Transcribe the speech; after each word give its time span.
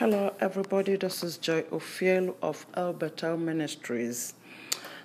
Hello, 0.00 0.32
everybody. 0.40 0.96
This 0.96 1.22
is 1.22 1.36
Joy 1.36 1.60
Ofiel 1.64 2.34
of 2.40 2.64
Albertal 2.74 3.36
Ministries. 3.36 4.32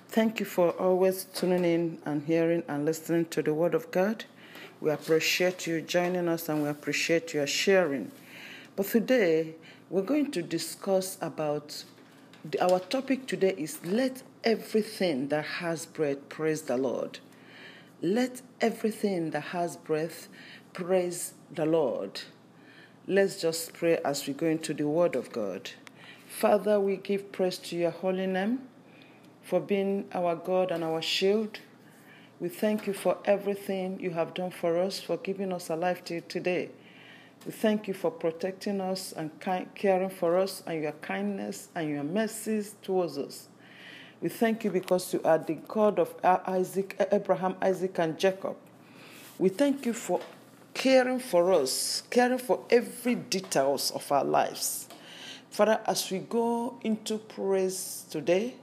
Thank 0.08 0.40
you 0.40 0.46
for 0.46 0.70
always 0.70 1.24
tuning 1.34 1.66
in 1.66 1.98
and 2.06 2.22
hearing 2.22 2.62
and 2.66 2.86
listening 2.86 3.26
to 3.26 3.42
the 3.42 3.52
Word 3.52 3.74
of 3.74 3.90
God. 3.90 4.24
We 4.80 4.90
appreciate 4.90 5.66
you 5.66 5.82
joining 5.82 6.28
us 6.28 6.48
and 6.48 6.62
we 6.62 6.70
appreciate 6.70 7.34
your 7.34 7.46
sharing. 7.46 8.10
But 8.74 8.86
today, 8.86 9.56
we're 9.90 10.00
going 10.00 10.30
to 10.30 10.40
discuss 10.40 11.18
about 11.20 11.84
the, 12.50 12.58
our 12.64 12.80
topic 12.80 13.26
today 13.26 13.54
is 13.58 13.84
let 13.84 14.22
everything 14.44 15.28
that 15.28 15.44
has 15.44 15.84
breath 15.84 16.26
praise 16.30 16.62
the 16.62 16.78
Lord. 16.78 17.18
Let 18.00 18.40
everything 18.62 19.32
that 19.32 19.52
has 19.52 19.76
breath 19.76 20.28
praise 20.72 21.34
the 21.52 21.66
Lord. 21.66 22.22
Let's 23.08 23.40
just 23.40 23.72
pray 23.72 23.98
as 24.04 24.26
we 24.26 24.32
go 24.32 24.48
into 24.48 24.74
the 24.74 24.88
Word 24.88 25.14
of 25.14 25.30
God. 25.30 25.70
Father, 26.26 26.80
we 26.80 26.96
give 26.96 27.30
praise 27.30 27.56
to 27.58 27.76
your 27.76 27.92
holy 27.92 28.26
name 28.26 28.62
for 29.42 29.60
being 29.60 30.08
our 30.12 30.34
God 30.34 30.72
and 30.72 30.82
our 30.82 31.00
shield. 31.00 31.60
We 32.40 32.48
thank 32.48 32.88
you 32.88 32.92
for 32.92 33.16
everything 33.24 34.00
you 34.00 34.10
have 34.10 34.34
done 34.34 34.50
for 34.50 34.76
us, 34.76 34.98
for 34.98 35.18
giving 35.18 35.52
us 35.52 35.70
a 35.70 35.76
life 35.76 36.02
till 36.02 36.20
today. 36.22 36.70
We 37.46 37.52
thank 37.52 37.86
you 37.86 37.94
for 37.94 38.10
protecting 38.10 38.80
us 38.80 39.12
and 39.12 39.30
caring 39.76 40.10
for 40.10 40.36
us 40.36 40.64
and 40.66 40.82
your 40.82 40.90
kindness 40.90 41.68
and 41.76 41.88
your 41.88 42.02
mercies 42.02 42.74
towards 42.82 43.18
us. 43.18 43.46
We 44.20 44.30
thank 44.30 44.64
you 44.64 44.72
because 44.72 45.14
you 45.14 45.20
are 45.24 45.38
the 45.38 45.54
God 45.54 46.00
of 46.00 46.12
Isaac, 46.24 46.96
Abraham, 47.12 47.54
Isaac, 47.62 48.00
and 48.00 48.18
Jacob. 48.18 48.56
We 49.38 49.48
thank 49.48 49.86
you 49.86 49.92
for 49.92 50.20
caring 50.76 51.18
for 51.18 51.54
us, 51.54 52.02
caring 52.10 52.36
for 52.36 52.62
every 52.68 53.14
details 53.14 53.90
of 53.92 54.12
our 54.12 54.24
lives. 54.24 54.86
Father, 55.48 55.80
as 55.86 56.10
we 56.10 56.18
go 56.18 56.78
into 56.82 57.16
praise 57.16 58.04
today, 58.10 58.54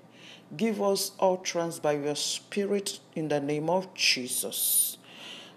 give 0.56 0.80
us 0.80 1.14
all 1.18 1.40
utterance 1.42 1.80
by 1.80 1.94
your 1.94 2.16
Spirit 2.16 3.00
in 3.16 3.30
the 3.30 3.40
name 3.40 3.68
of 3.68 3.92
Jesus. 3.96 5.00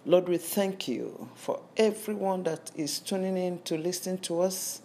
Lord, 0.07 0.31
we 0.31 0.39
thank 0.39 0.89
you 0.89 1.29
for 1.35 1.61
everyone 1.77 2.45
that 2.45 2.71
is 2.75 3.01
tuning 3.01 3.37
in 3.37 3.61
to 3.65 3.77
listen 3.77 4.17
to 4.19 4.41
us. 4.41 4.81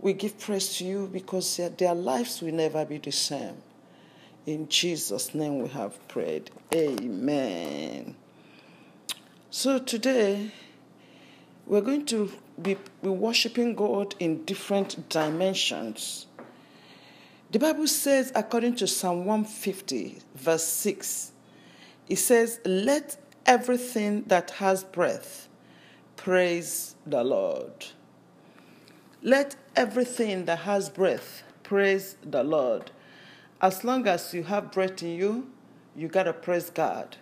We 0.00 0.12
give 0.12 0.40
praise 0.40 0.76
to 0.78 0.84
you 0.84 1.08
because 1.12 1.60
their 1.78 1.94
lives 1.94 2.42
will 2.42 2.54
never 2.54 2.84
be 2.84 2.98
the 2.98 3.12
same. 3.12 3.62
In 4.44 4.68
Jesus' 4.68 5.36
name 5.36 5.62
we 5.62 5.68
have 5.68 6.08
prayed. 6.08 6.50
Amen. 6.74 8.16
So 9.50 9.78
today, 9.78 10.52
we're 11.70 11.80
going 11.80 12.04
to 12.04 12.28
be, 12.60 12.76
be 13.00 13.08
worshiping 13.08 13.76
God 13.76 14.16
in 14.18 14.44
different 14.44 15.08
dimensions. 15.08 16.26
The 17.52 17.60
Bible 17.60 17.86
says, 17.86 18.32
according 18.34 18.74
to 18.76 18.88
Psalm 18.88 19.24
150, 19.24 20.18
verse 20.34 20.64
6, 20.64 21.30
it 22.08 22.16
says, 22.16 22.58
Let 22.64 23.16
everything 23.46 24.24
that 24.24 24.50
has 24.50 24.82
breath 24.82 25.48
praise 26.16 26.96
the 27.06 27.22
Lord. 27.22 27.86
Let 29.22 29.54
everything 29.76 30.46
that 30.46 30.58
has 30.58 30.90
breath 30.90 31.44
praise 31.62 32.16
the 32.20 32.42
Lord. 32.42 32.90
As 33.62 33.84
long 33.84 34.08
as 34.08 34.34
you 34.34 34.42
have 34.42 34.72
breath 34.72 35.04
in 35.04 35.10
you, 35.10 35.48
you 35.94 36.08
got 36.08 36.24
to 36.24 36.32
praise 36.32 36.68
God. 36.68 37.16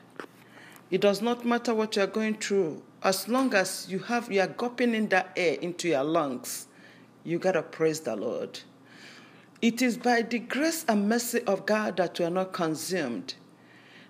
It 0.90 1.02
does 1.02 1.20
not 1.20 1.44
matter 1.44 1.74
what 1.74 1.96
you're 1.96 2.06
going 2.06 2.36
through 2.36 2.82
as 3.02 3.28
long 3.28 3.54
as 3.54 3.86
you 3.88 4.00
have 4.00 4.30
you 4.30 4.40
are 4.40 4.46
gulping 4.48 4.94
in 4.94 5.08
that 5.08 5.32
air 5.36 5.54
into 5.60 5.88
your 5.88 6.04
lungs, 6.04 6.66
you 7.24 7.38
gotta 7.38 7.62
praise 7.62 8.00
the 8.00 8.16
Lord. 8.16 8.60
It 9.60 9.82
is 9.82 9.96
by 9.96 10.22
the 10.22 10.38
grace 10.38 10.84
and 10.88 11.08
mercy 11.08 11.42
of 11.42 11.66
God 11.66 11.96
that 11.96 12.18
we 12.18 12.24
are 12.24 12.30
not 12.30 12.52
consumed. 12.52 13.34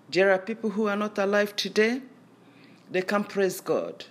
There 0.09 0.31
are 0.31 0.39
people 0.39 0.71
who 0.71 0.87
are 0.87 0.95
not 0.95 1.17
alive 1.17 1.55
today, 1.55 2.01
they 2.91 3.01
can 3.01 3.23
praise 3.23 3.61
God. 3.61 4.05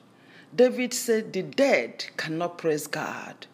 David 0.55 0.95
said, 0.95 1.33
The 1.33 1.43
dead 1.43 2.07
cannot 2.17 2.59
praise 2.59 2.87
God. 2.87 3.47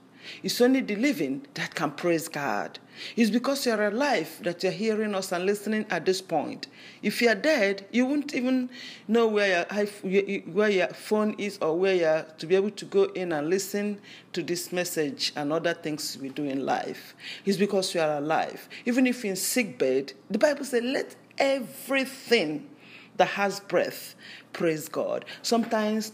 It's 0.43 0.61
only 0.61 0.81
the 0.81 0.97
living 0.97 1.47
that 1.55 1.75
can 1.75 1.91
praise 1.91 2.29
God. 2.29 2.79
It's 3.17 3.31
because 3.31 3.67
you're 3.67 3.89
alive 3.89 4.39
that 4.43 4.63
you're 4.63 4.73
hearing 4.73 5.15
us 5.15 5.33
and 5.33 5.45
listening 5.45 5.85
at 5.91 6.05
this 6.05 6.21
point. 6.21 6.69
If 7.03 7.21
you're 7.21 7.35
dead, 7.35 7.87
you 7.91 8.07
wouldn't 8.07 8.35
even 8.35 8.71
know 9.09 9.27
where 9.27 9.67
your, 10.05 10.41
where 10.41 10.71
your 10.71 10.89
phone 10.89 11.35
is 11.39 11.59
or 11.61 11.79
where 11.79 11.95
you're 11.95 12.23
to 12.39 12.47
be 12.47 12.55
able 12.55 12.71
to 12.71 12.85
go 12.85 13.05
in 13.05 13.33
and 13.33 13.51
listen 13.51 14.01
to 14.33 14.43
this 14.43 14.73
message 14.73 15.33
and 15.37 15.53
other 15.53 15.75
things 15.75 16.17
we 16.21 16.29
do 16.29 16.45
in 16.45 16.65
life. 16.65 17.15
It's 17.45 17.59
because 17.59 17.95
you 17.95 18.01
are 18.01 18.19
alive. 18.19 18.69
Even 18.85 19.07
if 19.07 19.25
you're 19.25 19.31
in 19.31 19.37
sick 19.37 19.79
bed, 19.79 20.13
the 20.31 20.39
Bible 20.39 20.65
says, 20.65 20.83
let 20.83 21.17
everything 21.39 22.69
that 23.17 23.29
has 23.29 23.61
breath 23.61 24.15
praise 24.53 24.89
God. 24.89 25.25
Sometimes 25.43 26.13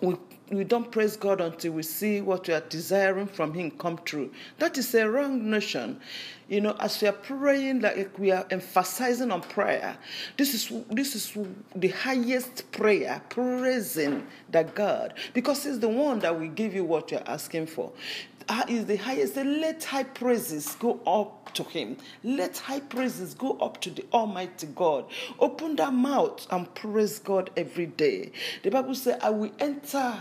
we 0.00 0.16
we 0.50 0.62
don't 0.62 0.90
praise 0.92 1.16
God 1.16 1.40
until 1.40 1.72
we 1.72 1.82
see 1.82 2.20
what 2.20 2.46
we 2.46 2.54
are 2.54 2.60
desiring 2.60 3.26
from 3.26 3.52
Him 3.54 3.72
come 3.72 3.98
true. 4.04 4.32
That 4.58 4.78
is 4.78 4.94
a 4.94 5.08
wrong 5.08 5.50
notion. 5.50 6.00
You 6.48 6.60
know, 6.60 6.76
as 6.78 7.02
we 7.02 7.08
are 7.08 7.12
praying, 7.12 7.80
like 7.80 8.16
we 8.18 8.30
are 8.30 8.46
emphasizing 8.50 9.32
on 9.32 9.42
prayer, 9.42 9.98
this 10.36 10.54
is 10.54 10.72
this 10.88 11.16
is 11.16 11.36
the 11.74 11.88
highest 11.88 12.70
prayer, 12.70 13.20
praising 13.28 14.26
the 14.50 14.62
God, 14.62 15.14
because 15.34 15.64
He's 15.64 15.80
the 15.80 15.88
one 15.88 16.20
that 16.20 16.38
will 16.38 16.48
give 16.48 16.74
you 16.74 16.84
what 16.84 17.10
you're 17.10 17.28
asking 17.28 17.66
for. 17.66 17.92
Ah, 18.48 18.64
is 18.68 18.86
the 18.86 18.94
highest. 18.94 19.34
Let 19.34 19.82
high 19.82 20.04
praises 20.04 20.76
go 20.76 21.00
up 21.04 21.52
to 21.54 21.64
him. 21.64 21.96
Let 22.22 22.58
high 22.58 22.78
praises 22.78 23.34
go 23.34 23.58
up 23.58 23.80
to 23.80 23.90
the 23.90 24.04
Almighty 24.12 24.68
God. 24.68 25.06
Open 25.40 25.74
that 25.76 25.92
mouth 25.92 26.46
and 26.52 26.72
praise 26.76 27.18
God 27.18 27.50
every 27.56 27.86
day. 27.86 28.30
The 28.62 28.70
Bible 28.70 28.94
says, 28.94 29.18
I 29.20 29.30
will 29.30 29.50
enter 29.58 30.16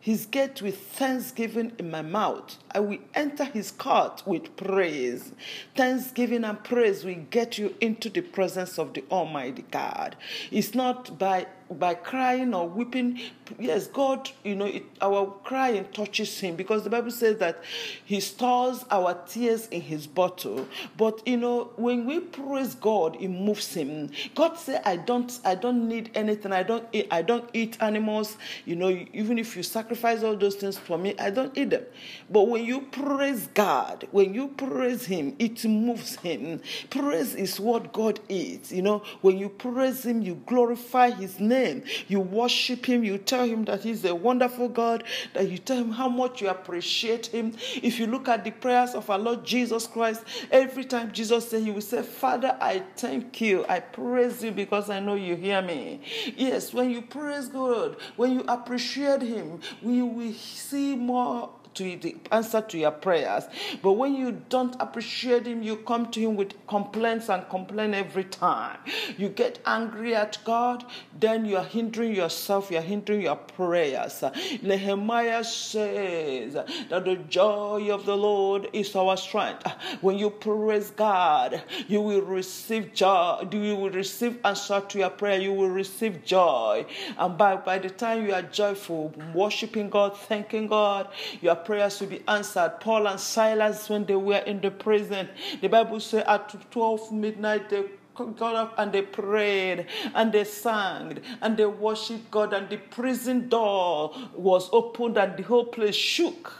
his 0.00 0.24
gate 0.24 0.62
with 0.62 0.78
thanksgiving 0.78 1.72
in 1.78 1.90
my 1.90 2.00
mouth. 2.00 2.56
I 2.74 2.80
will 2.80 2.98
enter 3.14 3.44
his 3.44 3.70
court 3.70 4.22
with 4.24 4.56
praise. 4.56 5.32
Thanksgiving 5.76 6.44
and 6.44 6.62
praise 6.64 7.04
will 7.04 7.26
get 7.30 7.58
you 7.58 7.74
into 7.80 8.08
the 8.08 8.22
presence 8.22 8.78
of 8.78 8.94
the 8.94 9.04
Almighty 9.10 9.64
God. 9.70 10.16
It's 10.50 10.74
not 10.74 11.18
by 11.18 11.46
by 11.70 11.94
crying 11.94 12.52
or 12.52 12.68
weeping. 12.68 13.20
Yes, 13.58 13.86
God, 13.86 14.30
you 14.44 14.54
know, 14.54 14.66
it, 14.66 14.84
our 15.00 15.26
crying 15.44 15.86
touches 15.92 16.38
Him 16.38 16.56
because 16.56 16.84
the 16.84 16.90
Bible 16.90 17.10
says 17.10 17.38
that 17.38 17.62
He 18.04 18.20
stores 18.20 18.84
our 18.90 19.14
tears 19.26 19.68
in 19.68 19.80
His 19.80 20.06
bottle. 20.06 20.66
But 20.96 21.26
you 21.26 21.36
know, 21.36 21.70
when 21.76 22.06
we 22.06 22.20
praise 22.20 22.74
God, 22.74 23.16
it 23.20 23.28
moves 23.28 23.74
Him. 23.74 24.10
God 24.34 24.56
said, 24.58 24.82
"I 24.84 24.96
don't, 24.96 25.38
I 25.44 25.54
don't 25.54 25.88
need 25.88 26.10
anything. 26.14 26.52
I 26.52 26.62
don't, 26.62 26.86
eat, 26.92 27.06
I 27.10 27.22
don't 27.22 27.48
eat 27.52 27.76
animals. 27.80 28.36
You 28.64 28.76
know, 28.76 28.88
even 29.12 29.38
if 29.38 29.56
you 29.56 29.62
sacrifice 29.62 30.22
all 30.22 30.36
those 30.36 30.56
things 30.56 30.76
for 30.78 30.98
me, 30.98 31.14
I 31.18 31.30
don't 31.30 31.56
eat 31.56 31.70
them. 31.70 31.84
But 32.28 32.48
when 32.48 32.64
you 32.64 32.82
praise 32.82 33.48
God, 33.54 34.08
when 34.10 34.34
you 34.34 34.48
praise 34.48 35.06
Him, 35.06 35.36
it 35.38 35.64
moves 35.64 36.16
Him. 36.16 36.60
Praise 36.90 37.34
is 37.34 37.60
what 37.60 37.92
God 37.92 38.20
is. 38.28 38.72
You 38.72 38.82
know, 38.82 39.02
when 39.20 39.38
you 39.38 39.48
praise 39.48 40.04
Him, 40.04 40.22
you 40.22 40.34
glorify 40.46 41.10
His 41.10 41.38
name 41.38 41.59
You 42.08 42.20
worship 42.20 42.86
Him. 42.86 43.04
You 43.04 43.18
tell 43.18 43.44
Him 43.44 43.64
that 43.64 43.82
He's 43.82 44.04
a 44.04 44.14
wonderful 44.14 44.68
God, 44.68 45.04
that 45.34 45.50
you 45.50 45.58
tell 45.58 45.78
Him 45.78 45.90
how 45.90 46.08
much 46.08 46.40
you 46.40 46.48
appreciate 46.48 47.26
Him. 47.26 47.54
If 47.82 47.98
you 47.98 48.06
look 48.06 48.28
at 48.28 48.44
the 48.44 48.50
prayers 48.50 48.94
of 48.94 49.08
our 49.10 49.18
Lord 49.18 49.44
Jesus 49.44 49.86
Christ, 49.86 50.24
every 50.50 50.84
time 50.84 51.12
Jesus 51.12 51.48
said, 51.50 51.62
He 51.62 51.70
will 51.70 51.80
say, 51.80 52.02
Father, 52.02 52.56
I 52.60 52.82
thank 52.96 53.40
you. 53.40 53.64
I 53.68 53.80
praise 53.80 54.42
you 54.42 54.50
because 54.50 54.90
I 54.90 55.00
know 55.00 55.14
you 55.14 55.36
hear 55.36 55.62
me. 55.62 56.00
Yes, 56.36 56.72
when 56.72 56.90
you 56.90 57.02
praise 57.02 57.48
God, 57.48 57.96
when 58.16 58.32
you 58.32 58.44
appreciate 58.48 59.22
Him, 59.22 59.60
we 59.82 60.02
will 60.02 60.34
see 60.34 60.96
more 60.96 61.50
to 61.74 61.96
the 61.96 62.16
answer 62.30 62.60
to 62.60 62.78
your 62.78 62.90
prayers. 62.90 63.44
But 63.82 63.92
when 63.92 64.14
you 64.14 64.42
don't 64.48 64.76
appreciate 64.80 65.46
Him, 65.46 65.62
you 65.62 65.76
come 65.76 66.10
to 66.10 66.20
Him 66.20 66.36
with 66.36 66.54
complaints 66.66 67.28
and 67.28 67.48
complain 67.48 67.94
every 67.94 68.24
time. 68.24 68.78
You 69.16 69.28
get 69.28 69.60
angry 69.66 70.14
at 70.14 70.38
God, 70.44 70.84
then 71.18 71.44
you 71.44 71.56
are 71.56 71.64
hindering 71.64 72.14
yourself, 72.14 72.70
you 72.70 72.78
are 72.78 72.82
hindering 72.82 73.22
your 73.22 73.36
prayers. 73.36 74.22
Nehemiah 74.62 75.44
says 75.44 76.54
that 76.54 77.04
the 77.04 77.16
joy 77.28 77.88
of 77.90 78.06
the 78.06 78.16
Lord 78.16 78.68
is 78.72 78.94
our 78.96 79.16
strength. 79.16 79.66
When 80.00 80.18
you 80.18 80.30
praise 80.30 80.90
God, 80.90 81.62
you 81.88 82.00
will 82.00 82.22
receive 82.22 82.94
joy, 82.94 83.46
you 83.50 83.76
will 83.76 83.90
receive 83.90 84.38
answer 84.44 84.80
to 84.80 84.98
your 84.98 85.10
prayer, 85.10 85.40
you 85.40 85.52
will 85.52 85.70
receive 85.70 86.24
joy. 86.24 86.86
And 87.18 87.36
by, 87.36 87.56
by 87.56 87.78
the 87.78 87.90
time 87.90 88.26
you 88.26 88.34
are 88.34 88.42
joyful, 88.42 89.12
worshiping 89.34 89.90
God, 89.90 90.16
thanking 90.16 90.66
God, 90.66 91.08
you 91.40 91.50
are 91.50 91.56
prayers 91.64 91.98
to 91.98 92.06
be 92.06 92.22
answered. 92.28 92.74
Paul 92.80 93.06
and 93.08 93.18
Silas, 93.18 93.88
when 93.88 94.04
they 94.04 94.16
were 94.16 94.38
in 94.38 94.60
the 94.60 94.70
prison, 94.70 95.28
the 95.60 95.68
Bible 95.68 96.00
says 96.00 96.24
at 96.26 96.70
12 96.70 97.12
midnight 97.12 97.70
they 97.70 97.84
got 98.14 98.54
up 98.54 98.74
and 98.78 98.92
they 98.92 99.02
prayed 99.02 99.86
and 100.14 100.32
they 100.32 100.44
sang 100.44 101.18
and 101.40 101.56
they 101.56 101.66
worshiped 101.66 102.30
God 102.30 102.52
and 102.52 102.68
the 102.68 102.76
prison 102.76 103.48
door 103.48 104.14
was 104.34 104.68
opened 104.72 105.16
and 105.16 105.36
the 105.36 105.42
whole 105.42 105.66
place 105.66 105.94
shook. 105.94 106.59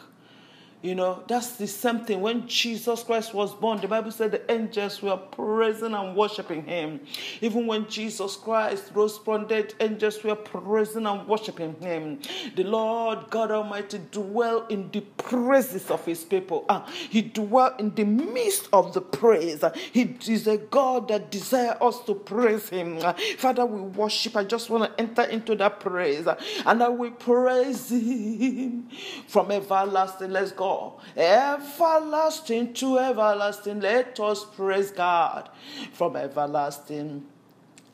You 0.82 0.94
know, 0.94 1.22
that's 1.28 1.56
the 1.56 1.66
same 1.66 2.06
thing. 2.06 2.22
When 2.22 2.48
Jesus 2.48 3.02
Christ 3.02 3.34
was 3.34 3.54
born, 3.54 3.82
the 3.82 3.88
Bible 3.88 4.10
said 4.10 4.30
the 4.30 4.50
angels 4.50 5.02
were 5.02 5.18
praising 5.18 5.92
and 5.92 6.16
worshiping 6.16 6.64
him. 6.64 7.00
Even 7.42 7.66
when 7.66 7.86
Jesus 7.86 8.34
Christ 8.36 8.90
rose 8.94 9.18
from 9.18 9.46
dead, 9.46 9.74
angels 9.78 10.24
were 10.24 10.36
praising 10.36 11.04
and 11.04 11.28
worshiping 11.28 11.74
him. 11.80 12.20
The 12.56 12.64
Lord 12.64 13.28
God 13.28 13.50
Almighty 13.50 14.00
dwell 14.10 14.66
in 14.68 14.90
the 14.90 15.02
praises 15.18 15.90
of 15.90 16.02
his 16.06 16.24
people. 16.24 16.64
Uh, 16.66 16.86
he 17.10 17.20
dwell 17.20 17.74
in 17.78 17.94
the 17.94 18.04
midst 18.04 18.70
of 18.72 18.94
the 18.94 19.02
praise. 19.02 19.62
He 19.92 20.16
is 20.26 20.46
a 20.46 20.56
God 20.56 21.08
that 21.08 21.30
desires 21.30 21.76
us 21.82 22.00
to 22.06 22.14
praise 22.14 22.70
him. 22.70 23.00
Uh, 23.02 23.12
Father, 23.36 23.66
we 23.66 23.82
worship. 23.82 24.34
I 24.34 24.44
just 24.44 24.70
want 24.70 24.84
to 24.84 25.00
enter 25.02 25.24
into 25.24 25.54
that 25.56 25.80
praise. 25.80 26.26
Uh, 26.26 26.40
and 26.64 26.82
I 26.82 26.88
will 26.88 27.10
praise 27.10 27.90
him 27.90 28.88
from 29.28 29.50
everlasting. 29.50 30.30
Let's 30.30 30.52
go 30.52 30.69
everlasting 31.16 32.74
to 32.74 32.98
everlasting. 32.98 33.80
Let 33.80 34.18
us 34.20 34.44
praise 34.44 34.90
God 34.90 35.48
from 35.92 36.16
everlasting. 36.16 37.26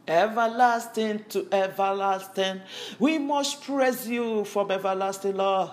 Everlasting 0.08 1.24
to 1.30 1.48
everlasting. 1.50 2.60
We 2.98 3.18
must 3.18 3.62
praise 3.62 4.08
you 4.08 4.44
from 4.44 4.70
everlasting, 4.70 5.36
Lord 5.36 5.70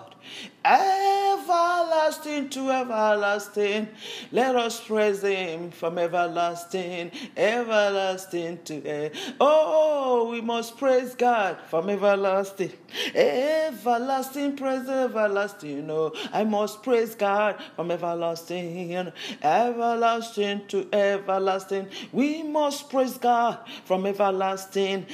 everlasting 0.64 2.48
to 2.48 2.70
everlasting. 2.70 3.88
Let 4.32 4.56
us 4.56 4.80
praise 4.80 5.20
Him 5.22 5.70
from 5.70 5.98
everlasting, 5.98 7.12
everlasting 7.36 8.60
to 8.64 8.82
eh. 8.86 9.10
Oh, 9.40 10.30
we 10.30 10.40
must 10.40 10.78
praise 10.78 11.14
God 11.14 11.58
from 11.68 11.90
everlasting, 11.90 12.72
everlasting, 13.14 14.56
praise 14.56 14.88
everlasting. 14.88 15.90
Oh, 15.90 16.12
I 16.32 16.44
must 16.44 16.82
praise 16.82 17.14
God 17.14 17.62
from 17.76 17.90
everlasting, 17.90 19.12
everlasting 19.42 20.66
to 20.68 20.88
everlasting. 20.92 21.88
We 22.12 22.42
must 22.42 22.88
praise 22.88 23.18
God 23.18 23.58
from 23.84 24.06
everlasting, 24.06 25.04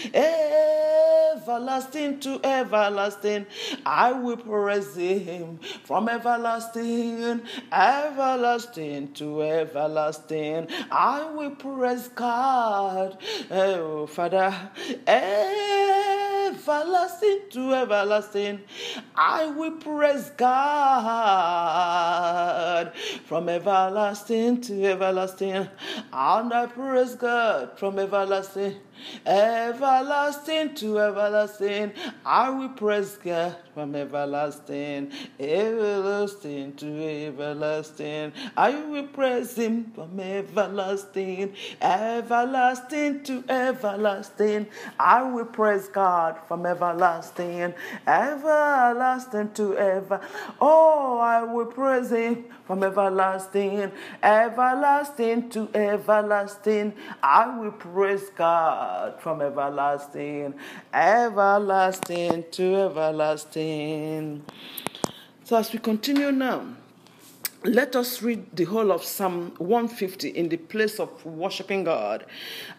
everlasting 1.35 2.21
to 2.21 2.41
everlasting. 2.45 3.47
I 3.85 4.13
will 4.13 4.37
praise 4.37 4.95
him 4.95 5.40
from 5.85 6.09
everlasting, 6.09 7.43
everlasting 7.73 9.13
to 9.15 9.43
everlasting. 9.43 10.69
I 10.91 11.31
will 11.31 11.51
praise 11.57 12.09
God, 12.09 13.19
eh, 13.51 13.75
oh 13.77 14.07
Father, 14.07 14.55
everlasting 15.07 16.61
to 17.51 17.75
everlasting. 17.75 18.61
I 19.15 19.47
will 19.47 19.73
praise 19.73 20.31
God. 20.37 20.51
From 23.25 23.49
everlasting 23.49 24.61
to 24.63 24.85
everlasting, 24.85 25.69
and 26.13 26.53
I 26.53 26.67
praise 26.67 27.15
God 27.15 27.79
from 27.79 27.99
everlasting 27.99 28.77
everlasting 29.27 30.75
to 30.77 30.99
everlasting. 30.99 31.93
I 32.25 32.51
will 32.51 32.71
praise 32.71 33.17
God 33.17 33.57
from 33.75 33.95
everlasting, 33.95 35.13
everlasting 35.39 36.75
to 36.75 36.87
everlasting. 37.29 38.33
I 38.57 38.75
will 38.85 39.07
praise 39.07 39.55
Him 39.57 39.93
from 39.95 40.19
everlasting, 40.21 41.55
everlasting 41.81 43.23
to 43.25 43.45
everlasting. 43.49 44.67
I 44.99 45.23
will 45.23 45.47
praise 45.47 45.89
God 45.89 46.39
from 46.47 46.67
everlasting, 46.67 47.75
everlasting 48.07 49.53
to 49.53 49.77
ever. 49.77 50.21
Oh, 50.61 51.19
I 51.19 51.43
will 51.43 51.67
praise 51.67 52.11
Him 52.11 52.45
from 52.67 52.83
everlasting, 52.83 53.93
everlasting 54.23 55.49
to 55.51 55.69
everlasting. 55.75 56.95
I 57.23 57.59
will 57.59 57.73
praise 57.73 58.31
God. 58.37 58.90
God 58.91 59.21
from 59.21 59.41
everlasting, 59.41 60.55
everlasting 60.93 62.45
to 62.51 62.77
everlasting. 62.87 64.45
So, 65.45 65.57
as 65.57 65.73
we 65.73 65.79
continue 65.79 66.33
now, 66.33 66.65
let 67.63 67.95
us 67.95 68.23
read 68.23 68.57
the 68.57 68.65
whole 68.65 68.91
of 68.91 69.05
Psalm 69.05 69.53
150 69.59 70.31
in 70.31 70.49
the 70.49 70.57
place 70.57 70.99
of 70.99 71.25
worshiping 71.27 71.85
God 71.85 72.25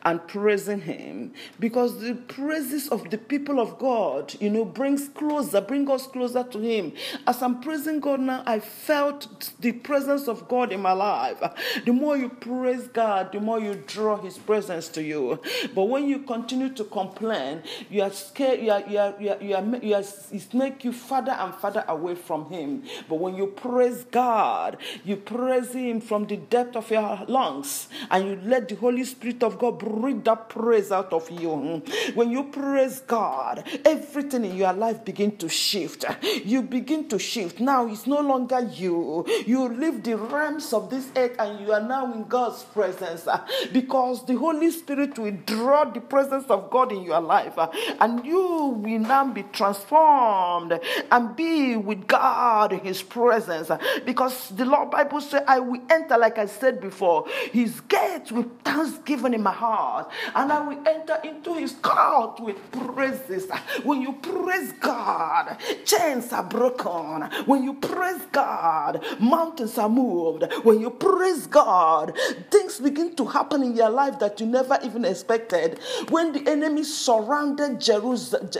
and 0.03 0.25
praising 0.27 0.81
Him 0.81 1.33
because 1.59 1.99
the 1.99 2.15
praises 2.15 2.89
of 2.89 3.07
the 3.11 3.17
people 3.19 3.59
of 3.59 3.77
God, 3.77 4.33
you 4.39 4.49
know, 4.49 4.65
brings 4.65 5.07
closer, 5.09 5.61
bring 5.61 5.89
us 5.91 6.07
closer 6.07 6.43
to 6.43 6.59
Him. 6.59 6.93
As 7.27 7.43
I'm 7.43 7.61
praising 7.61 7.99
God 7.99 8.21
now, 8.21 8.41
I 8.47 8.59
felt 8.59 9.53
the 9.59 9.71
presence 9.71 10.27
of 10.27 10.47
God 10.47 10.71
in 10.71 10.81
my 10.81 10.93
life. 10.93 11.39
The 11.85 11.93
more 11.93 12.17
you 12.17 12.29
praise 12.29 12.87
God, 12.87 13.31
the 13.31 13.39
more 13.39 13.59
you 13.59 13.75
draw 13.85 14.17
His 14.17 14.39
presence 14.39 14.87
to 14.89 15.03
you. 15.03 15.39
But 15.75 15.85
when 15.85 16.07
you 16.07 16.19
continue 16.19 16.69
to 16.73 16.83
complain, 16.85 17.61
you 17.89 18.01
are 18.01 18.11
scared, 18.11 18.59
you 18.61 18.71
are, 18.71 18.81
you 18.87 18.97
are, 18.97 19.15
you 19.19 19.29
are, 19.29 19.41
you 19.43 19.55
are, 19.55 19.83
you 19.83 19.95
are 19.95 20.03
it 20.31 20.53
make 20.55 20.83
you 20.83 20.91
further 20.91 21.31
and 21.31 21.53
further 21.55 21.85
away 21.87 22.15
from 22.15 22.49
Him. 22.49 22.83
But 23.07 23.15
when 23.19 23.35
you 23.35 23.47
praise 23.47 24.05
God, 24.05 24.70
God. 24.71 24.81
You 25.03 25.17
praise 25.17 25.73
Him 25.73 26.01
from 26.01 26.25
the 26.25 26.37
depth 26.37 26.75
of 26.75 26.89
your 26.89 27.23
lungs 27.27 27.87
and 28.09 28.27
you 28.27 28.39
let 28.43 28.69
the 28.69 28.75
Holy 28.75 29.03
Spirit 29.03 29.43
of 29.43 29.59
God 29.59 29.79
breathe 29.79 30.23
that 30.25 30.49
praise 30.49 30.91
out 30.91 31.13
of 31.13 31.29
you. 31.29 31.81
When 32.13 32.31
you 32.31 32.45
praise 32.45 32.99
God, 33.01 33.63
everything 33.85 34.45
in 34.45 34.55
your 34.55 34.73
life 34.73 35.03
begin 35.05 35.37
to 35.37 35.49
shift. 35.49 36.05
You 36.43 36.61
begin 36.61 37.07
to 37.09 37.19
shift. 37.19 37.59
Now 37.59 37.87
it's 37.87 38.07
no 38.07 38.21
longer 38.21 38.61
you. 38.61 39.25
You 39.45 39.67
leave 39.69 40.03
the 40.03 40.17
realms 40.17 40.73
of 40.73 40.89
this 40.89 41.07
earth 41.15 41.35
and 41.39 41.59
you 41.65 41.71
are 41.73 41.81
now 41.81 42.11
in 42.13 42.25
God's 42.25 42.63
presence 42.63 43.27
because 43.71 44.25
the 44.25 44.35
Holy 44.35 44.71
Spirit 44.71 45.17
will 45.17 45.37
draw 45.45 45.85
the 45.85 46.01
presence 46.01 46.45
of 46.49 46.69
God 46.69 46.91
in 46.91 47.03
your 47.03 47.21
life 47.21 47.57
and 47.99 48.25
you 48.25 48.41
will 48.41 48.99
now 48.99 49.25
be 49.25 49.43
transformed 49.43 50.79
and 51.11 51.35
be 51.35 51.75
with 51.75 52.07
God 52.07 52.73
in 52.73 52.79
His 52.79 53.01
presence 53.01 53.71
because 54.05 54.49
the 54.61 54.69
Lord 54.69 54.91
Bible 54.91 55.19
says, 55.21 55.41
I 55.47 55.59
will 55.59 55.81
enter, 55.89 56.19
like 56.19 56.37
I 56.37 56.45
said 56.45 56.79
before, 56.81 57.25
his 57.51 57.81
gates 57.81 58.31
with 58.31 58.45
thanksgiving 58.61 59.33
in 59.33 59.41
my 59.41 59.51
heart, 59.51 60.11
and 60.35 60.53
I 60.53 60.61
will 60.61 60.87
enter 60.87 61.19
into 61.23 61.55
his 61.55 61.71
court 61.81 62.39
with 62.39 62.57
praises. 62.71 63.49
When 63.81 64.03
you 64.03 64.13
praise 64.13 64.71
God, 64.73 65.57
chains 65.83 66.31
are 66.31 66.43
broken. 66.43 67.23
When 67.47 67.63
you 67.63 67.73
praise 67.73 68.21
God, 68.31 69.03
mountains 69.19 69.79
are 69.79 69.89
moved. 69.89 70.45
When 70.61 70.79
you 70.79 70.91
praise 70.91 71.47
God, 71.47 72.15
things 72.51 72.79
begin 72.79 73.15
to 73.15 73.25
happen 73.25 73.63
in 73.63 73.75
your 73.75 73.89
life 73.89 74.19
that 74.19 74.39
you 74.39 74.45
never 74.45 74.77
even 74.83 75.05
expected. 75.05 75.79
When 76.09 76.33
the 76.33 76.47
enemy 76.47 76.83
surrounded 76.83 77.81
Jerusalem, 77.81 78.51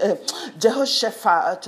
Jehoshaphat, 0.58 1.67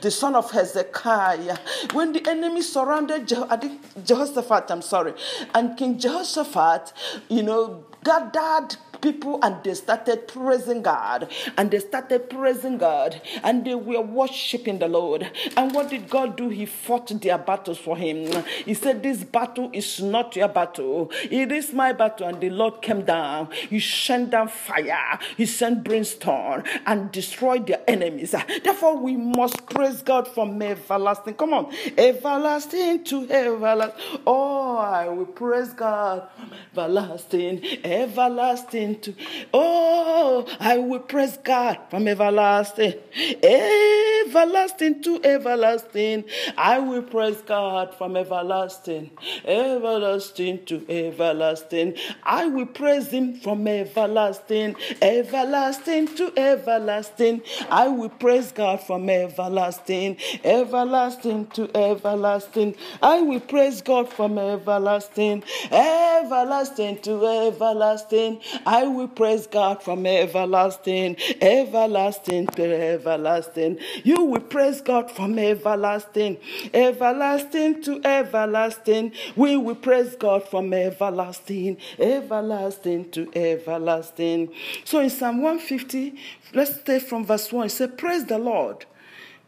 the 0.00 0.10
son 0.10 0.34
of 0.36 0.50
Hezekiah, 0.50 1.58
when 1.92 2.14
the 2.14 2.26
enemy 2.26 2.62
surrounded 2.62 3.28
Jehoshaphat, 3.28 3.73
Jehoshaphat, 4.04 4.70
I'm 4.70 4.82
sorry. 4.82 5.14
And 5.54 5.76
King 5.76 5.98
Jehoshaphat, 5.98 6.92
you 7.28 7.42
know, 7.42 7.84
gathered 8.04 8.76
people 9.04 9.38
and 9.42 9.62
they 9.62 9.74
started 9.74 10.26
praising 10.26 10.80
God 10.80 11.30
and 11.58 11.70
they 11.70 11.78
started 11.78 12.30
praising 12.30 12.78
God 12.78 13.20
and 13.42 13.62
they 13.64 13.74
were 13.74 14.00
worshiping 14.00 14.78
the 14.78 14.88
Lord. 14.88 15.30
And 15.58 15.74
what 15.74 15.90
did 15.90 16.08
God 16.08 16.36
do? 16.36 16.48
He 16.48 16.64
fought 16.64 17.08
their 17.20 17.36
battles 17.36 17.76
for 17.76 17.98
him. 17.98 18.42
He 18.64 18.72
said, 18.72 19.02
This 19.02 19.22
battle 19.22 19.68
is 19.74 20.00
not 20.00 20.34
your 20.34 20.48
battle, 20.48 21.10
it 21.30 21.52
is 21.52 21.72
my 21.74 21.92
battle. 21.92 22.28
And 22.28 22.40
the 22.40 22.48
Lord 22.48 22.80
came 22.80 23.04
down. 23.04 23.50
He 23.68 23.78
sent 23.78 24.30
down 24.30 24.48
fire, 24.48 25.18
He 25.36 25.44
sent 25.44 25.84
brimstone 25.84 26.64
and 26.86 27.12
destroyed 27.12 27.66
their 27.66 27.82
enemies. 27.86 28.34
Therefore, 28.64 28.96
we 28.96 29.16
must 29.16 29.66
praise 29.66 30.00
God 30.00 30.26
from 30.26 30.62
everlasting. 30.62 31.34
Come 31.34 31.52
on, 31.52 31.74
everlasting 31.98 33.04
to 33.04 33.30
everlasting. 33.30 34.00
Oh, 34.26 34.78
I 34.78 35.08
will 35.08 35.26
praise 35.26 35.74
God, 35.74 36.26
everlasting, 36.72 37.62
everlasting 37.84 38.93
to. 39.02 39.14
Oh, 39.52 40.46
I 40.60 40.78
will 40.78 41.00
praise 41.00 41.38
God 41.42 41.78
from 41.90 42.08
everlasting, 42.08 42.94
everlasting 43.42 45.02
to 45.02 45.20
everlasting. 45.24 46.24
I 46.56 46.78
will 46.78 47.02
praise 47.02 47.40
God 47.42 47.94
from 47.96 48.16
everlasting, 48.16 49.10
everlasting 49.44 50.64
to 50.66 50.84
everlasting. 50.88 51.96
I 52.22 52.46
will 52.46 52.66
praise 52.66 53.08
Him 53.08 53.34
from 53.34 53.66
everlasting, 53.66 54.76
everlasting 55.02 56.08
to 56.16 56.32
everlasting. 56.36 57.42
I 57.70 57.88
will 57.88 58.08
praise 58.08 58.52
God 58.52 58.80
from 58.80 59.08
everlasting, 59.08 60.16
everlasting 60.42 61.46
to 61.48 61.70
everlasting. 61.76 62.74
I 63.02 63.20
will 63.20 63.40
praise 63.40 63.82
God 63.82 64.12
from 64.12 64.38
everlasting, 64.38 65.44
everlasting 65.70 66.98
to 67.02 67.26
everlasting. 67.26 68.40
I 68.66 68.83
I 68.84 68.86
will 68.86 69.08
praise 69.08 69.46
God 69.46 69.82
from 69.82 70.04
everlasting, 70.04 71.16
everlasting 71.40 72.46
to 72.48 72.64
everlasting. 72.64 73.78
You 74.02 74.24
will 74.24 74.42
praise 74.42 74.82
God 74.82 75.10
from 75.10 75.38
everlasting, 75.38 76.36
everlasting 76.74 77.80
to 77.84 78.02
everlasting. 78.04 79.12
We 79.36 79.56
will 79.56 79.76
praise 79.76 80.16
God 80.16 80.46
from 80.46 80.74
everlasting, 80.74 81.78
everlasting 81.98 83.10
to 83.12 83.30
everlasting. 83.34 84.52
So 84.84 85.00
in 85.00 85.08
Psalm 85.08 85.40
150, 85.40 86.16
let's 86.52 86.78
stay 86.78 86.98
from 86.98 87.24
verse 87.24 87.50
1. 87.50 87.66
It 87.66 87.70
says, 87.70 87.90
Praise 87.96 88.26
the 88.26 88.36
Lord. 88.36 88.84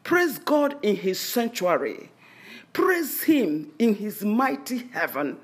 Praise 0.03 0.39
God 0.39 0.79
in 0.83 0.97
his 0.97 1.21
sanctuary. 1.21 2.09
Praise 2.73 3.23
him 3.25 3.73
in 3.79 3.97
his 3.97 4.25
mighty 4.25 4.89
heaven. 4.93 5.39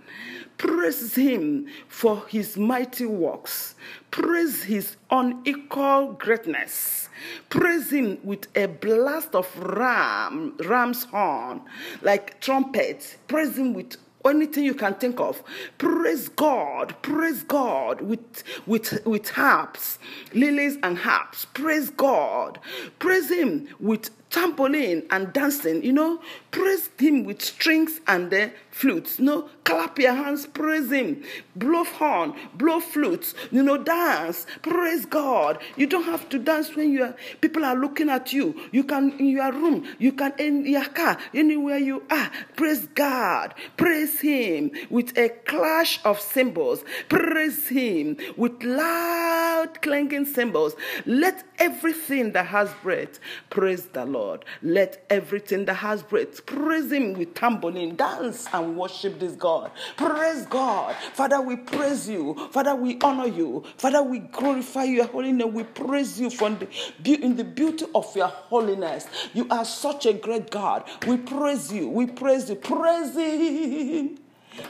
Praise 0.63 1.17
him 1.17 1.67
for 1.89 2.25
his 2.29 2.57
mighty 2.57 3.05
works. 3.05 3.75
Praise 4.13 4.63
his 4.63 4.97
unequal 5.11 6.13
greatness. 6.13 7.09
Praise 7.49 7.91
him 7.91 8.21
with 8.23 8.47
a 8.57 8.67
blast 8.67 9.35
of 9.35 9.49
ram, 9.59 10.57
ram's 10.61 11.03
horn, 11.03 11.63
like 12.01 12.41
trumpet. 12.41 13.19
Praise 13.27 13.59
him 13.59 13.75
with 13.75 13.97
anything 14.25 14.63
you 14.63 14.75
can 14.75 14.95
think 14.95 15.19
of. 15.19 15.43
Praise 15.79 16.29
God, 16.29 16.95
praise 17.03 17.43
God 17.43 18.01
with 18.01 18.32
with 18.67 19.05
with 19.07 19.31
harps, 19.31 19.99
lilies 20.35 20.77
and 20.83 20.99
harps. 20.99 21.45
Praise 21.47 21.91
God, 21.91 22.59
praise 22.99 23.31
Him 23.31 23.69
with 23.81 24.11
tambourine 24.33 25.07
and 25.11 25.33
dancing. 25.33 25.85
You 25.85 25.93
know, 25.93 26.21
praise 26.51 26.91
Him 26.99 27.25
with 27.25 27.43
strings 27.43 28.01
and 28.09 28.31
the 28.31 28.51
flutes. 28.71 29.19
You 29.19 29.27
know, 29.27 29.49
clap 29.65 29.99
your 29.99 30.15
hands, 30.15 30.47
praise 30.47 30.91
Him. 30.91 31.23
Blow 31.55 31.85
horn, 31.85 32.35
blow 32.55 32.81
flutes. 32.81 33.35
You 33.51 33.63
know, 33.63 33.77
dance, 33.79 34.47
praise 34.63 35.07
God. 35.07 35.59
You 35.77 35.87
don't 35.87 36.05
have 36.05 36.29
to 36.31 36.39
dance 36.39 36.75
when 36.75 36.91
you 36.91 37.05
are, 37.05 37.17
people 37.41 37.65
are 37.65 37.77
looking 37.77 38.09
at 38.09 38.33
you. 38.33 38.59
You 38.73 38.85
can 38.85 39.13
in 39.19 39.27
your 39.29 39.53
room, 39.53 39.87
you 39.99 40.13
can 40.13 40.33
in 40.39 40.67
your 40.67 40.87
car, 40.87 41.19
anywhere 41.35 41.79
you 41.79 42.03
are. 42.11 42.31
Praise 42.57 42.87
God, 42.95 43.55
praise 43.77 44.21
Him 44.21 44.73
with 44.91 45.17
a 45.19 45.29
clash 45.29 46.01
of 46.05 46.19
cymbals. 46.19 46.85
Praise 47.09 47.69
Him 47.69 48.17
with 48.37 48.63
loud 48.63 49.81
clanging 49.83 50.25
cymbals. 50.27 50.75
Let 51.07 51.45
everything 51.59 52.33
that 52.33 52.47
has 52.47 52.71
breath 52.83 53.19
praise 53.51 53.87
the 53.87 54.05
Lord. 54.05 54.45
Let 54.63 55.05
everything 55.11 55.65
that 55.67 55.75
has 55.75 56.03
breath 56.03 56.45
praise 56.47 56.93
Him 56.93 57.15
with 57.15 57.35
tambourine, 57.35 57.97
dance 57.97 58.47
and 58.53 58.77
worship 58.77 59.19
this 59.19 59.33
God. 59.35 59.71
Praise 59.97 60.47
God. 60.47 60.95
Father, 61.15 61.41
we 61.41 61.57
praise 61.57 62.09
you. 62.09 62.35
Father, 62.51 62.75
we 62.75 62.99
honor 63.03 63.27
you. 63.29 63.65
Father, 63.77 64.03
we 64.03 64.21
glorify 64.21 64.85
your 64.85 65.07
holy 65.07 65.33
name. 65.33 65.53
We 65.55 65.65
praise 65.65 66.21
you 66.21 66.31
from 66.31 66.59
the, 66.59 67.15
in 67.15 67.37
the 67.37 67.45
beauty 67.45 67.87
of 67.95 68.15
your 68.17 68.29
holiness. 68.29 69.07
You 69.35 69.47
are 69.51 69.65
such 69.65 70.07
a 70.07 70.13
great 70.13 70.51
God. 70.51 70.85
We 71.07 71.17
praise 71.19 71.73
you. 71.73 71.89
We 71.89 72.07
praise 72.07 72.49
you. 72.49 72.57
Praise 72.57 73.15
Him. 73.15 74.19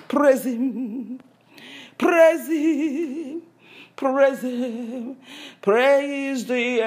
Praise 0.09 0.45
Him. 0.45 1.21
Praise 2.03 2.49
Him. 2.49 3.43
Praise 3.95 4.41
Him. 4.41 5.17
Praise 5.61 6.45
the 6.47 6.81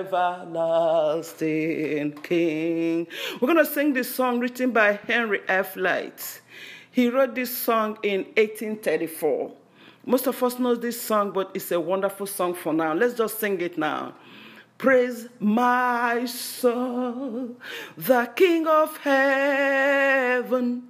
everlasting 0.00 2.12
King. 2.22 3.06
We're 3.40 3.52
going 3.52 3.64
to 3.64 3.72
sing 3.72 3.92
this 3.92 4.12
song 4.12 4.40
written 4.40 4.72
by 4.72 4.98
Henry 5.06 5.42
F. 5.46 5.76
Lyte. 5.76 6.40
He 6.90 7.08
wrote 7.08 7.36
this 7.36 7.56
song 7.56 7.98
in 8.02 8.22
1834. 8.36 9.52
Most 10.04 10.26
of 10.26 10.42
us 10.42 10.58
know 10.58 10.74
this 10.74 11.00
song, 11.00 11.30
but 11.30 11.52
it's 11.54 11.70
a 11.70 11.78
wonderful 11.78 12.26
song 12.26 12.54
for 12.54 12.72
now. 12.72 12.92
Let's 12.92 13.14
just 13.14 13.38
sing 13.38 13.60
it 13.60 13.78
now. 13.78 14.14
Praise 14.78 15.28
my 15.38 16.24
soul, 16.24 17.54
the 17.96 18.32
King 18.34 18.66
of 18.66 18.96
heaven. 18.96 20.88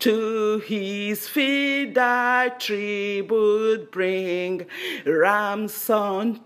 To 0.00 0.60
his 0.60 1.28
feet 1.28 1.92
thy 1.94 2.48
tribute 2.58 3.92
bring, 3.92 4.66
ransom 5.04 6.40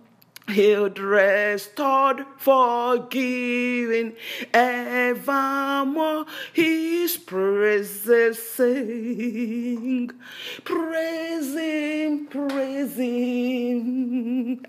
Healed, 0.46 0.98
restored, 0.98 2.26
forgiven, 2.36 4.14
evermore 4.52 6.26
His 6.52 7.16
praises 7.16 8.38
sing. 8.50 10.10
Praise 10.64 11.54
Him, 11.54 12.26
praise 12.26 12.96
Him, 12.96 14.66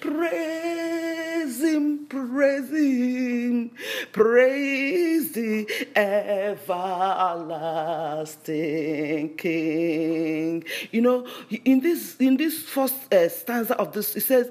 praise 0.00 1.60
Him, 1.60 2.06
praise 2.06 2.70
Him, 2.70 3.70
praise 4.12 5.32
the 5.32 5.66
everlasting 5.94 6.56
King. 9.36 10.64
You 10.90 11.02
know, 11.02 11.26
in 11.64 11.80
this 11.80 12.16
in 12.16 12.38
this 12.38 12.62
first 12.62 13.12
uh, 13.12 13.28
stanza 13.28 13.76
of 13.76 13.92
this, 13.92 14.16
it 14.16 14.22
says 14.22 14.50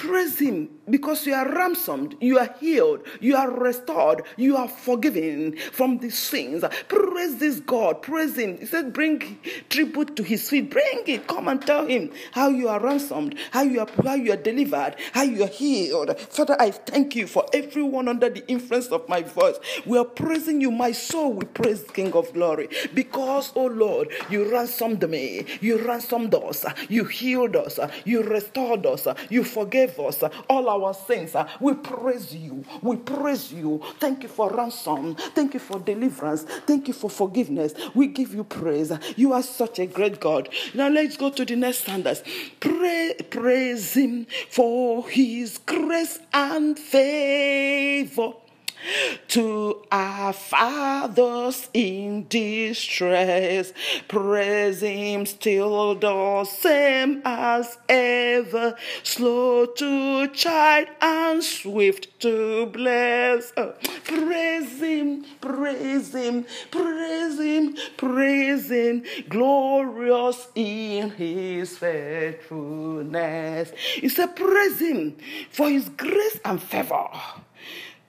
Praise 0.00 0.38
Him 0.38 0.70
because 0.90 1.26
you 1.26 1.34
are 1.34 1.48
ransomed, 1.48 2.16
you 2.20 2.38
are 2.38 2.54
healed, 2.60 3.00
you 3.20 3.36
are 3.36 3.50
restored, 3.50 4.22
you 4.36 4.56
are 4.56 4.68
forgiven 4.68 5.56
from 5.72 5.98
the 5.98 6.10
sins. 6.10 6.64
Praise 6.88 7.38
this 7.38 7.60
God, 7.60 8.02
praise 8.02 8.36
Him. 8.36 8.58
He 8.58 8.66
said, 8.66 8.92
Bring 8.92 9.38
tribute 9.68 10.16
to 10.16 10.22
His 10.22 10.48
feet, 10.48 10.70
bring 10.70 11.02
it. 11.06 11.26
Come 11.26 11.48
and 11.48 11.60
tell 11.64 11.86
Him 11.86 12.12
how 12.32 12.48
you 12.48 12.68
are 12.68 12.80
ransomed, 12.80 13.36
how 13.50 13.62
you 13.62 13.80
are, 13.80 13.88
how 14.04 14.14
you 14.14 14.32
are 14.32 14.36
delivered, 14.36 14.96
how 15.12 15.22
you 15.22 15.44
are 15.44 15.48
healed. 15.48 16.18
Father, 16.20 16.56
I 16.58 16.70
thank 16.70 17.16
you 17.16 17.26
for 17.26 17.46
everyone 17.52 18.08
under 18.08 18.28
the 18.28 18.46
influence 18.48 18.88
of 18.88 19.08
my 19.08 19.22
voice. 19.22 19.56
We 19.86 19.98
are 19.98 20.04
praising 20.04 20.60
you. 20.60 20.70
My 20.70 20.92
soul 20.92 21.32
We 21.34 21.44
praise 21.44 21.82
the 21.84 21.92
King 21.92 22.12
of 22.12 22.32
Glory 22.32 22.68
because, 22.94 23.52
oh 23.54 23.66
Lord, 23.66 24.08
you 24.30 24.50
ransomed 24.50 25.08
me, 25.08 25.44
you 25.60 25.78
ransomed 25.86 26.34
us, 26.34 26.64
you 26.88 27.04
healed 27.04 27.56
us, 27.56 27.78
you 28.04 28.22
restored 28.22 28.86
us, 28.86 29.06
you 29.28 29.44
forgave 29.44 29.98
us 29.98 30.22
all 30.48 30.68
our 30.68 30.79
sins. 30.94 31.34
Uh, 31.34 31.48
we 31.60 31.74
praise 31.74 32.34
you. 32.34 32.64
We 32.82 32.96
praise 32.96 33.52
you. 33.52 33.82
Thank 33.98 34.22
you 34.22 34.28
for 34.28 34.50
ransom. 34.50 35.14
Thank 35.14 35.54
you 35.54 35.60
for 35.60 35.78
deliverance. 35.78 36.42
Thank 36.42 36.88
you 36.88 36.94
for 36.94 37.10
forgiveness. 37.10 37.74
We 37.94 38.08
give 38.08 38.34
you 38.34 38.44
praise. 38.44 38.92
You 39.16 39.32
are 39.32 39.42
such 39.42 39.78
a 39.78 39.86
great 39.86 40.20
God. 40.20 40.48
Now 40.74 40.88
let's 40.88 41.16
go 41.16 41.30
to 41.30 41.44
the 41.44 41.56
next 41.56 41.78
standards. 41.80 42.22
Pray, 42.60 43.14
praise 43.30 43.94
Him 43.94 44.26
for 44.48 45.08
His 45.08 45.58
grace 45.58 46.18
and 46.32 46.78
favor 46.78 48.32
to 49.28 49.82
our 49.90 50.32
fathers 50.32 51.68
in 51.74 52.26
distress. 52.28 53.72
Praise 54.08 54.80
Him 54.80 55.26
still 55.26 55.94
the 55.94 56.44
same 56.44 57.22
as 57.24 57.78
ever, 57.88 58.76
slow 59.02 59.66
to 59.66 60.28
chide 60.28 60.88
and 61.00 61.42
swift 61.42 62.08
to 62.20 62.66
bless. 62.66 63.52
Uh, 63.56 63.72
praise 64.04 64.80
Him, 64.80 65.24
praise 65.40 66.14
Him, 66.14 66.46
praise 66.70 67.38
Him, 67.38 67.76
praise 67.96 68.70
Him, 68.70 69.02
glorious 69.28 70.48
in 70.54 71.10
His 71.10 71.78
faithfulness. 71.78 73.72
He 74.00 74.06
a 74.06 74.28
Praise 74.28 74.80
Him 74.80 75.16
for 75.50 75.68
His 75.68 75.88
grace 75.90 76.40
and 76.44 76.62
favor. 76.62 77.08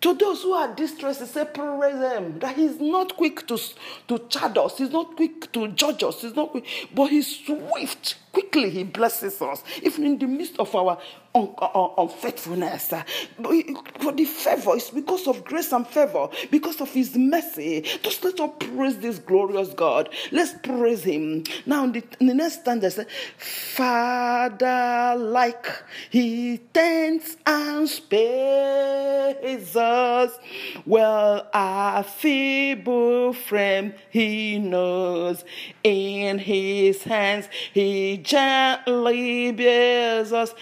To 0.01 0.15
those 0.15 0.41
who 0.41 0.53
are 0.53 0.73
distressed, 0.73 1.21
he 1.21 1.27
said, 1.27 1.53
praise 1.53 1.93
him. 1.93 2.39
That 2.39 2.55
he's 2.55 2.79
not 2.79 3.15
quick 3.15 3.47
to, 3.47 3.59
to 4.07 4.19
chide 4.29 4.57
us, 4.57 4.79
he's 4.79 4.89
not 4.89 5.15
quick 5.15 5.51
to 5.53 5.67
judge 5.69 6.01
us, 6.03 6.21
he's 6.21 6.35
not 6.35 6.49
quick, 6.49 6.65
but 6.93 7.05
he's 7.05 7.45
swift. 7.45 8.15
Quickly 8.31 8.71
he 8.71 8.83
blesses 8.83 9.39
us, 9.41 9.63
even 9.83 10.05
in 10.05 10.17
the 10.17 10.25
midst 10.25 10.57
of 10.57 10.73
our 10.73 10.99
unfaithfulness. 11.33 12.89
For 12.89 14.11
the 14.11 14.25
favor 14.25 14.75
is 14.75 14.89
because 14.89 15.27
of 15.27 15.43
grace 15.45 15.71
and 15.71 15.87
favor, 15.87 16.27
because 16.49 16.81
of 16.81 16.91
his 16.91 17.15
mercy. 17.15 17.81
Just 18.01 18.23
let 18.23 18.39
us 18.39 18.51
praise 18.59 18.97
this 18.97 19.19
glorious 19.19 19.69
God. 19.69 20.09
Let's 20.31 20.53
praise 20.61 21.03
him. 21.03 21.43
Now, 21.65 21.85
in 21.85 21.93
the, 21.93 22.03
in 22.19 22.27
the 22.27 22.33
next 22.33 22.61
stanza, 22.61 22.91
say, 22.91 23.05
Father, 23.37 25.15
like 25.17 25.65
he 26.09 26.59
tends 26.73 27.37
and 27.45 27.87
spares 27.87 29.75
us. 29.75 30.37
Well, 30.85 31.47
our 31.53 32.03
feeble 32.03 33.33
frame 33.33 33.93
he 34.09 34.59
knows. 34.59 35.43
In 35.83 36.39
his 36.39 37.03
hands 37.03 37.47
he 37.73 38.17
gently 38.17 39.51
bears 39.51 40.33
us. 40.33 40.53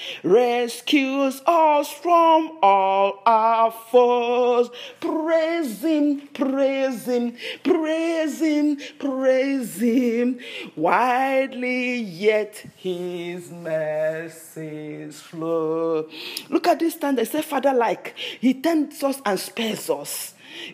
Rescues 0.59 1.41
us 1.45 1.89
from 1.89 2.57
all 2.61 3.21
our 3.25 3.71
foes. 3.71 4.69
Praise 4.99 5.81
him, 5.81 6.27
praise 6.33 7.05
him, 7.05 7.35
praise 7.63 8.41
him, 8.41 8.77
praise 8.99 9.79
him. 9.79 10.39
Widely 10.75 11.95
yet 11.95 12.61
his 12.75 13.51
mercies 13.51 15.21
flow. 15.21 16.09
Look 16.49 16.67
at 16.67 16.79
this 16.79 16.97
time. 16.97 17.15
They 17.15 17.25
say, 17.25 17.41
Father, 17.41 17.73
like 17.73 18.17
he 18.17 18.53
tends 18.53 19.01
us 19.01 19.21
and 19.25 19.39
spares 19.39 19.89
us. 19.89 20.33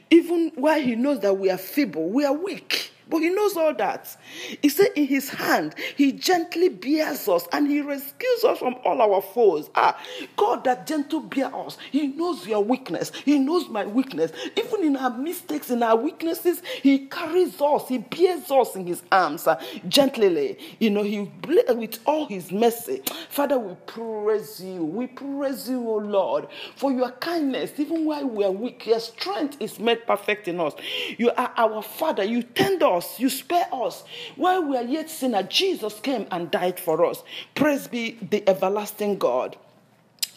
Even 0.10 0.51
while 0.56 0.82
he 0.82 0.96
knows 0.96 1.20
that 1.20 1.38
we 1.38 1.51
are 1.51 1.60
feeble, 1.60 2.10
we 2.10 2.25
are 2.25 2.34
weak. 2.34 2.92
But 3.10 3.20
he 3.20 3.30
knows 3.30 3.56
all 3.58 3.74
that. 3.76 4.16
He 4.62 4.70
said, 4.70 4.90
In 4.96 5.08
his 5.08 5.30
hand, 5.30 5.76
he 5.96 6.12
gently 6.12 6.70
bears 6.70 7.28
us 7.28 7.48
and 7.52 7.68
he 7.70 7.82
rescues 7.82 8.44
us 8.46 8.60
from 8.60 8.76
all 8.84 9.02
our 9.02 9.22
foes. 9.22 9.70
Ah, 9.76 9.98
God 10.38 10.64
that 10.66 10.88
gentle 10.88 11.22
bear 11.22 11.54
us. 11.56 11.78
He 11.92 12.08
knows 12.08 12.48
your 12.48 12.64
weakness. 12.64 13.12
He 13.24 13.40
knows 13.40 13.70
my 13.70 13.86
weakness. 13.86 14.32
Even 14.56 14.84
in 14.84 14.96
our 14.98 15.16
mistakes, 15.18 15.70
in 15.70 15.84
our 15.84 15.96
weaknesses, 15.96 16.62
he 16.82 17.08
carries 17.08 17.60
us. 17.62 17.88
He 17.88 18.00
bears 18.00 18.50
us 18.52 18.76
in 18.76 18.86
his 18.88 19.04
arms 19.12 19.48
uh, 19.48 19.62
gently. 19.88 20.58
You 20.80 20.90
know, 20.92 21.04
he 21.04 21.30
with 21.76 22.00
all 22.06 22.26
his 22.28 22.52
mercy. 22.52 23.02
Father, 23.30 23.58
we 23.58 23.74
praise 23.86 24.60
you. 24.60 24.84
We 24.84 25.08
praise 25.08 25.70
you, 25.70 25.88
O 25.88 25.96
Lord, 25.98 26.48
for 26.76 26.92
your 26.92 27.12
kindness. 27.12 27.72
Even 27.78 28.06
while 28.06 28.26
we 28.28 28.44
are 28.44 28.52
weak, 28.52 28.86
your 28.86 29.00
strength 29.00 29.58
is 29.60 29.80
made 29.80 30.06
perfect 30.06 30.48
in 30.48 30.60
us. 30.60 30.74
You 31.18 31.32
are 31.32 31.52
our 31.58 31.82
Father. 31.82 32.24
You 32.24 32.42
tend 32.44 32.82
us 32.84 32.95
us, 32.96 33.20
you 33.20 33.30
spare 33.30 33.68
us. 33.72 34.04
While 34.36 34.64
we 34.64 34.78
are 34.78 34.84
yet 34.84 35.10
sinners, 35.10 35.48
Jesus 35.50 36.00
came 36.00 36.28
and 36.32 36.52
died 36.52 36.80
for 36.80 37.06
us. 37.06 37.24
Praise 37.54 37.88
be 37.88 38.18
the 38.30 38.48
everlasting 38.50 39.18
God. 39.18 39.58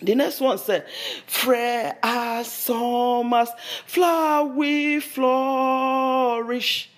The 0.00 0.14
next 0.14 0.40
one 0.40 0.58
said, 0.58 0.86
Fair 1.26 1.98
as 2.02 2.46
summer's 2.46 3.50
flower 3.86 4.46
we 4.46 5.00
flourish 5.00 6.90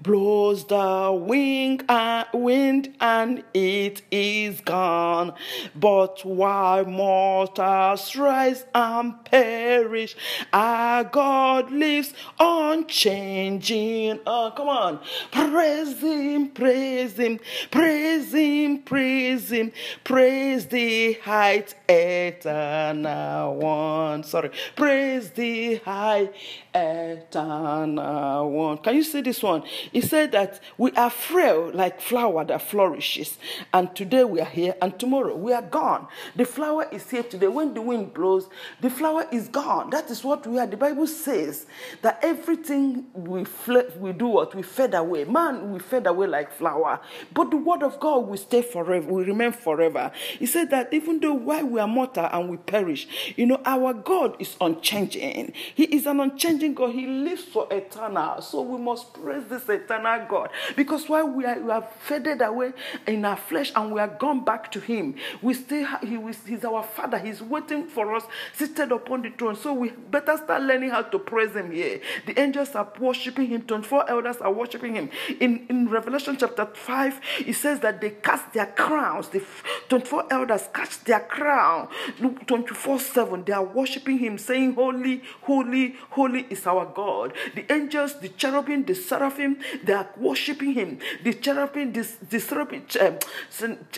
blows 0.00 0.66
the 0.66 1.18
wing 1.26 1.80
and 1.88 2.26
wind 2.32 2.94
and 3.00 3.42
it 3.54 4.02
is 4.10 4.60
gone. 4.60 5.34
But 5.74 6.24
while 6.24 6.84
mortals 6.84 8.14
rise 8.16 8.64
and 8.74 9.24
perish, 9.24 10.16
our 10.52 11.04
God 11.04 11.70
lives 11.70 12.14
unchanging. 12.38 14.20
Oh, 14.26 14.52
come 14.56 14.68
on. 14.68 15.00
Praise 15.32 16.00
him, 16.00 16.50
praise 16.50 17.16
him, 17.16 17.40
praise 17.70 18.32
him, 18.32 18.78
praise 18.82 19.50
him, 19.50 19.72
praise 20.04 20.66
the 20.66 21.14
height 21.14 21.74
eternal 21.88 23.56
one. 23.56 24.22
Sorry. 24.24 24.50
Praise 24.74 25.30
the 25.30 25.76
high 25.76 26.30
eternal 26.74 28.50
one. 28.50 28.78
Can 28.78 28.96
you 28.96 29.02
see 29.02 29.20
this 29.20 29.42
one? 29.42 29.62
He 29.92 30.00
said 30.00 30.32
that 30.32 30.60
we 30.78 30.92
are 30.92 31.10
frail 31.10 31.70
like 31.72 32.00
flower 32.00 32.44
that 32.44 32.62
flourishes. 32.62 33.38
And 33.72 33.94
today 33.94 34.24
we 34.24 34.40
are 34.40 34.44
here 34.44 34.74
and 34.80 34.98
tomorrow 34.98 35.36
we 35.36 35.52
are 35.52 35.62
gone. 35.62 36.08
The 36.36 36.44
flower 36.44 36.86
is 36.92 37.08
here 37.10 37.22
today. 37.22 37.48
When 37.48 37.74
the 37.74 37.82
wind 37.82 38.14
blows, 38.14 38.48
the 38.80 38.90
flower 38.90 39.26
is 39.32 39.48
gone. 39.48 39.90
That 39.90 40.10
is 40.10 40.24
what 40.24 40.46
we 40.46 40.58
are. 40.58 40.66
The 40.66 40.76
Bible 40.76 41.06
says 41.06 41.66
that 42.02 42.18
everything 42.22 43.06
we, 43.14 43.44
fl- 43.44 43.80
we 43.98 44.12
do 44.12 44.26
what? 44.28 44.54
We 44.54 44.62
fade 44.62 44.94
away. 44.94 45.24
Man, 45.24 45.72
we 45.72 45.78
fade 45.78 46.06
away 46.06 46.26
like 46.26 46.52
flower. 46.52 47.00
But 47.32 47.50
the 47.50 47.56
word 47.56 47.82
of 47.82 48.00
God 48.00 48.26
will 48.28 48.36
stay 48.36 48.62
forever, 48.62 49.12
We 49.12 49.24
remain 49.24 49.52
forever. 49.52 50.10
He 50.38 50.46
said 50.46 50.70
that 50.70 50.92
even 50.92 51.20
though 51.20 51.34
while 51.34 51.66
we 51.66 51.80
are 51.80 51.88
mortal 51.88 52.28
and 52.30 52.48
we 52.50 52.56
perish, 52.56 53.08
you 53.36 53.46
know, 53.46 53.60
our 53.64 53.92
God 53.94 54.36
is 54.38 54.56
unchanging. 54.60 55.52
He 55.74 55.84
is 55.84 56.06
an 56.06 56.20
unchanging 56.20 56.74
God. 56.74 56.92
He 56.92 57.06
lives 57.06 57.44
for 57.44 57.66
eternal. 57.70 58.40
So 58.42 58.62
we 58.62 58.78
must 58.78 59.12
praise 59.14 59.44
this 59.48 59.68
eternal 59.76 60.26
God. 60.28 60.50
Because 60.76 61.08
while 61.08 61.28
we, 61.28 61.44
are, 61.44 61.58
we 61.58 61.70
have 61.70 61.90
faded 62.00 62.42
away 62.42 62.72
in 63.06 63.24
our 63.24 63.36
flesh 63.36 63.72
and 63.74 63.92
we 63.92 64.00
are 64.00 64.08
gone 64.08 64.44
back 64.44 64.70
to 64.72 64.80
Him, 64.80 65.14
we 65.42 65.54
still 65.54 65.86
he, 66.02 66.18
He's 66.46 66.64
our 66.64 66.82
Father. 66.82 67.18
He's 67.18 67.42
waiting 67.42 67.86
for 67.86 68.14
us, 68.14 68.24
seated 68.52 68.92
upon 68.92 69.22
the 69.22 69.30
throne. 69.30 69.56
So 69.56 69.72
we 69.72 69.90
better 69.90 70.36
start 70.36 70.62
learning 70.62 70.90
how 70.90 71.02
to 71.02 71.18
praise 71.18 71.54
Him 71.54 71.70
here. 71.70 72.00
The 72.26 72.38
angels 72.40 72.74
are 72.74 72.90
worshiping 72.98 73.48
Him. 73.48 73.62
24 73.62 74.10
elders 74.10 74.36
are 74.38 74.52
worshiping 74.52 74.94
Him. 74.94 75.10
In, 75.40 75.66
in 75.68 75.88
Revelation 75.88 76.36
chapter 76.38 76.66
5, 76.66 77.20
it 77.46 77.54
says 77.54 77.80
that 77.80 78.00
they 78.00 78.10
cast 78.10 78.52
their 78.52 78.66
crowns. 78.66 79.28
The 79.28 79.42
24 79.88 80.32
elders 80.32 80.68
cast 80.72 81.04
their 81.06 81.20
crown. 81.20 81.88
24 82.46 83.00
7, 83.00 83.44
they 83.44 83.52
are 83.52 83.64
worshiping 83.64 84.18
Him, 84.18 84.38
saying, 84.38 84.74
Holy, 84.74 85.22
holy, 85.42 85.96
holy 86.10 86.46
is 86.50 86.66
our 86.66 86.86
God. 86.86 87.32
The 87.54 87.70
angels, 87.72 88.18
the 88.20 88.28
cherubim, 88.28 88.84
the 88.84 88.94
seraphim, 88.94 89.58
they 89.84 89.92
are 89.92 90.08
worshiping 90.16 90.72
him. 90.74 90.98
The 91.22 91.34
cherubim, 91.34 91.92
the, 91.92 92.08
the 92.30 92.40
cherubim, 92.40 92.86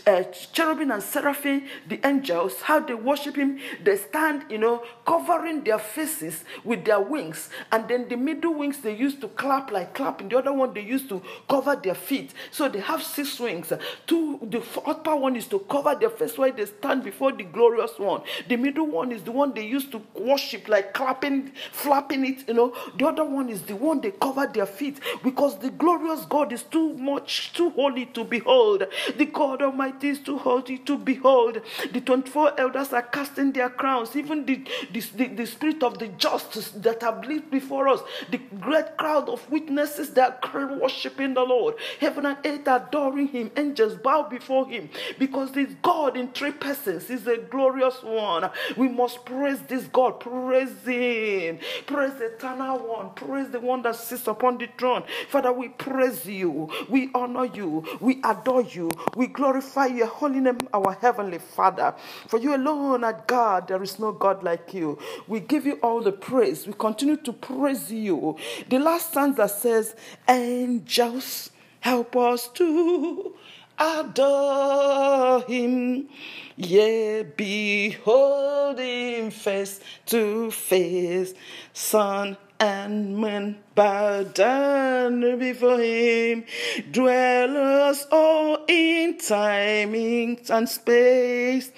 uh, 0.07 0.23
cherubim 0.53 0.91
and 0.91 1.03
seraphim, 1.03 1.65
the 1.89 2.01
angels, 2.07 2.63
how 2.63 2.81
they 2.81 2.95
worship 2.95 3.37
him, 3.37 3.59
they 3.83 3.97
stand, 3.97 4.45
you 4.51 4.59
know, 4.59 4.83
covering 5.07 5.65
their 5.65 5.79
faces 5.79 6.45
with 6.65 6.85
their 6.85 7.01
wings. 7.01 7.51
And 7.73 7.89
then 7.89 8.09
the 8.09 8.17
middle 8.17 8.55
wings 8.55 8.81
they 8.81 8.95
used 8.95 9.21
to 9.21 9.29
clap 9.29 9.71
like 9.71 9.95
clapping. 9.95 10.29
The 10.29 10.39
other 10.39 10.53
one 10.53 10.75
they 10.75 10.83
used 10.83 11.09
to 11.11 11.23
cover 11.49 11.77
their 11.77 11.95
feet. 11.95 12.33
So 12.51 12.69
they 12.69 12.81
have 12.81 13.03
six 13.03 13.39
wings. 13.39 13.73
Two, 14.07 14.39
the 14.43 14.63
upper 14.87 15.17
one 15.17 15.37
is 15.37 15.47
to 15.49 15.59
cover 15.61 15.95
their 15.95 16.11
face 16.11 16.37
while 16.37 16.53
they 16.53 16.67
stand 16.67 17.05
before 17.05 17.33
the 17.33 17.45
glorious 17.45 17.99
one. 17.99 18.23
The 18.49 18.57
middle 18.57 18.87
one 18.87 19.13
is 19.13 19.23
the 19.23 19.33
one 19.33 19.55
they 19.55 19.67
used 19.67 19.93
to 19.93 20.03
worship, 20.15 20.69
like 20.69 20.95
clapping, 20.95 21.53
flapping 21.73 22.25
it, 22.27 22.49
you 22.49 22.55
know. 22.55 22.75
The 22.99 23.07
other 23.07 23.25
one 23.25 23.49
is 23.49 23.63
the 23.63 23.77
one 23.77 24.01
they 24.01 24.13
cover 24.13 24.47
their 24.47 24.67
feet 24.67 25.01
because 25.23 25.58
the 25.61 25.71
glorious 25.71 26.25
God 26.25 26.53
is 26.53 26.63
too 26.63 26.95
much, 26.95 27.53
too 27.53 27.71
holy 27.71 28.07
to 28.07 28.25
behold. 28.25 28.85
The 29.17 29.27
God 29.27 29.63
Almighty 29.63 30.09
is 30.09 30.19
too 30.19 30.39
holy 30.39 30.79
to 30.79 30.99
behold. 30.99 31.61
The 31.93 32.01
24 32.01 32.61
elders 32.61 32.93
are 32.93 33.03
casting 33.03 33.53
their 33.53 33.71
crowns. 33.71 34.17
Even 34.17 34.45
the, 34.45 34.65
the, 34.93 35.01
the, 35.01 35.27
the 35.29 35.47
spirit 35.47 35.83
of 35.83 35.99
the 35.99 36.09
justice 36.09 36.71
that 36.71 37.03
have 37.03 37.27
lived 37.27 37.51
before 37.51 37.89
us, 37.89 38.01
the 38.31 38.39
great 38.61 38.97
crowd 38.97 39.29
of 39.29 39.49
witnesses 39.51 40.11
that 40.15 40.41
are 40.53 40.75
worshiping 40.75 41.35
the 41.35 41.43
Lord. 41.43 41.75
Heaven 42.01 42.27
and 42.27 42.39
earth 42.45 42.67
adoring 42.67 43.29
Him. 43.29 43.51
Angels 43.57 43.95
bow 43.97 44.29
before 44.29 44.69
Him 44.69 44.91
because 45.19 45.53
this 45.53 45.75
God 45.83 46.17
in 46.17 46.29
three 46.29 46.53
persons 46.53 47.11
is 47.11 47.27
a 47.27 47.39
glorious 47.39 48.03
one. 48.03 48.51
We 48.77 48.89
must 48.89 49.25
praise 49.25 49.61
this 49.63 49.85
God. 49.85 50.21
Praise 50.21 50.77
Him. 50.85 51.59
Praise 51.87 52.15
the 52.15 52.27
eternal 52.35 52.79
one. 52.79 53.11
Praise 53.11 53.51
the 53.51 53.61
one 53.61 53.83
that 53.83 53.97
sits 53.97 54.27
upon 54.27 54.59
the 54.59 54.69
throne. 54.79 55.05
Father, 55.29 55.48
we 55.53 55.69
praise 55.69 56.27
you. 56.27 56.71
We 56.89 57.11
honor 57.15 57.47
you. 57.47 57.85
We 58.01 58.21
adore 58.25 58.63
you. 58.63 58.91
We 59.17 59.29
glorify 59.29 59.87
your 59.87 60.07
holy 60.09 60.41
name, 60.41 60.59
our 60.73 60.93
heavenly 60.95 61.39
Father. 61.39 61.95
For 62.29 62.39
you 62.39 62.55
alone 62.57 63.05
are 63.05 63.25
God. 63.27 63.69
There 63.69 63.83
is 63.83 63.99
no 63.99 64.13
God 64.13 64.43
like 64.43 64.75
you. 64.75 64.99
We 65.29 65.41
give 65.41 65.67
you 65.67 65.75
all 65.83 66.03
the 66.03 66.13
praise. 66.13 66.67
We 66.67 66.75
continue 66.75 67.17
to 67.19 67.33
praise 67.33 67.93
you. 67.93 68.37
The 68.69 68.79
last 68.79 69.11
stanza 69.13 69.49
says, 69.49 69.95
Angels, 70.29 71.51
help 71.81 72.17
us 72.17 72.49
to 72.55 73.35
adore 73.79 75.43
him. 75.43 76.09
Yea, 76.57 77.23
behold 77.25 78.79
him 78.79 79.31
face 79.31 79.81
to 80.07 80.51
face, 80.51 81.35
Son 81.73 82.37
and 82.61 83.57
bow 83.75 84.25
down 84.25 85.39
before 85.39 85.81
him. 85.81 86.45
Dwellers 86.91 88.07
all 88.11 88.65
in 88.67 89.19
time 89.19 89.95
and 89.95 90.69
space. 90.69 91.71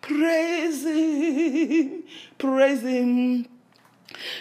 Praise 0.00 0.84
him, 0.84 2.04
praise 2.38 2.82
him, 2.82 3.46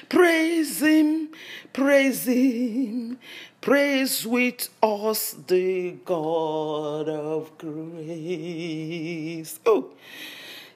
praise 0.07 0.81
him, 0.81 1.29
praise 1.73 2.25
him. 2.25 3.17
Praise 3.59 4.25
with 4.25 4.69
us 4.81 5.35
the 5.47 5.91
God 6.05 7.09
of 7.09 7.57
grace. 7.57 9.59
Oh, 9.65 9.89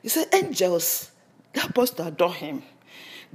he 0.01 0.09
said, 0.09 0.27
angels, 0.33 1.11
help 1.55 1.79
us 1.79 1.91
to 1.91 2.07
adore 2.07 2.33
him. 2.33 2.63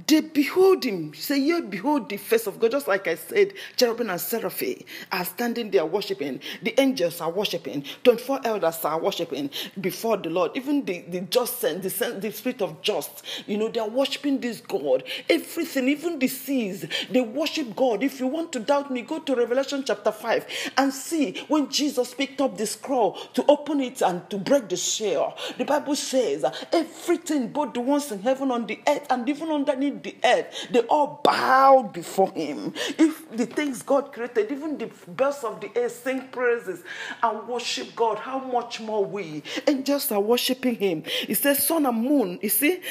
They 0.05 0.21
behold 0.21 0.83
him. 0.83 1.13
Say, 1.13 1.39
yeah, 1.39 1.61
behold 1.61 2.09
the 2.09 2.17
face 2.17 2.45
of 2.45 2.59
God. 2.59 2.71
Just 2.71 2.87
like 2.87 3.07
I 3.07 3.15
said, 3.15 3.53
cherubim 3.75 4.09
and 4.09 4.21
seraphim 4.21 4.83
are 5.11 5.25
standing 5.25 5.71
there 5.71 5.85
worshiping. 5.85 6.39
The 6.61 6.79
angels 6.79 7.19
are 7.19 7.31
worshiping. 7.31 7.83
24 8.03 8.41
elders 8.43 8.83
are 8.85 8.99
worshiping 8.99 9.49
before 9.81 10.17
the 10.17 10.29
Lord. 10.29 10.51
Even 10.55 10.85
the, 10.85 11.01
the 11.07 11.21
just 11.21 11.61
the, 11.61 12.17
the 12.21 12.31
spirit 12.31 12.61
of 12.61 12.81
just, 12.81 13.23
you 13.47 13.57
know, 13.57 13.69
they 13.69 13.79
are 13.79 13.89
worshiping 13.89 14.39
this 14.39 14.61
God. 14.61 15.03
Everything, 15.29 15.87
even 15.87 16.19
the 16.19 16.27
seas, 16.27 16.85
they 17.09 17.21
worship 17.21 17.75
God. 17.75 18.03
If 18.03 18.19
you 18.19 18.27
want 18.27 18.51
to 18.53 18.59
doubt 18.59 18.91
me, 18.91 19.01
go 19.01 19.19
to 19.19 19.35
Revelation 19.35 19.83
chapter 19.85 20.11
5 20.11 20.71
and 20.77 20.93
see 20.93 21.43
when 21.47 21.69
Jesus 21.69 22.13
picked 22.13 22.41
up 22.41 22.57
the 22.57 22.67
scroll 22.67 23.13
to 23.33 23.43
open 23.47 23.81
it 23.81 24.01
and 24.01 24.29
to 24.29 24.37
break 24.37 24.69
the 24.69 24.77
seal. 24.77 25.35
The 25.57 25.65
Bible 25.65 25.95
says 25.95 26.45
everything, 26.71 27.47
both 27.49 27.73
the 27.73 27.81
ones 27.81 28.11
in 28.11 28.21
heaven, 28.21 28.51
on 28.51 28.67
the 28.67 28.79
earth, 28.87 29.07
and 29.09 29.27
even 29.27 29.49
underneath 29.49 29.86
the 29.89 30.15
earth, 30.23 30.67
they 30.71 30.79
all 30.81 31.21
bowed 31.23 31.93
before 31.93 32.31
him. 32.31 32.73
If 32.97 33.29
the 33.31 33.45
things 33.45 33.81
God 33.81 34.11
created, 34.13 34.51
even 34.51 34.77
the 34.77 34.89
birds 35.07 35.43
of 35.43 35.61
the 35.61 35.69
air 35.77 35.89
sing 35.89 36.27
praises 36.29 36.83
and 37.23 37.47
worship 37.47 37.95
God, 37.95 38.19
how 38.19 38.39
much 38.39 38.79
more 38.79 39.03
we 39.05 39.43
angels 39.67 40.11
are 40.11 40.19
worshiping 40.19 40.75
him. 40.75 41.03
He 41.25 41.33
says, 41.33 41.65
Sun 41.65 41.85
and 41.85 41.97
moon, 42.01 42.39
you 42.41 42.49
see, 42.49 42.81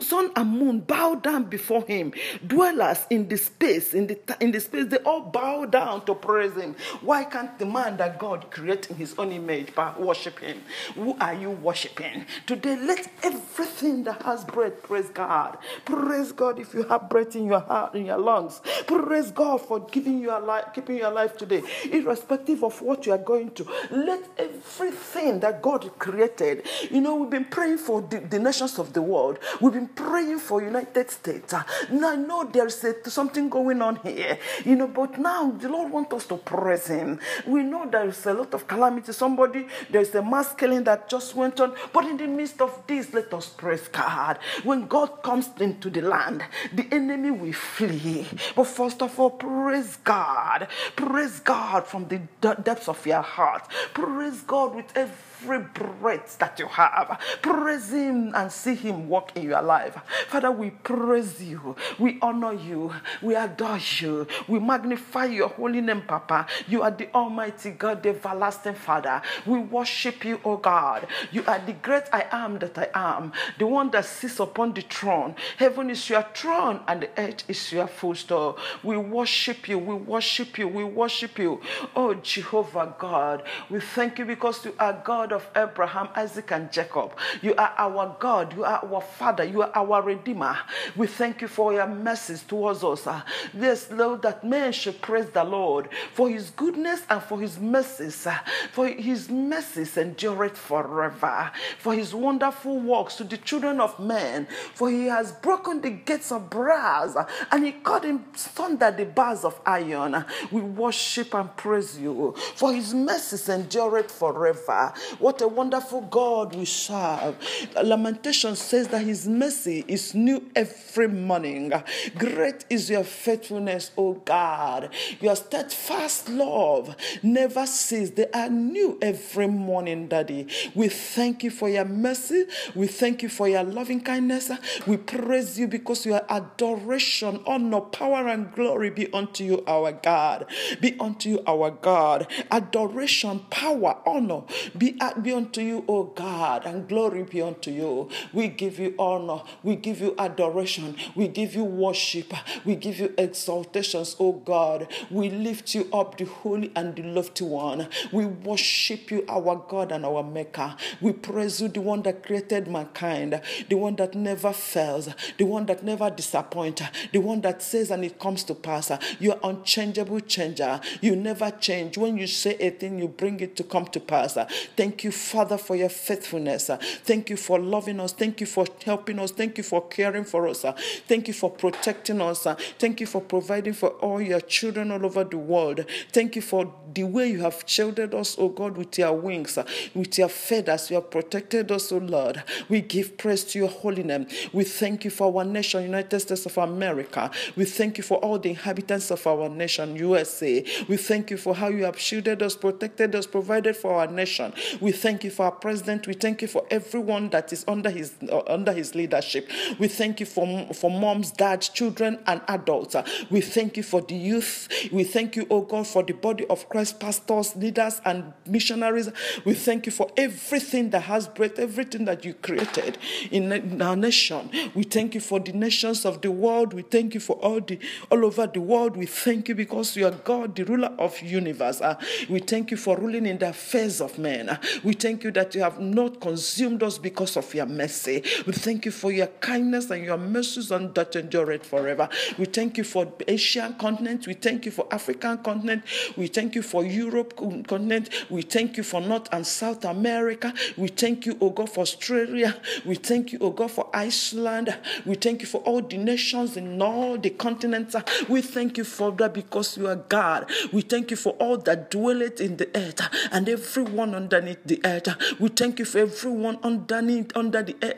sun 0.00 0.30
and 0.36 0.50
moon 0.50 0.80
bow 0.80 1.14
down 1.16 1.44
before 1.44 1.82
him. 1.82 2.12
Dwellers 2.46 3.06
in 3.10 3.28
the 3.28 3.36
space, 3.36 3.94
in 3.94 4.06
the 4.06 4.18
in 4.40 4.52
the 4.52 4.60
space, 4.60 4.86
they 4.86 4.98
all 4.98 5.20
bow 5.20 5.64
down 5.66 6.04
to 6.06 6.14
praise 6.14 6.54
him. 6.54 6.74
Why 7.00 7.24
can't 7.24 7.58
the 7.58 7.66
man 7.66 7.96
that 7.98 8.18
God 8.18 8.50
created 8.50 8.90
in 8.92 8.96
his 8.96 9.14
own 9.18 9.32
image 9.32 9.68
worship 9.98 10.38
him? 10.38 10.60
Who 10.94 11.16
are 11.20 11.34
you 11.34 11.50
worshiping? 11.50 12.24
Today, 12.46 12.76
let 12.76 13.08
everything 13.22 14.04
that 14.04 14.22
has 14.22 14.44
breath 14.44 14.82
praise 14.82 15.08
God. 15.08 15.58
Praise 15.84 16.32
God 16.32 16.45
if 16.58 16.74
you 16.74 16.84
have 16.84 17.08
breath 17.08 17.36
in 17.36 17.46
your 17.46 17.60
heart, 17.60 17.94
in 17.94 18.06
your 18.06 18.18
lungs. 18.18 18.60
Praise 18.86 19.30
God 19.30 19.60
for 19.60 19.80
giving 19.80 20.20
you 20.20 20.30
alive, 20.30 20.72
keeping 20.74 20.96
you 20.96 21.06
alive 21.06 21.36
today, 21.36 21.62
irrespective 21.90 22.62
of 22.64 22.80
what 22.82 23.06
you 23.06 23.12
are 23.12 23.18
going 23.18 23.50
to. 23.52 23.66
Let 23.90 24.22
everything 24.38 25.40
that 25.40 25.62
God 25.62 25.90
created. 25.98 26.66
You 26.90 27.00
know, 27.00 27.16
we've 27.16 27.30
been 27.30 27.44
praying 27.44 27.78
for 27.78 28.02
the, 28.02 28.20
the 28.20 28.38
nations 28.38 28.78
of 28.78 28.92
the 28.92 29.02
world. 29.02 29.38
We've 29.60 29.72
been 29.72 29.88
praying 29.88 30.38
for 30.38 30.62
United 30.62 31.10
States. 31.10 31.52
Now 31.90 32.12
I 32.12 32.16
know 32.16 32.44
there's 32.44 32.82
a, 32.84 33.10
something 33.10 33.48
going 33.48 33.82
on 33.82 33.96
here. 33.96 34.38
You 34.64 34.76
know, 34.76 34.86
but 34.88 35.18
now 35.18 35.50
the 35.50 35.68
Lord 35.68 35.92
wants 35.92 36.14
us 36.14 36.26
to 36.26 36.36
praise 36.36 36.86
Him. 36.86 37.20
We 37.46 37.62
know 37.62 37.88
there's 37.90 38.24
a 38.26 38.34
lot 38.34 38.54
of 38.54 38.66
calamity. 38.66 39.12
Somebody, 39.12 39.66
there's 39.90 40.14
a 40.14 40.22
mass 40.22 40.54
killing 40.54 40.84
that 40.84 41.08
just 41.08 41.34
went 41.34 41.60
on. 41.60 41.74
But 41.92 42.06
in 42.06 42.16
the 42.16 42.26
midst 42.26 42.60
of 42.60 42.82
this, 42.86 43.12
let 43.12 43.32
us 43.34 43.48
praise 43.48 43.88
God. 43.88 44.38
When 44.64 44.86
God 44.86 45.22
comes 45.22 45.50
into 45.60 45.90
the 45.90 46.02
land, 46.02 46.35
the 46.72 46.86
enemy 46.92 47.30
will 47.30 47.52
flee. 47.52 48.26
But 48.54 48.64
first 48.64 49.02
of 49.02 49.18
all, 49.18 49.30
praise 49.30 49.96
God. 50.04 50.68
Praise 50.94 51.40
God 51.40 51.86
from 51.86 52.08
the 52.08 52.20
depths 52.40 52.88
of 52.88 53.04
your 53.06 53.22
heart. 53.22 53.68
Praise 53.94 54.40
God 54.42 54.74
with 54.74 54.96
every 54.96 55.14
every 55.46 55.60
breath 55.60 56.38
that 56.38 56.58
you 56.58 56.66
have. 56.66 57.20
Praise 57.40 57.92
Him 57.92 58.32
and 58.34 58.50
see 58.50 58.74
Him 58.74 59.08
work 59.08 59.36
in 59.36 59.44
your 59.44 59.62
life. 59.62 59.96
Father, 60.28 60.50
we 60.50 60.70
praise 60.70 61.42
you. 61.42 61.76
We 61.98 62.18
honor 62.20 62.52
you. 62.52 62.92
We 63.22 63.36
adore 63.36 63.78
you. 64.00 64.26
We 64.48 64.58
magnify 64.58 65.26
your 65.26 65.48
holy 65.48 65.80
name, 65.80 66.02
Papa. 66.02 66.46
You 66.66 66.82
are 66.82 66.90
the 66.90 67.12
Almighty 67.14 67.70
God, 67.70 68.02
the 68.02 68.10
everlasting 68.10 68.74
Father. 68.74 69.22
We 69.46 69.58
worship 69.60 70.24
you, 70.24 70.40
O 70.44 70.56
God. 70.56 71.06
You 71.30 71.44
are 71.46 71.60
the 71.60 71.74
great 71.74 72.04
I 72.12 72.26
am 72.32 72.58
that 72.58 72.76
I 72.78 72.88
am, 72.94 73.32
the 73.58 73.66
one 73.66 73.90
that 73.92 74.04
sits 74.04 74.40
upon 74.40 74.74
the 74.74 74.82
throne. 74.82 75.36
Heaven 75.58 75.90
is 75.90 76.08
your 76.10 76.26
throne 76.34 76.80
and 76.88 77.02
the 77.02 77.10
earth 77.16 77.44
is 77.48 77.72
your 77.72 77.86
footstool. 77.86 78.58
We 78.82 78.96
worship 78.96 79.68
you. 79.68 79.78
We 79.78 79.94
worship 79.94 80.58
you. 80.58 80.66
We 80.66 80.82
worship 80.82 81.38
you. 81.38 81.60
Oh, 81.94 82.14
Jehovah 82.14 82.94
God, 82.98 83.44
we 83.70 83.80
thank 83.80 84.18
you 84.18 84.24
because 84.24 84.64
you 84.64 84.74
are 84.78 85.00
God 85.04 85.26
God 85.26 85.35
of 85.36 85.46
Abraham, 85.54 86.08
Isaac, 86.16 86.50
and 86.50 86.72
Jacob. 86.72 87.12
You 87.42 87.54
are 87.56 87.72
our 87.78 88.16
God. 88.18 88.54
You 88.56 88.64
are 88.64 88.84
our 88.84 89.00
Father. 89.00 89.44
You 89.44 89.62
are 89.62 89.70
our 89.74 90.02
Redeemer. 90.02 90.56
We 90.96 91.06
thank 91.06 91.42
you 91.42 91.48
for 91.48 91.72
your 91.72 91.86
mercies 91.86 92.42
towards 92.42 92.82
us. 92.82 93.06
Yes, 93.54 93.90
Lord, 93.90 94.22
that 94.22 94.42
men 94.42 94.72
should 94.72 95.00
praise 95.00 95.28
the 95.30 95.44
Lord 95.44 95.88
for 96.14 96.28
his 96.28 96.50
goodness 96.50 97.02
and 97.08 97.22
for 97.22 97.38
his 97.38 97.58
mercies. 97.58 98.26
For 98.72 98.88
his 98.88 99.28
mercies 99.28 99.96
endure 99.96 100.44
it 100.46 100.56
forever. 100.56 101.52
For 101.78 101.94
his 101.94 102.14
wonderful 102.14 102.80
works 102.80 103.16
to 103.16 103.24
the 103.24 103.36
children 103.36 103.80
of 103.80 103.98
men. 104.00 104.48
For 104.74 104.90
he 104.90 105.04
has 105.06 105.32
broken 105.32 105.80
the 105.80 105.90
gates 105.90 106.32
of 106.32 106.50
brass 106.50 107.16
and 107.50 107.64
he 107.64 107.72
cut 107.72 108.04
in 108.04 108.20
thunder 108.34 108.90
the 108.90 109.04
bars 109.04 109.44
of 109.44 109.60
iron. 109.66 110.24
We 110.50 110.62
worship 110.62 111.34
and 111.34 111.54
praise 111.56 111.98
you. 111.98 112.34
For 112.54 112.72
his 112.72 112.94
mercies 112.94 113.48
endure 113.48 113.98
it 113.98 114.10
forever. 114.10 114.92
What 115.18 115.40
a 115.40 115.48
wonderful 115.48 116.02
God 116.02 116.54
we 116.54 116.64
serve. 116.64 117.36
Lamentation 117.82 118.56
says 118.56 118.88
that 118.88 119.02
his 119.02 119.26
mercy 119.26 119.84
is 119.88 120.14
new 120.14 120.44
every 120.54 121.08
morning. 121.08 121.72
Great 122.16 122.64
is 122.70 122.90
your 122.90 123.04
faithfulness, 123.04 123.90
O 123.96 124.14
God. 124.14 124.90
Your 125.20 125.36
steadfast 125.36 126.28
love 126.28 126.94
never 127.22 127.66
ceases. 127.66 128.12
They 128.12 128.26
are 128.32 128.48
new 128.48 128.98
every 129.00 129.48
morning, 129.48 130.08
Daddy. 130.08 130.48
We 130.74 130.88
thank 130.88 131.44
you 131.44 131.50
for 131.50 131.68
your 131.68 131.84
mercy. 131.84 132.46
We 132.74 132.86
thank 132.86 133.22
you 133.22 133.28
for 133.28 133.48
your 133.48 133.64
loving 133.64 134.00
kindness. 134.02 134.50
We 134.86 134.96
praise 134.98 135.58
you 135.58 135.68
because 135.68 136.04
your 136.04 136.22
adoration, 136.28 137.42
honor, 137.46 137.80
power, 137.80 138.28
and 138.28 138.52
glory 138.52 138.90
be 138.90 139.12
unto 139.12 139.44
you, 139.44 139.64
our 139.66 139.92
God. 139.92 140.46
Be 140.80 140.96
unto 141.00 141.28
you, 141.28 141.42
our 141.46 141.70
God. 141.70 142.30
Adoration, 142.50 143.40
power, 143.50 143.98
honor 144.06 144.42
be 144.76 144.96
be 145.14 145.32
unto 145.32 145.60
you, 145.60 145.84
O 145.88 146.04
God, 146.04 146.66
and 146.66 146.88
glory 146.88 147.22
be 147.22 147.42
unto 147.42 147.70
you. 147.70 148.08
We 148.32 148.48
give 148.48 148.78
you 148.78 148.94
honor, 148.98 149.42
we 149.62 149.76
give 149.76 150.00
you 150.00 150.14
adoration, 150.18 150.96
we 151.14 151.28
give 151.28 151.54
you 151.54 151.64
worship, 151.64 152.32
we 152.64 152.76
give 152.76 152.98
you 152.98 153.14
exaltations, 153.18 154.16
O 154.18 154.32
God. 154.32 154.88
We 155.10 155.30
lift 155.30 155.74
you 155.74 155.88
up, 155.92 156.18
the 156.18 156.24
holy 156.24 156.72
and 156.74 156.94
the 156.96 157.02
lofty 157.02 157.44
one. 157.44 157.88
We 158.12 158.26
worship 158.26 159.10
you, 159.10 159.24
our 159.28 159.64
God 159.68 159.92
and 159.92 160.04
our 160.04 160.22
Maker. 160.22 160.76
We 161.00 161.12
praise 161.12 161.60
you, 161.60 161.68
the 161.68 161.80
one 161.80 162.02
that 162.02 162.22
created 162.22 162.68
mankind, 162.68 163.40
the 163.68 163.76
one 163.76 163.96
that 163.96 164.14
never 164.14 164.52
fails, 164.52 165.08
the 165.38 165.44
one 165.44 165.66
that 165.66 165.82
never 165.84 166.10
disappoints, 166.10 166.82
the 167.12 167.18
one 167.18 167.40
that 167.42 167.62
says 167.62 167.90
and 167.90 168.04
it 168.04 168.18
comes 168.18 168.44
to 168.44 168.54
pass. 168.54 168.90
You're 169.18 169.38
unchangeable 169.42 170.20
changer. 170.20 170.80
You 171.00 171.16
never 171.16 171.50
change. 171.50 171.98
When 171.98 172.16
you 172.16 172.26
say 172.26 172.56
a 172.58 172.70
thing, 172.70 172.98
you 172.98 173.08
bring 173.08 173.40
it 173.40 173.56
to 173.56 173.64
come 173.64 173.86
to 173.86 174.00
pass. 174.00 174.36
Thank 174.76 174.95
Thank 174.96 175.04
you, 175.04 175.12
Father, 175.12 175.58
for 175.58 175.76
your 175.76 175.90
faithfulness. 175.90 176.70
Thank 177.04 177.28
you 177.28 177.36
for 177.36 177.58
loving 177.58 178.00
us. 178.00 178.14
Thank 178.14 178.40
you 178.40 178.46
for 178.46 178.64
helping 178.82 179.18
us. 179.18 179.30
Thank 179.30 179.58
you 179.58 179.62
for 179.62 179.86
caring 179.88 180.24
for 180.24 180.48
us. 180.48 180.64
Thank 181.06 181.28
you 181.28 181.34
for 181.34 181.50
protecting 181.50 182.22
us. 182.22 182.46
Thank 182.78 183.00
you 183.02 183.06
for 183.06 183.20
providing 183.20 183.74
for 183.74 183.90
all 183.90 184.22
your 184.22 184.40
children 184.40 184.90
all 184.90 185.04
over 185.04 185.22
the 185.22 185.36
world. 185.36 185.84
Thank 186.14 186.34
you 186.34 186.40
for 186.40 186.72
the 186.94 187.04
way 187.04 187.28
you 187.30 187.40
have 187.40 187.62
shielded 187.66 188.14
us, 188.14 188.36
oh 188.38 188.48
God, 188.48 188.78
with 188.78 188.96
your 188.96 189.12
wings, 189.12 189.58
with 189.94 190.16
your 190.16 190.30
feathers. 190.30 190.88
You 190.88 190.94
have 190.94 191.10
protected 191.10 191.70
us, 191.70 191.92
oh 191.92 191.98
Lord. 191.98 192.42
We 192.70 192.80
give 192.80 193.18
praise 193.18 193.44
to 193.44 193.58
your 193.58 193.68
holy 193.68 194.02
name. 194.02 194.28
We 194.54 194.64
thank 194.64 195.04
you 195.04 195.10
for 195.10 195.26
our 195.26 195.44
nation, 195.44 195.82
United 195.82 196.20
States 196.20 196.46
of 196.46 196.56
America. 196.56 197.30
We 197.54 197.66
thank 197.66 197.98
you 197.98 198.02
for 198.02 198.16
all 198.24 198.38
the 198.38 198.48
inhabitants 198.48 199.10
of 199.10 199.26
our 199.26 199.50
nation, 199.50 199.94
USA. 199.96 200.64
We 200.88 200.96
thank 200.96 201.30
you 201.30 201.36
for 201.36 201.54
how 201.54 201.68
you 201.68 201.84
have 201.84 201.98
shielded 202.00 202.42
us, 202.42 202.56
protected 202.56 203.14
us, 203.14 203.26
provided 203.26 203.76
for 203.76 203.92
our 203.92 204.06
nation. 204.06 204.54
We 204.80 204.85
thank 204.92 205.24
you 205.24 205.30
for 205.30 205.46
our 205.46 205.52
president. 205.52 206.06
We 206.06 206.14
thank 206.14 206.42
you 206.42 206.48
for 206.48 206.66
everyone 206.70 207.30
that 207.30 207.52
is 207.52 207.64
under 207.68 207.90
his 207.90 208.14
uh, 208.30 208.42
under 208.46 208.72
his 208.72 208.94
leadership. 208.94 209.48
We 209.78 209.88
thank 209.88 210.20
you 210.20 210.26
for 210.26 210.72
for 210.74 210.90
moms, 210.90 211.30
dads, 211.30 211.68
children, 211.68 212.18
and 212.26 212.40
adults. 212.48 212.96
We 213.30 213.40
thank 213.40 213.76
you 213.76 213.82
for 213.82 214.00
the 214.00 214.14
youth. 214.14 214.68
We 214.92 215.04
thank 215.04 215.36
you, 215.36 215.46
oh 215.50 215.62
God, 215.62 215.86
for 215.86 216.02
the 216.02 216.12
body 216.12 216.46
of 216.46 216.68
Christ, 216.68 217.00
pastors, 217.00 217.54
leaders, 217.56 218.00
and 218.04 218.32
missionaries. 218.46 219.08
We 219.44 219.54
thank 219.54 219.86
you 219.86 219.92
for 219.92 220.10
everything 220.16 220.90
that 220.90 221.00
has 221.02 221.28
breath, 221.28 221.58
everything 221.58 222.04
that 222.06 222.24
you 222.24 222.34
created 222.34 222.98
in 223.30 223.80
our 223.80 223.96
nation. 223.96 224.50
We 224.74 224.82
thank 224.82 225.14
you 225.14 225.20
for 225.20 225.40
the 225.40 225.52
nations 225.52 226.04
of 226.04 226.22
the 226.22 226.30
world. 226.30 226.74
We 226.74 226.82
thank 226.82 227.14
you 227.14 227.20
for 227.20 227.36
all 227.36 227.60
the 227.60 227.78
all 228.10 228.24
over 228.24 228.46
the 228.46 228.60
world. 228.60 228.96
We 228.96 229.06
thank 229.06 229.48
you 229.48 229.54
because 229.54 229.86
because 229.86 229.96
you 229.96 230.06
are 230.06 230.10
God, 230.10 230.56
the 230.56 230.64
ruler 230.64 230.92
of 230.98 231.20
universe. 231.20 231.80
Uh, 231.80 231.96
we 232.28 232.38
thank 232.38 232.70
you 232.70 232.76
for 232.76 232.96
ruling 232.96 233.26
in 233.26 233.38
the 233.38 233.50
affairs 233.50 234.00
of 234.00 234.18
men. 234.18 234.48
Uh, 234.48 234.58
we 234.84 234.92
thank 234.92 235.24
you 235.24 235.30
that 235.32 235.54
you 235.54 235.62
have 235.62 235.80
not 235.80 236.20
consumed 236.20 236.82
us 236.82 236.98
because 236.98 237.36
of 237.36 237.52
your 237.54 237.66
mercy. 237.66 238.22
We 238.46 238.52
thank 238.52 238.84
you 238.84 238.90
for 238.90 239.12
your 239.12 239.26
kindness 239.26 239.90
and 239.90 240.04
your 240.04 240.18
mercies 240.18 240.70
and 240.70 240.94
that 240.94 241.16
endure 241.16 241.52
it 241.52 241.64
forever. 241.64 242.08
We 242.38 242.46
thank 242.46 242.78
you 242.78 242.84
for 242.84 243.12
Asian 243.28 243.74
continent. 243.74 244.26
We 244.26 244.34
thank 244.34 244.64
you 244.64 244.72
for 244.72 244.86
African 244.90 245.38
continent. 245.38 245.84
We 246.16 246.26
thank 246.26 246.54
you 246.54 246.62
for 246.62 246.84
Europe 246.84 247.36
continent. 247.36 248.10
We 248.30 248.42
thank 248.42 248.76
you 248.76 248.82
for 248.82 249.00
North 249.00 249.28
and 249.32 249.46
South 249.46 249.84
America. 249.84 250.52
We 250.76 250.88
thank 250.88 251.26
you, 251.26 251.36
oh 251.40 251.50
God, 251.50 251.70
for 251.70 251.80
Australia. 251.80 252.60
We 252.84 252.96
thank 252.96 253.32
you, 253.32 253.38
oh 253.40 253.50
God, 253.50 253.70
for 253.70 253.88
Iceland. 253.94 254.76
We 255.04 255.14
thank 255.14 255.40
you 255.40 255.46
for 255.46 255.58
all 255.62 255.82
the 255.82 255.96
nations 255.96 256.56
in 256.56 256.80
all 256.80 257.18
the 257.18 257.30
continents. 257.30 257.94
We 258.28 258.42
thank 258.42 258.78
you 258.78 258.84
for 258.84 259.12
that 259.12 259.34
because 259.34 259.76
you 259.76 259.88
are 259.88 259.96
God. 259.96 260.50
We 260.72 260.82
thank 260.82 261.10
you 261.10 261.16
for 261.16 261.32
all 261.34 261.58
that 261.58 261.90
dwelleth 261.90 262.40
in 262.40 262.56
the 262.56 262.68
earth 262.74 263.00
and 263.32 263.48
everyone 263.48 264.14
underneath 264.14 264.64
the 264.66 264.80
earth. 264.84 265.08
We 265.40 265.48
thank 265.48 265.78
you 265.78 265.84
for 265.84 265.98
everyone 265.98 266.58
underneath, 266.62 267.36
under 267.36 267.62
the 267.62 267.76
earth, 267.82 267.96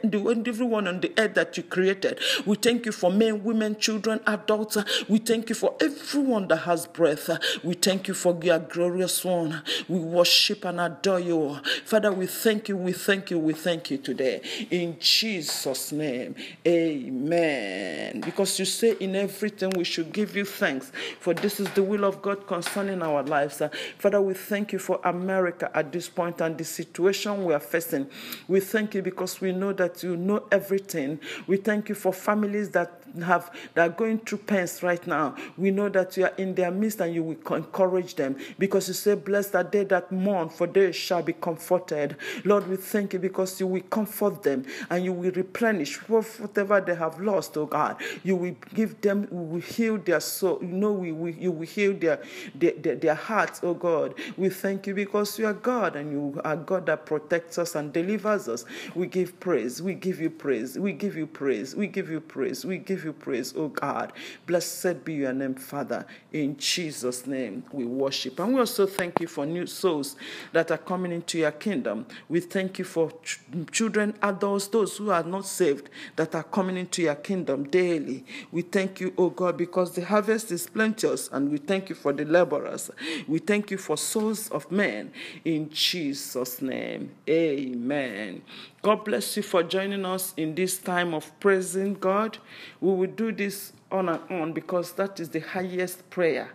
everyone 0.48 0.88
on 0.88 1.00
the 1.00 1.12
earth 1.18 1.34
that 1.34 1.56
you 1.56 1.62
created. 1.62 2.20
We 2.44 2.56
thank 2.56 2.86
you 2.86 2.92
for 2.92 3.10
men, 3.10 3.44
women, 3.44 3.76
children, 3.78 4.20
adults. 4.26 4.76
We 5.08 5.18
thank 5.18 5.48
you 5.48 5.54
for 5.54 5.74
everyone 5.80 6.48
that 6.48 6.58
has 6.58 6.86
breath. 6.86 7.30
We 7.62 7.74
thank 7.74 8.08
you 8.08 8.14
for 8.14 8.38
your 8.42 8.58
glorious 8.58 9.24
one. 9.24 9.62
We 9.88 9.98
worship 9.98 10.64
and 10.64 10.80
adore 10.80 11.20
you. 11.20 11.58
Father, 11.84 12.12
we 12.12 12.26
thank 12.26 12.68
you, 12.68 12.76
we 12.76 12.92
thank 12.92 13.30
you, 13.30 13.38
we 13.38 13.54
thank 13.54 13.90
you 13.90 13.98
today. 13.98 14.42
In 14.70 14.96
Jesus' 15.00 15.92
name, 15.92 16.34
amen. 16.66 18.20
Because 18.20 18.58
you 18.58 18.64
say 18.64 18.96
in 19.00 19.16
everything 19.16 19.70
we 19.70 19.84
should 19.84 20.12
give 20.12 20.36
you 20.36 20.44
thanks, 20.44 20.92
for 21.20 21.32
this 21.32 21.60
is 21.60 21.70
the 21.70 21.82
will 21.82 22.04
of 22.04 22.20
God 22.20 22.46
concerning 22.46 23.02
our 23.02 23.22
lives. 23.22 23.62
Father, 23.98 24.20
we 24.20 24.34
thank 24.34 24.72
you 24.72 24.78
for 24.78 25.00
America 25.04 25.70
at 25.74 25.92
this 25.92 26.08
point 26.08 26.40
and 26.40 26.57
the 26.58 26.64
situation 26.64 27.44
we 27.44 27.54
are 27.54 27.60
facing. 27.60 28.08
We 28.46 28.60
thank 28.60 28.94
you 28.94 29.02
because 29.02 29.40
we 29.40 29.52
know 29.52 29.72
that 29.72 30.02
you 30.02 30.16
know 30.16 30.44
everything. 30.50 31.20
We 31.46 31.56
thank 31.56 31.88
you 31.88 31.94
for 31.94 32.12
families 32.12 32.70
that 32.70 33.02
have 33.22 33.50
that 33.74 33.90
are 33.90 33.92
going 33.92 34.18
through 34.18 34.38
pains 34.38 34.82
right 34.82 35.04
now. 35.06 35.34
We 35.56 35.70
know 35.70 35.88
that 35.88 36.16
you 36.16 36.24
are 36.24 36.34
in 36.38 36.54
their 36.54 36.70
midst 36.70 37.00
and 37.00 37.14
you 37.14 37.22
will 37.22 37.54
encourage 37.54 38.14
them 38.14 38.36
because 38.58 38.88
you 38.88 38.94
say, 38.94 39.14
Blessed 39.14 39.54
are 39.54 39.64
they 39.64 39.84
that 39.84 40.10
mourn, 40.12 40.48
for 40.48 40.66
they 40.66 40.92
shall 40.92 41.22
be 41.22 41.32
comforted. 41.32 42.16
Lord, 42.44 42.68
we 42.68 42.76
thank 42.76 43.12
you 43.12 43.18
because 43.18 43.58
you 43.60 43.66
will 43.66 43.82
comfort 43.82 44.42
them 44.42 44.64
and 44.90 45.04
you 45.04 45.12
will 45.12 45.32
replenish 45.32 45.96
whatever 46.08 46.80
they 46.80 46.94
have 46.94 47.20
lost, 47.20 47.56
oh 47.56 47.66
God. 47.66 47.96
You 48.24 48.36
will 48.36 48.56
give 48.74 49.00
them, 49.00 49.28
we 49.30 49.44
will 49.54 49.60
heal 49.60 49.98
their 49.98 50.20
soul. 50.20 50.58
You 50.60 50.68
know, 50.68 50.92
we, 50.92 51.12
we 51.12 51.32
you 51.34 51.52
will 51.52 51.66
heal 51.66 51.94
their, 51.94 52.22
their, 52.54 52.72
their, 52.72 52.96
their 52.96 53.14
hearts, 53.14 53.60
oh 53.62 53.74
God. 53.74 54.14
We 54.36 54.48
thank 54.48 54.86
you 54.86 54.94
because 54.94 55.38
you 55.38 55.46
are 55.46 55.52
God 55.54 55.96
and 55.96 56.10
you 56.10 56.40
are 56.44 56.56
God 56.56 56.86
that 56.86 57.06
protects 57.06 57.58
us 57.58 57.74
and 57.74 57.92
delivers 57.92 58.48
us. 58.48 58.64
We 58.94 59.06
give 59.06 59.38
praise. 59.40 59.82
We 59.82 59.94
give 59.94 60.20
you 60.20 60.30
praise. 60.30 60.78
We 60.78 60.92
give 60.92 61.16
you 61.16 61.26
praise. 61.26 61.74
We 61.74 61.86
give 61.86 62.10
you 62.10 62.20
praise. 62.20 62.64
We 62.64 62.78
give 62.78 62.97
you 63.04 63.12
praise, 63.12 63.54
oh 63.56 63.68
God. 63.68 64.12
Blessed 64.46 65.04
be 65.04 65.14
your 65.14 65.32
name, 65.32 65.54
Father. 65.54 66.06
In 66.32 66.56
Jesus' 66.56 67.26
name 67.26 67.64
we 67.72 67.84
worship. 67.84 68.38
And 68.40 68.54
we 68.54 68.60
also 68.60 68.86
thank 68.86 69.20
you 69.20 69.26
for 69.26 69.46
new 69.46 69.66
souls 69.66 70.16
that 70.52 70.70
are 70.70 70.78
coming 70.78 71.12
into 71.12 71.38
your 71.38 71.52
kingdom. 71.52 72.06
We 72.28 72.40
thank 72.40 72.78
you 72.78 72.84
for 72.84 73.12
ch- 73.22 73.40
children, 73.70 74.14
adults, 74.22 74.68
those 74.68 74.96
who 74.96 75.10
are 75.10 75.22
not 75.22 75.46
saved 75.46 75.90
that 76.16 76.34
are 76.34 76.42
coming 76.42 76.76
into 76.76 77.02
your 77.02 77.14
kingdom 77.14 77.64
daily. 77.64 78.24
We 78.52 78.62
thank 78.62 79.00
you, 79.00 79.12
oh 79.16 79.30
God, 79.30 79.56
because 79.56 79.94
the 79.94 80.04
harvest 80.04 80.52
is 80.52 80.66
plenteous, 80.66 81.28
and 81.32 81.50
we 81.50 81.58
thank 81.58 81.88
you 81.88 81.94
for 81.94 82.12
the 82.12 82.24
laborers. 82.24 82.90
We 83.26 83.38
thank 83.38 83.70
you 83.70 83.78
for 83.78 83.96
souls 83.96 84.48
of 84.50 84.70
men. 84.70 85.12
In 85.44 85.70
Jesus' 85.70 86.60
name, 86.62 87.10
amen. 87.28 88.42
God 88.80 89.04
bless 89.04 89.36
you 89.36 89.42
for 89.42 89.64
joining 89.64 90.04
us 90.04 90.32
in 90.36 90.54
this 90.54 90.78
time 90.78 91.12
of 91.12 91.38
praising 91.40 91.94
God. 91.94 92.38
We 92.80 92.92
will 92.92 93.10
do 93.10 93.32
this 93.32 93.72
on 93.90 94.08
and 94.08 94.20
on 94.30 94.52
because 94.52 94.92
that 94.92 95.18
is 95.18 95.30
the 95.30 95.40
highest 95.40 96.08
prayer. 96.10 96.52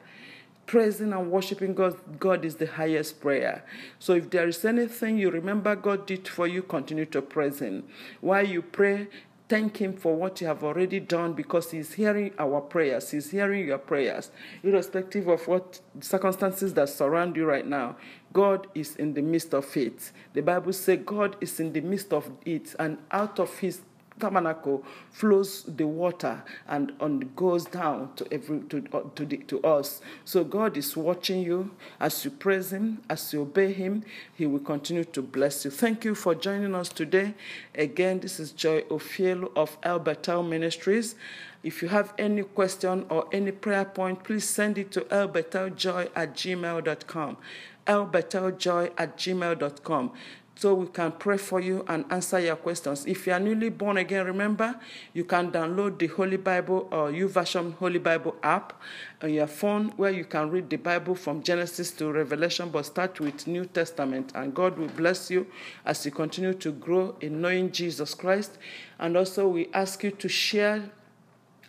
Praising 0.65 1.11
and 1.11 1.29
worshiping 1.29 1.73
God, 1.73 1.97
God 2.19 2.45
is 2.45 2.55
the 2.55 2.67
highest 2.67 3.19
prayer. 3.19 3.65
So 3.99 4.13
if 4.13 4.29
there 4.29 4.47
is 4.47 4.63
anything 4.63 5.17
you 5.17 5.29
remember 5.29 5.75
God 5.75 6.05
did 6.05 6.25
for 6.29 6.47
you, 6.47 6.61
continue 6.61 7.05
to 7.07 7.21
praise 7.21 7.59
Him. 7.59 7.83
While 8.21 8.47
you 8.47 8.61
pray, 8.61 9.09
thank 9.49 9.81
Him 9.81 9.93
for 9.93 10.15
what 10.15 10.39
you 10.39 10.47
have 10.47 10.63
already 10.63 11.01
done 11.01 11.33
because 11.33 11.71
He's 11.71 11.93
hearing 11.93 12.33
our 12.39 12.61
prayers. 12.61 13.11
He's 13.11 13.31
hearing 13.31 13.67
your 13.67 13.79
prayers, 13.79 14.31
irrespective 14.63 15.27
of 15.27 15.45
what 15.49 15.81
circumstances 15.99 16.73
that 16.75 16.87
surround 16.87 17.35
you 17.35 17.45
right 17.45 17.67
now. 17.67 17.97
God 18.33 18.67
is 18.75 18.95
in 18.97 19.13
the 19.13 19.21
midst 19.21 19.53
of 19.53 19.77
it. 19.77 20.11
The 20.33 20.41
Bible 20.41 20.73
says 20.73 20.99
God 21.05 21.37
is 21.39 21.59
in 21.59 21.71
the 21.71 21.81
midst 21.81 22.11
of 22.11 22.29
it, 22.45 22.75
and 22.79 22.97
out 23.11 23.39
of 23.39 23.57
His 23.59 23.81
tabernacle 24.19 24.83
flows 25.11 25.63
the 25.63 25.85
water 25.85 26.43
and 26.67 26.93
on 26.99 27.31
goes 27.35 27.65
down 27.65 28.13
to 28.15 28.27
every 28.31 28.59
to 28.61 28.81
to, 29.15 29.25
the, 29.25 29.37
to 29.37 29.61
us. 29.63 30.01
So 30.25 30.43
god 30.43 30.77
is 30.77 30.95
watching 30.95 31.41
you. 31.41 31.71
As 31.99 32.23
you 32.23 32.31
praise 32.31 32.71
him 32.71 33.01
as 33.09 33.33
you 33.33 33.41
obey 33.41 33.73
him 33.73 34.03
he 34.35 34.45
will 34.45 34.59
continue 34.59 35.03
to 35.05 35.21
bless 35.21 35.65
you. 35.65 35.71
Thank 35.71 36.05
you 36.05 36.15
for 36.15 36.35
joining 36.35 36.75
us 36.75 36.89
today. 36.89 37.33
Again 37.75 38.19
this 38.19 38.39
is 38.39 38.51
joy 38.51 38.81
ofielu 38.83 39.51
of 39.55 39.77
albertal 39.83 40.43
ministries. 40.43 41.15
If 41.63 41.81
you 41.81 41.87
have 41.87 42.13
any 42.17 42.43
question 42.43 43.05
or 43.09 43.27
any 43.31 43.51
prayer 43.51 43.85
point 43.85 44.23
please 44.23 44.47
send 44.47 44.77
it 44.77 44.91
to 44.91 45.01
albertaljoy 45.01 46.09
at 46.15 46.35
gmail.com 46.35 47.37
albertaljoy 47.85 48.91
at 48.97 49.17
gmail.com 49.17 50.11
so 50.55 50.75
we 50.75 50.87
can 50.87 51.11
pray 51.11 51.37
for 51.37 51.59
you 51.59 51.83
and 51.87 52.05
answer 52.11 52.39
your 52.39 52.55
questions. 52.55 53.05
If 53.05 53.25
you 53.25 53.33
are 53.33 53.39
newly 53.39 53.69
born 53.69 53.97
again, 53.97 54.25
remember 54.25 54.79
you 55.13 55.25
can 55.25 55.51
download 55.51 55.97
the 55.97 56.07
Holy 56.07 56.37
Bible 56.37 56.87
or 56.91 57.11
YouVersion 57.11 57.75
Holy 57.75 57.99
Bible 57.99 58.35
app 58.43 58.79
on 59.21 59.33
your 59.33 59.47
phone 59.47 59.89
where 59.97 60.11
you 60.11 60.25
can 60.25 60.49
read 60.51 60.69
the 60.69 60.77
Bible 60.77 61.15
from 61.15 61.41
Genesis 61.41 61.91
to 61.93 62.11
Revelation, 62.11 62.69
but 62.69 62.85
start 62.85 63.19
with 63.19 63.47
New 63.47 63.65
Testament. 63.65 64.31
And 64.35 64.53
God 64.53 64.77
will 64.77 64.89
bless 64.89 65.31
you 65.31 65.47
as 65.85 66.05
you 66.05 66.11
continue 66.11 66.53
to 66.53 66.71
grow 66.71 67.15
in 67.19 67.41
knowing 67.41 67.71
Jesus 67.71 68.13
Christ. 68.13 68.57
And 68.99 69.17
also, 69.17 69.47
we 69.47 69.69
ask 69.73 70.03
you 70.03 70.11
to 70.11 70.29
share 70.29 70.91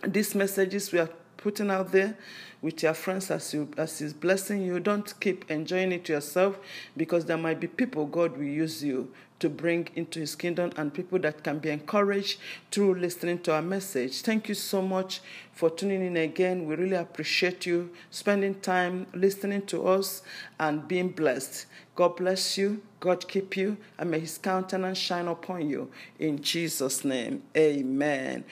these 0.07 0.35
messages 0.35 0.93
we 0.93 0.99
are 0.99 1.11
putting 1.39 1.71
out 1.71 1.93
there 1.93 2.17
with 2.65 2.83
your 2.83 2.95
friends 2.95 3.31
as 3.31 3.53
you 3.53 3.69
as 3.77 3.99
he's 3.99 4.15
blessing 4.15 4.63
you. 4.63 4.81
Don't 4.81 5.21
keep 5.21 5.51
enjoying 5.51 5.93
it 5.93 6.09
yourself 6.09 6.59
because 6.97 7.27
there 7.27 7.37
might 7.37 7.61
be 7.61 7.67
people 7.67 8.07
god 8.07 8.39
will 8.39 8.45
use 8.45 8.83
you 8.83 9.13
to 9.39 9.51
bring 9.51 9.87
into 9.95 10.21
his 10.21 10.35
kingdom 10.35 10.73
and 10.79 10.95
people 10.95 11.19
that 11.19 11.45
can 11.45 11.59
be 11.59 11.69
encouraged 11.69 12.39
through 12.71 12.95
listening 12.95 13.39
to 13.41 13.53
our 13.53 13.61
message. 13.61 14.23
Thank 14.23 14.49
you 14.49 14.55
so 14.55 14.81
much 14.81 15.21
for 15.53 15.69
tuning 15.69 16.07
in 16.07 16.17
again. 16.17 16.65
We 16.65 16.77
really 16.77 16.97
appreciate 16.97 17.67
you 17.67 17.91
spending 18.11 18.55
time 18.61 19.09
listening 19.13 19.67
to 19.67 19.87
us 19.87 20.23
and 20.59 20.89
being 20.89 21.11
blessed. 21.11 21.67
God 21.95 22.17
bless 22.17 22.57
you. 22.57 22.81
God 23.01 23.29
keep 23.29 23.59
you 23.59 23.77
and 23.99 24.11
may 24.11 24.21
his 24.21 24.39
countenance 24.39 24.97
shine 24.97 25.29
upon 25.29 25.69
you. 25.69 25.91
In 26.19 26.41
jesus 26.41 27.05
name 27.05 27.43
amen 27.55 28.45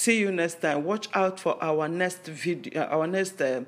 See 0.00 0.18
you 0.18 0.32
next 0.32 0.62
time. 0.62 0.84
Watch 0.84 1.08
out 1.12 1.38
for 1.38 1.62
our 1.62 1.86
next 1.86 2.24
video, 2.24 2.84
uh, 2.84 2.86
our 2.86 3.06
next 3.06 3.38
uh, 3.38 3.64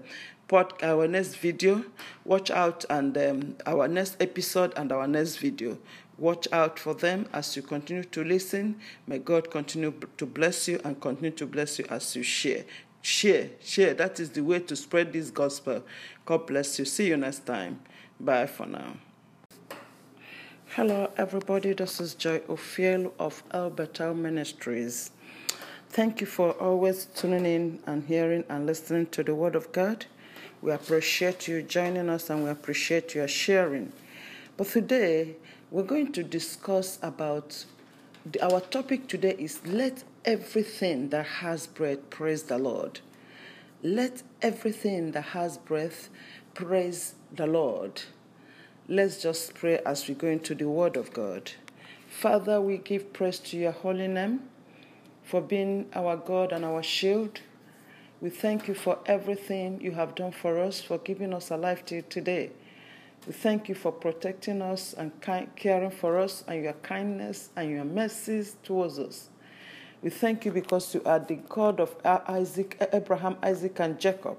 pod, 0.48 0.72
our 0.82 1.06
next 1.06 1.34
video. 1.34 1.84
Watch 2.24 2.50
out 2.50 2.86
and 2.88 3.14
um, 3.18 3.56
our 3.66 3.86
next 3.86 4.16
episode 4.18 4.72
and 4.78 4.90
our 4.92 5.06
next 5.06 5.36
video. 5.36 5.76
Watch 6.16 6.48
out 6.50 6.78
for 6.78 6.94
them 6.94 7.28
as 7.34 7.54
you 7.54 7.60
continue 7.60 8.04
to 8.04 8.24
listen. 8.24 8.80
May 9.06 9.18
God 9.18 9.50
continue 9.50 9.92
to 10.16 10.24
bless 10.24 10.68
you 10.68 10.80
and 10.86 10.98
continue 10.98 11.32
to 11.32 11.44
bless 11.44 11.78
you 11.78 11.84
as 11.90 12.16
you 12.16 12.22
share. 12.22 12.64
Share, 13.02 13.50
share. 13.60 13.92
That 13.92 14.18
is 14.18 14.30
the 14.30 14.40
way 14.40 14.60
to 14.60 14.74
spread 14.74 15.12
this 15.12 15.28
gospel. 15.28 15.84
God 16.24 16.46
bless 16.46 16.78
you. 16.78 16.86
See 16.86 17.08
you 17.08 17.18
next 17.18 17.44
time. 17.44 17.80
Bye 18.18 18.46
for 18.46 18.64
now. 18.64 18.94
Hello, 20.76 21.12
everybody. 21.18 21.74
This 21.74 22.00
is 22.00 22.14
Joy 22.14 22.38
Ofiel 22.48 23.12
of 23.18 23.42
Albertal 23.52 24.14
Ministries. 24.16 25.10
Thank 25.92 26.22
you 26.22 26.26
for 26.26 26.52
always 26.52 27.04
tuning 27.04 27.44
in 27.44 27.78
and 27.84 28.04
hearing 28.04 28.44
and 28.48 28.64
listening 28.64 29.08
to 29.08 29.22
the 29.22 29.34
Word 29.34 29.54
of 29.54 29.72
God. 29.72 30.06
We 30.62 30.72
appreciate 30.72 31.46
you 31.46 31.60
joining 31.60 32.08
us 32.08 32.30
and 32.30 32.44
we 32.44 32.48
appreciate 32.48 33.14
your 33.14 33.28
sharing. 33.28 33.92
But 34.56 34.68
today, 34.68 35.36
we're 35.70 35.82
going 35.82 36.12
to 36.12 36.22
discuss 36.22 36.98
about 37.02 37.66
our 38.40 38.62
topic 38.62 39.06
today 39.06 39.36
is 39.38 39.60
let 39.66 40.02
everything 40.24 41.10
that 41.10 41.26
has 41.26 41.66
breath 41.66 42.08
praise 42.08 42.44
the 42.44 42.56
Lord. 42.56 43.00
Let 43.82 44.22
everything 44.40 45.10
that 45.10 45.24
has 45.36 45.58
breath 45.58 46.08
praise 46.54 47.16
the 47.30 47.46
Lord. 47.46 48.00
Let's 48.88 49.20
just 49.20 49.52
pray 49.56 49.78
as 49.84 50.08
we 50.08 50.14
go 50.14 50.28
into 50.28 50.54
the 50.54 50.70
Word 50.70 50.96
of 50.96 51.12
God. 51.12 51.52
Father, 52.08 52.62
we 52.62 52.78
give 52.78 53.12
praise 53.12 53.38
to 53.40 53.58
your 53.58 53.72
holy 53.72 54.08
name 54.08 54.40
for 55.22 55.40
being 55.40 55.88
our 55.94 56.16
God 56.16 56.52
and 56.52 56.64
our 56.64 56.82
shield. 56.82 57.40
We 58.20 58.30
thank 58.30 58.68
you 58.68 58.74
for 58.74 58.98
everything 59.06 59.80
you 59.80 59.92
have 59.92 60.14
done 60.14 60.32
for 60.32 60.60
us, 60.60 60.80
for 60.80 60.98
keeping 60.98 61.32
us 61.34 61.50
alive 61.50 61.84
till 61.84 62.02
today. 62.02 62.50
We 63.26 63.32
thank 63.32 63.68
you 63.68 63.74
for 63.74 63.92
protecting 63.92 64.62
us 64.62 64.94
and 64.94 65.12
caring 65.56 65.90
for 65.90 66.18
us, 66.18 66.44
and 66.46 66.62
your 66.62 66.72
kindness 66.74 67.50
and 67.56 67.70
your 67.70 67.84
mercies 67.84 68.56
towards 68.62 68.98
us. 68.98 69.28
We 70.02 70.10
thank 70.10 70.44
you 70.44 70.50
because 70.50 70.92
you 70.94 71.02
are 71.04 71.20
the 71.20 71.36
God 71.36 71.78
of 71.78 71.94
Isaac, 72.04 72.76
Abraham, 72.92 73.36
Isaac, 73.42 73.78
and 73.78 74.00
Jacob. 74.00 74.36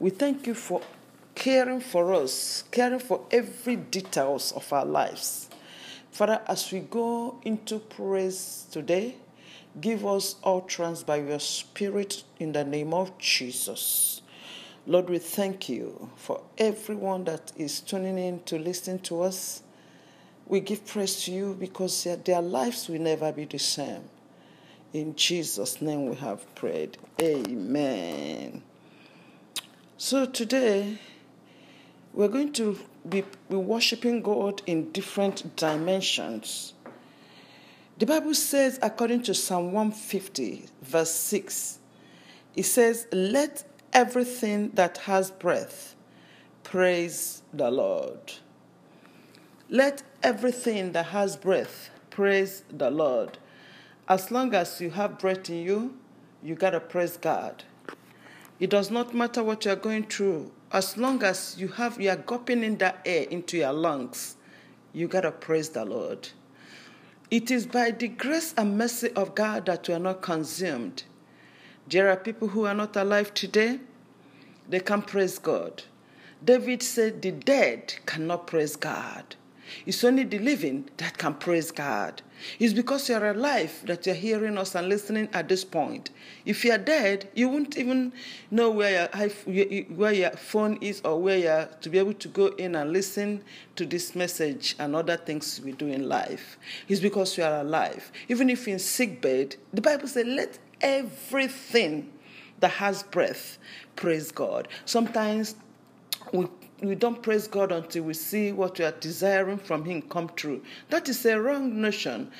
We 0.00 0.10
thank 0.10 0.48
you 0.48 0.54
for 0.54 0.80
caring 1.36 1.80
for 1.80 2.12
us, 2.12 2.64
caring 2.72 2.98
for 2.98 3.24
every 3.30 3.76
details 3.76 4.50
of 4.52 4.72
our 4.72 4.84
lives. 4.84 5.48
Father, 6.10 6.40
as 6.46 6.70
we 6.72 6.80
go 6.80 7.38
into 7.44 7.78
praise 7.78 8.66
today, 8.72 9.16
Give 9.80 10.06
us 10.06 10.36
utterance 10.44 11.02
by 11.02 11.16
your 11.16 11.40
Spirit 11.40 12.24
in 12.38 12.52
the 12.52 12.64
name 12.64 12.92
of 12.92 13.16
Jesus. 13.18 14.20
Lord, 14.86 15.08
we 15.08 15.18
thank 15.18 15.68
you 15.68 16.10
for 16.16 16.42
everyone 16.58 17.24
that 17.24 17.52
is 17.56 17.80
tuning 17.80 18.18
in 18.18 18.40
to 18.44 18.58
listen 18.58 18.98
to 19.00 19.22
us. 19.22 19.62
We 20.46 20.60
give 20.60 20.84
praise 20.84 21.24
to 21.24 21.32
you 21.32 21.56
because 21.58 22.06
their 22.24 22.42
lives 22.42 22.88
will 22.88 23.00
never 23.00 23.32
be 23.32 23.44
the 23.44 23.58
same. 23.58 24.02
In 24.92 25.16
Jesus' 25.16 25.80
name 25.80 26.06
we 26.08 26.16
have 26.16 26.52
prayed. 26.54 26.98
Amen. 27.20 28.62
So 29.96 30.26
today, 30.26 30.98
we're 32.12 32.28
going 32.28 32.52
to 32.54 32.78
be, 33.08 33.24
be 33.48 33.56
worshiping 33.56 34.20
God 34.20 34.60
in 34.66 34.92
different 34.92 35.56
dimensions. 35.56 36.74
The 38.02 38.06
Bible 38.06 38.34
says, 38.34 38.80
according 38.82 39.22
to 39.22 39.32
Psalm 39.32 39.66
150, 39.66 40.64
verse 40.82 41.12
6, 41.12 41.78
it 42.56 42.64
says, 42.64 43.06
Let 43.12 43.62
everything 43.92 44.70
that 44.70 44.98
has 45.06 45.30
breath 45.30 45.94
praise 46.64 47.42
the 47.54 47.70
Lord. 47.70 48.32
Let 49.70 50.02
everything 50.20 50.90
that 50.90 51.06
has 51.06 51.36
breath 51.36 51.90
praise 52.10 52.64
the 52.68 52.90
Lord. 52.90 53.38
As 54.08 54.32
long 54.32 54.52
as 54.52 54.80
you 54.80 54.90
have 54.90 55.20
breath 55.20 55.48
in 55.48 55.58
you, 55.58 55.96
you 56.42 56.56
got 56.56 56.70
to 56.70 56.80
praise 56.80 57.16
God. 57.16 57.62
It 58.58 58.70
does 58.70 58.90
not 58.90 59.14
matter 59.14 59.44
what 59.44 59.64
you're 59.64 59.76
going 59.76 60.06
through. 60.06 60.50
As 60.72 60.96
long 60.96 61.22
as 61.22 61.54
you 61.56 61.68
have 61.68 62.00
you 62.00 62.10
are 62.10 62.16
gulping 62.16 62.64
in 62.64 62.78
that 62.78 63.00
air 63.04 63.28
into 63.30 63.58
your 63.58 63.72
lungs, 63.72 64.34
you 64.92 65.06
got 65.06 65.20
to 65.20 65.30
praise 65.30 65.68
the 65.68 65.84
Lord. 65.84 66.30
It 67.32 67.50
is 67.50 67.64
by 67.64 67.92
the 67.92 68.08
grace 68.08 68.52
and 68.58 68.76
mercy 68.76 69.10
of 69.12 69.34
God 69.34 69.64
that 69.64 69.88
we 69.88 69.94
are 69.94 69.98
not 69.98 70.20
consumed. 70.20 71.04
There 71.88 72.10
are 72.10 72.16
people 72.16 72.48
who 72.48 72.66
are 72.66 72.74
not 72.74 72.94
alive 72.94 73.32
today, 73.32 73.80
they 74.68 74.80
can 74.80 75.00
praise 75.00 75.38
God. 75.38 75.84
David 76.44 76.82
said, 76.82 77.22
The 77.22 77.30
dead 77.32 77.94
cannot 78.04 78.46
praise 78.46 78.76
God. 78.76 79.36
It's 79.86 80.04
only 80.04 80.24
the 80.24 80.38
living 80.38 80.88
that 80.98 81.18
can 81.18 81.34
praise 81.34 81.70
God. 81.70 82.22
It's 82.58 82.72
because 82.72 83.08
you're 83.08 83.30
alive 83.30 83.82
that 83.86 84.06
you're 84.06 84.14
hearing 84.14 84.58
us 84.58 84.74
and 84.74 84.88
listening 84.88 85.28
at 85.32 85.48
this 85.48 85.64
point. 85.64 86.10
If 86.44 86.64
you're 86.64 86.78
dead, 86.78 87.30
you 87.34 87.48
wouldn't 87.48 87.76
even 87.78 88.12
know 88.50 88.70
where 88.70 89.08
your, 89.46 89.82
where 89.84 90.12
your 90.12 90.30
phone 90.30 90.78
is 90.80 91.00
or 91.04 91.20
where 91.20 91.38
you're 91.38 91.68
to 91.80 91.88
be 91.88 91.98
able 91.98 92.14
to 92.14 92.28
go 92.28 92.46
in 92.48 92.74
and 92.74 92.92
listen 92.92 93.42
to 93.76 93.86
this 93.86 94.14
message 94.14 94.74
and 94.78 94.96
other 94.96 95.16
things 95.16 95.60
we 95.64 95.72
do 95.72 95.86
in 95.86 96.08
life. 96.08 96.58
It's 96.88 97.00
because 97.00 97.36
you 97.38 97.44
are 97.44 97.60
alive. 97.60 98.10
Even 98.28 98.50
if 98.50 98.66
you're 98.66 98.74
in 98.74 98.80
sick 98.80 99.20
bed, 99.20 99.56
the 99.72 99.80
Bible 99.80 100.08
says, 100.08 100.26
let 100.26 100.58
everything 100.80 102.12
that 102.60 102.72
has 102.72 103.02
breath 103.04 103.58
praise 103.96 104.32
God. 104.32 104.68
Sometimes 104.84 105.54
we 106.32 106.46
we 106.82 106.94
don't 106.96 107.22
praise 107.22 107.46
God 107.46 107.70
until 107.70 108.04
we 108.04 108.14
see 108.14 108.52
what 108.52 108.78
we 108.78 108.84
are 108.84 108.92
desiring 108.92 109.58
from 109.58 109.84
Him 109.84 110.02
come 110.02 110.30
true. 110.34 110.62
That 110.90 111.08
is 111.08 111.24
a 111.24 111.40
wrong 111.40 111.80
notion. 111.80 112.30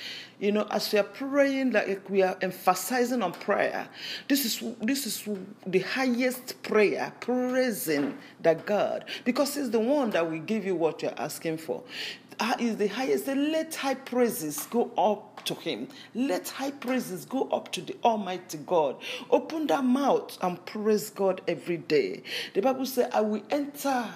You 0.41 0.51
know, 0.51 0.67
as 0.71 0.93
we 0.93 0.99
are 0.99 1.05
praying, 1.05 1.71
like 1.73 2.11
we 2.11 2.23
are 2.23 2.37
emphasizing 2.41 3.23
on 3.23 3.33
prayer, 3.33 3.89
this 4.29 4.45
is 4.45 4.75
this 4.81 5.07
is 5.07 5.29
the 5.65 5.79
highest 5.81 6.61
prayer, 6.63 7.13
praising 7.21 8.19
the 8.43 8.55
God, 8.55 9.05
because 9.25 9.55
He's 9.55 9.71
the 9.71 9.81
one 9.81 10.11
that 10.11 10.29
will 10.29 10.41
give 10.41 10.65
you 10.65 10.75
what 10.75 11.03
you're 11.03 11.19
asking 11.19 11.59
for. 11.59 11.85
Ah, 12.41 12.57
is 12.59 12.77
the 12.77 12.89
highest. 12.89 13.29
Let 13.29 13.75
high 13.75 13.95
praises 13.95 14.67
go 14.67 14.91
up 14.99 15.45
to 15.45 15.55
him. 15.55 15.89
Let 16.15 16.49
high 16.49 16.71
praises 16.73 17.25
go 17.25 17.49
up 17.51 17.71
to 17.73 17.81
the 17.81 17.95
Almighty 18.03 18.59
God. 18.67 18.97
Open 19.31 19.67
that 19.69 19.85
mouth 19.85 20.37
and 20.43 20.65
praise 20.67 21.11
God 21.11 21.43
every 21.47 21.77
day. 21.77 22.23
The 22.55 22.63
Bible 22.63 22.87
says, 22.87 23.11
I 23.13 23.21
will 23.21 23.43
enter 23.51 24.09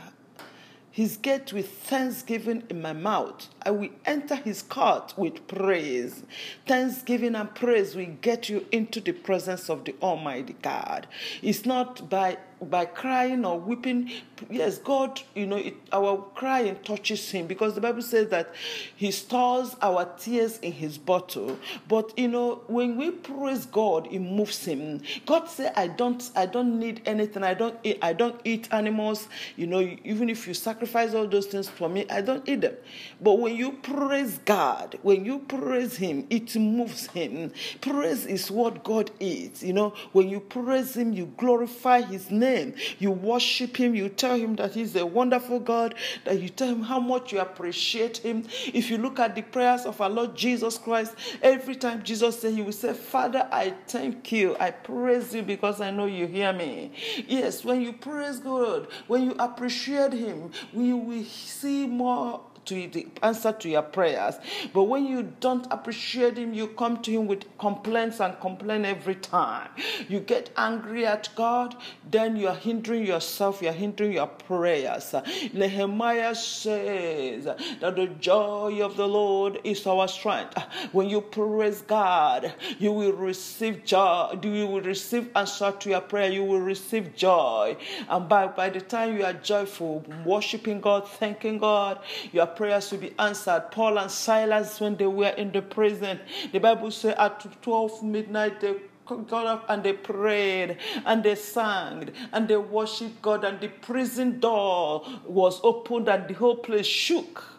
his 0.96 1.18
gate 1.18 1.52
with 1.52 1.68
thanksgiving 1.68 2.62
in 2.70 2.80
my 2.80 2.94
mouth. 2.94 3.48
I 3.61 3.70
will 3.70 3.90
enter 4.06 4.35
his 4.35 4.62
court 4.62 5.12
with 5.14 5.46
praise. 5.46 6.22
Thanksgiving 6.66 7.35
and 7.35 7.54
praise 7.54 7.94
will 7.94 8.16
get 8.22 8.48
you 8.48 8.64
into 8.72 9.02
the 9.02 9.12
presence 9.12 9.68
of 9.68 9.85
the 9.85 9.94
Almighty 10.00 10.56
God. 10.62 11.06
It's 11.42 11.66
not 11.66 12.09
by 12.09 12.38
by 12.70 12.85
crying 12.85 13.44
or 13.44 13.59
weeping. 13.59 14.11
Yes, 14.50 14.79
God, 14.79 15.20
you 15.35 15.46
know, 15.46 15.57
it, 15.57 15.74
our 15.92 16.18
crying 16.35 16.76
touches 16.85 17.31
Him 17.31 17.46
because 17.46 17.74
the 17.74 17.81
Bible 17.81 18.02
says 18.02 18.29
that 18.29 18.55
He 18.96 19.11
stores 19.11 19.76
our 19.81 20.05
tears 20.18 20.59
in 20.59 20.72
His 20.72 20.98
bottle. 20.98 21.59
But 21.88 22.18
you 22.18 22.29
know, 22.29 22.62
when 22.66 22.96
we 22.96 23.11
praise 23.11 23.66
God, 23.66 24.09
it 24.11 24.20
moves 24.20 24.64
Him. 24.64 25.02
God 25.24 25.48
said, 25.48 25.72
"I 25.76 25.88
don't, 25.88 26.31
I 26.37 26.46
don't 26.46 26.79
need 26.79 27.02
anything. 27.07 27.42
I 27.42 27.55
don't, 27.55 27.79
eat, 27.83 27.98
I 28.02 28.12
don't 28.12 28.40
eat 28.44 28.68
animals. 28.72 29.29
You 29.57 29.66
know, 29.66 29.81
even 30.05 30.29
if 30.29 30.46
you 30.46 30.55
sacrifice 30.55 31.14
all 31.14 31.26
those 31.26 31.46
things 31.46 31.68
for 31.68 31.88
me, 31.88 32.07
I 32.11 32.20
don't 32.20 32.46
eat 32.48 32.61
them. 32.61 32.74
But 33.20 33.38
when 33.38 33.57
you 33.57 33.72
praise 33.72 34.38
God, 34.44 34.98
when 35.02 35.24
you 35.24 35.40
praise 35.40 35.96
Him, 35.96 36.26
it 36.31 36.55
moves 36.57 37.07
Him. 37.09 37.52
Praise 37.81 38.26
is 38.26 38.50
what 38.50 38.85
God 38.85 39.11
is. 39.20 39.62
You 39.62 39.72
know, 39.72 39.94
when 40.12 40.29
you 40.29 40.40
praise 40.40 40.96
Him, 40.96 41.12
you 41.12 41.33
glorify 41.37 42.02
His 42.02 42.31
name. 42.31 42.55
You 42.98 43.10
worship 43.10 43.76
Him. 43.76 43.94
You 43.94 44.08
tell 44.08 44.36
Him 44.36 44.56
that 44.56 44.74
He's 44.74 44.96
a 44.96 45.04
wonderful 45.04 45.60
God. 45.60 45.94
That 46.24 46.40
you 46.40 46.48
tell 46.48 46.68
Him 46.68 46.82
how 46.82 47.00
much 47.00 47.32
you 47.32 47.40
appreciate 47.40 48.18
Him. 48.18 48.44
If 48.72 48.90
you 48.90 48.98
look 48.98 49.18
at 49.18 49.34
the 49.34 49.42
prayers 49.42 49.84
of 49.84 50.00
our 50.00 50.10
Lord 50.10 50.36
Jesus 50.36 50.78
Christ, 50.78 51.14
every 51.42 51.76
time 51.76 52.02
Jesus 52.02 52.40
said, 52.40 52.54
He 52.54 52.62
will 52.62 52.72
say, 52.72 52.92
Father, 52.94 53.48
I 53.52 53.74
thank 53.86 54.32
you. 54.32 54.56
I 54.58 54.70
praise 54.70 55.34
you 55.34 55.42
because 55.42 55.80
I 55.80 55.90
know 55.90 56.06
you 56.06 56.26
hear 56.26 56.52
me. 56.52 56.92
Yes, 57.26 57.64
when 57.64 57.80
you 57.80 57.92
praise 57.92 58.38
God, 58.38 58.88
when 59.06 59.24
you 59.24 59.34
appreciate 59.38 60.12
Him, 60.12 60.50
we 60.72 60.92
will 60.92 61.24
see 61.24 61.86
more 61.86 62.40
to 62.66 62.88
the 62.88 63.07
answer 63.22 63.52
to 63.52 63.68
your 63.68 63.83
prayers. 63.83 64.37
But 64.72 64.85
when 64.85 65.07
you 65.07 65.33
don't 65.40 65.66
appreciate 65.70 66.37
Him, 66.37 66.52
you 66.52 66.68
come 66.68 67.00
to 67.02 67.11
Him 67.11 67.26
with 67.26 67.44
complaints 67.59 68.20
and 68.20 68.38
complain 68.40 68.85
every 68.85 69.14
time. 69.14 69.70
You 70.09 70.20
get 70.20 70.50
angry 70.57 71.07
at 71.07 71.29
God, 71.35 71.76
then 72.11 72.37
you 72.37 72.48
are 72.48 72.55
hindering 72.55 73.07
yourself, 73.07 73.62
you 73.62 73.68
are 73.68 73.72
hindering 73.72 74.12
your 74.12 74.26
prayers. 74.26 75.14
Nehemiah 75.52 76.35
says 76.35 77.44
that 77.44 77.96
the 77.96 78.07
joy 78.20 78.81
of 78.83 78.96
the 78.96 79.07
Lord 79.07 79.61
is 79.64 79.87
our 79.87 80.09
strength. 80.09 80.59
When 80.92 81.09
you 81.09 81.20
praise 81.20 81.83
God, 81.83 82.52
you 82.79 82.92
will 82.92 83.12
receive 83.12 83.85
joy, 83.85 84.38
you 84.42 84.66
will 84.66 84.81
receive 84.81 85.31
answer 85.35 85.72
to 85.72 85.90
your 85.90 86.00
prayer, 86.00 86.31
you 86.31 86.44
will 86.44 86.61
receive 86.61 87.14
joy. 87.14 87.76
And 88.09 88.29
by, 88.29 88.48
by 88.48 88.70
the 88.70 88.81
time 88.81 89.16
you 89.16 89.24
are 89.24 89.33
joyful, 89.33 90.05
worshiping 90.24 90.81
God, 90.81 91.09
thanking 91.09 91.59
God, 91.59 92.00
you 92.33 92.40
are 92.40 92.46
prayers 92.56 92.88
to 92.88 92.98
be 92.98 93.12
answered. 93.18 93.66
Paul 93.70 93.98
and 93.98 94.10
Silas, 94.10 94.80
when 94.80 94.96
they 94.96 95.06
were 95.06 95.28
in 95.28 95.52
the 95.52 95.62
prison, 95.62 96.18
the 96.52 96.58
Bible 96.58 96.90
says 96.90 97.14
at 97.18 97.62
12 97.62 98.02
midnight 98.02 98.60
they 98.60 98.74
got 99.06 99.46
up 99.46 99.64
and 99.68 99.84
they 99.84 99.92
prayed 99.92 100.78
and 101.04 101.22
they 101.22 101.36
sang 101.36 102.10
and 102.32 102.48
they 102.48 102.56
worshiped 102.56 103.22
God, 103.22 103.44
and 103.44 103.60
the 103.60 103.68
prison 103.68 104.40
door 104.40 105.06
was 105.24 105.60
opened 105.62 106.08
and 106.08 106.26
the 106.26 106.34
whole 106.34 106.56
place 106.56 106.86
shook. 106.86 107.55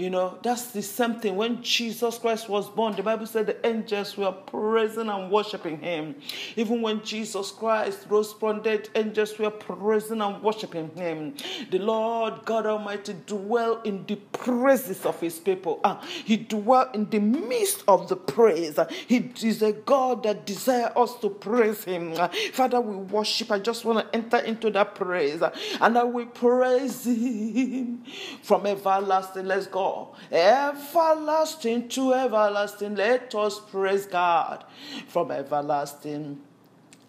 You 0.00 0.08
know, 0.08 0.38
that's 0.42 0.68
the 0.68 0.80
same 0.80 1.20
thing. 1.20 1.36
When 1.36 1.62
Jesus 1.62 2.16
Christ 2.16 2.48
was 2.48 2.70
born, 2.70 2.96
the 2.96 3.02
Bible 3.02 3.26
said 3.26 3.44
the 3.44 3.66
angels 3.66 4.16
were 4.16 4.32
praising 4.32 5.10
and 5.10 5.30
worshiping 5.30 5.78
him. 5.78 6.14
Even 6.56 6.80
when 6.80 7.04
Jesus 7.04 7.50
Christ 7.50 8.06
rose 8.08 8.32
from 8.32 8.62
dead, 8.62 8.88
angels 8.94 9.38
were 9.38 9.50
praising 9.50 10.22
and 10.22 10.42
worshiping 10.42 10.88
him. 10.96 11.34
The 11.70 11.80
Lord 11.80 12.46
God 12.46 12.64
Almighty 12.64 13.14
dwell 13.26 13.82
in 13.82 14.06
the 14.06 14.16
praises 14.16 15.04
of 15.04 15.20
his 15.20 15.38
people. 15.38 15.80
Uh, 15.84 16.00
he 16.24 16.38
dwell 16.38 16.90
in 16.94 17.10
the 17.10 17.18
midst 17.20 17.84
of 17.86 18.08
the 18.08 18.16
praise. 18.16 18.78
He 19.06 19.30
is 19.42 19.60
a 19.60 19.72
God 19.72 20.22
that 20.22 20.46
desires 20.46 20.92
us 20.96 21.14
to 21.20 21.28
praise 21.28 21.84
him. 21.84 22.14
Uh, 22.16 22.28
Father, 22.54 22.80
we 22.80 22.96
worship. 22.96 23.50
I 23.50 23.58
just 23.58 23.84
want 23.84 23.98
to 23.98 24.16
enter 24.16 24.38
into 24.38 24.70
that 24.70 24.94
praise. 24.94 25.42
And 25.78 25.98
I 25.98 26.04
will 26.04 26.24
praise 26.24 27.04
him 27.04 28.02
from 28.42 28.64
everlasting. 28.64 29.44
Let's 29.44 29.66
go 29.66 29.89
everlasting 30.30 31.88
to 31.90 32.14
everlasting. 32.14 32.96
Let 32.96 33.34
us 33.34 33.60
praise 33.60 34.06
God 34.06 34.64
from 35.08 35.30
everlasting 35.30 36.40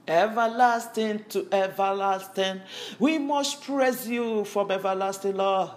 everlasting 0.07 1.23
to 1.29 1.47
everlasting. 1.51 2.59
We 2.99 3.17
must 3.17 3.63
praise 3.63 4.09
you 4.09 4.43
from 4.43 4.71
everlasting, 4.71 5.37
Lord 5.37 5.69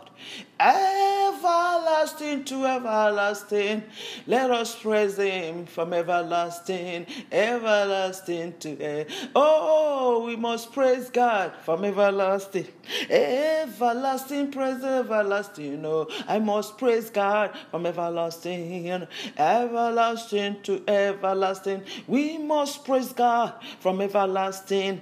everlasting 0.61 2.45
to 2.45 2.65
everlasting. 2.67 3.83
Let 4.27 4.51
us 4.51 4.75
praise 4.81 5.17
Him 5.17 5.67
from 5.67 5.93
everlasting, 5.93 7.07
everlasting 7.33 8.55
to 8.61 8.81
ever. 8.81 9.11
Oh, 9.35 10.25
we 10.27 10.37
must 10.37 10.73
praise 10.73 11.11
God 11.11 11.53
from 11.65 11.85
everlasting, 11.85 12.69
everlasting, 13.11 14.51
praise 14.53 14.83
everlasting. 14.83 15.85
Oh, 15.85 16.09
I 16.29 16.39
must 16.39 16.79
praise 16.79 17.11
God 17.11 17.51
from 17.71 17.87
everlasting, 17.87 19.07
everlasting 19.37 20.63
to 20.63 20.83
everlasting. 20.89 21.83
We 22.07 22.39
must 22.39 22.85
praise 22.85 23.13
God 23.13 23.55
from 23.81 24.01
everlasting, 24.01 25.01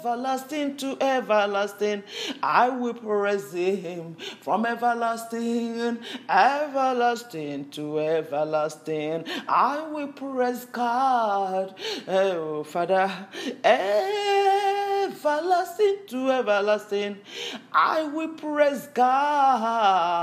everlasting 0.00 0.76
to 0.78 0.96
everlasting. 1.00 2.02
I 2.42 2.68
will 2.68 2.94
praise 2.94 3.52
Him 3.52 4.01
from 4.40 4.66
everlasting, 4.66 5.98
everlasting 6.28 7.70
to 7.70 8.00
everlasting. 8.00 9.24
I 9.48 9.88
will 9.88 10.08
praise 10.08 10.64
God, 10.66 11.74
eh, 12.06 12.32
oh 12.34 12.64
Father, 12.64 13.10
everlasting 15.04 15.96
to 16.08 16.30
everlasting. 16.30 17.18
I 17.72 18.04
will 18.04 18.34
praise 18.34 18.88
God. 18.94 20.22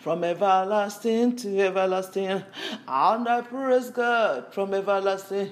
From 0.00 0.24
everlasting 0.24 1.36
to 1.36 1.60
everlasting, 1.60 2.42
and 2.88 3.28
I 3.28 3.40
praise 3.42 3.90
God 3.90 4.52
from 4.52 4.74
everlasting 4.74 5.50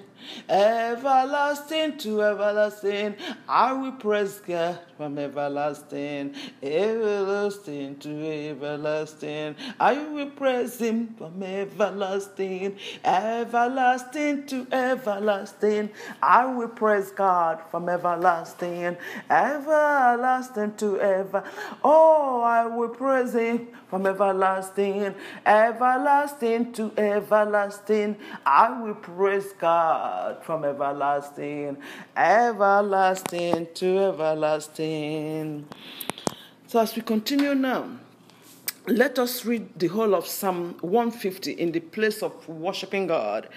everlasting 0.49 1.99
to 1.99 2.23
everlasting. 2.23 3.17
I 3.49 3.73
will 3.73 3.93
praise 3.93 4.41
God 4.47 4.79
from 4.97 5.19
everlasting, 5.19 6.35
everlasting 6.63 7.99
to 7.99 8.49
everlasting. 8.51 9.57
I 9.79 9.95
will 10.09 10.31
praise 10.31 10.79
Him 10.79 11.15
from 11.17 11.43
everlasting, 11.43 12.77
everlasting 13.05 14.47
to 14.47 14.67
everlasting. 14.73 15.91
I 16.23 16.47
will 16.47 16.69
praise 16.69 17.11
God 17.11 17.61
from 17.71 17.89
everlasting, 17.89 18.97
everlasting 19.31 20.75
to 20.77 21.01
ever. 21.01 21.45
Oh, 21.85 22.43
I 22.43 22.67
will 22.67 22.89
praise 22.89 23.35
Him 23.35 23.69
from 23.89 24.07
everlasting, 24.07 25.15
everlasting 25.47 26.73
to 26.73 26.93
everlasting. 26.97 28.17
I 28.45 28.81
will 28.81 28.95
praise 28.95 29.53
God 29.59 30.08
from 30.43 30.65
everlasting, 30.65 31.77
everlasting 32.17 33.69
to 33.75 33.99
everlasting. 33.99 35.67
So, 36.67 36.81
as 36.81 36.95
we 36.95 37.03
continue 37.03 37.55
now, 37.55 37.89
let 38.91 39.19
us 39.19 39.45
read 39.45 39.79
the 39.79 39.87
whole 39.89 40.15
of 40.15 40.27
Psalm 40.27 40.77
150 40.81 41.53
in 41.53 41.73
the 41.73 41.81
place 41.81 42.23
of 42.23 42.49
worshiping 42.49 43.07
God 43.07 43.49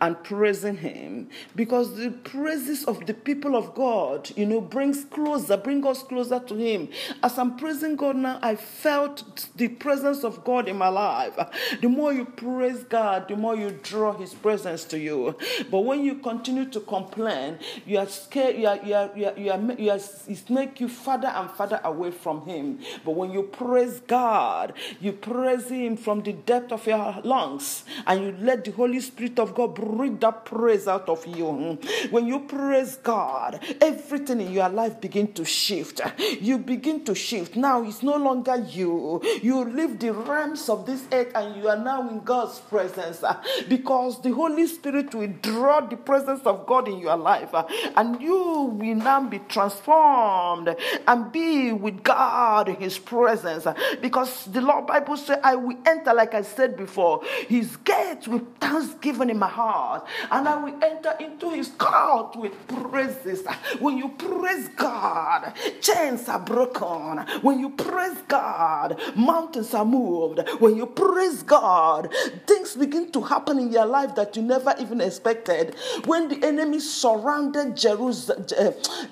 and 0.00 0.22
praising 0.24 0.76
Him 0.76 1.28
because 1.54 1.94
the 1.96 2.10
praises 2.10 2.84
of 2.84 3.06
the 3.06 3.14
people 3.14 3.56
of 3.56 3.74
God, 3.74 4.30
you 4.36 4.46
know, 4.46 4.60
brings 4.60 5.04
closer, 5.04 5.56
bring 5.56 5.86
us 5.86 6.02
closer 6.02 6.40
to 6.40 6.54
Him. 6.54 6.88
As 7.22 7.38
I'm 7.38 7.56
praising 7.56 7.96
God 7.96 8.16
now, 8.16 8.38
I 8.42 8.56
felt 8.56 9.48
the 9.56 9.68
presence 9.68 10.24
of 10.24 10.42
God 10.44 10.68
in 10.68 10.76
my 10.76 10.88
life. 10.88 11.38
The 11.80 11.88
more 11.88 12.12
you 12.12 12.24
praise 12.24 12.82
God, 12.84 13.28
the 13.28 13.36
more 13.36 13.56
you 13.56 13.78
draw 13.82 14.12
His 14.12 14.34
presence 14.34 14.84
to 14.84 14.98
you. 14.98 15.36
But 15.70 15.80
when 15.80 16.02
you 16.04 16.16
continue 16.16 16.64
to 16.66 16.80
complain, 16.80 17.58
you 17.86 17.98
are 17.98 18.06
scared, 18.06 18.56
you 18.56 18.66
are, 18.66 18.76
you 18.84 18.94
are, 18.94 19.10
you 19.16 19.26
are, 19.26 19.38
you 19.38 19.50
are, 19.50 19.80
you 19.80 19.90
are 19.90 20.00
it 20.28 20.50
make 20.50 20.80
you 20.80 20.88
further 20.88 21.28
and 21.28 21.50
further 21.50 21.80
away 21.84 22.10
from 22.10 22.42
Him. 22.46 22.80
But 23.04 23.12
when 23.12 23.30
you 23.30 23.44
praise 23.44 24.00
God, 24.00 24.71
you 25.00 25.12
praise 25.12 25.68
Him 25.68 25.96
from 25.96 26.22
the 26.22 26.32
depth 26.32 26.72
of 26.72 26.86
your 26.86 27.20
lungs, 27.24 27.84
and 28.06 28.22
you 28.22 28.36
let 28.40 28.64
the 28.64 28.70
Holy 28.72 29.00
Spirit 29.00 29.38
of 29.38 29.54
God 29.54 29.74
breathe 29.74 30.20
that 30.20 30.44
praise 30.44 30.88
out 30.88 31.08
of 31.08 31.26
you. 31.26 31.78
When 32.10 32.26
you 32.26 32.40
praise 32.40 32.96
God, 32.96 33.60
everything 33.80 34.40
in 34.40 34.52
your 34.52 34.68
life 34.68 35.00
begin 35.00 35.32
to 35.34 35.44
shift. 35.44 36.00
You 36.40 36.58
begin 36.58 37.04
to 37.04 37.14
shift. 37.14 37.56
Now 37.56 37.82
it's 37.82 38.02
no 38.02 38.16
longer 38.16 38.56
you. 38.56 39.20
You 39.42 39.64
leave 39.64 39.98
the 39.98 40.12
realms 40.12 40.68
of 40.68 40.86
this 40.86 41.04
earth, 41.12 41.32
and 41.34 41.56
you 41.56 41.68
are 41.68 41.78
now 41.78 42.08
in 42.08 42.20
God's 42.20 42.58
presence 42.60 43.22
uh, 43.22 43.40
because 43.68 44.20
the 44.22 44.32
Holy 44.32 44.66
Spirit 44.66 45.14
will 45.14 45.32
draw 45.42 45.80
the 45.80 45.96
presence 45.96 46.42
of 46.44 46.66
God 46.66 46.88
in 46.88 46.98
your 46.98 47.16
life, 47.16 47.54
uh, 47.54 47.66
and 47.96 48.20
you 48.20 48.36
will 48.36 48.96
now 48.96 49.20
be 49.22 49.40
transformed 49.48 50.74
and 51.06 51.32
be 51.32 51.72
with 51.72 52.02
God 52.02 52.68
in 52.68 52.76
His 52.76 52.98
presence 52.98 53.66
uh, 53.66 53.74
because 54.00 54.46
the 54.46 54.60
Lord 54.62 54.86
Bible 54.86 55.16
says, 55.16 55.38
I 55.42 55.56
will 55.56 55.76
enter, 55.86 56.14
like 56.14 56.34
I 56.34 56.42
said 56.42 56.76
before, 56.76 57.22
his 57.48 57.76
gates 57.78 58.28
with 58.28 58.42
thanksgiving 58.58 59.30
in 59.30 59.38
my 59.38 59.48
heart, 59.48 60.06
and 60.30 60.48
I 60.48 60.56
will 60.62 60.82
enter 60.82 61.14
into 61.20 61.50
his 61.50 61.68
court 61.78 62.36
with 62.36 62.52
praises. 62.68 63.46
When 63.78 63.98
you 63.98 64.08
praise 64.10 64.68
God, 64.68 65.52
chains 65.80 66.28
are 66.28 66.38
broken. 66.38 67.18
When 67.42 67.58
you 67.58 67.70
praise 67.70 68.18
God, 68.28 69.00
mountains 69.16 69.74
are 69.74 69.84
moved. 69.84 70.40
When 70.58 70.76
you 70.76 70.86
praise 70.86 71.42
God, 71.42 72.12
things 72.46 72.76
begin 72.76 73.10
to 73.12 73.22
happen 73.22 73.58
in 73.58 73.72
your 73.72 73.86
life 73.86 74.14
that 74.14 74.36
you 74.36 74.42
never 74.42 74.74
even 74.78 75.00
expected. 75.00 75.74
When 76.04 76.28
the 76.28 76.46
enemy 76.46 76.80
surrounded 76.80 77.76
Jerusalem, 77.76 78.46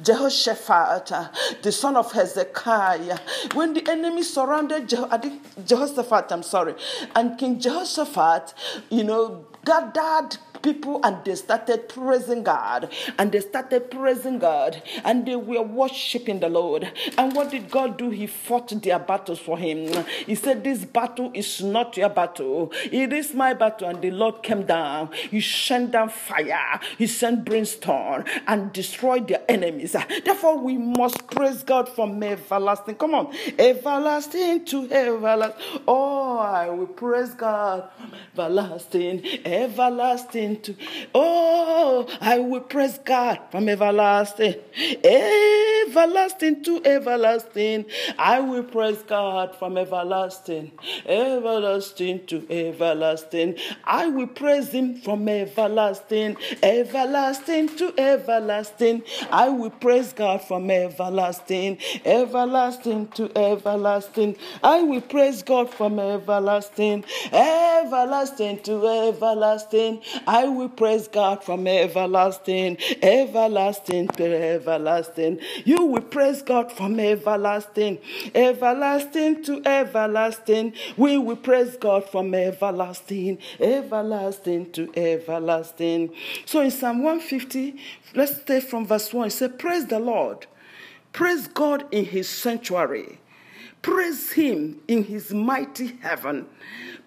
Jehoshaphat, 0.03 1.13
the 1.63 1.73
son 1.73 1.97
of 1.97 2.13
Hezekiah, 2.13 3.19
when 3.55 3.75
the 3.75 3.89
enemy 3.91 4.23
surrounded 4.23 4.89
Jehoshaphat, 4.89 5.40
Jehoshaphat, 5.65 6.33
I'm 6.33 6.43
sorry. 6.43 6.75
And 7.15 7.39
King 7.39 7.59
Jehoshaphat, 7.59 8.55
you 8.91 9.05
know, 9.05 9.47
gathered 9.65 10.39
people 10.63 11.01
and 11.05 11.25
they 11.25 11.35
started 11.35 11.89
praising 11.89 12.43
God 12.43 12.91
and 13.19 13.33
they 13.33 13.41
started 13.41 13.91
praising 13.91 14.39
God 14.39 14.83
and 15.05 15.27
they 15.27 15.37
were 15.37 15.63
worshiping 15.63 16.41
the 16.41 16.49
Lord. 16.49 16.91
And 17.19 17.35
what 17.35 17.51
did 17.51 17.71
God 17.71 17.99
do? 17.99 18.11
He 18.11 18.27
fought 18.27 18.71
their 18.83 18.99
battles 18.99 19.39
for 19.39 19.59
him. 19.59 20.05
He 20.27 20.35
said, 20.35 20.65
This 20.65 20.85
battle 20.85 21.31
is 21.35 21.63
not 21.63 21.97
your 21.97 22.09
battle, 22.09 22.73
it 22.91 23.13
is 23.13 23.35
my 23.35 23.55
battle. 23.55 23.89
And 23.89 24.01
the 24.01 24.11
Lord 24.11 24.43
came 24.43 24.65
down. 24.65 25.11
He 25.13 25.41
sent 25.41 25.93
down 25.93 26.09
fire, 26.11 26.81
He 26.99 27.07
sent 27.07 27.45
brimstone 27.45 28.25
and 28.47 28.73
destroyed 28.73 29.29
their 29.29 29.43
enemies. 29.49 29.97
Therefore, 30.25 30.59
we 30.59 30.77
must 30.79 31.27
praise 31.29 31.63
God 31.63 31.89
from 31.89 32.23
everlasting. 32.23 32.97
Come 32.97 33.15
on, 33.15 33.35
everlasting 33.59 34.65
to 34.67 34.91
everlasting. 34.91 35.63
Oh, 35.87 36.39
I 36.39 36.69
will 36.69 36.87
praise 36.87 37.35
God 37.35 37.89
everlasting, 38.37 39.25
everlasting 39.45 40.50
to. 40.59 40.75
Oh, 41.15 42.09
I 42.21 42.39
will 42.39 42.61
praise 42.61 42.99
God 43.05 43.41
from 43.51 43.69
everlasting, 43.69 44.55
everlasting 45.05 46.63
to 46.65 46.83
everlasting. 46.85 47.87
I 48.19 48.41
will 48.41 48.65
praise 48.65 49.03
God 49.03 49.57
from 49.57 49.77
everlasting, 49.79 50.73
everlasting 51.07 52.27
to 52.27 52.47
everlasting. 52.51 53.57
I 53.85 54.09
will 54.09 54.27
praise 54.27 54.71
Him 54.71 54.97
from 54.97 55.29
everlasting, 55.29 56.37
everlasting 56.63 57.69
to 57.77 57.95
everlasting. 57.99 59.03
I 59.31 59.49
will 59.49 59.71
praise 59.71 60.13
God 60.13 60.43
from 60.43 60.71
everlasting, 60.71 61.79
everlasting 62.05 63.09
to 63.09 63.31
everlasting. 63.37 64.37
I 64.63 64.83
will 64.83 65.01
praise 65.01 65.43
God 65.43 65.73
from 65.73 65.99
everlasting, 65.99 67.05
everlasting 67.33 68.63
to 68.63 68.87
everlasting. 68.87 70.03
I 70.27 70.40
I 70.41 70.49
will 70.49 70.71
praise 70.71 71.07
God 71.07 71.45
from 71.45 71.67
everlasting, 71.67 72.79
everlasting 73.03 74.09
to 74.09 74.25
everlasting. 74.25 75.39
You 75.67 75.85
will 75.85 76.01
praise 76.01 76.41
God 76.41 76.73
from 76.73 76.99
everlasting, 76.99 77.99
everlasting 78.35 79.45
to 79.45 79.61
everlasting. 79.67 80.73
We 80.97 81.19
will 81.19 81.37
praise 81.37 81.77
God 81.77 82.09
from 82.09 82.33
everlasting, 82.33 83.37
everlasting 83.61 84.73
to 84.73 84.91
everlasting. 84.97 86.15
So 86.47 86.63
in 86.63 86.71
Psalm 86.71 87.03
150, 87.03 87.77
let's 88.15 88.43
take 88.43 88.63
from 88.65 88.87
verse 88.87 89.13
1. 89.13 89.27
It 89.27 89.31
says, 89.33 89.53
Praise 89.59 89.85
the 89.85 89.99
Lord. 89.99 90.47
Praise 91.13 91.49
God 91.49 91.85
in 91.93 92.07
his 92.07 92.31
sanctuary. 92.31 93.19
Praise 93.83 94.33
him 94.33 94.81
in 94.89 95.05
his 95.05 95.35
mighty 95.35 95.99
heaven. 96.01 96.47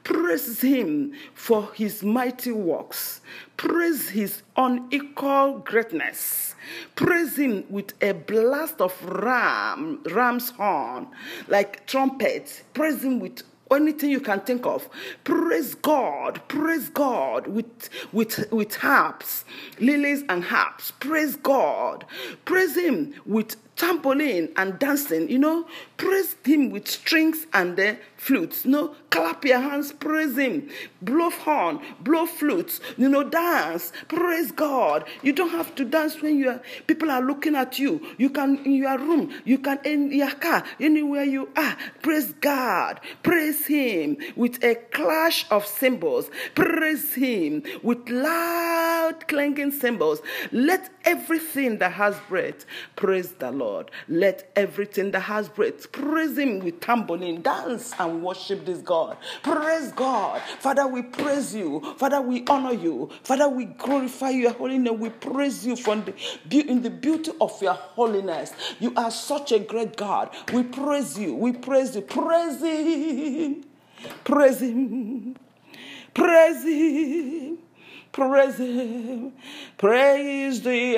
Praise 0.04 0.62
him 0.62 1.14
for 1.34 1.72
his 1.74 2.04
mighty 2.04 2.52
works. 2.52 3.22
Praise 3.56 4.10
his 4.10 4.42
unequal 4.58 5.60
greatness. 5.60 6.56
Praise 6.96 7.38
him 7.38 7.64
with 7.70 7.94
a 8.02 8.14
blast 8.14 8.82
of 8.82 8.94
ram, 9.06 10.02
ram's 10.12 10.50
horn, 10.52 11.08
like 11.48 11.86
trumpets. 11.86 12.64
Praise 12.74 13.04
him 13.04 13.20
with 13.20 13.44
anything 13.72 14.10
you 14.10 14.20
can 14.20 14.42
think 14.42 14.66
of. 14.66 14.88
Praise 15.24 15.76
God. 15.76 16.42
Praise 16.48 16.90
God 16.90 17.48
with 17.48 17.90
with 18.12 18.52
with 18.52 18.76
harps, 18.76 19.46
lilies 19.80 20.24
and 20.30 20.44
harps. 20.44 20.92
Praise 20.92 21.36
God. 21.36 22.06
Praise 22.46 22.76
Him 22.76 23.14
with 23.26 23.56
tambourine 23.76 24.50
and 24.56 24.78
dancing, 24.80 25.30
you 25.30 25.40
know, 25.40 25.66
praise 25.98 26.36
him 26.46 26.70
with 26.70 26.88
strings 26.88 27.48
and 27.54 27.76
the 27.76 27.98
flutes. 28.18 28.66
You 28.66 28.72
know, 28.72 28.96
clap 29.10 29.44
your 29.46 29.60
hands, 29.60 29.92
praise 29.92 30.38
him, 30.38 30.70
blow 31.02 31.30
horn, 31.30 31.80
blow 32.00 32.26
flutes, 32.26 32.80
you 32.98 33.10
know, 33.10 33.24
dance, 33.24 33.92
praise 34.08 34.52
God. 34.52 35.06
You 35.22 35.34
don't 35.34 35.50
have 35.50 35.76
to 35.76 35.86
dance 35.86 36.22
when 36.22 36.38
you 36.38 36.50
are, 36.50 36.62
people 36.88 37.10
are 37.10 37.22
looking 37.22 37.56
at 37.56 37.80
you. 37.80 38.02
You 38.18 38.30
can 38.30 38.58
in 38.66 38.74
your 38.74 38.98
room, 38.98 39.34
you 39.44 39.58
can 39.58 39.80
in 39.84 40.12
your 40.12 40.32
car, 40.32 40.64
anywhere 40.80 41.24
you 41.24 41.50
are. 41.56 41.76
Praise 42.02 42.34
God, 42.34 43.00
praise 43.24 43.66
him 43.66 44.18
with 44.36 44.64
a 44.64 44.76
clash 44.76 45.46
of 45.50 45.66
cymbals, 45.66 46.30
praise 46.56 47.14
him 47.14 47.64
with 47.82 48.08
loud 48.10 49.28
clanging 49.28 49.72
cymbals. 49.72 50.22
Let 50.52 50.90
everything 51.06 51.80
that 51.80 51.94
has 51.94 52.16
breath 52.30 52.66
praise 52.96 53.32
the 53.34 53.52
Lord. 53.52 53.63
Lord. 53.64 53.92
Let 54.10 54.52
everything 54.56 55.12
that 55.12 55.22
has 55.22 55.48
breath 55.50 55.92
praise 55.92 56.38
Him 56.38 56.60
with 56.60 56.80
tambourine, 56.82 57.42
dance 57.42 57.94
and 58.00 58.22
worship 58.24 58.66
this 58.66 58.80
God. 58.80 59.18
Praise 59.42 59.92
God. 59.94 60.42
Father, 60.60 60.88
we 60.88 61.02
praise 61.04 61.56
you. 61.56 61.82
Father, 61.98 62.22
we 62.22 62.46
honor 62.48 62.74
you. 62.74 63.10
Father, 63.24 63.48
we 63.48 63.66
glorify 63.66 64.30
your 64.32 64.54
holiness. 64.54 64.94
We 64.94 65.10
praise 65.10 65.66
you 65.66 65.76
from 65.76 66.06
the, 66.06 66.60
in 66.60 66.82
the 66.82 66.90
beauty 66.90 67.32
of 67.40 67.62
your 67.62 67.74
holiness. 67.74 68.54
You 68.80 68.94
are 68.96 69.12
such 69.12 69.52
a 69.52 69.60
great 69.60 69.96
God. 69.96 70.30
We 70.54 70.64
praise 70.64 71.18
you. 71.18 71.36
We 71.36 71.54
praise 71.54 71.96
you. 71.96 72.02
Praise 72.02 72.62
Him. 72.62 73.64
Praise 74.24 74.62
Him. 74.62 75.36
Praise 76.14 76.64
Him. 76.64 77.58
Praise 78.14 78.58
Him, 78.58 79.34
praise 79.76 80.62
the 80.62 80.98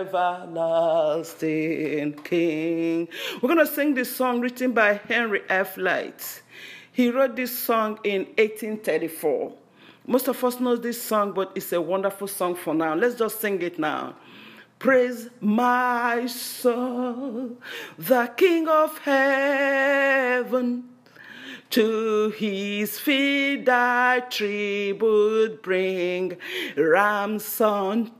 everlasting 0.00 2.12
King. 2.22 3.08
We're 3.42 3.52
going 3.52 3.66
to 3.66 3.68
sing 3.72 3.94
this 3.94 4.14
song 4.14 4.40
written 4.40 4.70
by 4.70 5.00
Henry 5.08 5.42
F. 5.48 5.76
Lyte. 5.76 6.42
He 6.92 7.10
wrote 7.10 7.34
this 7.34 7.58
song 7.58 7.98
in 8.04 8.26
1834. 8.38 9.52
Most 10.06 10.28
of 10.28 10.44
us 10.44 10.60
know 10.60 10.76
this 10.76 11.02
song, 11.02 11.32
but 11.32 11.50
it's 11.56 11.72
a 11.72 11.80
wonderful 11.80 12.28
song 12.28 12.54
for 12.54 12.72
now. 12.72 12.94
Let's 12.94 13.16
just 13.16 13.40
sing 13.40 13.60
it 13.60 13.76
now. 13.76 14.14
Praise 14.78 15.30
my 15.40 16.28
soul, 16.28 17.56
the 17.98 18.32
King 18.36 18.68
of 18.68 18.96
heaven. 18.98 20.95
To 21.70 22.30
his 22.30 22.98
feet 22.98 23.64
thy 23.66 24.20
tribute 24.30 25.62
bring, 25.62 26.36
ransom 26.76 28.12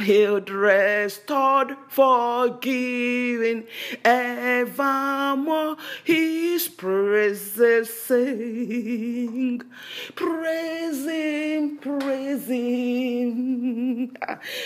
Healed, 0.00 0.48
restored, 0.48 1.76
forgiven, 1.88 3.66
evermore 4.04 5.76
his 6.04 6.68
praises 6.68 7.92
sing. 7.92 9.62
Praise 10.14 11.04
him, 11.04 11.76
praise 11.78 12.46
him, 12.46 14.16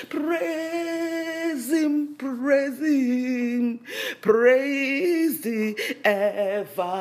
praise 0.09 1.70
him, 1.70 2.14
praise 2.16 2.78
him, 2.78 3.80
praise 4.20 5.41
the 5.41 5.76
everlasting 6.05 6.95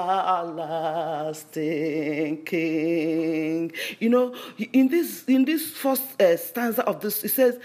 King. 2.45 3.71
You 3.99 4.09
know, 4.09 4.33
in 4.71 4.87
this 4.87 5.23
in 5.25 5.45
this 5.45 5.69
first 5.71 6.21
uh, 6.21 6.35
stanza 6.37 6.83
of 6.85 6.99
this, 7.01 7.23
it 7.23 7.29
says, 7.29 7.59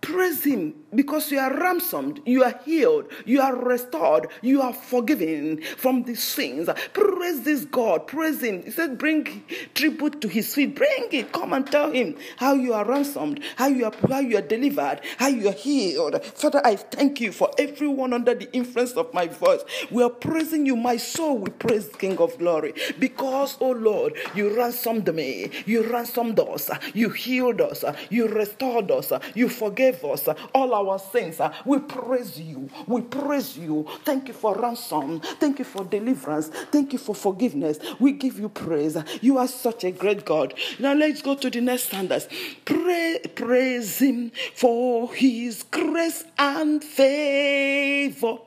Praise 0.00 0.44
Him 0.44 0.74
because 0.94 1.30
you 1.30 1.38
are 1.38 1.54
ransomed, 1.56 2.20
you 2.24 2.42
are 2.44 2.58
healed, 2.64 3.06
you 3.24 3.40
are 3.40 3.54
restored, 3.56 4.28
you 4.42 4.60
are 4.62 4.72
forgiven 4.72 5.62
from 5.76 6.02
the 6.04 6.14
sins. 6.14 6.68
Praise 6.92 7.42
this 7.42 7.64
God, 7.64 8.06
praise 8.06 8.42
Him. 8.42 8.62
He 8.62 8.70
said, 8.70 8.98
Bring 8.98 9.44
tribute 9.74 10.20
to 10.20 10.28
His 10.28 10.54
feet, 10.54 10.74
bring 10.74 11.08
it. 11.12 11.32
Come 11.32 11.52
and 11.52 11.66
tell 11.66 11.90
Him 11.92 12.16
how 12.36 12.54
you 12.54 12.72
are 12.74 12.84
ransomed, 12.84 13.40
how 13.56 13.68
you 13.68 13.84
are, 13.84 13.92
how 14.08 14.20
you 14.20 14.36
are 14.38 14.42
delivered, 14.42 15.00
how 15.18 15.28
you 15.28 15.48
are 15.48 15.52
healed. 15.52 16.22
Father, 16.24 16.60
I 16.64 16.76
thank 16.76 17.20
you 17.20 17.32
for 17.32 17.50
everyone 17.58 18.12
under 18.12 18.34
the 18.34 18.50
influence 18.52 18.92
of 18.92 19.12
my 19.14 19.28
voice. 19.28 19.60
We 19.90 20.02
are 20.02 20.10
praising 20.10 20.66
you, 20.66 20.76
my 20.76 20.96
soul. 20.96 21.38
We 21.38 21.50
praise 21.50 21.88
the 21.88 21.98
King 21.98 22.18
of 22.18 22.36
Glory 22.38 22.74
because, 22.98 23.56
oh 23.60 23.70
Lord, 23.72 24.14
you 24.34 24.56
ransomed 24.56 25.12
me, 25.14 25.50
you 25.66 25.82
ransomed 25.82 26.38
us, 26.40 26.70
you 26.94 27.10
healed 27.10 27.60
us, 27.60 27.84
you 28.10 28.28
restored 28.28 28.90
us, 28.90 29.12
you 29.34 29.48
forgave 29.48 30.04
us. 30.04 30.28
All 30.54 30.74
our 30.74 30.79
sins. 30.98 31.40
Uh, 31.40 31.52
we 31.64 31.78
praise 31.78 32.38
you. 32.38 32.68
We 32.86 33.02
praise 33.02 33.56
you. 33.56 33.86
Thank 34.04 34.28
you 34.28 34.34
for 34.34 34.54
ransom. 34.56 35.20
Thank 35.20 35.58
you 35.58 35.64
for 35.64 35.84
deliverance. 35.84 36.48
Thank 36.48 36.92
you 36.92 36.98
for 36.98 37.14
forgiveness. 37.14 37.78
We 37.98 38.12
give 38.12 38.38
you 38.38 38.48
praise. 38.48 38.96
You 39.20 39.38
are 39.38 39.48
such 39.48 39.84
a 39.84 39.90
great 39.90 40.24
God. 40.24 40.54
Now 40.78 40.94
let's 40.94 41.22
go 41.22 41.34
to 41.34 41.50
the 41.50 41.60
next 41.60 41.84
standards. 41.84 42.28
Pray, 42.64 43.20
praise 43.34 43.98
Him 43.98 44.32
for 44.54 45.12
His 45.14 45.62
grace 45.64 46.24
and 46.38 46.82
favor 46.82 48.38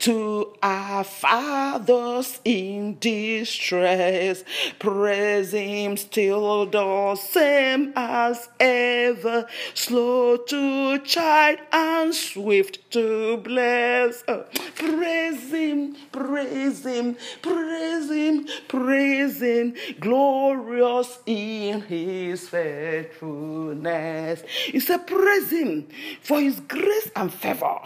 to 0.00 0.54
our 0.62 1.04
fathers 1.04 2.40
in 2.44 2.98
distress. 2.98 4.44
Praise 4.78 5.52
Him 5.52 5.96
still 5.96 6.66
the 6.66 7.16
same 7.16 7.92
as 7.96 8.48
ever, 8.60 9.46
slow 9.74 10.36
to 10.36 10.98
chide 11.00 11.60
and 11.72 12.14
swift 12.14 12.90
to 12.92 13.38
bless. 13.38 14.22
Uh, 14.28 14.44
praise 14.74 15.50
Him, 15.50 15.96
praise 16.12 16.84
Him, 16.84 17.16
praise 17.42 18.10
Him, 18.10 18.46
praise 18.68 19.40
Him, 19.40 19.74
glorious 20.00 21.18
in 21.26 21.82
His 21.82 22.48
faithfulness. 22.48 24.42
He 24.46 24.78
a 24.78 24.98
Praise 24.98 25.50
Him 25.50 25.88
for 26.20 26.40
His 26.40 26.60
grace 26.60 27.10
and 27.14 27.32
favor. 27.32 27.80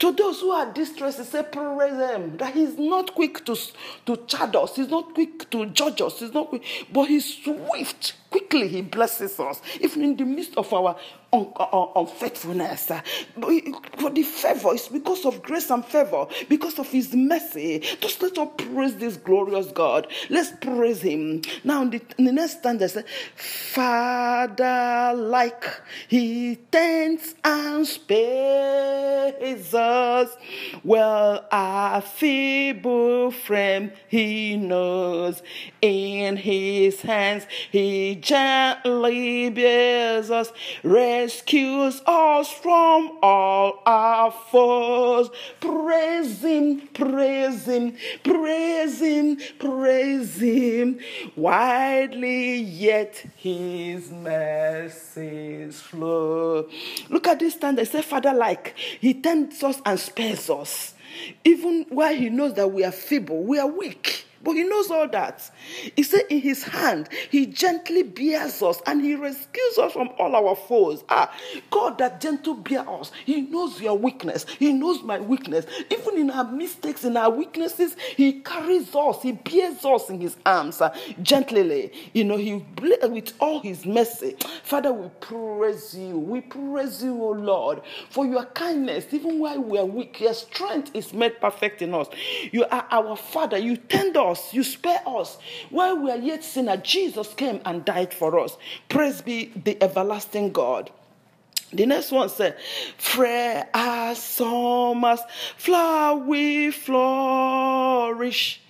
To 0.00 0.12
those 0.12 0.40
who 0.40 0.50
are 0.50 0.72
distressed, 0.72 1.18
he 1.18 1.24
said, 1.24 1.52
praise 1.52 1.92
him. 1.92 2.36
That 2.36 2.52
he's 2.52 2.76
not 2.78 3.14
quick 3.14 3.44
to, 3.46 3.56
to 4.06 4.16
chide 4.26 4.56
us, 4.56 4.76
he's 4.76 4.88
not 4.88 5.14
quick 5.14 5.48
to 5.50 5.66
judge 5.66 6.00
us, 6.00 6.18
he's 6.18 6.34
not 6.34 6.48
quick, 6.48 6.64
but 6.92 7.04
he's 7.04 7.42
swift. 7.42 8.14
Quickly 8.30 8.66
he 8.68 8.82
blesses 8.82 9.38
us, 9.38 9.62
even 9.80 10.02
in 10.02 10.16
the 10.16 10.24
midst 10.24 10.56
of 10.56 10.72
our 10.72 10.96
unfaithfulness. 11.34 12.90
For 13.98 14.10
the 14.10 14.22
favor 14.22 14.74
is 14.74 14.88
because 14.88 15.24
of 15.26 15.42
grace 15.42 15.70
and 15.70 15.84
favor, 15.84 16.26
because 16.48 16.78
of 16.78 16.88
his 16.88 17.14
mercy. 17.14 17.80
Just 18.00 18.22
let 18.22 18.38
us 18.38 18.48
praise 18.56 18.96
this 18.96 19.16
glorious 19.16 19.66
God. 19.72 20.06
Let's 20.30 20.52
praise 20.60 21.02
him. 21.02 21.42
Now, 21.64 21.82
in 21.82 21.90
the, 21.90 22.02
in 22.18 22.24
the 22.26 22.32
next 22.32 22.58
stanza, 22.58 23.04
Father, 23.36 25.12
like 25.16 25.64
he 26.08 26.56
tends 26.70 27.34
and 27.44 27.86
spares 27.86 29.74
us. 29.74 30.36
Well, 30.82 31.46
our 31.50 32.00
feeble 32.00 33.30
frame 33.30 33.92
he 34.08 34.56
knows. 34.56 35.42
In 35.80 36.36
his 36.36 37.00
hands 37.02 37.46
he 37.70 38.16
gently 38.16 39.50
bears 39.50 40.30
us, 40.30 40.52
rescues 41.24 42.02
us 42.04 42.50
from 42.50 43.16
all 43.22 43.80
our 43.86 44.30
foes. 44.30 45.30
Praise 45.58 46.42
Him, 46.42 46.88
praise 46.88 47.64
Him, 47.64 47.96
praise 48.22 49.00
Him, 49.00 49.38
praise 49.58 50.36
Him. 50.36 50.98
Widely 51.34 52.56
yet 52.56 53.24
His 53.36 54.10
mercies 54.10 55.80
flow. 55.80 56.68
Look 57.08 57.26
at 57.26 57.38
this 57.38 57.54
stand. 57.54 57.78
They 57.78 57.86
say, 57.86 58.02
Father, 58.02 58.34
like 58.34 58.74
He 58.76 59.14
tends 59.14 59.62
us 59.62 59.80
and 59.86 59.98
spares 59.98 60.50
us. 60.50 60.92
Even 61.42 61.86
while 61.88 62.14
He 62.14 62.28
knows 62.28 62.52
that 62.52 62.70
we 62.70 62.84
are 62.84 62.92
feeble, 62.92 63.42
we 63.44 63.58
are 63.58 63.66
weak 63.66 64.26
But 64.44 64.52
he 64.52 64.64
knows 64.64 64.90
all 64.90 65.08
that. 65.08 65.50
He 65.96 66.02
said, 66.02 66.22
In 66.30 66.40
his 66.40 66.62
hand, 66.64 67.08
he 67.30 67.46
gently 67.46 68.02
bears 68.02 68.62
us 68.62 68.80
and 68.86 69.02
he 69.04 69.14
rescues 69.16 69.78
us 69.78 69.92
from 69.92 70.10
all 70.18 70.34
our 70.36 70.56
foes. 70.56 71.04
Ah, 71.08 71.34
God 71.70 71.98
that 71.98 72.20
gentle 72.20 72.54
bear 72.54 72.88
us. 72.88 73.12
He 73.24 73.42
knows 73.42 73.80
your 73.80 73.96
weakness. 73.98 74.46
He 74.58 74.72
knows 74.72 75.02
my 75.02 75.20
weakness. 75.20 75.66
Even 75.90 76.18
in 76.18 76.30
our 76.30 76.50
mistakes, 76.50 77.04
in 77.04 77.16
our 77.16 77.30
weaknesses, 77.30 77.96
he 78.16 78.40
carries 78.40 78.94
us. 78.94 79.22
He 79.22 79.32
bears 79.32 79.84
us 79.84 80.10
in 80.10 80.20
his 80.20 80.36
arms 80.46 80.80
uh, 80.80 80.94
gently. 81.22 81.92
You 82.12 82.24
know, 82.24 82.36
he 82.36 82.64
with 83.08 83.32
all 83.40 83.60
his 83.60 83.84
mercy. 83.86 84.36
Father, 84.62 84.92
we 84.92 85.08
praise 85.20 85.94
you. 85.96 86.18
We 86.18 86.40
praise 86.40 87.02
you, 87.02 87.12
O 87.22 87.30
Lord, 87.30 87.82
for 88.10 88.26
your 88.26 88.44
kindness. 88.46 89.06
Even 89.12 89.38
while 89.38 89.60
we 89.60 89.78
are 89.78 89.84
weak, 89.84 90.20
your 90.20 90.34
strength 90.34 90.90
is 90.94 91.12
made 91.12 91.40
perfect 91.40 91.82
in 91.82 91.94
us. 91.94 92.08
You 92.52 92.64
are 92.66 92.86
our 92.90 93.16
Father. 93.16 93.58
You 93.58 93.76
tend 93.76 94.16
us. 94.16 94.33
You 94.52 94.62
spare 94.62 95.02
us. 95.06 95.38
While 95.70 95.98
we 95.98 96.10
are 96.10 96.18
yet 96.18 96.44
sinner, 96.44 96.76
Jesus 96.76 97.34
came 97.34 97.60
and 97.64 97.84
died 97.84 98.12
for 98.14 98.38
us. 98.38 98.56
Praise 98.88 99.20
be 99.20 99.52
the 99.64 99.82
everlasting 99.82 100.52
God. 100.52 100.90
The 101.72 101.86
next 101.86 102.12
one 102.12 102.28
said, 102.28 102.56
Fair 102.98 103.68
as 103.74 104.22
summer's 104.22 105.20
flower 105.56 106.16
we 106.16 106.70
flourish 106.70 108.60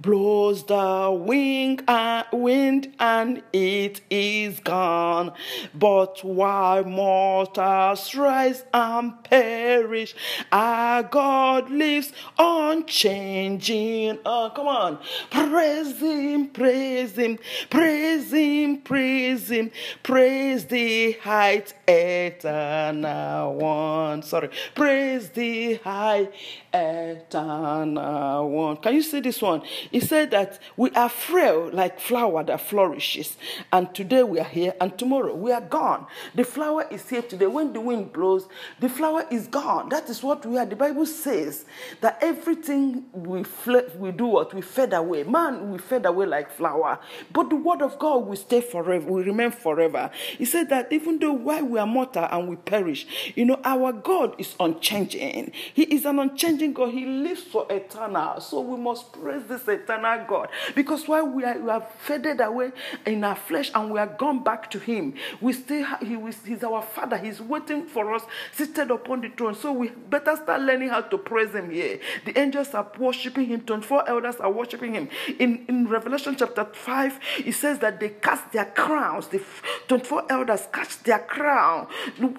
blows 0.00 0.64
the 0.64 1.10
wing 1.26 1.80
and 1.86 2.26
wind 2.32 2.94
and 2.98 3.42
it 3.52 4.00
is 4.10 4.60
gone. 4.60 5.32
But 5.74 6.24
while 6.24 6.84
mortals 6.84 8.14
rise 8.14 8.64
and 8.72 9.22
perish, 9.24 10.14
our 10.50 11.02
God 11.02 11.70
lives 11.70 12.12
unchanging. 12.38 14.18
Oh, 14.24 14.52
come 14.54 14.68
on. 14.68 14.98
Praise 15.30 15.98
him, 15.98 16.48
praise 16.48 17.12
him, 17.16 17.38
praise 17.68 18.32
him, 18.32 18.78
praise 18.78 19.50
him, 19.50 19.70
praise 20.02 20.64
the 20.66 21.12
height 21.12 21.74
eternal 21.86 23.54
one. 23.54 24.22
Sorry. 24.22 24.50
Praise 24.74 25.30
the 25.30 25.74
high 25.74 26.28
eternal 26.72 28.48
one. 28.50 28.76
Can 28.78 28.94
you 28.94 29.02
see 29.02 29.20
this 29.20 29.40
one? 29.42 29.62
He 29.90 30.00
said 30.00 30.30
that 30.30 30.58
we 30.76 30.90
are 30.90 31.08
frail 31.08 31.70
like 31.72 32.00
flower 32.00 32.44
that 32.44 32.60
flourishes. 32.60 33.36
And 33.72 33.94
today 33.94 34.22
we 34.22 34.38
are 34.38 34.44
here 34.44 34.74
and 34.80 34.96
tomorrow 34.98 35.34
we 35.34 35.52
are 35.52 35.60
gone. 35.60 36.06
The 36.34 36.44
flower 36.44 36.86
is 36.90 37.08
here 37.08 37.22
today. 37.22 37.46
When 37.46 37.72
the 37.72 37.80
wind 37.80 38.12
blows, 38.12 38.46
the 38.80 38.88
flower 38.88 39.24
is 39.30 39.46
gone. 39.46 39.88
That 39.88 40.08
is 40.08 40.22
what 40.22 40.44
we 40.46 40.58
are. 40.58 40.66
The 40.66 40.76
Bible 40.76 41.06
says 41.06 41.64
that 42.00 42.18
everything 42.22 43.04
we, 43.12 43.42
fle- 43.42 43.88
we 43.98 44.12
do 44.12 44.26
what? 44.26 44.54
We 44.54 44.62
fade 44.62 44.92
away. 44.92 45.24
Man, 45.24 45.70
we 45.72 45.78
fade 45.78 46.06
away 46.06 46.26
like 46.26 46.50
flower. 46.50 46.98
But 47.32 47.50
the 47.50 47.56
word 47.56 47.82
of 47.82 47.98
God 47.98 48.26
will 48.26 48.36
stay 48.36 48.60
forever, 48.60 49.10
will 49.10 49.24
remain 49.24 49.50
forever. 49.50 50.10
He 50.38 50.44
said 50.44 50.68
that 50.70 50.92
even 50.92 51.18
though 51.18 51.32
while 51.32 51.64
we 51.64 51.78
are 51.78 51.86
mortal 51.86 52.26
and 52.30 52.48
we 52.48 52.56
perish, 52.56 53.06
you 53.34 53.44
know, 53.44 53.60
our 53.64 53.92
God 53.92 54.34
is 54.38 54.54
unchanging. 54.60 55.52
He 55.74 55.82
is 55.84 56.04
an 56.04 56.18
unchanging 56.18 56.72
God. 56.72 56.90
He 56.92 57.06
lives 57.06 57.42
for 57.42 57.66
eternal. 57.70 58.40
So 58.40 58.60
we 58.60 58.80
must 58.80 59.12
praise 59.12 59.42
this 59.48 59.68
eternal 59.82 60.24
God. 60.26 60.48
Because 60.74 61.06
while 61.06 61.26
we 61.26 61.44
are, 61.44 61.58
we 61.58 61.70
are 61.70 61.86
faded 62.00 62.40
away 62.40 62.72
in 63.06 63.24
our 63.24 63.36
flesh 63.36 63.70
and 63.74 63.90
we 63.90 63.98
are 63.98 64.06
gone 64.06 64.42
back 64.42 64.70
to 64.70 64.78
Him, 64.78 65.14
we 65.40 65.52
still 65.52 65.86
he, 66.00 66.18
He's 66.44 66.64
our 66.64 66.82
Father. 66.82 67.16
He's 67.16 67.40
waiting 67.40 67.86
for 67.86 68.14
us 68.14 68.22
seated 68.52 68.90
upon 68.90 69.22
the 69.22 69.28
throne. 69.30 69.54
So 69.54 69.72
we 69.72 69.88
better 69.88 70.36
start 70.36 70.62
learning 70.62 70.90
how 70.90 71.02
to 71.02 71.18
praise 71.18 71.54
Him 71.54 71.70
here. 71.70 72.00
The 72.24 72.38
angels 72.38 72.74
are 72.74 72.90
worshiping 72.98 73.46
Him. 73.46 73.62
24 73.62 74.08
elders 74.08 74.36
are 74.36 74.50
worshiping 74.50 74.94
Him. 74.94 75.08
In, 75.38 75.64
in 75.68 75.88
Revelation 75.88 76.36
chapter 76.38 76.64
5, 76.64 77.20
it 77.46 77.52
says 77.52 77.78
that 77.80 78.00
they 78.00 78.10
cast 78.10 78.52
their 78.52 78.66
crowns. 78.66 79.28
The 79.28 79.42
24 79.88 80.24
elders 80.30 80.68
cast 80.72 81.04
their 81.04 81.18
crown 81.18 81.86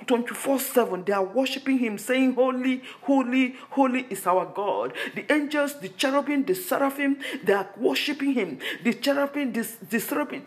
24 0.07 0.59
7. 0.59 1.03
They 1.03 1.13
are 1.13 1.23
worshiping 1.23 1.79
Him, 1.79 1.97
saying, 1.97 2.35
Holy, 2.35 2.81
holy, 3.01 3.55
holy 3.69 4.05
is 4.09 4.25
our 4.27 4.45
God. 4.45 4.93
The 5.15 5.31
angels, 5.31 5.79
the 5.79 5.89
cherubim, 5.89 6.45
the 6.45 6.55
seraphim, 6.55 7.17
they 7.43 7.53
are 7.53 7.69
worshiping 7.77 8.33
him. 8.33 8.59
The 8.83 8.93
cherubim, 8.93 9.53
the, 9.53 9.99
cherubim, 9.99 10.45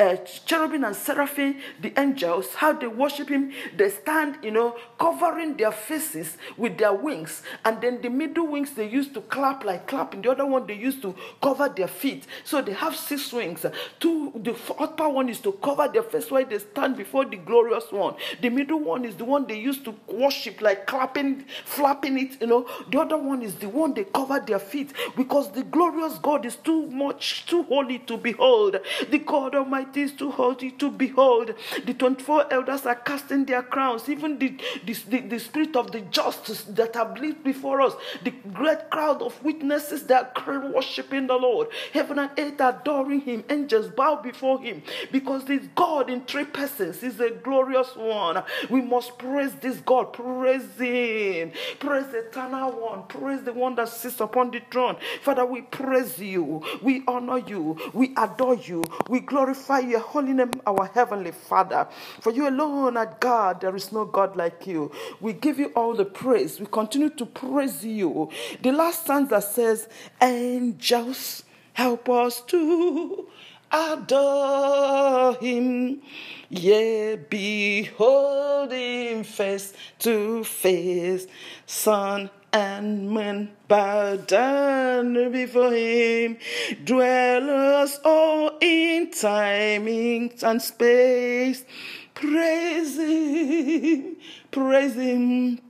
uh, 0.00 0.16
cherubim 0.46 0.84
and 0.84 0.96
seraphim, 0.96 1.56
the 1.80 1.92
angels, 1.98 2.54
how 2.54 2.72
they 2.72 2.86
worship 2.86 3.28
him, 3.28 3.52
they 3.76 3.90
stand, 3.90 4.38
you 4.42 4.50
know, 4.50 4.76
covering 4.98 5.56
their 5.56 5.72
faces 5.72 6.36
with 6.56 6.78
their 6.78 6.92
wings. 6.92 7.42
And 7.64 7.80
then 7.80 8.00
the 8.02 8.10
middle 8.10 8.46
wings 8.46 8.74
they 8.74 8.88
used 8.88 9.14
to 9.14 9.20
clap 9.22 9.64
like 9.64 9.86
clapping. 9.86 10.22
The 10.22 10.30
other 10.30 10.46
one 10.46 10.66
they 10.66 10.74
used 10.74 11.02
to 11.02 11.14
cover 11.42 11.68
their 11.68 11.88
feet. 11.88 12.26
So 12.44 12.62
they 12.62 12.72
have 12.72 12.96
six 12.96 13.32
wings. 13.32 13.64
Two, 14.00 14.32
the 14.36 14.56
upper 14.78 15.08
one 15.08 15.28
is 15.28 15.40
to 15.40 15.52
cover 15.52 15.88
their 15.88 16.02
face 16.02 16.30
while 16.30 16.44
they 16.44 16.58
stand 16.58 16.96
before 16.96 17.24
the 17.24 17.36
glorious 17.36 17.90
one. 17.90 18.14
The 18.40 18.48
middle 18.48 18.80
one 18.80 19.04
is 19.04 19.16
the 19.16 19.24
one 19.24 19.46
they 19.46 19.58
used 19.58 19.84
to 19.84 19.94
worship 20.08 20.60
like 20.60 20.86
clapping, 20.86 21.44
flapping 21.64 22.18
it, 22.18 22.40
you 22.40 22.46
know. 22.46 22.68
The 22.90 23.00
other 23.00 23.18
one 23.18 23.42
is 23.42 23.56
the 23.56 23.68
one 23.68 23.94
they 23.94 24.04
cover 24.04 24.40
their 24.40 24.58
feet 24.58 24.92
because 25.16 25.50
the 25.56 25.64
glorious 25.64 26.18
God 26.18 26.44
is 26.44 26.56
too 26.56 26.86
much, 26.88 27.46
too 27.46 27.62
holy 27.62 27.98
to 28.00 28.18
behold. 28.18 28.78
The 29.10 29.18
God 29.18 29.54
Almighty 29.54 30.02
is 30.02 30.12
too 30.12 30.30
holy 30.30 30.70
to 30.72 30.90
behold. 30.90 31.54
The 31.86 31.94
24 31.94 32.52
elders 32.52 32.84
are 32.84 32.94
casting 32.94 33.46
their 33.46 33.62
crowns. 33.62 34.06
Even 34.06 34.38
the, 34.38 34.54
the, 34.84 34.92
the, 35.08 35.20
the 35.20 35.38
spirit 35.38 35.74
of 35.74 35.92
the 35.92 36.02
justice 36.02 36.64
that 36.64 36.94
have 36.94 37.18
lived 37.18 37.42
before 37.42 37.80
us, 37.80 37.94
the 38.22 38.32
great 38.52 38.90
crowd 38.90 39.22
of 39.22 39.42
witnesses 39.42 40.02
that 40.04 40.32
are 40.46 40.70
worshiping 40.70 41.26
the 41.26 41.36
Lord. 41.36 41.68
Heaven 41.94 42.18
and 42.18 42.30
earth 42.38 42.60
adoring 42.60 43.22
Him. 43.22 43.42
Angels 43.48 43.88
bow 43.88 44.16
before 44.16 44.60
Him 44.60 44.82
because 45.10 45.46
this 45.46 45.66
God 45.74 46.10
in 46.10 46.20
three 46.26 46.44
persons 46.44 47.02
is 47.02 47.18
a 47.18 47.30
glorious 47.30 47.96
one. 47.96 48.42
We 48.68 48.82
must 48.82 49.16
praise 49.16 49.54
this 49.54 49.78
God. 49.78 50.12
Praise 50.12 50.68
Him. 50.78 51.52
Praise 51.78 52.08
the 52.08 52.26
eternal 52.28 52.72
one. 52.72 53.04
Praise 53.04 53.42
the 53.42 53.54
one 53.54 53.74
that 53.76 53.88
sits 53.88 54.20
upon 54.20 54.50
the 54.50 54.60
throne. 54.70 54.96
Father, 55.22 55.35
we 55.44 55.62
praise 55.62 56.18
you. 56.18 56.62
We 56.82 57.02
honor 57.06 57.38
you. 57.38 57.76
We 57.92 58.12
adore 58.16 58.54
you. 58.56 58.82
We 59.08 59.20
glorify 59.20 59.80
your 59.80 60.00
holy 60.00 60.32
name, 60.32 60.50
our 60.66 60.86
heavenly 60.94 61.32
Father. 61.32 61.86
For 62.20 62.32
you 62.32 62.48
alone 62.48 62.96
are 62.96 63.16
God. 63.20 63.60
There 63.60 63.74
is 63.76 63.92
no 63.92 64.04
God 64.04 64.36
like 64.36 64.66
you. 64.66 64.90
We 65.20 65.32
give 65.32 65.58
you 65.58 65.66
all 65.74 65.94
the 65.94 66.04
praise. 66.04 66.58
We 66.60 66.66
continue 66.66 67.10
to 67.10 67.26
praise 67.26 67.84
you. 67.84 68.30
The 68.62 68.72
last 68.72 69.04
stanza 69.04 69.40
says, 69.40 69.88
Angels, 70.22 71.44
help 71.72 72.08
us 72.08 72.40
to 72.42 73.26
adore 73.72 75.34
him. 75.34 76.00
Yea, 76.48 77.16
behold 77.16 78.72
him 78.72 79.24
face 79.24 79.72
to 80.00 80.44
face, 80.44 81.26
Sun 81.66 82.30
and 82.56 83.10
men 83.10 83.50
bow 83.68 84.16
down 84.16 85.30
before 85.30 85.72
him. 85.72 86.38
Dwellers 86.84 88.00
all 88.02 88.56
in 88.62 89.10
time 89.10 89.86
and 89.86 90.62
space. 90.62 91.66
Praise 92.14 92.96
him, 92.96 94.16
praise 94.50 94.94
him, 94.94 95.60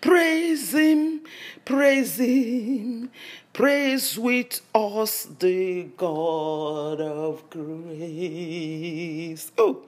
praise 0.00 0.74
him, 0.74 1.20
praise 1.64 2.16
him. 2.16 3.10
Praise 3.52 4.18
with 4.18 4.62
us 4.74 5.28
the 5.38 5.84
God 5.96 7.00
of 7.00 7.48
grace. 7.50 9.52
Oh, 9.56 9.82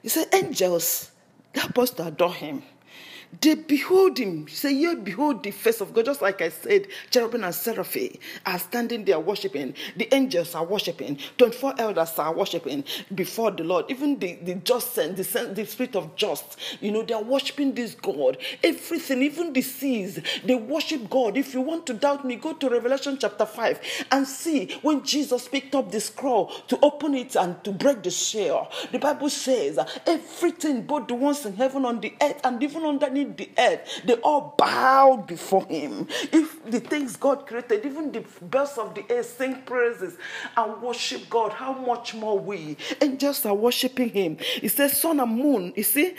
he 0.00 0.08
said, 0.08 0.28
angels, 0.32 1.10
help 1.52 1.76
us 1.80 1.98
adore 1.98 2.32
him. 2.32 2.62
They 3.40 3.54
behold 3.54 4.18
him. 4.18 4.48
Say, 4.48 4.72
yeah, 4.74 4.94
behold 4.94 5.42
the 5.42 5.50
face 5.50 5.80
of 5.80 5.94
God. 5.94 6.06
Just 6.06 6.22
like 6.22 6.42
I 6.42 6.48
said, 6.50 6.88
cherubim 7.10 7.44
and 7.44 7.54
seraphim 7.54 8.18
are 8.46 8.58
standing 8.58 9.04
there 9.04 9.20
worshiping. 9.20 9.74
The 9.96 10.12
angels 10.14 10.54
are 10.54 10.64
worshiping. 10.64 11.18
24 11.38 11.74
elders 11.78 12.18
are 12.18 12.34
worshiping 12.34 12.84
before 13.14 13.50
the 13.50 13.64
Lord. 13.64 13.86
Even 13.88 14.18
the, 14.18 14.34
the 14.42 14.54
just 14.56 14.94
the, 14.96 15.52
the 15.54 15.66
spirit 15.66 15.96
of 15.96 16.14
just, 16.16 16.58
you 16.80 16.90
know, 16.92 17.02
they 17.02 17.14
are 17.14 17.22
worshiping 17.22 17.74
this 17.74 17.94
God. 17.94 18.38
Everything, 18.62 19.22
even 19.22 19.52
the 19.52 19.62
seas, 19.62 20.20
they 20.44 20.54
worship 20.54 21.08
God. 21.10 21.36
If 21.36 21.54
you 21.54 21.60
want 21.60 21.86
to 21.86 21.94
doubt 21.94 22.24
me, 22.24 22.36
go 22.36 22.52
to 22.54 22.68
Revelation 22.68 23.18
chapter 23.20 23.46
5 23.46 23.80
and 24.12 24.26
see 24.26 24.78
when 24.82 25.02
Jesus 25.04 25.48
picked 25.48 25.74
up 25.74 25.90
the 25.90 26.00
scroll 26.00 26.48
to 26.68 26.78
open 26.82 27.14
it 27.14 27.36
and 27.36 27.62
to 27.64 27.72
break 27.72 28.02
the 28.02 28.10
seal. 28.10 28.70
The 28.92 28.98
Bible 28.98 29.30
says 29.30 29.78
everything, 30.06 30.82
both 30.82 31.08
the 31.08 31.14
ones 31.14 31.44
in 31.44 31.54
heaven, 31.56 31.84
on 31.84 32.00
the 32.00 32.14
earth, 32.20 32.40
and 32.44 32.62
even 32.62 32.84
underneath 32.84 33.25
the 33.34 33.50
earth, 33.58 34.02
they 34.04 34.14
all 34.14 34.54
bowed 34.56 35.26
before 35.26 35.64
him. 35.66 36.06
If 36.32 36.64
the 36.70 36.80
things 36.80 37.16
God 37.16 37.46
created, 37.46 37.84
even 37.84 38.12
the 38.12 38.24
birds 38.42 38.78
of 38.78 38.94
the 38.94 39.04
air 39.10 39.22
sing 39.22 39.62
praises 39.62 40.16
and 40.56 40.80
worship 40.82 41.28
God, 41.28 41.52
how 41.52 41.72
much 41.72 42.14
more 42.14 42.38
we 42.38 42.76
angels 43.00 43.44
are 43.46 43.54
worshiping 43.54 44.10
him. 44.10 44.36
He 44.38 44.68
says, 44.68 45.00
Sun 45.00 45.20
and 45.20 45.36
moon, 45.36 45.72
you 45.76 45.82
see, 45.82 46.14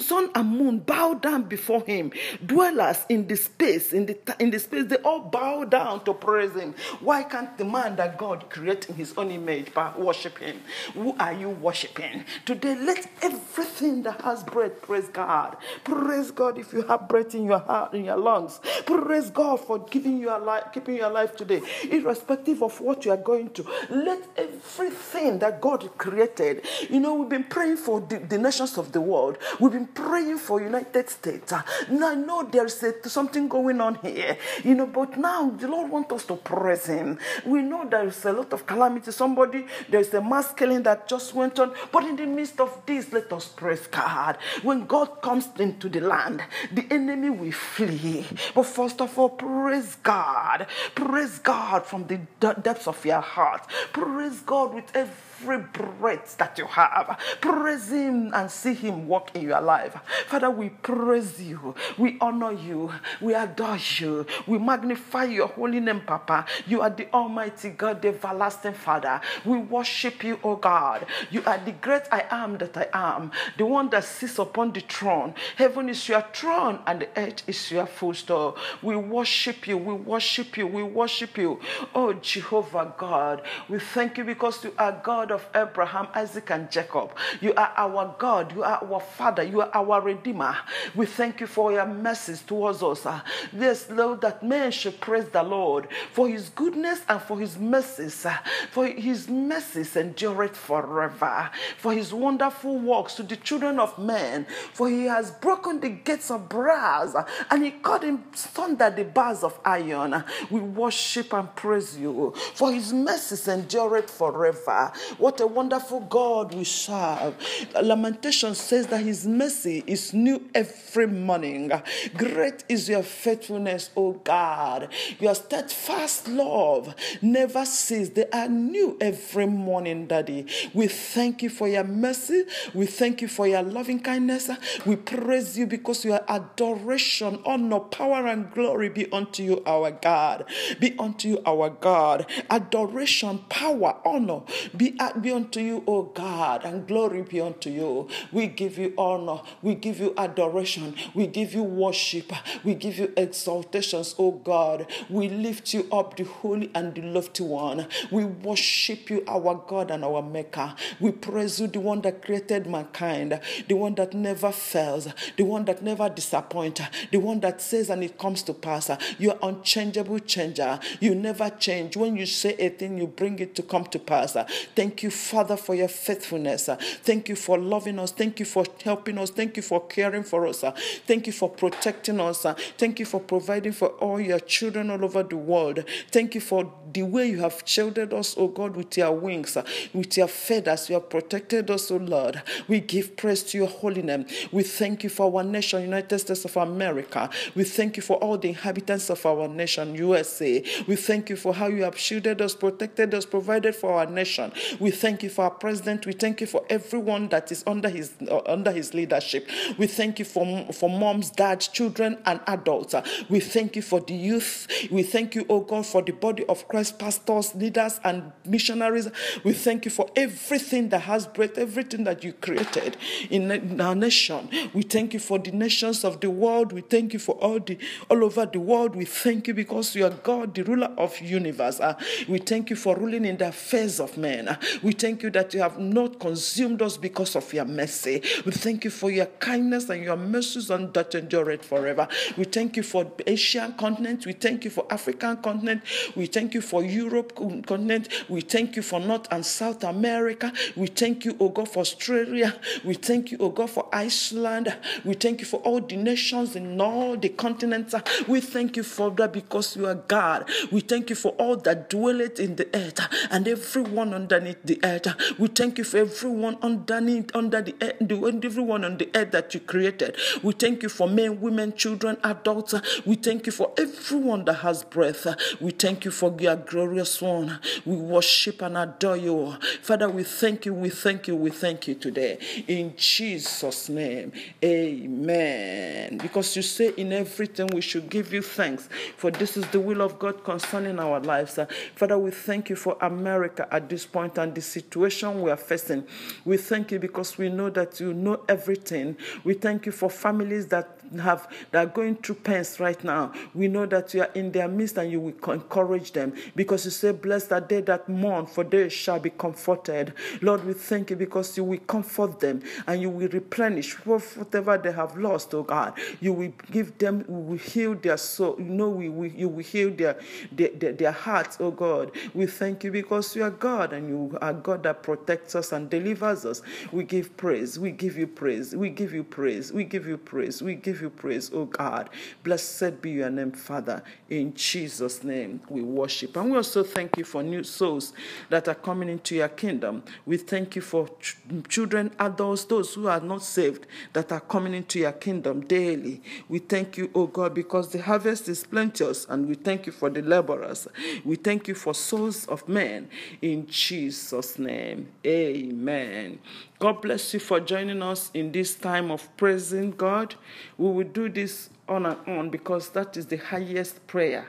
sun 0.00 0.30
and 0.34 0.48
moon 0.48 0.78
bow 0.78 1.14
down 1.14 1.44
before 1.44 1.82
him. 1.82 2.12
Dwellers 2.44 3.04
in 3.08 3.26
the 3.26 3.36
space, 3.36 3.92
in 3.92 4.06
the 4.06 4.18
in 4.38 4.50
the 4.50 4.58
space, 4.58 4.86
they 4.86 4.96
all 4.96 5.20
bow 5.20 5.64
down 5.64 6.04
to 6.04 6.14
praise 6.14 6.52
him. 6.54 6.74
Why 7.00 7.22
can't 7.22 7.56
the 7.58 7.64
man 7.64 7.96
that 7.96 8.18
God 8.18 8.50
created 8.50 8.90
in 8.90 8.96
his 8.96 9.14
own 9.16 9.30
image 9.30 9.68
worship 9.96 10.38
him? 10.38 10.60
Who 10.94 11.16
are 11.18 11.32
you 11.32 11.50
worshiping? 11.50 12.24
Today, 12.44 12.76
let 12.76 13.08
everything 13.22 14.02
that 14.04 14.20
has 14.22 14.42
breath 14.44 14.82
praise 14.82 15.08
God. 15.08 15.56
Praise 15.84 16.30
God 16.30 16.39
if 16.48 16.72
you 16.72 16.82
have 16.82 17.08
breath 17.08 17.34
in 17.34 17.44
your 17.44 17.58
heart, 17.58 17.94
in 17.94 18.04
your 18.04 18.16
lungs. 18.16 18.60
Praise 18.86 19.30
God 19.30 19.60
for 19.60 19.78
giving 19.78 20.18
you 20.18 20.30
life, 20.38 20.64
keeping 20.72 20.96
you 20.96 21.06
alive 21.06 21.36
today, 21.36 21.60
irrespective 21.90 22.62
of 22.62 22.80
what 22.80 23.04
you 23.04 23.10
are 23.10 23.16
going 23.16 23.50
to. 23.50 23.66
Let 23.90 24.22
everything 24.36 25.38
that 25.40 25.60
God 25.60 25.88
created, 25.98 26.66
you 26.88 27.00
know, 27.00 27.14
we've 27.14 27.28
been 27.28 27.44
praying 27.44 27.76
for 27.76 28.00
the, 28.00 28.18
the 28.18 28.38
nations 28.38 28.78
of 28.78 28.92
the 28.92 29.00
world. 29.00 29.38
We've 29.58 29.72
been 29.72 29.86
praying 29.86 30.38
for 30.38 30.60
United 30.60 31.10
States. 31.10 31.52
Now 31.90 32.10
I 32.10 32.14
know 32.14 32.42
there's 32.42 32.82
a, 32.82 33.08
something 33.08 33.48
going 33.48 33.80
on 33.80 33.96
here, 33.96 34.36
you 34.64 34.74
know, 34.74 34.86
but 34.86 35.18
now 35.18 35.50
the 35.50 35.68
Lord 35.68 35.90
wants 35.90 36.12
us 36.12 36.24
to 36.26 36.36
praise 36.36 36.86
Him. 36.86 37.18
We 37.44 37.62
know 37.62 37.86
there's 37.88 38.24
a 38.24 38.32
lot 38.32 38.52
of 38.52 38.66
calamity. 38.66 39.10
Somebody, 39.12 39.66
there's 39.88 40.12
a 40.14 40.20
mass 40.20 40.52
killing 40.52 40.82
that 40.84 41.08
just 41.08 41.34
went 41.34 41.58
on, 41.58 41.74
but 41.92 42.04
in 42.04 42.16
the 42.16 42.26
midst 42.26 42.60
of 42.60 42.80
this, 42.86 43.12
let 43.12 43.32
us 43.32 43.46
praise 43.46 43.86
God. 43.86 44.38
When 44.62 44.86
God 44.86 45.20
comes 45.22 45.48
into 45.58 45.88
the 45.88 46.00
land, 46.00 46.29
the 46.72 46.86
enemy 46.90 47.30
will 47.30 47.52
flee. 47.52 48.26
But 48.54 48.64
first 48.64 49.00
of 49.00 49.18
all, 49.18 49.30
praise 49.30 49.96
God. 50.02 50.66
Praise 50.94 51.38
God 51.38 51.86
from 51.86 52.06
the 52.06 52.20
depths 52.40 52.86
of 52.86 53.04
your 53.04 53.20
heart. 53.20 53.68
Praise 53.92 54.40
God 54.40 54.74
with 54.74 54.90
every 54.94 55.14
every 55.40 55.58
breath 55.58 56.36
that 56.38 56.58
you 56.58 56.66
have. 56.66 57.18
Praise 57.40 57.90
Him 57.90 58.32
and 58.34 58.50
see 58.50 58.74
Him 58.74 59.08
work 59.08 59.30
in 59.34 59.42
your 59.42 59.60
life. 59.60 59.96
Father, 60.26 60.50
we 60.50 60.70
praise 60.70 61.40
you. 61.40 61.74
We 61.98 62.18
honor 62.20 62.52
you. 62.52 62.92
We 63.20 63.34
adore 63.34 63.78
you. 63.98 64.26
We 64.46 64.58
magnify 64.58 65.24
your 65.24 65.48
holy 65.48 65.80
name, 65.80 66.02
Papa. 66.02 66.44
You 66.66 66.82
are 66.82 66.90
the 66.90 67.12
Almighty 67.12 67.70
God, 67.70 68.02
the 68.02 68.08
everlasting 68.08 68.74
Father. 68.74 69.20
We 69.44 69.58
worship 69.58 70.22
you, 70.24 70.38
O 70.44 70.56
God. 70.56 71.06
You 71.30 71.42
are 71.46 71.58
the 71.58 71.72
great 71.72 72.02
I 72.12 72.24
am 72.30 72.58
that 72.58 72.76
I 72.76 72.88
am, 72.92 73.30
the 73.56 73.66
one 73.66 73.88
that 73.90 74.04
sits 74.04 74.38
upon 74.38 74.72
the 74.72 74.80
throne. 74.80 75.34
Heaven 75.56 75.88
is 75.88 76.08
your 76.08 76.24
throne 76.32 76.80
and 76.86 77.00
the 77.00 77.08
earth 77.16 77.42
is 77.46 77.70
your 77.70 77.86
footstool. 77.86 78.56
We 78.82 78.96
worship 78.96 79.66
you. 79.66 79.78
We 79.78 79.94
worship 79.94 80.56
you. 80.56 80.66
We 80.66 80.82
worship 80.82 81.36
you. 81.38 81.60
Oh, 81.94 82.12
Jehovah 82.14 82.94
God, 82.96 83.42
we 83.68 83.78
thank 83.78 84.18
you 84.18 84.24
because 84.24 84.62
you 84.64 84.72
are 84.78 85.00
God 85.02 85.29
God 85.30 85.36
of 85.36 85.48
Abraham, 85.54 86.08
Isaac, 86.14 86.50
and 86.50 86.70
Jacob. 86.70 87.12
You 87.40 87.54
are 87.54 87.72
our 87.76 88.14
God. 88.18 88.52
You 88.54 88.64
are 88.64 88.82
our 88.82 89.00
Father. 89.00 89.42
You 89.42 89.60
are 89.60 89.70
our 89.72 90.00
Redeemer. 90.00 90.56
We 90.94 91.06
thank 91.06 91.40
you 91.40 91.46
for 91.46 91.72
your 91.72 91.86
mercies 91.86 92.42
towards 92.42 92.82
us. 92.82 93.06
Yes, 93.52 93.88
Lord, 93.90 94.20
that 94.22 94.42
men 94.42 94.72
should 94.72 95.00
praise 95.00 95.28
the 95.28 95.42
Lord 95.42 95.88
for 96.12 96.28
his 96.28 96.48
goodness 96.48 97.02
and 97.08 97.20
for 97.22 97.38
his 97.38 97.58
mercies. 97.58 98.26
For 98.70 98.86
his 98.86 99.28
mercies 99.28 99.96
endure 99.96 100.44
it 100.44 100.56
forever. 100.56 101.50
For 101.78 101.92
his 101.92 102.12
wonderful 102.12 102.78
works 102.78 103.14
to 103.14 103.22
the 103.22 103.36
children 103.36 103.78
of 103.78 103.98
men. 103.98 104.46
For 104.72 104.88
he 104.88 105.04
has 105.04 105.30
broken 105.30 105.80
the 105.80 105.90
gates 105.90 106.30
of 106.30 106.48
brass 106.48 107.14
and 107.50 107.64
he 107.64 107.70
cut 107.70 108.04
in 108.04 108.24
sunder 108.34 108.90
the 108.90 109.04
bars 109.04 109.44
of 109.44 109.58
iron. 109.64 110.24
We 110.50 110.60
worship 110.60 111.32
and 111.32 111.54
praise 111.54 111.96
you. 111.96 112.34
For 112.54 112.72
his 112.72 112.92
mercies 112.92 113.46
endure 113.46 113.98
it 113.98 114.10
forever. 114.10 114.92
What 115.20 115.38
a 115.40 115.46
wonderful 115.46 116.00
God 116.00 116.54
we 116.54 116.64
serve. 116.64 117.34
Lamentation 117.80 118.54
says 118.54 118.86
that 118.86 119.02
his 119.02 119.26
mercy 119.26 119.84
is 119.86 120.14
new 120.14 120.48
every 120.54 121.06
morning. 121.06 121.70
Great 122.16 122.64
is 122.70 122.88
your 122.88 123.02
faithfulness, 123.02 123.90
O 123.96 124.12
God. 124.12 124.88
Your 125.18 125.34
steadfast 125.34 126.26
love 126.26 126.94
never 127.20 127.66
ceases. 127.66 128.10
They 128.10 128.26
are 128.30 128.48
new 128.48 128.96
every 128.98 129.46
morning, 129.46 130.06
Daddy. 130.06 130.46
We 130.72 130.88
thank 130.88 131.42
you 131.42 131.50
for 131.50 131.68
your 131.68 131.84
mercy. 131.84 132.44
We 132.72 132.86
thank 132.86 133.20
you 133.20 133.28
for 133.28 133.46
your 133.46 133.62
loving 133.62 134.00
kindness. 134.00 134.50
We 134.86 134.96
praise 134.96 135.58
you 135.58 135.66
because 135.66 136.02
your 136.02 136.20
adoration, 136.28 137.40
honor, 137.44 137.80
power, 137.80 138.26
and 138.26 138.50
glory 138.52 138.88
be 138.88 139.10
unto 139.12 139.42
you, 139.42 139.62
our 139.66 139.90
God. 139.90 140.46
Be 140.78 140.98
unto 140.98 141.28
you, 141.28 141.42
our 141.44 141.68
God. 141.68 142.24
Adoration, 142.48 143.40
power, 143.50 143.98
honor 144.04 144.40
be 144.76 144.96
be 145.18 145.30
unto 145.32 145.60
you, 145.60 145.82
O 145.86 146.02
God, 146.02 146.64
and 146.64 146.86
glory 146.86 147.22
be 147.22 147.40
unto 147.40 147.70
you. 147.70 148.08
We 148.32 148.46
give 148.46 148.78
you 148.78 148.94
honor, 148.96 149.42
we 149.62 149.74
give 149.74 150.00
you 150.00 150.14
adoration, 150.16 150.94
we 151.14 151.26
give 151.26 151.54
you 151.54 151.62
worship, 151.62 152.32
we 152.64 152.74
give 152.74 152.98
you 152.98 153.08
exaltations, 153.16 154.14
O 154.18 154.32
God. 154.32 154.86
We 155.08 155.28
lift 155.28 155.74
you 155.74 155.86
up, 155.92 156.16
the 156.16 156.24
holy 156.24 156.70
and 156.74 156.94
the 156.94 157.02
lofty 157.02 157.44
one. 157.44 157.86
We 158.10 158.24
worship 158.24 159.10
you, 159.10 159.24
our 159.28 159.62
God 159.66 159.90
and 159.90 160.04
our 160.04 160.22
Maker. 160.22 160.74
We 160.98 161.12
praise 161.12 161.60
you, 161.60 161.66
the 161.66 161.80
one 161.80 162.00
that 162.02 162.24
created 162.24 162.66
mankind, 162.66 163.40
the 163.68 163.74
one 163.74 163.94
that 163.96 164.14
never 164.14 164.52
fails, 164.52 165.08
the 165.36 165.44
one 165.44 165.64
that 165.66 165.82
never 165.82 166.08
disappoints, 166.08 166.80
the 167.10 167.18
one 167.18 167.40
that 167.40 167.60
says 167.60 167.90
and 167.90 168.02
it 168.02 168.18
comes 168.18 168.42
to 168.44 168.54
pass. 168.54 168.90
You 169.18 169.32
are 169.32 169.38
unchangeable 169.42 170.18
changer. 170.20 170.78
You 171.00 171.14
never 171.14 171.50
change. 171.50 171.96
When 171.96 172.16
you 172.16 172.26
say 172.26 172.54
a 172.58 172.68
thing, 172.68 172.98
you 172.98 173.06
bring 173.06 173.38
it 173.38 173.54
to 173.56 173.62
come 173.62 173.84
to 173.86 173.98
pass. 173.98 174.36
Thank 174.74 174.89
Thank 174.90 175.04
you, 175.04 175.10
Father, 175.12 175.56
for 175.56 175.76
your 175.76 175.86
faithfulness. 175.86 176.68
Thank 177.04 177.28
you 177.28 177.36
for 177.36 177.56
loving 177.56 178.00
us. 178.00 178.10
Thank 178.10 178.40
you 178.40 178.44
for 178.44 178.64
helping 178.82 179.18
us. 179.18 179.30
Thank 179.30 179.56
you 179.56 179.62
for 179.62 179.86
caring 179.86 180.24
for 180.24 180.48
us. 180.48 180.64
Thank 181.06 181.28
you 181.28 181.32
for 181.32 181.48
protecting 181.48 182.18
us. 182.18 182.44
Thank 182.76 182.98
you 182.98 183.06
for 183.06 183.20
providing 183.20 183.70
for 183.70 183.90
all 184.00 184.20
your 184.20 184.40
children 184.40 184.90
all 184.90 185.04
over 185.04 185.22
the 185.22 185.36
world. 185.36 185.84
Thank 186.10 186.34
you 186.34 186.40
for 186.40 186.72
the 186.92 187.04
way 187.04 187.30
you 187.30 187.38
have 187.38 187.62
shielded 187.64 188.12
us, 188.12 188.34
oh 188.36 188.48
God, 188.48 188.74
with 188.74 188.96
your 188.96 189.12
wings, 189.12 189.56
with 189.94 190.16
your 190.16 190.26
feathers. 190.26 190.88
You 190.88 190.94
have 190.94 191.08
protected 191.08 191.70
us, 191.70 191.88
oh 191.92 191.98
Lord. 191.98 192.42
We 192.66 192.80
give 192.80 193.16
praise 193.16 193.44
to 193.44 193.58
your 193.58 193.68
holy 193.68 194.02
name. 194.02 194.26
We 194.50 194.64
thank 194.64 195.04
you 195.04 195.10
for 195.10 195.32
our 195.32 195.44
nation, 195.44 195.82
United 195.82 196.18
States 196.18 196.44
of 196.44 196.56
America. 196.56 197.30
We 197.54 197.62
thank 197.62 197.96
you 197.96 198.02
for 198.02 198.16
all 198.16 198.38
the 198.38 198.48
inhabitants 198.48 199.08
of 199.08 199.24
our 199.24 199.46
nation, 199.46 199.94
USA. 199.94 200.64
We 200.88 200.96
thank 200.96 201.30
you 201.30 201.36
for 201.36 201.54
how 201.54 201.68
you 201.68 201.84
have 201.84 201.96
shielded 201.96 202.42
us, 202.42 202.56
protected 202.56 203.14
us, 203.14 203.24
provided 203.24 203.76
for 203.76 203.92
our 203.92 204.06
nation. 204.06 204.52
We 204.80 204.90
thank 204.90 205.22
you 205.22 205.28
for 205.28 205.44
our 205.44 205.50
president. 205.50 206.06
We 206.06 206.12
thank 206.12 206.40
you 206.40 206.46
for 206.46 206.64
everyone 206.70 207.28
that 207.28 207.52
is 207.52 207.62
under 207.66 207.88
his 207.88 208.12
uh, 208.28 208.40
under 208.46 208.72
his 208.72 208.94
leadership. 208.94 209.48
We 209.76 209.86
thank 209.86 210.18
you 210.18 210.24
for 210.24 210.72
for 210.72 210.88
moms, 210.88 211.30
dads, 211.30 211.68
children, 211.68 212.18
and 212.24 212.40
adults. 212.46 212.94
We 213.28 213.40
thank 213.40 213.76
you 213.76 213.82
for 213.82 214.00
the 214.00 214.14
youth. 214.14 214.66
We 214.90 215.02
thank 215.02 215.34
you, 215.34 215.44
oh 215.48 215.60
God, 215.60 215.84
for 215.84 216.00
the 216.00 216.12
body 216.12 216.44
of 216.46 216.66
Christ, 216.66 216.98
pastors, 216.98 217.54
leaders, 217.54 218.00
and 218.04 218.32
missionaries. 218.46 219.10
We 219.44 219.52
thank 219.52 219.84
you 219.84 219.90
for 219.90 220.08
everything 220.16 220.88
that 220.88 221.00
has 221.00 221.26
breath, 221.26 221.58
everything 221.58 222.04
that 222.04 222.24
you 222.24 222.32
created 222.32 222.96
in 223.28 223.80
our 223.80 223.94
nation. 223.94 224.48
We 224.72 224.82
thank 224.82 225.12
you 225.12 225.20
for 225.20 225.38
the 225.38 225.52
nations 225.52 226.04
of 226.04 226.20
the 226.20 226.30
world. 226.30 226.72
We 226.72 226.80
thank 226.80 227.12
you 227.12 227.18
for 227.18 227.34
all 227.36 227.60
the 227.60 227.78
all 228.08 228.24
over 228.24 228.46
the 228.46 228.60
world. 228.60 228.96
We 228.96 229.04
thank 229.04 229.46
you 229.46 229.54
because 229.54 229.94
you 229.94 230.06
are 230.06 230.10
God, 230.10 230.54
the 230.54 230.62
ruler 230.62 230.90
of 230.96 231.18
universe. 231.20 231.80
Uh, 231.80 231.98
we 232.28 232.38
thank 232.38 232.70
you 232.70 232.76
for 232.76 232.96
ruling 232.96 233.26
in 233.26 233.36
the 233.36 233.48
affairs 233.48 234.00
of 234.00 234.16
men. 234.16 234.56
We 234.82 234.92
thank 234.92 235.22
you 235.22 235.30
that 235.30 235.54
you 235.54 235.60
have 235.60 235.78
not 235.78 236.18
consumed 236.20 236.82
us 236.82 236.96
because 236.96 237.36
of 237.36 237.52
your 237.52 237.64
mercy. 237.64 238.22
We 238.44 238.52
thank 238.52 238.84
you 238.84 238.90
for 238.90 239.10
your 239.10 239.26
kindness 239.26 239.88
and 239.88 240.02
your 240.02 240.16
mercies 240.16 240.70
and 240.70 240.92
that 240.94 241.14
endure 241.14 241.50
it 241.50 241.64
forever. 241.64 242.08
We 242.36 242.44
thank 242.44 242.76
you 242.76 242.82
for 242.82 243.10
Asian 243.26 243.72
continent. 243.74 244.26
We 244.26 244.32
thank 244.32 244.64
you 244.64 244.70
for 244.70 244.86
African 244.90 245.36
continent. 245.38 245.82
We 246.16 246.26
thank 246.26 246.54
you 246.54 246.60
for 246.60 246.84
Europe 246.84 247.34
continent. 247.34 248.08
We 248.28 248.40
thank 248.40 248.76
you 248.76 248.82
for 248.82 249.00
North 249.00 249.26
and 249.30 249.44
South 249.44 249.84
America. 249.84 250.52
We 250.76 250.86
thank 250.86 251.24
you, 251.24 251.36
O 251.40 251.48
God, 251.48 251.68
for 251.68 251.80
Australia. 251.80 252.58
We 252.84 252.94
thank 252.94 253.30
you, 253.30 253.38
O 253.38 253.50
God, 253.50 253.70
for 253.70 253.88
Iceland. 253.92 254.74
We 255.04 255.14
thank 255.14 255.40
you 255.40 255.46
for 255.46 255.60
all 255.60 255.80
the 255.80 255.96
nations 255.96 256.56
in 256.56 256.80
all 256.80 257.16
the 257.16 257.28
continents. 257.30 257.94
We 258.26 258.40
thank 258.40 258.76
you 258.76 258.82
for 258.82 259.10
that 259.12 259.32
because 259.32 259.76
you 259.76 259.86
are 259.86 259.94
God. 259.94 260.48
We 260.70 260.80
thank 260.80 261.10
you 261.10 261.16
for 261.16 261.30
all 261.32 261.56
that 261.56 261.90
dwelleth 261.90 262.38
in 262.38 262.56
the 262.56 262.68
earth 262.74 263.00
and 263.30 263.46
everyone 263.46 264.14
underneath 264.14 264.59
the 264.64 264.80
earth. 264.84 265.06
We 265.38 265.48
thank 265.48 265.78
you 265.78 265.84
for 265.84 265.98
everyone 265.98 266.58
underneath, 266.62 267.34
under 267.34 267.62
the 267.62 267.74
earth, 267.80 268.44
everyone 268.44 268.84
on 268.84 268.98
the 268.98 269.10
earth 269.14 269.30
that 269.32 269.54
you 269.54 269.60
created. 269.60 270.16
We 270.42 270.52
thank 270.52 270.82
you 270.82 270.88
for 270.88 271.08
men, 271.08 271.40
women, 271.40 271.74
children, 271.74 272.16
adults. 272.24 272.74
We 273.04 273.16
thank 273.16 273.46
you 273.46 273.52
for 273.52 273.72
everyone 273.76 274.44
that 274.46 274.54
has 274.54 274.84
breath. 274.84 275.26
We 275.60 275.70
thank 275.72 276.04
you 276.04 276.10
for 276.10 276.34
your 276.38 276.56
glorious 276.56 277.20
one. 277.20 277.58
We 277.84 277.96
worship 277.96 278.62
and 278.62 278.76
adore 278.76 279.16
you. 279.16 279.56
Father, 279.82 280.08
we 280.08 280.24
thank 280.24 280.66
you, 280.66 280.74
we 280.74 280.90
thank 280.90 281.28
you, 281.28 281.36
we 281.36 281.50
thank 281.50 281.88
you 281.88 281.94
today. 281.94 282.38
In 282.66 282.94
Jesus' 282.96 283.88
name, 283.88 284.32
amen. 284.64 286.18
Because 286.18 286.56
you 286.56 286.62
say 286.62 286.92
in 286.96 287.12
everything 287.12 287.68
we 287.68 287.80
should 287.80 288.08
give 288.08 288.32
you 288.32 288.42
thanks, 288.42 288.88
for 289.16 289.30
this 289.30 289.56
is 289.56 289.66
the 289.68 289.80
will 289.80 290.02
of 290.02 290.18
God 290.18 290.44
concerning 290.44 290.98
our 290.98 291.20
lives. 291.20 291.58
Father, 291.94 292.18
we 292.18 292.30
thank 292.30 292.70
you 292.70 292.76
for 292.76 292.96
America 293.00 293.66
at 293.70 293.88
this 293.88 294.06
point 294.06 294.38
and 294.38 294.49
the 294.54 294.60
situation 294.60 295.42
we 295.42 295.50
are 295.50 295.56
facing. 295.56 296.06
We 296.44 296.56
thank 296.56 296.92
you 296.92 296.98
because 296.98 297.38
we 297.38 297.48
know 297.48 297.70
that 297.70 298.00
you 298.00 298.14
know 298.14 298.44
everything. 298.48 299.16
We 299.44 299.54
thank 299.54 299.86
you 299.86 299.92
for 299.92 300.10
families 300.10 300.66
that 300.68 300.99
have 301.18 301.48
that 301.70 301.86
are 301.86 301.90
going 301.90 302.16
through 302.16 302.36
pains 302.36 302.78
right 302.78 303.02
now. 303.02 303.32
We 303.54 303.68
know 303.68 303.86
that 303.86 304.14
you 304.14 304.22
are 304.22 304.30
in 304.34 304.52
their 304.52 304.68
midst 304.68 304.96
and 304.98 305.10
you 305.10 305.20
will 305.20 305.52
encourage 305.52 306.12
them 306.12 306.34
because 306.54 306.84
you 306.84 306.90
say, 306.90 307.12
Blessed 307.12 307.52
are 307.52 307.60
they 307.60 307.80
that 307.82 308.08
mourn, 308.08 308.46
for 308.46 308.64
they 308.64 308.88
shall 308.88 309.18
be 309.18 309.30
comforted. 309.30 310.14
Lord, 310.40 310.64
we 310.64 310.72
thank 310.74 311.10
you 311.10 311.16
because 311.16 311.56
you 311.56 311.64
will 311.64 311.78
comfort 311.78 312.40
them 312.40 312.62
and 312.86 313.00
you 313.00 313.10
will 313.10 313.28
replenish 313.28 313.94
whatever 314.06 314.78
they 314.78 314.92
have 314.92 315.16
lost, 315.16 315.54
oh 315.54 315.62
God. 315.62 315.98
You 316.20 316.32
will 316.32 316.52
give 316.70 316.96
them, 316.98 317.24
you 317.28 317.34
will 317.34 317.58
heal 317.58 317.94
their 317.94 318.16
soul. 318.16 318.56
You 318.58 318.64
know, 318.64 318.88
we, 318.90 319.08
we, 319.08 319.30
you 319.30 319.48
will 319.48 319.64
heal 319.64 319.90
their, 319.90 320.18
their, 320.52 320.70
their, 320.70 320.92
their 320.92 321.12
hearts, 321.12 321.56
oh 321.60 321.70
God. 321.70 322.12
We 322.34 322.46
thank 322.46 322.84
you 322.84 322.90
because 322.90 323.34
you 323.34 323.42
are 323.44 323.50
God 323.50 323.92
and 323.92 324.08
you 324.08 324.38
are 324.40 324.52
God 324.52 324.82
that 324.84 325.02
protects 325.02 325.54
us 325.54 325.72
and 325.72 325.88
delivers 325.90 326.44
us. 326.44 326.62
We 326.92 327.04
give 327.04 327.36
praise. 327.36 327.78
We 327.78 327.90
give 327.90 328.16
you 328.16 328.26
praise. 328.26 328.74
We 328.74 328.90
give 328.90 329.12
you 329.12 329.24
praise. 329.24 329.72
We 329.72 329.84
give 329.84 330.06
you 330.06 330.16
praise. 330.16 330.62
We 330.62 330.74
give 330.74 330.99
you 331.00 331.10
praise, 331.10 331.50
oh 331.52 331.64
God. 331.64 332.10
Blessed 332.42 333.00
be 333.02 333.12
your 333.12 333.30
name, 333.30 333.52
Father. 333.52 334.02
In 334.28 334.54
Jesus' 334.54 335.24
name 335.24 335.60
we 335.68 335.82
worship. 335.82 336.36
And 336.36 336.50
we 336.50 336.56
also 336.56 336.82
thank 336.82 337.16
you 337.16 337.24
for 337.24 337.42
new 337.42 337.62
souls 337.62 338.12
that 338.48 338.68
are 338.68 338.74
coming 338.74 339.08
into 339.08 339.34
your 339.34 339.48
kingdom. 339.48 340.02
We 340.26 340.36
thank 340.36 340.76
you 340.76 340.82
for 340.82 341.08
ch- 341.20 341.36
children, 341.68 342.12
adults, 342.18 342.64
those 342.64 342.94
who 342.94 343.08
are 343.08 343.20
not 343.20 343.42
saved 343.42 343.86
that 344.12 344.32
are 344.32 344.40
coming 344.40 344.74
into 344.74 344.98
your 344.98 345.12
kingdom 345.12 345.60
daily. 345.62 346.22
We 346.48 346.58
thank 346.58 346.96
you, 346.96 347.10
oh 347.14 347.26
God, 347.26 347.54
because 347.54 347.90
the 347.90 348.02
harvest 348.02 348.48
is 348.48 348.64
plenteous, 348.64 349.26
and 349.28 349.48
we 349.48 349.54
thank 349.54 349.86
you 349.86 349.92
for 349.92 350.10
the 350.10 350.22
laborers. 350.22 350.88
We 351.24 351.36
thank 351.36 351.68
you 351.68 351.74
for 351.74 351.94
souls 351.94 352.46
of 352.46 352.68
men. 352.68 353.08
In 353.40 353.66
Jesus' 353.66 354.58
name, 354.58 355.08
amen. 355.24 356.38
God 356.78 357.02
bless 357.02 357.34
you 357.34 357.40
for 357.40 357.60
joining 357.60 358.00
us 358.02 358.30
in 358.32 358.52
this 358.52 358.74
time 358.74 359.10
of 359.10 359.28
praising 359.36 359.90
God. 359.90 360.34
We 360.78 360.89
will 360.90 361.06
do 361.06 361.28
this 361.28 361.70
on 361.88 362.06
and 362.06 362.18
on 362.26 362.50
because 362.50 362.90
that 362.90 363.16
is 363.16 363.26
the 363.26 363.36
highest 363.36 364.06
prayer. 364.06 364.46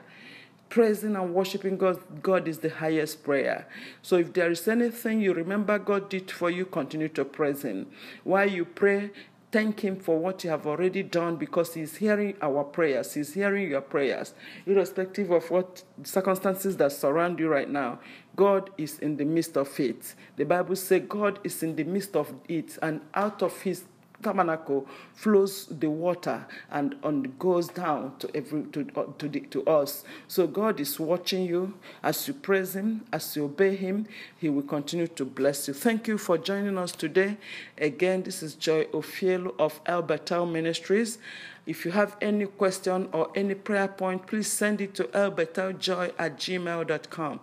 Praising 0.70 1.18
and 1.18 1.34
worshiping 1.34 1.78
God, 1.78 2.00
God 2.22 2.48
is 2.48 2.60
the 2.60 2.70
highest 2.70 3.24
prayer. 3.24 3.68
So 4.02 4.16
if 4.16 4.32
there 4.32 4.50
is 4.50 4.68
anything 4.68 5.20
you 5.20 5.34
remember 5.34 5.78
God 5.78 6.10
did 6.10 6.32
for 6.32 6.50
you, 6.50 6.66
continue 6.66 7.10
to 7.10 7.26
praise 7.26 7.64
Him. 7.64 7.88
While 8.24 8.50
you 8.50 8.64
pray, 8.64 9.12
thank 9.52 9.82
Him 9.82 9.98
for 10.00 10.18
what 10.18 10.46
you 10.46 10.50
have 10.50 10.66
already 10.66 11.04
done 11.04 11.36
because 11.36 11.74
He's 11.74 11.98
hearing 11.98 12.36
our 12.42 12.64
prayers. 12.64 13.14
He's 13.14 13.34
hearing 13.34 13.70
your 13.70 13.82
prayers, 13.82 14.34
irrespective 14.66 15.32
of 15.32 15.52
what 15.52 15.84
circumstances 16.04 16.78
that 16.78 16.94
surround 16.94 17.40
you 17.40 17.50
right 17.50 17.70
now. 17.70 18.00
God 18.38 18.70
is 18.78 18.98
in 19.00 19.18
the 19.18 19.26
midst 19.26 19.58
of 19.58 19.78
it. 19.78 20.16
The 20.38 20.46
Bible 20.46 20.78
says 20.78 21.04
God 21.10 21.40
is 21.44 21.62
in 21.64 21.76
the 21.76 21.84
midst 21.84 22.16
of 22.16 22.34
it, 22.48 22.78
and 22.82 23.02
out 23.14 23.44
of 23.44 23.62
His 23.62 23.84
tabernacle 24.22 24.88
flows 25.14 25.66
the 25.68 25.90
water 25.90 26.46
and 26.70 26.96
on 27.04 27.34
goes 27.40 27.68
down 27.68 28.18
to 28.20 28.30
every 28.36 28.64
to 28.64 28.88
uh, 28.96 29.04
to, 29.18 29.28
the, 29.28 29.42
to 29.42 29.66
us. 29.66 30.04
So 30.28 30.48
God 30.48 30.80
is 30.80 31.00
watching 31.00 31.46
you 31.46 31.74
as 32.04 32.28
you 32.28 32.34
praise 32.34 32.76
Him, 32.76 33.06
as 33.12 33.36
you 33.36 33.46
obey 33.46 33.76
Him. 33.76 34.08
He 34.38 34.50
will 34.50 34.64
continue 34.64 35.08
to 35.08 35.26
bless 35.26 35.68
you. 35.68 35.74
Thank 35.74 36.08
you 36.08 36.18
for 36.18 36.38
joining 36.38 36.78
us 36.78 36.92
today. 36.92 37.38
Again, 37.78 38.24
this 38.24 38.42
is 38.44 38.56
Joy 38.56 38.86
Ofielu 38.86 39.54
of 39.60 39.80
Albertal 39.86 40.46
Ministries. 40.46 41.18
If 41.66 41.86
you 41.86 41.92
have 41.92 42.18
any 42.22 42.46
question 42.48 43.08
or 43.14 43.32
any 43.36 43.54
prayer 43.54 43.88
point, 43.88 44.26
please 44.26 44.52
send 44.52 44.82
it 44.82 44.96
to 44.96 45.04
albertaljoy 45.06 46.14
at 46.18 46.38
gmail.com. 46.38 47.40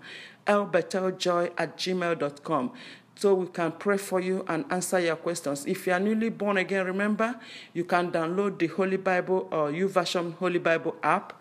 albertaljoy 0.47 1.53
at 1.57 1.77
gmail.com 1.77 2.73
so 3.19 3.35
we 3.35 3.49
can 3.49 3.73
pray 3.73 3.99
for 3.99 4.21
you 4.21 4.45
and 4.47 4.65
answer 4.71 5.01
your 5.01 5.17
questions. 5.17 5.67
If 5.67 5.89
you 5.89 5.93
are 5.93 5.99
newly 5.99 6.29
born 6.29 6.57
again, 6.57 6.87
remember 6.87 7.35
you 7.75 7.83
can 7.83 8.13
download 8.13 8.61
the 8.61 8.69
Holy 8.69 8.97
Bible 8.97 9.49
or 9.51 9.73
YouVersion 9.73 10.35
Holy 10.35 10.61
Bible 10.61 10.95
app 11.03 11.33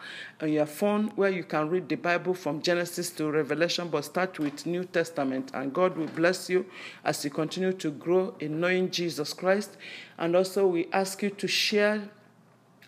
on 0.42 0.52
your 0.52 0.66
phone 0.66 1.10
where 1.10 1.30
you 1.30 1.44
can 1.44 1.70
read 1.70 1.88
the 1.88 1.96
Bible 1.96 2.34
from 2.34 2.64
Genesis 2.64 3.12
to 3.12 3.30
Revelation, 3.30 3.90
but 3.90 4.06
start 4.06 4.40
with 4.40 4.66
New 4.66 4.86
Testament. 4.86 5.52
And 5.54 5.72
God 5.72 5.96
will 5.96 6.08
bless 6.08 6.50
you 6.50 6.66
as 7.06 7.24
you 7.24 7.30
continue 7.30 7.74
to 7.74 7.92
grow 7.92 8.34
in 8.40 8.60
knowing 8.60 8.90
Jesus 8.90 9.34
Christ. 9.34 9.78
And 10.18 10.36
also, 10.36 10.66
we 10.66 10.88
ask 10.92 11.22
you 11.22 11.30
to 11.30 11.48
share 11.48 12.10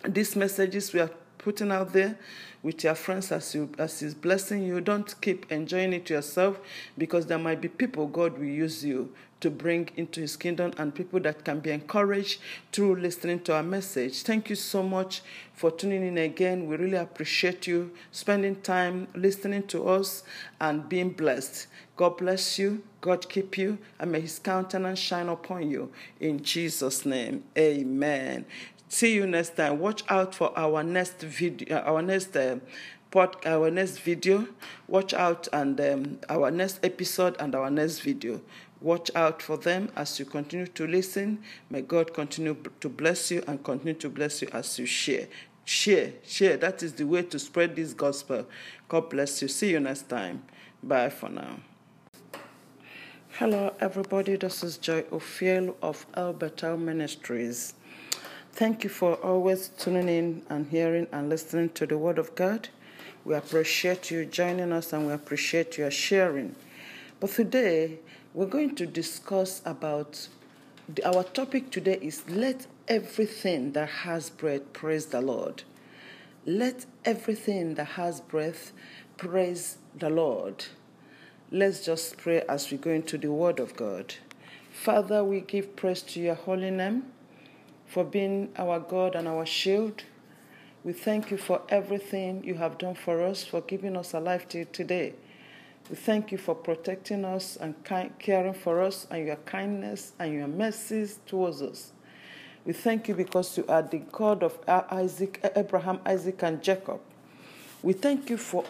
these 0.02 0.34
messages 0.34 0.92
we 0.92 0.98
are 0.98 1.10
putting 1.38 1.70
out 1.70 1.92
there 1.92 2.18
with 2.62 2.84
your 2.84 2.94
friends 2.94 3.32
as 3.32 3.54
you 3.54 3.70
as 3.78 4.00
he's 4.00 4.14
blessing 4.14 4.62
you. 4.62 4.80
Don't 4.80 5.18
keep 5.20 5.50
enjoying 5.50 5.92
it 5.92 6.10
yourself 6.10 6.60
because 6.98 7.26
there 7.26 7.38
might 7.38 7.60
be 7.60 7.68
people 7.68 8.06
god 8.06 8.36
will 8.38 8.44
use 8.44 8.84
you 8.84 9.12
to 9.40 9.50
bring 9.50 9.88
into 9.96 10.20
his 10.20 10.36
kingdom 10.36 10.72
and 10.76 10.94
people 10.94 11.18
that 11.20 11.44
can 11.44 11.60
be 11.60 11.70
encouraged 11.70 12.40
through 12.72 12.96
listening 12.96 13.40
to 13.40 13.54
our 13.54 13.62
message. 13.62 14.22
Thank 14.22 14.50
you 14.50 14.56
so 14.56 14.82
much 14.82 15.22
for 15.54 15.70
tuning 15.70 16.06
in 16.06 16.18
again. 16.18 16.68
We 16.68 16.76
really 16.76 16.98
appreciate 16.98 17.66
you 17.66 17.90
spending 18.12 18.60
time 18.60 19.08
listening 19.14 19.66
to 19.68 19.88
us 19.88 20.22
and 20.60 20.88
being 20.88 21.10
blessed. 21.10 21.68
God 21.96 22.18
bless 22.18 22.58
you. 22.58 22.82
God 23.00 23.28
keep 23.30 23.56
you 23.56 23.78
and 23.98 24.12
may 24.12 24.20
his 24.20 24.38
countenance 24.38 24.98
shine 24.98 25.28
upon 25.28 25.70
you. 25.70 25.90
In 26.20 26.42
jesus 26.42 27.06
name 27.06 27.44
amen 27.56 28.44
See 28.92 29.14
you 29.14 29.24
next 29.24 29.56
time. 29.56 29.78
Watch 29.78 30.02
out 30.08 30.34
for 30.34 30.52
our 30.58 30.82
next 30.82 31.20
video, 31.20 31.78
uh, 31.78 31.82
our 31.82 32.02
next 32.02 32.36
uh, 32.36 32.56
pod, 33.12 33.36
our 33.46 33.70
next 33.70 33.98
video. 33.98 34.48
Watch 34.88 35.14
out 35.14 35.46
and 35.52 35.80
um, 35.80 36.18
our 36.28 36.50
next 36.50 36.84
episode 36.84 37.36
and 37.38 37.54
our 37.54 37.70
next 37.70 38.00
video. 38.00 38.40
Watch 38.80 39.08
out 39.14 39.42
for 39.42 39.56
them 39.56 39.92
as 39.94 40.18
you 40.18 40.24
continue 40.24 40.66
to 40.66 40.88
listen. 40.88 41.40
May 41.70 41.82
God 41.82 42.12
continue 42.12 42.56
to 42.80 42.88
bless 42.88 43.30
you 43.30 43.44
and 43.46 43.62
continue 43.62 43.94
to 43.94 44.08
bless 44.08 44.42
you 44.42 44.48
as 44.52 44.76
you 44.76 44.86
share. 44.86 45.28
Share, 45.64 46.14
share. 46.26 46.56
That 46.56 46.82
is 46.82 46.94
the 46.94 47.04
way 47.04 47.22
to 47.22 47.38
spread 47.38 47.76
this 47.76 47.92
gospel. 47.92 48.44
God 48.88 49.08
bless 49.08 49.40
you. 49.40 49.46
See 49.46 49.70
you 49.70 49.78
next 49.78 50.08
time. 50.08 50.42
Bye 50.82 51.10
for 51.10 51.28
now. 51.28 51.60
Hello, 53.38 53.72
everybody. 53.78 54.34
This 54.34 54.64
is 54.64 54.78
Joy 54.78 55.02
Ofielu 55.02 55.76
of 55.80 56.04
Albertal 56.16 56.76
Ministries. 56.76 57.74
Thank 58.60 58.84
you 58.84 58.90
for 58.90 59.14
always 59.14 59.68
tuning 59.68 60.10
in 60.10 60.42
and 60.50 60.66
hearing 60.66 61.06
and 61.12 61.30
listening 61.30 61.70
to 61.70 61.86
the 61.86 61.96
Word 61.96 62.18
of 62.18 62.34
God. 62.34 62.68
We 63.24 63.34
appreciate 63.34 64.10
you 64.10 64.26
joining 64.26 64.70
us 64.70 64.92
and 64.92 65.06
we 65.06 65.14
appreciate 65.14 65.78
your 65.78 65.90
sharing. 65.90 66.54
But 67.20 67.30
today, 67.30 68.00
we're 68.34 68.44
going 68.44 68.74
to 68.74 68.84
discuss 68.84 69.62
about 69.64 70.28
the, 70.94 71.02
our 71.08 71.24
topic 71.24 71.70
today 71.70 72.00
is 72.02 72.28
let 72.28 72.66
everything 72.86 73.72
that 73.72 73.88
has 73.88 74.28
breath 74.28 74.70
praise 74.74 75.06
the 75.06 75.22
Lord. 75.22 75.62
Let 76.44 76.84
everything 77.06 77.76
that 77.76 77.96
has 77.96 78.20
breath 78.20 78.72
praise 79.16 79.78
the 79.96 80.10
Lord. 80.10 80.66
Let's 81.50 81.82
just 81.82 82.18
pray 82.18 82.42
as 82.46 82.70
we 82.70 82.76
go 82.76 82.90
into 82.90 83.16
the 83.16 83.32
Word 83.32 83.58
of 83.58 83.74
God. 83.74 84.16
Father, 84.70 85.24
we 85.24 85.40
give 85.40 85.76
praise 85.76 86.02
to 86.02 86.20
your 86.20 86.34
holy 86.34 86.70
name 86.70 87.04
for 87.90 88.04
being 88.04 88.48
our 88.56 88.78
God 88.78 89.16
and 89.16 89.26
our 89.26 89.44
shield. 89.44 90.04
We 90.84 90.92
thank 90.92 91.32
you 91.32 91.36
for 91.36 91.60
everything 91.68 92.44
you 92.44 92.54
have 92.54 92.78
done 92.78 92.94
for 92.94 93.20
us, 93.20 93.44
for 93.44 93.60
giving 93.62 93.96
us 93.96 94.14
a 94.14 94.20
life 94.20 94.48
till 94.48 94.64
today. 94.66 95.14
We 95.90 95.96
thank 95.96 96.30
you 96.30 96.38
for 96.38 96.54
protecting 96.54 97.24
us 97.24 97.56
and 97.56 97.74
caring 98.20 98.54
for 98.54 98.80
us 98.80 99.08
and 99.10 99.26
your 99.26 99.36
kindness 99.36 100.12
and 100.20 100.32
your 100.32 100.46
mercies 100.46 101.18
towards 101.26 101.62
us. 101.62 101.90
We 102.64 102.74
thank 102.74 103.08
you 103.08 103.14
because 103.16 103.58
you 103.58 103.64
are 103.68 103.82
the 103.82 103.98
God 103.98 104.44
of 104.44 104.56
Isaac, 104.68 105.40
Abraham, 105.56 105.98
Isaac, 106.06 106.42
and 106.44 106.62
Jacob. 106.62 107.00
We 107.82 107.92
thank 107.92 108.30
you 108.30 108.36
for 108.36 108.64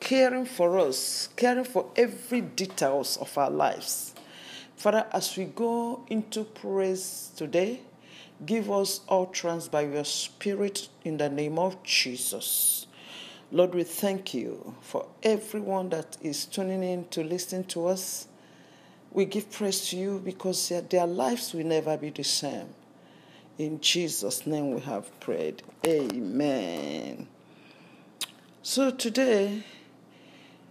caring 0.00 0.46
for 0.46 0.78
us, 0.78 1.28
caring 1.36 1.64
for 1.64 1.90
every 1.94 2.40
details 2.40 3.18
of 3.18 3.36
our 3.36 3.50
lives. 3.50 4.14
Father, 4.76 5.06
as 5.12 5.36
we 5.36 5.44
go 5.44 6.06
into 6.08 6.44
praise 6.44 7.32
today, 7.36 7.82
Give 8.44 8.70
us 8.70 9.02
utterance 9.08 9.68
by 9.68 9.82
your 9.82 10.04
Spirit 10.04 10.88
in 11.04 11.18
the 11.18 11.28
name 11.28 11.58
of 11.58 11.82
Jesus. 11.84 12.86
Lord, 13.52 13.74
we 13.74 13.84
thank 13.84 14.34
you 14.34 14.74
for 14.80 15.06
everyone 15.22 15.90
that 15.90 16.16
is 16.22 16.46
tuning 16.46 16.82
in 16.82 17.06
to 17.08 17.22
listen 17.22 17.64
to 17.64 17.86
us. 17.86 18.26
We 19.12 19.26
give 19.26 19.50
praise 19.50 19.88
to 19.90 19.96
you 19.96 20.22
because 20.24 20.72
their 20.88 21.06
lives 21.06 21.52
will 21.52 21.66
never 21.66 21.96
be 21.96 22.10
the 22.10 22.24
same. 22.24 22.68
In 23.58 23.80
Jesus' 23.80 24.46
name 24.46 24.74
we 24.74 24.80
have 24.80 25.20
prayed. 25.20 25.62
Amen. 25.86 27.28
So 28.62 28.90
today, 28.90 29.64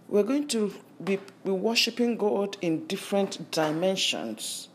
we're 0.08 0.24
going 0.24 0.48
to 0.48 0.74
be, 1.02 1.20
be 1.44 1.52
worshiping 1.52 2.16
God 2.16 2.56
in 2.60 2.86
different 2.86 3.50
dimensions. 3.50 4.68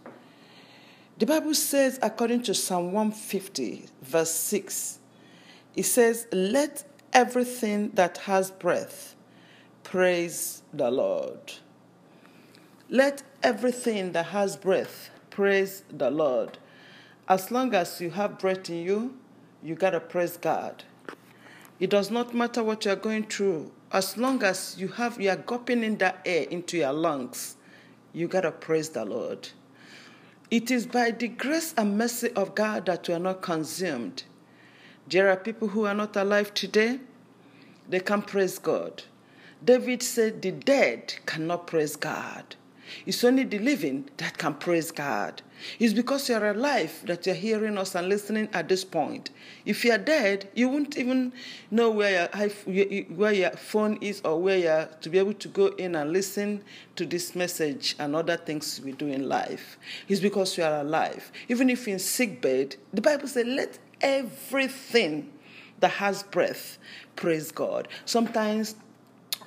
The 1.20 1.26
Bible 1.26 1.56
says, 1.56 1.98
according 2.04 2.44
to 2.44 2.54
Psalm 2.54 2.92
150, 2.92 3.86
verse 4.04 4.30
6, 4.30 5.00
it 5.76 5.84
says, 5.84 6.28
Let 6.32 6.84
everything 7.12 7.90
that 7.96 8.20
has 8.20 8.52
breath 8.52 9.16
praise 9.82 10.62
the 10.72 10.92
Lord. 10.92 11.54
Let 12.90 13.24
everything 13.42 14.12
that 14.12 14.28
has 14.28 14.56
breath 14.56 15.10
praise 15.32 15.82
the 15.90 16.12
Lord. 16.12 16.60
As 17.28 17.50
long 17.50 17.74
as 17.74 18.00
you 18.00 18.12
have 18.12 18.38
breath 18.38 18.70
in 18.70 18.84
you, 18.84 19.18
you 19.64 19.74
got 19.74 19.92
to 19.92 20.00
praise 20.00 20.38
God. 20.38 20.84
It 21.80 21.90
does 21.90 22.12
not 22.12 22.36
matter 22.36 22.64
what 22.64 22.86
you're 22.86 22.96
going 22.96 23.26
through. 23.26 23.72
As 23.92 24.18
long 24.18 24.44
as 24.44 24.76
you 24.78 24.90
have 24.90 25.20
you 25.20 25.32
are 25.32 25.36
gulping 25.36 25.84
in 25.84 25.98
that 25.98 26.22
air 26.28 26.44
into 26.44 26.78
your 26.78 26.94
lungs, 26.94 27.56
you 28.14 28.28
got 28.28 28.42
to 28.42 28.52
praise 28.52 28.90
the 28.90 29.04
Lord. 29.04 29.50
It 30.50 30.72
is 30.72 30.88
by 30.88 31.12
the 31.12 31.28
grace 31.28 31.74
and 31.78 31.98
mercy 31.98 32.32
of 32.32 32.56
God 32.56 32.86
that 32.86 33.08
we 33.08 33.14
are 33.14 33.20
not 33.20 33.42
consumed. 33.42 34.24
There 35.08 35.30
are 35.30 35.36
people 35.36 35.70
who 35.70 35.86
are 35.86 35.94
not 35.94 36.16
alive 36.16 36.54
today, 36.54 37.00
they 37.90 38.00
can 38.00 38.22
praise 38.22 38.58
God. 38.58 39.04
David 39.64 40.04
said, 40.04 40.42
The 40.42 40.52
dead 40.52 41.16
cannot 41.26 41.68
praise 41.68 41.96
God. 41.96 42.56
It's 43.06 43.24
only 43.24 43.44
the 43.44 43.60
living 43.60 44.10
that 44.18 44.38
can 44.38 44.54
praise 44.54 44.92
God. 44.92 45.42
It's 45.80 45.94
because 45.94 46.30
you're 46.30 46.50
alive 46.50 47.04
that 47.06 47.26
you're 47.26 47.36
hearing 47.36 47.78
us 47.78 47.96
and 47.96 48.10
listening 48.10 48.50
at 48.54 48.68
this 48.68 48.84
point. 48.84 49.30
If 49.66 49.84
you're 49.86 49.98
dead, 49.98 50.50
you 50.54 50.70
wouldn't 50.70 50.98
even 50.98 51.34
know 51.72 51.92
where 51.92 52.30
your, 52.66 53.04
where 53.04 53.34
your 53.34 53.52
phone 53.52 53.98
is 54.02 54.22
or 54.24 54.42
where 54.42 54.58
you're 54.58 54.86
to 55.02 55.10
be 55.10 55.20
able 55.20 55.34
to 55.34 55.48
go 55.48 55.68
in 55.68 55.96
and 55.96 56.14
listen 56.14 56.64
to 56.96 57.06
this 57.06 57.36
message 57.36 57.96
and 58.00 58.16
other 58.16 58.38
things 58.38 58.82
we 58.84 58.92
do 58.92 59.08
in 59.08 59.28
life. 59.28 59.78
It's 60.08 60.22
because 60.22 60.58
you 60.58 60.64
are 60.64 60.82
alive. 60.82 61.32
Even 61.48 61.70
if 61.70 61.88
you're 61.88 61.94
in 61.94 62.00
sick 62.00 62.42
bed, 62.42 62.76
the 62.94 63.02
Bible 63.02 63.28
says, 63.28 63.46
let 63.46 63.80
everything 64.02 65.32
that 65.80 65.92
has 65.92 66.24
breath 66.24 66.78
praise 67.16 67.52
God. 67.52 67.88
Sometimes 68.06 68.76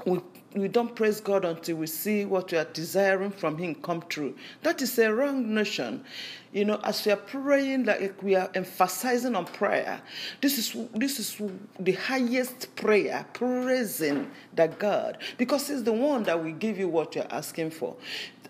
we 0.06 0.20
we 0.54 0.66
don't 0.66 0.96
praise 0.96 1.20
God 1.20 1.44
until 1.44 1.76
we 1.76 1.86
see 1.86 2.24
what 2.24 2.50
we 2.50 2.58
are 2.58 2.64
desiring 2.64 3.30
from 3.30 3.56
Him 3.58 3.76
come 3.76 4.02
true. 4.08 4.36
That 4.62 4.82
is 4.82 4.98
a 4.98 5.12
wrong 5.12 5.54
notion. 5.54 6.04
You 6.52 6.64
know, 6.64 6.80
as 6.82 7.06
we 7.06 7.12
are 7.12 7.16
praying, 7.16 7.84
like 7.84 8.20
we 8.22 8.34
are 8.34 8.50
emphasizing 8.54 9.36
on 9.36 9.46
prayer, 9.46 10.02
this 10.40 10.58
is 10.58 10.76
this 10.92 11.20
is 11.20 11.40
the 11.78 11.92
highest 11.92 12.74
prayer, 12.74 13.24
praising 13.32 14.30
the 14.56 14.66
God, 14.66 15.18
because 15.38 15.68
He's 15.68 15.84
the 15.84 15.92
one 15.92 16.24
that 16.24 16.42
will 16.42 16.52
give 16.52 16.78
you 16.78 16.88
what 16.88 17.14
you're 17.14 17.32
asking 17.32 17.70
for. 17.70 17.96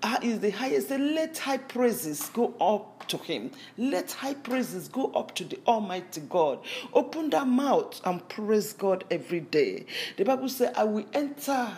Ah, 0.03 0.19
is 0.23 0.41
the 0.41 0.49
highest. 0.51 0.89
Let 0.89 1.37
high 1.37 1.59
praises 1.59 2.31
go 2.31 2.55
up 2.59 3.07
to 3.09 3.19
him. 3.19 3.51
Let 3.77 4.13
high 4.13 4.33
praises 4.33 4.89
go 4.89 5.13
up 5.13 5.35
to 5.35 5.45
the 5.45 5.59
Almighty 5.67 6.23
God. 6.23 6.61
Open 6.95 7.29
that 7.31 7.47
mouth 7.47 8.01
and 8.07 8.27
praise 8.31 8.73
God 8.73 9.05
every 9.11 9.41
day. 9.41 9.85
The 10.17 10.25
Bible 10.25 10.49
says, 10.49 10.73
I 10.75 10.85
will 10.85 11.05
enter 11.13 11.71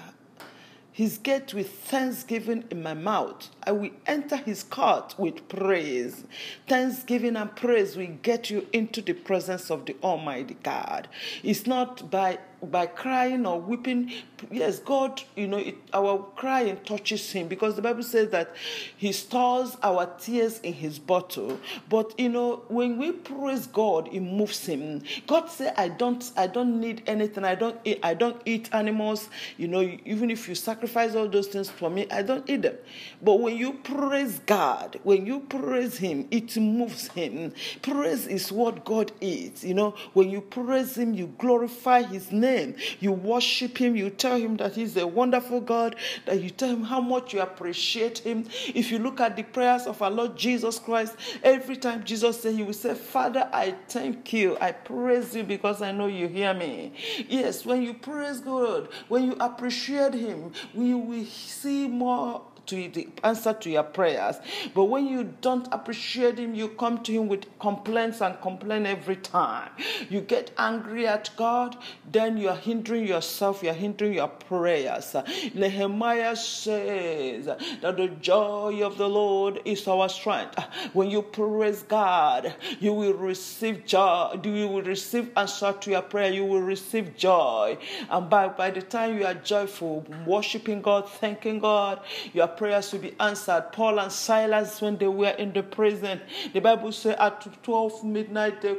his 0.92 1.16
gate 1.18 1.54
with 1.54 1.70
thanksgiving 1.70 2.64
in 2.70 2.82
my 2.82 2.92
mouth. 2.94 3.48
I 3.66 3.72
will 3.72 3.90
enter 4.06 4.36
his 4.36 4.62
court 4.62 5.14
with 5.16 5.48
praise. 5.48 6.24
Thanksgiving 6.68 7.36
and 7.36 7.54
praise 7.56 7.96
will 7.96 8.18
get 8.22 8.50
you 8.50 8.66
into 8.72 9.00
the 9.00 9.14
presence 9.14 9.70
of 9.70 9.86
the 9.86 9.96
Almighty 10.02 10.56
God. 10.62 11.08
It's 11.42 11.66
not 11.66 12.10
by 12.10 12.38
by 12.62 12.86
crying 12.86 13.44
or 13.44 13.60
weeping. 13.60 14.12
Yes, 14.50 14.78
God, 14.78 15.22
you 15.36 15.48
know, 15.48 15.58
it, 15.58 15.76
our 15.92 16.18
crying 16.36 16.78
touches 16.84 17.30
Him 17.30 17.48
because 17.48 17.76
the 17.76 17.82
Bible 17.82 18.02
says 18.02 18.30
that 18.30 18.54
He 18.96 19.12
stores 19.12 19.76
our 19.82 20.06
tears 20.18 20.60
in 20.60 20.72
His 20.72 20.98
bottle. 20.98 21.58
But 21.88 22.18
you 22.18 22.28
know, 22.28 22.62
when 22.68 22.98
we 22.98 23.12
praise 23.12 23.66
God, 23.66 24.08
it 24.12 24.20
moves 24.20 24.66
Him. 24.66 25.02
God 25.26 25.50
said, 25.50 25.74
"I 25.76 25.88
don't, 25.88 26.30
I 26.36 26.46
don't 26.46 26.80
need 26.80 27.02
anything. 27.06 27.44
I 27.44 27.54
don't, 27.54 27.78
eat, 27.84 27.98
I 28.02 28.14
don't 28.14 28.40
eat 28.44 28.68
animals. 28.72 29.28
You 29.56 29.68
know, 29.68 29.80
even 30.04 30.30
if 30.30 30.48
you 30.48 30.54
sacrifice 30.54 31.14
all 31.14 31.28
those 31.28 31.48
things 31.48 31.68
for 31.70 31.90
me, 31.90 32.06
I 32.10 32.22
don't 32.22 32.48
eat 32.48 32.62
them. 32.62 32.76
But 33.20 33.40
when 33.40 33.56
you 33.56 33.74
praise 33.74 34.40
God, 34.46 35.00
when 35.02 35.26
you 35.26 35.40
praise 35.40 35.98
Him, 35.98 36.28
it 36.30 36.56
moves 36.56 37.08
Him. 37.08 37.52
Praise 37.82 38.26
is 38.26 38.52
what 38.52 38.84
God 38.84 39.12
is. 39.20 39.64
You 39.64 39.74
know, 39.74 39.94
when 40.12 40.30
you 40.30 40.40
praise 40.40 40.96
Him, 40.96 41.14
you 41.14 41.26
glorify 41.38 42.02
His 42.02 42.30
name 42.30 42.51
You 43.00 43.12
worship 43.12 43.78
Him. 43.78 43.96
You 43.96 44.10
tell 44.10 44.36
Him 44.36 44.56
that 44.56 44.74
He's 44.74 44.96
a 44.96 45.06
wonderful 45.06 45.60
God, 45.60 45.96
that 46.26 46.42
you 46.42 46.50
tell 46.50 46.70
Him 46.70 46.82
how 46.82 47.00
much 47.00 47.32
you 47.32 47.40
appreciate 47.40 48.18
Him. 48.18 48.46
If 48.74 48.90
you 48.90 48.98
look 48.98 49.20
at 49.20 49.36
the 49.36 49.42
prayers 49.42 49.86
of 49.86 50.00
our 50.02 50.10
Lord 50.10 50.36
Jesus 50.36 50.78
Christ, 50.78 51.16
every 51.42 51.76
time 51.76 52.04
Jesus 52.04 52.40
said, 52.42 52.54
He 52.54 52.62
will 52.62 52.72
say, 52.72 52.94
Father, 52.94 53.48
I 53.52 53.74
thank 53.88 54.32
you. 54.32 54.56
I 54.60 54.72
praise 54.72 55.34
you 55.34 55.42
because 55.44 55.82
I 55.82 55.92
know 55.92 56.06
you 56.06 56.28
hear 56.28 56.54
me. 56.54 56.92
Yes, 57.28 57.64
when 57.64 57.82
you 57.82 57.94
praise 57.94 58.40
God, 58.40 58.88
when 59.08 59.24
you 59.24 59.36
appreciate 59.40 60.14
Him, 60.14 60.52
we 60.74 60.94
will 60.94 61.26
see 61.26 61.88
more 61.88 62.42
to 62.66 62.88
the 62.88 63.08
answer 63.22 63.52
to 63.52 63.70
your 63.70 63.82
prayers. 63.82 64.36
But 64.74 64.84
when 64.84 65.06
you 65.06 65.34
don't 65.40 65.68
appreciate 65.72 66.38
Him, 66.38 66.54
you 66.54 66.68
come 66.68 67.02
to 67.02 67.12
Him 67.12 67.28
with 67.28 67.46
complaints 67.58 68.20
and 68.20 68.40
complain 68.40 68.86
every 68.86 69.16
time. 69.16 69.70
You 70.08 70.20
get 70.20 70.52
angry 70.58 71.06
at 71.06 71.30
God, 71.36 71.76
then 72.10 72.36
you 72.36 72.48
are 72.48 72.56
hindering 72.56 73.06
yourself, 73.06 73.62
you 73.62 73.70
are 73.70 73.74
hindering 73.74 74.14
your 74.14 74.28
prayers. 74.28 75.14
Nehemiah 75.54 76.36
says 76.36 77.46
that 77.46 77.96
the 77.96 78.08
joy 78.20 78.80
of 78.82 78.98
the 78.98 79.08
Lord 79.08 79.60
is 79.64 79.86
our 79.88 80.08
strength. 80.08 80.58
When 80.92 81.10
you 81.10 81.22
praise 81.22 81.82
God, 81.82 82.54
you 82.80 82.92
will 82.92 83.14
receive 83.14 83.86
joy, 83.86 84.38
you 84.42 84.68
will 84.68 84.82
receive 84.82 85.30
answer 85.36 85.72
to 85.72 85.90
your 85.90 86.02
prayer, 86.02 86.32
you 86.32 86.44
will 86.44 86.62
receive 86.62 87.16
joy. 87.16 87.78
And 88.10 88.28
by, 88.28 88.48
by 88.48 88.70
the 88.70 88.82
time 88.82 89.18
you 89.18 89.26
are 89.26 89.34
joyful, 89.34 90.04
worshiping 90.26 90.82
God, 90.82 91.08
thanking 91.08 91.58
God, 91.58 92.00
you 92.32 92.42
are 92.42 92.48
prayers 92.62 92.90
to 92.90 92.98
be 93.00 93.12
answered. 93.18 93.64
Paul 93.72 93.98
and 93.98 94.12
Silas, 94.12 94.80
when 94.80 94.96
they 94.96 95.08
were 95.08 95.30
in 95.30 95.52
the 95.52 95.64
prison, 95.64 96.20
the 96.52 96.60
Bible 96.60 96.92
says 96.92 97.16
at 97.18 97.44
12 97.64 98.04
midnight 98.04 98.62
they 98.62 98.76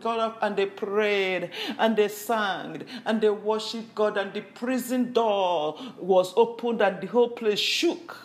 got 0.00 0.20
up 0.20 0.38
and 0.40 0.54
they 0.54 0.66
prayed 0.66 1.50
and 1.80 1.96
they 1.96 2.06
sang 2.06 2.84
and 3.04 3.20
they 3.20 3.30
worshiped 3.30 3.92
God, 3.92 4.16
and 4.18 4.32
the 4.32 4.42
prison 4.42 5.12
door 5.12 5.76
was 5.98 6.32
opened 6.36 6.80
and 6.80 7.00
the 7.00 7.08
whole 7.08 7.30
place 7.30 7.58
shook. 7.58 8.23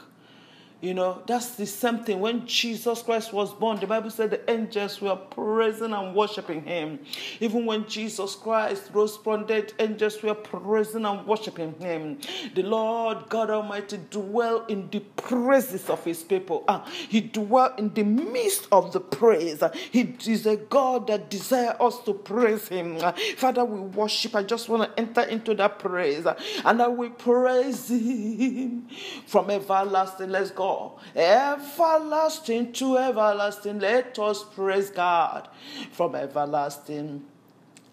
You 0.82 0.94
know, 0.94 1.22
that's 1.28 1.56
the 1.56 1.66
same 1.66 2.06
thing. 2.06 2.22
When 2.22 2.48
Jesus 2.48 3.02
Christ 3.02 3.34
was 3.34 3.54
born, 3.54 3.82
the 3.82 3.88
Bible 3.88 4.10
said 4.10 4.32
the 4.32 4.50
angels 4.50 5.02
were 5.02 5.18
praising 5.18 5.92
and 5.92 6.16
worshiping 6.16 6.64
him. 6.64 7.00
Even 7.42 7.66
when 7.66 7.86
Jesus 7.86 8.34
Christ 8.36 8.90
rose 8.94 9.18
from 9.18 9.46
dead, 9.46 9.74
angels 9.78 10.24
were 10.24 10.36
praising 10.36 11.04
and 11.06 11.28
worshiping 11.28 11.74
him. 11.80 12.20
The 12.56 12.64
Lord 12.64 13.28
God 13.28 13.50
Almighty 13.50 14.00
dwell 14.10 14.66
in 14.68 14.90
the 14.90 15.02
praises 15.18 15.90
of 15.90 16.02
his 16.06 16.24
people. 16.24 16.64
Uh, 16.66 16.86
he 17.10 17.20
dwell 17.20 17.74
in 17.78 17.94
the 17.94 18.04
midst 18.04 18.70
of 18.72 18.94
the 18.94 19.02
praise. 19.02 19.62
He 19.92 20.16
is 20.26 20.46
a 20.46 20.56
God 20.56 21.08
that 21.08 21.30
desires 21.30 21.76
us 21.82 22.00
to 22.06 22.14
praise 22.14 22.70
him. 22.70 23.00
Uh, 23.02 23.12
Father, 23.36 23.66
we 23.66 23.82
worship. 23.82 24.34
I 24.34 24.44
just 24.44 24.70
want 24.70 24.84
to 24.84 24.98
enter 24.98 25.24
into 25.24 25.54
that 25.56 25.80
praise. 25.80 26.26
Uh, 26.26 26.40
and 26.64 26.82
I 26.82 26.88
will 26.88 27.10
praise 27.10 27.90
him 27.90 28.88
from 29.28 29.50
everlasting. 29.50 30.30
Let's 30.30 30.52
go 30.52 30.69
everlasting 31.16 32.74
to 32.74 32.98
everlasting. 32.98 33.80
Let 33.80 34.18
us 34.20 34.44
praise 34.44 34.90
God 34.90 35.48
from 35.92 36.16
everlasting. 36.16 37.26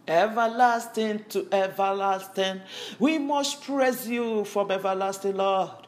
Everlasting 0.08 1.24
to 1.30 1.48
everlasting, 1.50 2.60
we 3.00 3.18
must 3.18 3.62
praise 3.62 4.08
you 4.08 4.44
from 4.44 4.70
everlasting, 4.70 5.36
Lord 5.36 5.86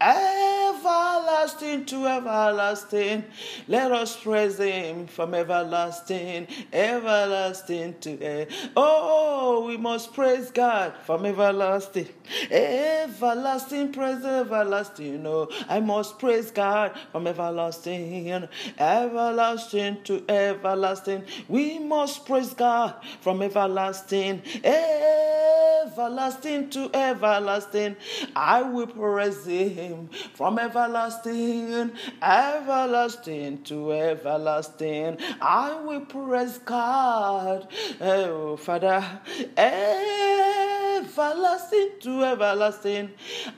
everlasting 0.00 1.84
to 1.86 2.06
everlasting. 2.06 3.24
Let 3.68 3.92
us 3.92 4.16
praise 4.16 4.58
Him 4.58 5.06
from 5.06 5.34
everlasting, 5.34 6.48
everlasting 6.72 7.98
to 8.00 8.46
oh, 8.76 9.64
we 9.66 9.76
must 9.76 10.14
praise 10.14 10.50
God 10.50 10.94
from 11.04 11.26
everlasting, 11.26 12.08
everlasting, 12.50 13.92
praise 13.92 14.24
everlasting. 14.24 15.26
Oh, 15.26 15.48
I 15.68 15.80
must 15.80 16.18
praise 16.18 16.50
God 16.50 16.98
from 17.12 17.26
everlasting, 17.26 18.48
everlasting 18.78 20.02
to 20.04 20.24
everlasting. 20.28 21.24
We 21.48 21.78
must 21.78 22.24
praise 22.26 22.54
God 22.54 22.94
from 23.20 23.42
everlasting, 23.42 24.42
everlasting 25.84 26.70
to 26.70 26.90
everlasting. 26.94 27.96
I 28.34 28.62
will 28.62 28.86
praise 28.86 29.44
him 29.44 29.89
from 30.34 30.58
everlasting, 30.58 31.92
everlasting 32.22 33.62
to 33.64 33.92
everlasting. 33.92 35.18
I 35.40 35.80
will 35.80 36.06
praise 36.06 36.58
God, 36.58 37.68
eh, 38.00 38.24
oh 38.26 38.56
Father, 38.56 39.04
everlasting 39.56 40.80
everlasting 41.00 41.90
to 42.00 42.24
everlasting. 42.24 43.10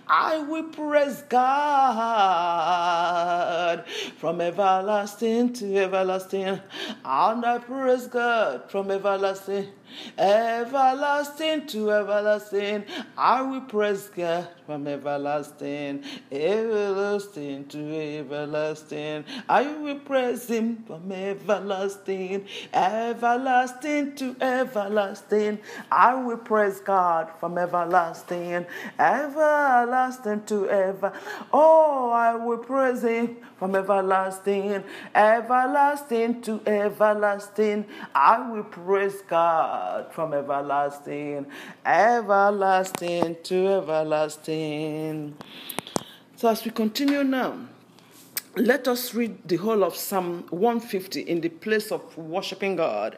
I 0.06 0.38
will 0.38 0.64
praise 0.64 1.22
God 1.28 2.24
from 4.16 4.40
everlasting 4.40 5.52
to 5.54 5.76
everlasting. 5.76 6.60
And 7.04 7.44
I 7.44 7.58
praise 7.58 8.06
God 8.06 8.70
from 8.70 8.90
everlasting 8.90 9.68
everlasting 10.18 11.66
to 11.68 11.90
everlasting. 11.90 12.84
I 13.16 13.42
will 13.42 13.62
praise 13.62 14.08
God 14.08 14.48
from 14.66 14.86
everlasting, 14.86 16.04
everlasting 16.30 17.66
to 17.66 17.78
everlasting. 18.20 19.24
I 19.48 19.66
will 19.76 19.98
praise 20.00 20.46
Him 20.48 20.84
from 20.86 21.10
everlasting, 21.12 22.46
everlasting 22.72 24.14
to 24.16 24.36
everlasting. 24.40 25.58
I 25.90 26.14
will 26.14 26.38
praise 26.38 26.80
God 26.80 27.30
from 27.38 27.58
everlasting, 27.58 28.66
everlasting 28.98 30.44
to 30.44 30.68
ever. 30.68 31.12
Oh, 31.52 32.10
I 32.10 32.34
will 32.34 32.58
praise 32.58 33.02
Him 33.02 33.36
from 33.58 33.74
everlasting, 33.74 34.84
everlasting 35.14 36.42
to 36.42 36.60
everlasting. 36.66 37.86
I 38.14 38.50
will 38.50 38.64
praise 38.64 39.22
God 39.28 39.81
from 40.10 40.34
everlasting, 40.34 41.46
everlasting 41.84 43.36
to 43.42 43.68
everlasting. 43.68 45.36
So, 46.36 46.48
as 46.48 46.64
we 46.64 46.70
continue 46.70 47.22
now, 47.24 47.56
let 48.56 48.86
us 48.86 49.14
read 49.14 49.48
the 49.48 49.56
whole 49.56 49.82
of 49.82 49.96
Psalm 49.96 50.44
150 50.50 51.22
in 51.22 51.40
the 51.40 51.48
place 51.48 51.90
of 51.90 52.16
worshiping 52.18 52.76
God 52.76 53.16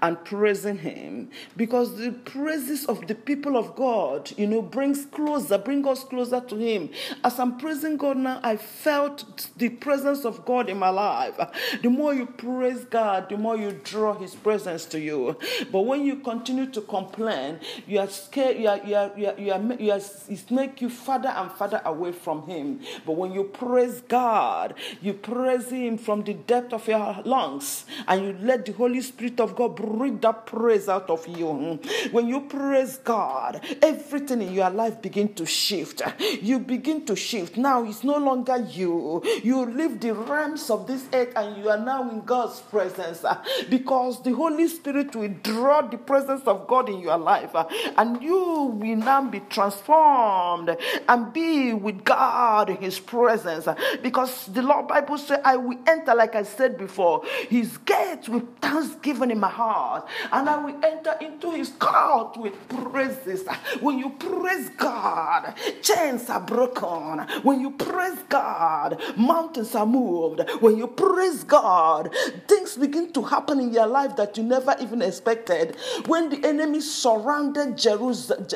and 0.00 0.22
praising 0.24 0.78
Him 0.78 1.30
because 1.56 1.96
the 1.96 2.12
praises 2.12 2.86
of 2.86 3.06
the 3.08 3.14
people 3.16 3.56
of 3.56 3.74
God, 3.74 4.30
you 4.36 4.46
know, 4.46 4.62
brings 4.62 5.04
closer, 5.06 5.58
bring 5.58 5.86
us 5.88 6.04
closer 6.04 6.40
to 6.40 6.56
Him. 6.56 6.90
As 7.24 7.40
I'm 7.40 7.58
praising 7.58 7.96
God 7.96 8.18
now, 8.18 8.38
I 8.44 8.56
felt 8.56 9.50
the 9.56 9.68
presence 9.68 10.24
of 10.24 10.44
God 10.44 10.68
in 10.68 10.78
my 10.78 10.90
life. 10.90 11.36
The 11.82 11.90
more 11.90 12.14
you 12.14 12.26
praise 12.26 12.84
God, 12.84 13.28
the 13.28 13.36
more 13.36 13.56
you 13.56 13.72
draw 13.82 14.14
His 14.14 14.36
presence 14.36 14.84
to 14.86 15.00
you. 15.00 15.36
But 15.72 15.82
when 15.82 16.04
you 16.04 16.16
continue 16.16 16.66
to 16.70 16.80
complain, 16.82 17.58
you 17.86 17.98
are 17.98 18.08
scared, 18.08 18.56
you 18.58 18.68
are, 18.68 18.78
you 18.84 18.94
are, 18.94 19.12
you 19.16 19.26
are, 19.26 19.38
you 19.40 19.52
are, 19.52 19.80
you 19.80 19.92
are 19.92 20.00
it 20.28 20.50
make 20.50 20.80
you 20.80 20.88
further 20.88 21.28
and 21.28 21.50
further 21.52 21.82
away 21.84 22.12
from 22.12 22.46
Him. 22.46 22.80
But 23.04 23.12
when 23.16 23.32
you 23.32 23.44
praise 23.44 24.02
God, 24.02 24.67
God. 24.68 24.78
You 25.02 25.14
praise 25.14 25.70
Him 25.70 25.98
from 25.98 26.22
the 26.22 26.34
depth 26.34 26.72
of 26.72 26.86
your 26.86 27.22
lungs 27.24 27.84
and 28.06 28.24
you 28.24 28.36
let 28.40 28.66
the 28.66 28.72
Holy 28.72 29.00
Spirit 29.00 29.40
of 29.40 29.56
God 29.56 29.76
breathe 29.76 30.20
that 30.22 30.46
praise 30.46 30.88
out 30.88 31.10
of 31.10 31.26
you. 31.26 31.78
When 32.10 32.28
you 32.28 32.42
praise 32.42 32.96
God, 32.98 33.60
everything 33.82 34.42
in 34.42 34.52
your 34.52 34.70
life 34.70 35.00
begin 35.02 35.34
to 35.34 35.46
shift. 35.46 36.02
You 36.40 36.58
begin 36.58 37.04
to 37.06 37.16
shift. 37.16 37.56
Now 37.56 37.84
it's 37.84 38.04
no 38.04 38.18
longer 38.18 38.58
you. 38.58 39.22
You 39.42 39.64
leave 39.66 40.00
the 40.00 40.14
realms 40.14 40.70
of 40.70 40.86
this 40.86 41.04
earth 41.12 41.32
and 41.36 41.56
you 41.62 41.68
are 41.70 41.78
now 41.78 42.08
in 42.10 42.22
God's 42.22 42.60
presence 42.60 43.24
because 43.68 44.22
the 44.22 44.32
Holy 44.32 44.68
Spirit 44.68 45.14
will 45.14 45.34
draw 45.42 45.82
the 45.82 45.98
presence 45.98 46.42
of 46.46 46.66
God 46.66 46.88
in 46.88 47.00
your 47.00 47.18
life 47.18 47.54
and 47.96 48.22
you 48.22 48.38
will 48.38 48.96
now 48.96 49.22
be 49.22 49.40
transformed 49.40 50.76
and 51.08 51.32
be 51.32 51.72
with 51.72 52.04
God 52.04 52.70
in 52.70 52.76
His 52.76 52.98
presence 53.00 53.68
because 54.02 54.46
the 54.58 54.66
Lord 54.66 54.88
Bible 54.88 55.18
says, 55.18 55.38
I 55.44 55.56
will 55.56 55.78
enter, 55.86 56.16
like 56.16 56.34
I 56.34 56.42
said 56.42 56.78
before, 56.78 57.22
his 57.48 57.78
gates 57.78 58.28
with 58.28 58.42
thanksgiving 58.58 59.30
in 59.30 59.38
my 59.38 59.48
heart, 59.48 60.08
and 60.32 60.50
I 60.50 60.58
will 60.58 60.84
enter 60.84 61.16
into 61.20 61.52
his 61.52 61.68
court 61.78 62.36
with 62.36 62.54
praises. 62.68 63.46
When 63.80 64.00
you 64.00 64.10
praise 64.10 64.68
God, 64.70 65.54
chains 65.80 66.28
are 66.28 66.40
broken. 66.40 67.20
When 67.44 67.60
you 67.60 67.70
praise 67.70 68.18
God, 68.28 69.00
mountains 69.16 69.76
are 69.76 69.86
moved. 69.86 70.42
When 70.58 70.76
you 70.76 70.88
praise 70.88 71.44
God, 71.44 72.12
things 72.48 72.76
begin 72.76 73.12
to 73.12 73.22
happen 73.22 73.60
in 73.60 73.72
your 73.72 73.86
life 73.86 74.16
that 74.16 74.36
you 74.36 74.42
never 74.42 74.74
even 74.80 75.02
expected. 75.02 75.76
When 76.06 76.30
the 76.30 76.44
enemy 76.44 76.80
surrounded 76.80 77.78
Jerusalem, 77.78 78.48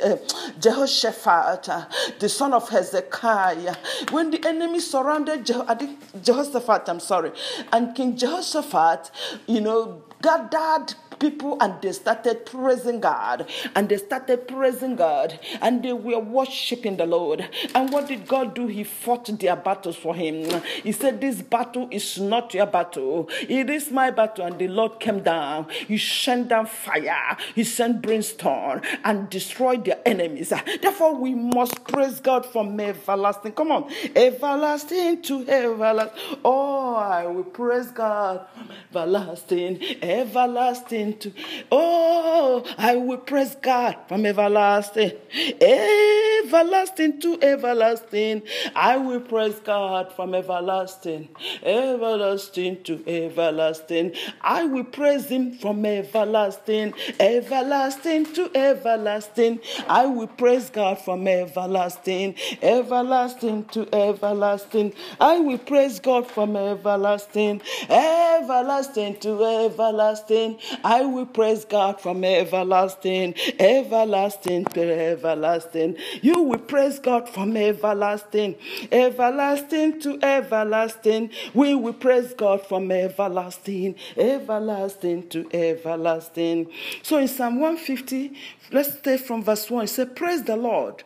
Jehoshaphat, 0.58 1.70
the 2.18 2.28
son 2.28 2.52
of 2.54 2.68
Hezekiah, 2.68 3.76
when 4.10 4.32
the 4.32 4.44
enemy 4.44 4.80
surrounded 4.80 5.46
Jehoshaphat, 5.46 5.91
Jehoshaphat, 6.22 6.88
I'm 6.88 7.00
sorry. 7.00 7.32
And 7.72 7.94
King 7.94 8.16
Jehoshaphat, 8.16 9.10
you 9.46 9.60
know, 9.60 10.02
gathered 10.22 10.94
people 11.22 11.56
and 11.60 11.80
they 11.80 11.92
started 11.92 12.44
praising 12.44 13.00
God. 13.00 13.48
And 13.76 13.88
they 13.88 13.96
started 13.96 14.48
praising 14.48 14.96
God. 14.96 15.38
And 15.60 15.82
they 15.82 15.92
were 15.92 16.18
worshiping 16.18 16.96
the 16.96 17.06
Lord. 17.06 17.48
And 17.74 17.92
what 17.92 18.08
did 18.08 18.26
God 18.26 18.54
do? 18.54 18.66
He 18.66 18.82
fought 18.84 19.26
their 19.38 19.56
battles 19.56 19.96
for 19.96 20.14
him. 20.14 20.62
He 20.82 20.90
said, 20.92 21.20
This 21.20 21.40
battle 21.40 21.88
is 21.90 22.18
not 22.18 22.52
your 22.52 22.66
battle. 22.66 23.28
It 23.48 23.70
is 23.70 23.90
my 23.90 24.10
battle. 24.10 24.46
And 24.46 24.58
the 24.58 24.68
Lord 24.68 24.98
came 24.98 25.22
down. 25.22 25.68
He 25.70 25.96
sent 25.96 26.48
down 26.48 26.66
fire. 26.66 27.36
He 27.54 27.62
sent 27.62 28.02
brimstone 28.02 28.82
and 29.04 29.30
destroyed 29.30 29.84
their 29.84 30.00
enemies. 30.04 30.52
Therefore, 30.82 31.14
we 31.14 31.34
must 31.34 31.84
praise 31.84 32.18
God 32.18 32.44
from 32.44 32.78
everlasting. 32.80 33.52
Come 33.52 33.70
on. 33.70 33.92
Everlasting 34.16 35.22
to 35.22 35.48
everlasting. 35.48 36.38
Oh, 36.44 36.96
I 36.96 37.26
will 37.26 37.44
praise 37.44 37.92
God. 37.92 38.46
Everlasting. 38.90 39.80
Everlasting 40.02 41.11
to. 41.20 41.32
Oh, 41.70 42.64
I 42.78 42.96
will 42.96 43.18
praise 43.18 43.56
God 43.60 43.96
from 44.08 44.26
everlasting, 44.26 45.12
everlasting 45.60 47.20
to 47.20 47.38
everlasting. 47.42 48.42
I 48.74 48.96
will 48.96 49.20
praise 49.20 49.58
God 49.60 50.12
from 50.14 50.34
everlasting, 50.34 51.28
everlasting 51.62 52.82
to 52.84 53.02
everlasting. 53.06 54.14
I 54.40 54.64
will 54.64 54.84
praise 54.84 55.26
Him 55.26 55.52
from 55.52 55.84
everlasting, 55.84 56.94
everlasting 57.20 58.26
to 58.34 58.50
everlasting. 58.54 59.60
I 59.88 60.06
will 60.06 60.26
praise 60.26 60.70
God 60.70 60.98
from 60.98 61.26
everlasting, 61.26 62.34
everlasting 62.60 63.64
to 63.66 63.88
everlasting. 63.94 64.92
I 65.20 65.38
will 65.38 65.58
praise 65.58 66.00
God 66.00 66.30
from 66.30 66.56
everlasting, 66.56 67.62
everlasting 67.88 69.16
to 69.20 69.44
everlasting. 69.44 70.58
I 70.84 71.01
I 71.02 71.04
will 71.04 71.26
praise 71.26 71.64
God 71.64 72.00
from 72.00 72.22
everlasting, 72.22 73.34
everlasting 73.58 74.64
to 74.66 74.82
everlasting. 74.82 75.96
You 76.20 76.42
will 76.42 76.60
praise 76.60 77.00
God 77.00 77.28
from 77.28 77.56
everlasting, 77.56 78.54
everlasting 78.92 80.00
to 80.02 80.20
everlasting. 80.22 81.30
We 81.54 81.74
will 81.74 81.94
praise 81.94 82.34
God 82.34 82.64
from 82.64 82.92
everlasting, 82.92 83.96
everlasting 84.16 85.28
to 85.30 85.48
everlasting. 85.52 86.70
So 87.02 87.18
in 87.18 87.26
Psalm 87.26 87.58
150, 87.58 88.34
let's 88.70 88.96
stay 88.96 89.16
from 89.16 89.42
verse 89.42 89.68
1. 89.68 89.84
It 89.84 89.88
says, 89.88 90.08
Praise 90.14 90.44
the 90.44 90.56
Lord. 90.56 91.02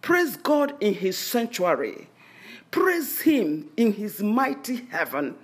Praise 0.00 0.36
God 0.36 0.76
in 0.80 0.94
his 0.94 1.18
sanctuary. 1.18 2.06
Praise 2.70 3.20
him 3.22 3.70
in 3.76 3.94
his 3.94 4.22
mighty 4.22 4.86
heaven. 4.90 5.36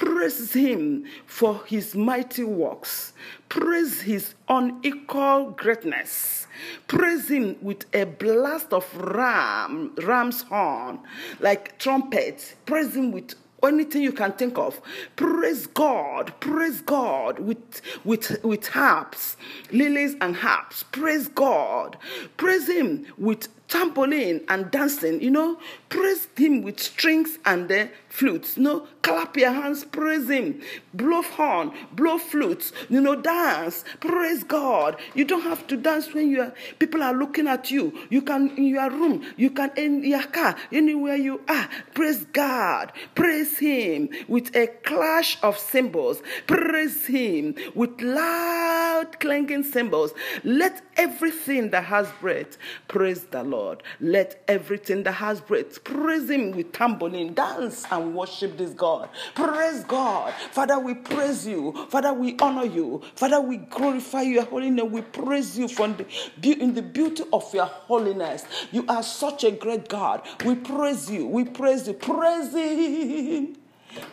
Praise 0.00 0.54
him 0.54 1.04
for 1.26 1.62
his 1.66 1.94
mighty 1.94 2.42
works. 2.42 3.12
Praise 3.50 4.00
his 4.00 4.34
unequal 4.48 5.50
greatness. 5.50 6.46
Praise 6.86 7.28
him 7.28 7.58
with 7.60 7.84
a 7.94 8.04
blast 8.04 8.72
of 8.72 8.86
ram, 8.96 9.94
ram's 10.02 10.40
horn, 10.40 11.00
like 11.38 11.78
trumpet. 11.78 12.56
Praise 12.64 12.96
him 12.96 13.12
with 13.12 13.34
anything 13.62 14.00
you 14.00 14.12
can 14.12 14.32
think 14.32 14.56
of. 14.56 14.80
Praise 15.16 15.66
God, 15.66 16.32
praise 16.40 16.80
God 16.80 17.38
with 17.38 17.82
with 18.02 18.42
with 18.42 18.68
harps, 18.68 19.36
lilies 19.70 20.16
and 20.22 20.34
harps. 20.34 20.82
Praise 20.84 21.28
God, 21.28 21.98
praise 22.38 22.68
Him 22.68 23.04
with 23.18 23.48
tambourine 23.70 24.42
and 24.48 24.70
dancing. 24.70 25.22
You 25.22 25.30
know, 25.30 25.58
praise 25.88 26.28
Him 26.36 26.62
with 26.62 26.80
strings 26.80 27.38
and 27.46 27.68
the 27.68 27.88
flutes. 28.08 28.56
You 28.56 28.64
know, 28.64 28.86
clap 29.02 29.36
your 29.36 29.52
hands, 29.52 29.84
praise 29.84 30.28
Him. 30.28 30.60
Blow 30.92 31.22
horn, 31.22 31.72
blow 31.92 32.18
flutes. 32.18 32.72
You 32.90 33.00
know, 33.00 33.16
dance, 33.16 33.84
praise 34.00 34.44
God. 34.44 35.00
You 35.14 35.24
don't 35.24 35.42
have 35.42 35.66
to 35.68 35.76
dance 35.76 36.12
when 36.12 36.28
you 36.28 36.42
are, 36.42 36.54
people 36.78 37.02
are 37.02 37.14
looking 37.14 37.46
at 37.46 37.70
you. 37.70 37.96
You 38.10 38.22
can 38.22 38.50
in 38.56 38.64
your 38.66 38.90
room, 38.90 39.24
you 39.36 39.50
can 39.50 39.70
in 39.76 40.04
your 40.04 40.24
car, 40.24 40.56
anywhere 40.72 41.16
you 41.16 41.40
are. 41.48 41.68
Praise 41.94 42.24
God, 42.32 42.92
praise 43.14 43.56
Him 43.58 44.10
with 44.28 44.54
a 44.56 44.66
clash 44.66 45.38
of 45.42 45.56
cymbals. 45.56 46.22
Praise 46.46 47.06
Him 47.06 47.54
with 47.74 48.00
loud 48.00 49.20
clanging 49.20 49.62
cymbals. 49.62 50.12
Let 50.42 50.82
everything 50.96 51.70
that 51.70 51.84
has 51.84 52.10
breath 52.20 52.56
praise 52.88 53.24
the 53.24 53.44
Lord. 53.44 53.59
Lord. 53.60 53.82
Let 54.00 54.42
everything 54.48 55.02
that 55.04 55.12
has 55.12 55.40
breath 55.40 55.84
praise 55.84 56.30
Him 56.30 56.52
with 56.52 56.72
tambourine, 56.72 57.34
dance 57.34 57.84
and 57.90 58.14
worship 58.14 58.56
this 58.56 58.70
God. 58.72 59.08
Praise 59.34 59.84
God. 59.84 60.32
Father, 60.52 60.78
we 60.78 60.94
praise 60.94 61.46
you. 61.46 61.72
Father, 61.88 62.12
we 62.12 62.36
honor 62.40 62.64
you. 62.64 63.02
Father, 63.14 63.40
we 63.40 63.58
glorify 63.58 64.22
your 64.22 64.44
holy 64.44 64.70
name. 64.70 64.90
We 64.92 65.02
praise 65.02 65.58
you 65.58 65.68
from 65.68 65.96
the, 65.96 66.52
in 66.52 66.74
the 66.74 66.82
beauty 66.82 67.24
of 67.32 67.52
your 67.54 67.66
holiness. 67.66 68.44
You 68.72 68.84
are 68.88 69.02
such 69.02 69.44
a 69.44 69.50
great 69.50 69.88
God. 69.88 70.22
We 70.44 70.54
praise 70.56 71.10
you. 71.10 71.26
We 71.26 71.44
praise 71.44 71.86
you. 71.86 71.94
Praise 71.94 72.54
Him. 72.54 73.56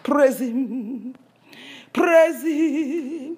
Praise 0.04 0.40
Him. 0.40 1.16
Praise 1.94 2.44
Him. 2.44 3.38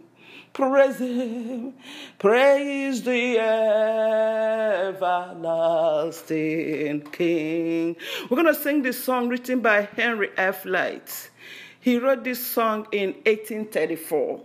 Praise 0.54 0.98
Him. 0.98 1.74
Praise 2.18 3.04
the 3.04 3.38
everlasting 4.90 7.02
King. 7.12 7.96
We're 8.30 8.42
going 8.42 8.54
to 8.54 8.62
sing 8.62 8.82
this 8.82 9.04
song 9.04 9.30
written 9.30 9.62
by 9.62 9.88
Henry 9.96 10.30
F. 10.38 10.66
Lyte. 10.66 11.30
He 11.80 11.98
wrote 11.98 12.24
this 12.24 12.46
song 12.46 12.88
in 12.92 13.14
1834. 13.26 14.42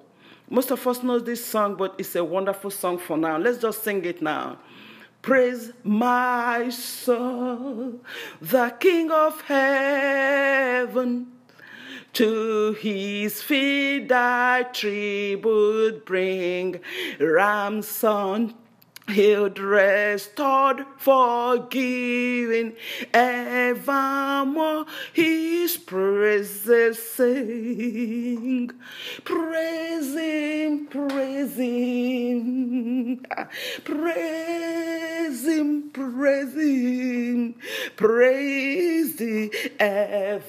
Most 0.51 0.71
of 0.71 0.87
us 0.87 1.03
know 1.03 1.19
this 1.19 1.45
song, 1.45 1.75
but 1.75 1.95
it's 1.99 2.15
a 2.15 2.23
wonderful 2.23 2.71
song 2.71 2.99
for 2.99 3.17
now. 3.17 3.39
Let's 3.39 3.59
just 3.59 3.83
sing 3.83 4.05
it 4.05 4.23
now. 4.23 4.59
Praise 5.23 5.73
my 5.83 6.69
soul, 6.69 7.99
the 8.43 8.77
King 8.79 9.11
of 9.11 9.41
heaven. 9.41 11.34
To 12.15 12.75
his 12.75 13.43
feet 13.43 14.09
thy 14.09 14.63
tribute 14.73 16.07
bring, 16.07 16.81
ransom 17.19 18.55
Healed, 19.07 19.59
restored, 19.59 20.87
forgiven, 20.97 22.75
evermore 23.13 24.87
his 25.13 25.77
praises 25.77 26.99
sing. 27.11 28.71
Praise 29.25 30.15
him, 30.15 30.87
praise 30.87 31.55
him, 31.57 33.27
praise 33.85 35.45
him, 35.45 35.91
praise 35.91 36.55
him, 36.55 37.55
praise 37.97 39.17
the 39.17 39.51
everlasting 39.79 40.41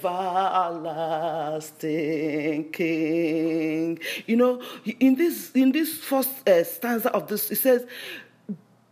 King. 2.72 4.00
You 4.26 4.38
know, 4.38 4.62
in 5.02 5.16
this 5.16 5.52
in 5.52 5.74
this 5.74 5.98
first 5.98 6.48
uh, 6.48 6.64
stanza 6.64 7.12
of 7.12 7.28
this, 7.28 7.52
it 7.52 7.58
says, 7.58 7.86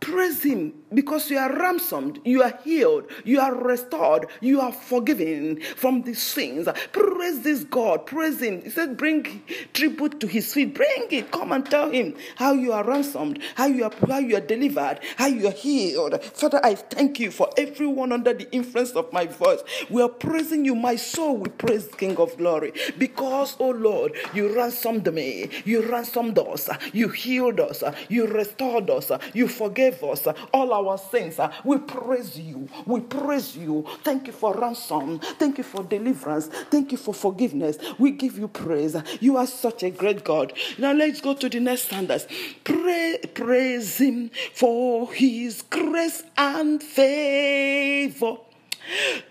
Praise 0.04 0.42
Him 0.42 0.74
because 0.94 1.30
you 1.30 1.38
are 1.38 1.52
ransomed, 1.52 2.20
you 2.24 2.42
are 2.42 2.58
healed, 2.64 3.04
you 3.24 3.40
are 3.40 3.54
restored, 3.54 4.26
you 4.40 4.60
are 4.60 4.72
forgiven 4.72 5.60
from 5.76 6.02
the 6.02 6.14
sins. 6.14 6.68
Praise 6.92 7.42
this 7.42 7.64
God, 7.64 8.06
praise 8.06 8.40
Him. 8.40 8.62
He 8.62 8.70
said, 8.70 8.96
Bring 8.96 9.42
tribute 9.72 10.20
to 10.20 10.26
His 10.26 10.52
feet, 10.52 10.74
bring 10.74 11.06
it. 11.10 11.30
Come 11.30 11.52
and 11.52 11.64
tell 11.66 11.90
Him 11.90 12.16
how 12.36 12.52
you 12.52 12.72
are 12.72 12.84
ransomed, 12.84 13.40
how 13.56 13.66
you 13.66 13.84
are, 13.84 13.92
how 14.08 14.18
you 14.18 14.36
are 14.36 14.40
delivered, 14.40 15.00
how 15.16 15.26
you 15.26 15.48
are 15.48 15.52
healed. 15.52 16.22
Father, 16.24 16.60
I 16.62 16.74
thank 16.74 17.20
you 17.20 17.30
for 17.30 17.50
everyone 17.56 18.12
under 18.12 18.32
the 18.32 18.50
influence 18.52 18.92
of 18.92 19.12
my 19.12 19.26
voice. 19.26 19.60
We 19.90 20.02
are 20.02 20.08
praising 20.08 20.64
you. 20.64 20.74
My 20.74 20.96
soul 20.96 21.36
We 21.38 21.48
praise 21.48 21.86
the 21.88 21.96
King 21.96 22.16
of 22.18 22.36
Glory 22.36 22.72
because, 22.98 23.56
oh 23.58 23.70
Lord, 23.70 24.12
you 24.34 24.54
ransomed 24.54 25.12
me, 25.12 25.48
you 25.64 25.82
ransomed 25.82 26.38
us, 26.38 26.68
you 26.92 27.08
healed 27.08 27.60
us, 27.60 27.82
you 28.08 28.26
restored 28.26 28.90
us, 28.90 29.10
you 29.32 29.48
forgave 29.48 30.02
us 30.02 30.26
all 30.52 30.72
our 30.72 30.83
sins. 30.98 31.38
Uh, 31.38 31.52
we 31.64 31.78
praise 31.78 32.38
you. 32.38 32.68
We 32.86 33.00
praise 33.00 33.56
you. 33.56 33.86
Thank 34.02 34.26
you 34.26 34.32
for 34.32 34.54
ransom. 34.54 35.18
Thank 35.18 35.58
you 35.58 35.64
for 35.64 35.82
deliverance. 35.82 36.46
Thank 36.46 36.92
you 36.92 36.98
for 36.98 37.14
forgiveness. 37.14 37.78
We 37.98 38.12
give 38.12 38.38
you 38.38 38.48
praise. 38.48 38.96
You 39.20 39.36
are 39.36 39.46
such 39.46 39.82
a 39.82 39.90
great 39.90 40.24
God. 40.24 40.52
Now 40.78 40.92
let's 40.92 41.20
go 41.20 41.34
to 41.34 41.48
the 41.48 41.60
next 41.60 41.82
standards. 41.84 42.26
Pray, 42.64 43.20
praise 43.34 43.98
Him 43.98 44.30
for 44.54 45.12
His 45.12 45.62
grace 45.62 46.22
and 46.36 46.82
favor 46.82 48.36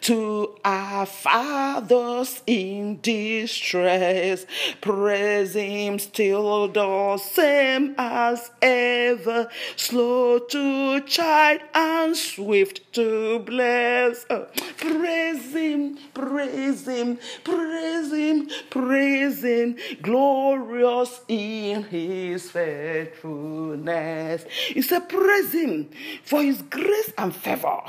to 0.02 0.56
our 0.64 1.06
fathers 1.06 2.42
in 2.48 3.00
distress. 3.02 4.46
Praise 4.82 5.54
Him 5.54 6.00
still 6.00 6.68
the 6.68 7.18
same 7.18 7.96
as 7.98 8.52
ever, 8.62 9.50
slow 9.76 10.40
to 10.40 11.02
chide 11.02 11.62
and 11.74 12.16
swift 12.16 12.82
to 12.94 13.40
bless. 13.40 14.26
Uh, 14.30 14.46
praise 14.78 15.54
Him, 15.54 15.98
praise 16.14 16.88
Him, 16.88 17.20
praise 17.44 18.12
Him, 18.12 18.50
praise 18.70 19.44
Him, 19.44 19.76
glorious 20.02 21.22
in 21.28 21.84
His 21.84 22.52
faithfulness. 22.52 24.46
He 24.74 24.80
a 24.80 25.02
Praise 25.02 25.54
Him 25.54 25.90
for 26.24 26.42
His 26.42 26.62
grace 26.64 27.14
and 27.18 27.36
favor. 27.36 27.82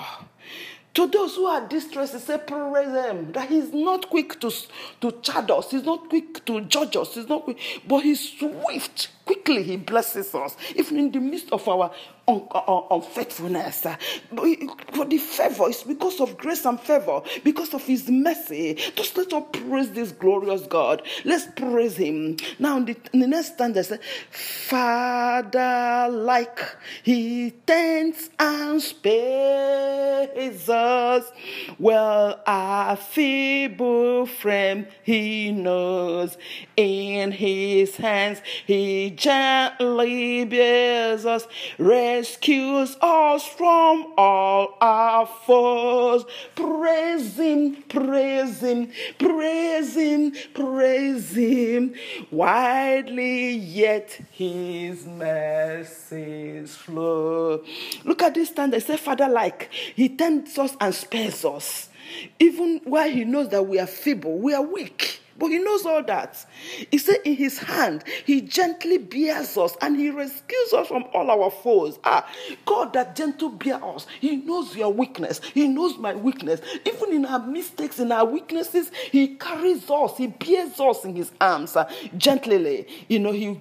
To 0.94 1.08
those 1.08 1.34
who 1.34 1.46
are 1.46 1.66
distressed, 1.66 2.14
he 2.14 2.20
said, 2.20 2.46
praise 2.46 2.88
him. 2.88 3.32
That 3.32 3.48
he's 3.48 3.72
not 3.72 4.08
quick 4.08 4.40
to, 4.40 4.52
to 5.00 5.12
chide 5.22 5.50
us, 5.50 5.72
he's 5.72 5.84
not 5.84 6.08
quick 6.08 6.44
to 6.46 6.60
judge 6.62 6.96
us, 6.96 7.14
he's 7.14 7.28
not 7.28 7.42
quick, 7.42 7.58
but 7.86 8.00
he's 8.00 8.38
swift 8.38 9.08
quickly 9.24 9.62
he 9.62 9.76
blesses 9.76 10.34
us, 10.34 10.56
even 10.76 10.98
in 10.98 11.10
the 11.10 11.20
midst 11.20 11.52
of 11.52 11.66
our 11.68 11.90
un- 12.28 12.46
un- 12.51 12.84
unfaithfulness. 12.90 13.80
For 13.80 15.05
the 15.05 15.18
favor 15.18 15.68
is 15.68 15.82
because 15.82 16.20
of 16.20 16.36
grace 16.36 16.64
and 16.64 16.80
favor, 16.80 17.22
because 17.42 17.74
of 17.74 17.82
his 17.84 18.09
mercy. 18.09 18.74
Just 18.94 19.16
let 19.16 19.32
us 19.32 19.44
praise 19.52 19.90
this 19.90 20.12
glorious 20.12 20.62
God. 20.66 21.02
Let's 21.24 21.46
praise 21.56 21.96
him. 21.96 22.36
Now, 22.59 22.76
in 22.78 22.86
the, 22.86 22.96
in 23.12 23.20
the 23.20 23.26
next 23.26 23.55
stanza, 23.55 23.98
Father, 24.30 26.09
like 26.10 26.59
he 27.02 27.52
tends 27.66 28.30
and 28.38 28.80
spares 28.80 30.68
us. 30.68 31.30
Well, 31.78 32.40
our 32.46 32.96
feeble 32.96 34.26
frame 34.26 34.86
he 35.02 35.52
knows. 35.52 36.36
In 36.76 37.32
his 37.32 37.96
hands 37.96 38.40
he 38.66 39.10
gently 39.16 40.44
bears 40.44 41.26
us, 41.26 41.46
rescues 41.78 42.96
us 43.00 43.46
from 43.46 44.12
all 44.16 44.76
our 44.80 45.26
foes. 45.26 46.24
Praise 46.54 47.38
Him, 47.38 47.82
praise 47.88 48.60
Him, 48.60 48.90
praise 49.18 49.94
Him, 49.94 50.32
praise 50.54 51.34
Him. 51.34 51.94
Widely 52.30 53.52
yet 53.52 54.10
His 54.32 55.06
mercies 55.06 56.74
flow. 56.76 57.62
Look 58.04 58.22
at 58.22 58.34
this 58.34 58.48
stand. 58.50 58.72
They 58.72 58.80
say, 58.80 58.96
Father, 58.96 59.28
like 59.28 59.70
He 59.72 60.08
tends 60.08 60.58
us 60.58 60.76
and 60.80 60.94
spares 60.94 61.44
us. 61.44 61.88
Even 62.38 62.80
while 62.84 63.10
He 63.10 63.24
knows 63.24 63.48
that 63.50 63.66
we 63.66 63.78
are 63.78 63.86
feeble, 63.86 64.38
we 64.38 64.54
are 64.54 64.62
weak. 64.62 65.20
But 65.39 65.48
he 65.48 65.59
knows 65.59 65.85
all 65.86 66.02
that. 66.05 66.44
He 66.90 66.98
said, 66.98 67.19
In 67.24 67.36
his 67.36 67.59
hand, 67.59 68.05
he 68.24 68.40
gently 68.40 68.98
bears 68.98 69.56
us 69.56 69.77
and 69.81 69.97
he 69.98 70.11
rescues 70.11 70.73
us 70.74 70.89
from 70.89 71.05
all 71.12 71.31
our 71.31 71.51
foes. 71.51 71.98
Ah, 72.05 72.27
God 72.66 72.93
that 72.94 73.16
gentle 73.16 73.51
bear 73.51 73.82
us. 73.85 74.06
He 74.20 74.36
knows 74.36 74.77
your 74.77 74.93
weakness. 74.93 75.40
He 75.52 75.69
knows 75.69 75.98
my 75.98 76.15
weakness. 76.15 76.61
Even 76.85 77.12
in 77.12 77.27
our 77.27 77.44
mistakes, 77.47 77.98
in 77.98 78.12
our 78.12 78.24
weaknesses, 78.24 78.90
he 79.11 79.36
carries 79.36 79.90
us. 79.90 80.16
He 80.16 80.28
bears 80.28 80.78
us 80.81 81.05
in 81.05 81.15
his 81.16 81.32
arms 81.40 81.77
uh, 81.77 81.90
gently. 82.16 82.86
You 83.09 83.19
know, 83.20 83.32
he 83.32 83.59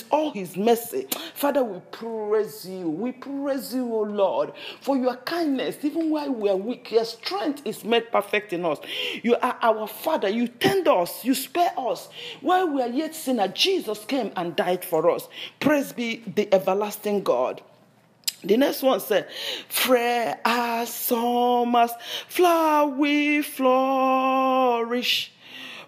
with 0.00 0.04
all 0.10 0.30
his 0.32 0.56
mercy. 0.56 1.06
Father, 1.34 1.62
we 1.62 1.78
praise 1.90 2.64
you. 2.64 2.88
We 2.88 3.12
praise 3.12 3.74
you, 3.74 3.92
O 3.92 4.00
Lord, 4.02 4.52
for 4.80 4.96
your 4.96 5.16
kindness. 5.16 5.76
Even 5.82 6.10
while 6.10 6.30
we 6.32 6.48
are 6.48 6.56
weak, 6.56 6.90
your 6.90 7.04
strength 7.04 7.62
is 7.64 7.84
made 7.84 8.10
perfect 8.10 8.52
in 8.52 8.64
us. 8.64 8.78
You 9.22 9.36
are 9.36 9.56
our 9.62 9.86
Father. 9.86 10.28
You 10.28 10.46
tender 10.48 10.90
us, 10.90 10.99
you 11.22 11.34
spare 11.34 11.72
us. 11.76 12.08
While 12.40 12.68
we 12.68 12.82
are 12.82 12.88
yet 12.88 13.14
sinners, 13.14 13.52
Jesus 13.54 14.04
came 14.04 14.32
and 14.36 14.56
died 14.56 14.84
for 14.84 15.10
us. 15.10 15.28
Praise 15.58 15.92
be 15.92 16.22
the 16.34 16.52
everlasting 16.54 17.22
God. 17.22 17.62
The 18.42 18.56
next 18.56 18.82
one 18.82 19.00
said, 19.00 19.28
Fair 19.68 20.40
as 20.44 20.88
summer's 20.88 21.92
flower 22.28 22.88
we 22.88 23.42
flourish. 23.42 25.32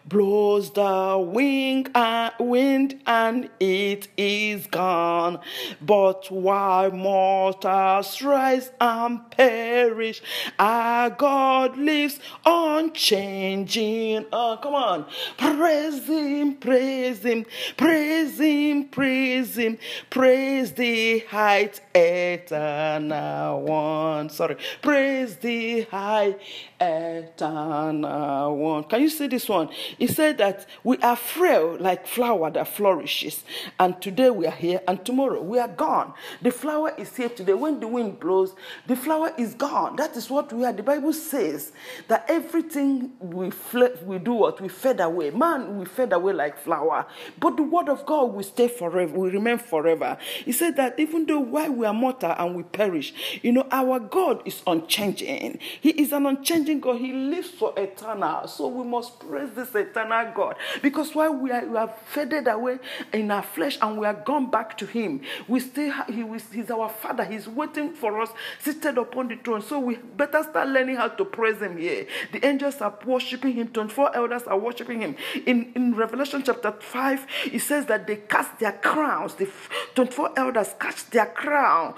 Blows 0.07 0.73
the 0.73 1.25
wing 1.33 1.87
and 1.95 2.33
wind 2.39 3.01
and 3.07 3.49
it 3.61 4.09
is 4.17 4.67
gone. 4.67 5.41
But 5.81 6.31
while 6.31 6.91
mortals 6.91 8.21
rise 8.23 8.71
and 8.81 9.31
perish, 9.31 10.23
our 10.59 11.11
God 11.11 11.77
lives 11.77 12.21
unchanging. 12.45 14.27
Oh, 14.33 14.59
come 14.63 14.75
on. 14.75 15.07
Praise 15.39 16.07
Him, 16.07 16.55
praise 16.57 17.23
Him, 17.23 17.47
praise 17.77 18.39
Him, 18.39 18.85
praise 18.89 19.57
Him, 19.57 19.79
praise 20.11 20.73
the 20.73 21.21
height 21.21 21.81
eternal 21.95 23.63
one. 23.63 24.31
Sorry, 24.31 24.57
praise 24.81 25.37
the 25.37 25.83
high 25.83 26.37
eternal 26.81 28.57
one. 28.57 28.85
Can 28.85 29.03
you 29.03 29.09
see 29.09 29.27
this 29.27 29.49
one? 29.49 29.69
He 29.99 30.07
said 30.07 30.39
that 30.39 30.67
we 30.85 30.99
are 30.99 31.17
frail 31.17 31.77
like 31.79 32.07
flower 32.07 32.51
that 32.51 32.69
flourishes, 32.69 33.45
and 33.79 34.01
today 34.01 34.31
we 34.31 34.47
are 34.47 34.51
here, 34.51 34.81
and 34.89 35.05
tomorrow 35.05 35.43
we 35.43 35.59
are 35.59 35.69
gone. 35.69 36.15
The 36.41 36.51
flower 36.51 36.93
is 36.97 37.15
here 37.17 37.29
today. 37.29 37.55
When 37.55 37.81
the 37.81 37.89
wind 37.89 38.21
blows, 38.21 38.55
the 38.87 38.97
flower 38.97 39.33
is 39.39 39.55
gone. 39.55 39.97
That 39.97 40.17
is 40.17 40.31
what 40.31 40.53
we 40.53 40.65
are. 40.65 40.73
The 40.73 40.83
Bible 40.83 41.13
says 41.13 41.73
that 42.09 42.25
everything 42.29 43.13
we 43.21 43.51
fl- 43.51 43.97
we 44.05 44.19
do 44.19 44.33
what 44.33 44.61
we 44.61 44.69
fade 44.69 45.01
away. 45.01 45.31
Man, 45.31 45.79
we 45.79 45.85
fade 45.85 46.13
away 46.13 46.33
like 46.33 46.59
flower, 46.59 47.07
but 47.39 47.57
the 47.57 47.63
word 47.63 47.89
of 47.89 48.05
God 48.07 48.33
will 48.33 48.43
stay 48.43 48.69
forever. 48.69 49.13
Will 49.13 49.31
remain 49.31 49.59
forever. 49.59 50.17
He 50.45 50.53
said 50.53 50.77
that 50.77 50.99
even 50.99 51.27
though 51.27 51.41
while 51.41 51.73
we 51.73 51.82
are 51.87 51.95
mortal 51.95 52.35
and 52.37 52.55
we 52.55 52.63
perish, 52.63 53.15
you 53.43 53.53
know 53.53 53.67
our 53.71 53.99
God 54.01 54.43
is 54.45 54.63
unchanging. 54.67 55.59
He 55.81 55.91
is 55.91 56.13
an 56.13 56.27
unchanging 56.27 56.81
God. 56.81 56.99
He 56.99 57.13
lives 57.13 57.51
for 57.51 57.73
eternal. 57.77 58.47
So 58.49 58.69
we 58.69 58.85
must 58.85 59.19
praise 59.21 59.51
this 59.55 59.75
eternal 59.75 60.33
God 60.35 60.57
because 60.83 61.15
while 61.15 61.35
we 61.35 61.51
are 61.51 61.65
we 61.65 61.77
have 61.77 61.97
faded 62.07 62.49
away 62.49 62.79
in 63.13 63.31
our 63.31 63.43
flesh 63.43 63.79
and 63.81 63.99
we 63.99 64.07
are 64.07 64.15
gone 64.15 64.51
back 64.51 64.77
to 64.79 64.87
Him, 64.87 65.23
we 65.49 65.61
still 65.61 65.93
He 66.09 66.25
He's 66.53 66.71
our 66.71 66.89
Father. 66.89 67.25
He's 67.25 67.49
waiting 67.49 67.93
for 67.93 68.21
us 68.21 68.31
seated 68.59 68.99
upon 68.99 69.29
the 69.29 69.37
throne. 69.37 69.63
So 69.63 69.79
we 69.79 69.97
better 69.97 70.43
start 70.43 70.69
learning 70.69 70.97
how 70.97 71.09
to 71.09 71.25
praise 71.25 71.61
Him 71.61 71.77
here. 71.77 72.07
The 72.33 72.45
angels 72.47 72.81
are 72.81 72.97
worshiping 73.05 73.55
Him. 73.55 73.69
24 73.69 74.17
elders 74.17 74.43
are 74.45 74.59
worshiping 74.59 75.01
Him. 75.01 75.17
In 75.47 75.73
in 75.75 75.95
Revelation 75.95 76.43
chapter 76.45 76.73
5, 76.73 77.27
it 77.53 77.61
says 77.61 77.87
that 77.87 78.07
they 78.07 78.17
cast 78.17 78.59
their 78.59 78.73
crowns. 78.73 79.35
The 79.35 79.49
24 79.95 80.39
elders 80.39 80.75
cast 80.79 81.11
their 81.11 81.27
crown 81.73 81.95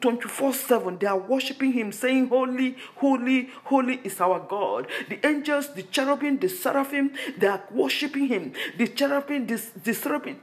24 0.00 0.54
7. 0.54 0.98
They 0.98 1.06
are 1.06 1.18
worshiping 1.18 1.72
Him, 1.72 1.92
saying, 1.92 2.28
Holy, 2.28 2.76
holy, 2.96 3.50
holy 3.64 4.00
is 4.04 4.20
our 4.20 4.40
God. 4.40 4.86
The 5.08 5.24
angels, 5.26 5.72
the 5.74 5.82
cherubim, 5.82 6.38
the 6.38 6.48
seraphim, 6.48 7.12
they 7.38 7.46
are 7.46 7.62
worshiping 7.70 8.28
Him. 8.28 8.52
The 8.78 8.88
cherubim, 8.88 9.46
the, 9.46 9.62
the 9.84 9.94
cherubim, 9.94 10.40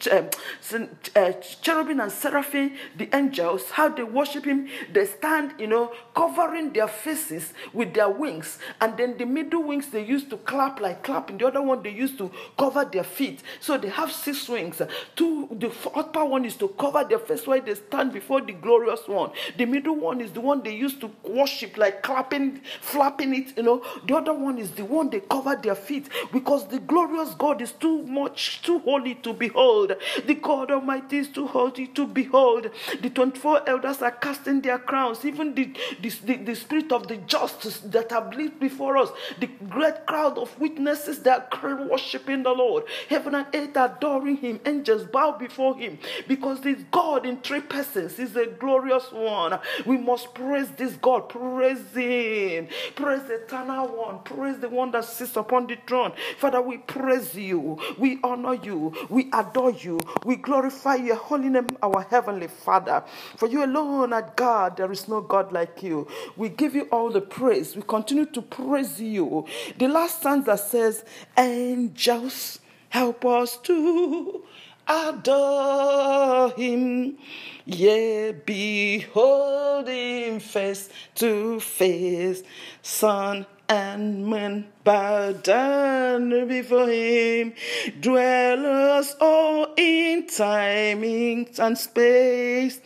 uh, 1.16 1.32
cherubim 1.62 2.00
and 2.00 2.12
seraphim, 2.12 2.74
the 2.98 3.10
angels, 3.16 3.72
how 3.72 3.90
they 3.90 4.04
worship 4.04 4.46
Him, 4.46 4.68
they 4.92 5.06
stand, 5.06 5.54
you 5.60 5.68
know, 5.68 5.92
covering 6.16 6.74
their 6.74 6.88
faces 6.88 7.54
with 7.74 7.94
their 7.94 8.10
wings. 8.10 8.60
And 8.82 8.98
then 8.98 9.18
the 9.18 9.26
middle 9.26 9.64
wings 9.64 9.90
they 9.90 10.06
used 10.06 10.30
to 10.30 10.38
clap 10.38 10.80
like 10.80 11.04
clapping. 11.04 11.38
The 11.38 11.48
other 11.48 11.62
one 11.62 11.82
they 11.84 11.92
used 11.92 12.18
to 12.20 12.32
cover 12.58 12.86
their 12.86 13.04
feet. 13.04 13.42
So 13.60 13.78
they 13.78 13.90
have 13.90 14.12
six 14.12 14.48
wings. 14.48 14.82
Two, 15.16 15.48
the 15.52 15.72
upper 15.96 16.26
one 16.26 16.46
is 16.46 16.56
to 16.58 16.68
cover 16.70 17.04
their 17.04 17.20
face 17.20 17.46
while 17.48 17.62
they 17.62 17.76
stand 17.76 18.14
before 18.14 18.42
the 18.42 18.54
glorious 18.68 19.08
one. 19.08 19.32
The 19.58 19.66
middle 19.66 19.96
one 19.96 20.20
is 20.20 20.32
the 20.34 20.42
one 20.42 20.62
they 20.62 20.76
used 20.76 21.00
to 21.00 21.10
worship, 21.24 21.78
like 21.78 22.04
clapping, 22.04 22.60
flapping 22.82 23.34
it, 23.34 23.56
you 23.56 23.64
know. 23.64 23.82
The 24.06 24.16
other 24.18 24.34
one 24.34 24.58
is 24.58 24.72
the 24.72 24.84
one 24.84 25.10
they 25.10 25.22
cover 25.22 25.56
their 25.56 25.76
feet 25.76 26.10
because 26.34 26.68
the 26.68 26.80
glorious 26.80 27.34
God 27.36 27.62
is 27.62 27.72
too 27.72 28.04
much, 28.04 28.62
too 28.62 28.80
holy 28.80 29.16
to 29.16 29.32
behold. 29.32 29.94
The 30.26 30.36
God 30.36 30.72
Almighty 30.72 31.20
is 31.20 31.30
too 31.30 31.48
holy 31.48 31.88
to 31.88 32.06
behold. 32.06 32.70
The 33.02 33.10
24 33.10 33.70
elders 33.70 34.02
are 34.02 34.12
casting 34.12 34.60
their 34.60 34.80
crowns, 34.80 35.24
even 35.24 35.56
the, 35.56 35.74
the, 36.02 36.10
the, 36.26 36.36
the 36.36 36.56
spirit 36.56 36.92
of 36.92 37.08
the 37.08 37.18
justice 37.18 37.80
that 37.96 38.12
have 38.12 38.36
lived 38.36 38.60
before 38.60 38.98
us, 38.98 39.12
the 39.40 39.48
great 39.70 40.06
crowd 40.06 40.38
of 40.38 40.60
witnesses 40.60 41.20
that 41.20 41.48
are 41.64 41.84
worshiping 41.84 42.44
the 42.44 42.52
Lord. 42.52 42.84
Heaven 43.08 43.34
and 43.36 43.48
earth 43.54 43.78
adoring 43.78 44.38
Him, 44.38 44.60
angels 44.66 45.06
bow 45.06 45.38
before 45.38 45.78
Him 45.78 46.00
because 46.28 46.60
this 46.60 46.84
God 46.92 47.26
in 47.26 47.38
three 47.38 47.62
persons 47.62 48.20
is 48.20 48.36
a 48.36 48.48
glorious 48.60 49.12
one. 49.12 49.60
We 49.86 49.98
must 49.98 50.34
praise 50.34 50.70
this 50.72 50.94
God, 50.96 51.30
praise 51.30 51.80
Him, 51.94 52.68
praise 52.96 53.24
the 53.28 53.36
eternal 53.44 53.88
one, 53.88 54.20
praise 54.24 54.60
the 54.60 54.70
one 54.70 54.92
that 54.92 55.06
sits 55.06 55.36
upon 55.38 55.68
the 55.68 55.78
throne. 55.88 56.14
Father, 56.38 56.62
we 56.62 56.78
praise 56.80 57.36
you, 57.36 57.80
we 57.98 58.20
honor 58.24 58.56
you, 58.56 58.94
we 59.10 59.30
adore 59.34 59.72
you, 59.72 60.00
we 60.26 60.36
glorify 60.38 60.96
your 60.96 61.16
holy 61.18 61.50
name, 61.50 61.68
our 61.82 62.02
heavenly 62.10 62.48
Father. 62.48 63.04
For 63.38 63.48
you 63.48 63.64
alone 63.66 64.14
are 64.14 64.34
God, 64.36 64.78
there 64.78 64.92
is 64.92 65.08
no 65.08 65.22
God 65.22 65.52
like 65.52 65.84
you. 65.84 66.08
We 66.38 66.50
give 66.50 66.76
you 66.76 66.84
all 66.92 67.12
the 67.12 67.22
praise, 67.22 67.76
we 67.76 67.84
continue 67.84 68.26
to 68.28 68.42
praise 68.42 69.02
you. 69.02 69.46
The 69.78 69.88
last 69.88 70.20
stanza 70.22 70.58
says, 70.58 71.04
Angels, 71.38 72.60
help 72.90 73.26
us 73.26 73.58
to 73.58 74.44
adore 74.88 76.52
him. 76.52 77.18
Yea, 77.66 78.32
behold 78.32 79.88
him 79.88 80.40
face 80.40 80.90
to 81.16 81.60
face, 81.60 82.44
sun 82.82 83.46
and 83.70 84.26
moon 84.26 84.68
bow 84.84 85.34
down 85.34 86.48
before 86.48 86.88
him. 86.90 87.54
Dwellers 88.00 89.16
all 89.20 89.74
in 89.76 90.28
time 90.28 91.04
and 91.04 91.78
space, 91.78 92.80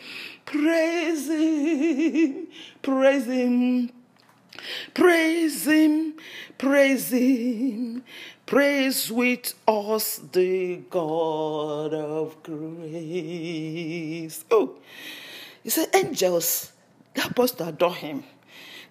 praise 0.44 1.28
him, 1.28 2.48
praise 2.82 3.26
him. 3.26 3.92
Praise 4.94 5.66
him, 5.66 6.14
praise 6.58 7.10
him, 7.10 8.04
Praise 8.46 9.10
with 9.10 9.54
us 9.66 10.20
the 10.32 10.76
God 10.90 11.94
of 11.94 12.42
grace. 12.42 12.84
Oh, 14.50 14.74
he 15.62 15.70
said, 15.70 15.88
angels, 15.94 16.72
help 17.14 17.38
us 17.40 17.58
adore 17.60 17.94
him. 17.94 18.24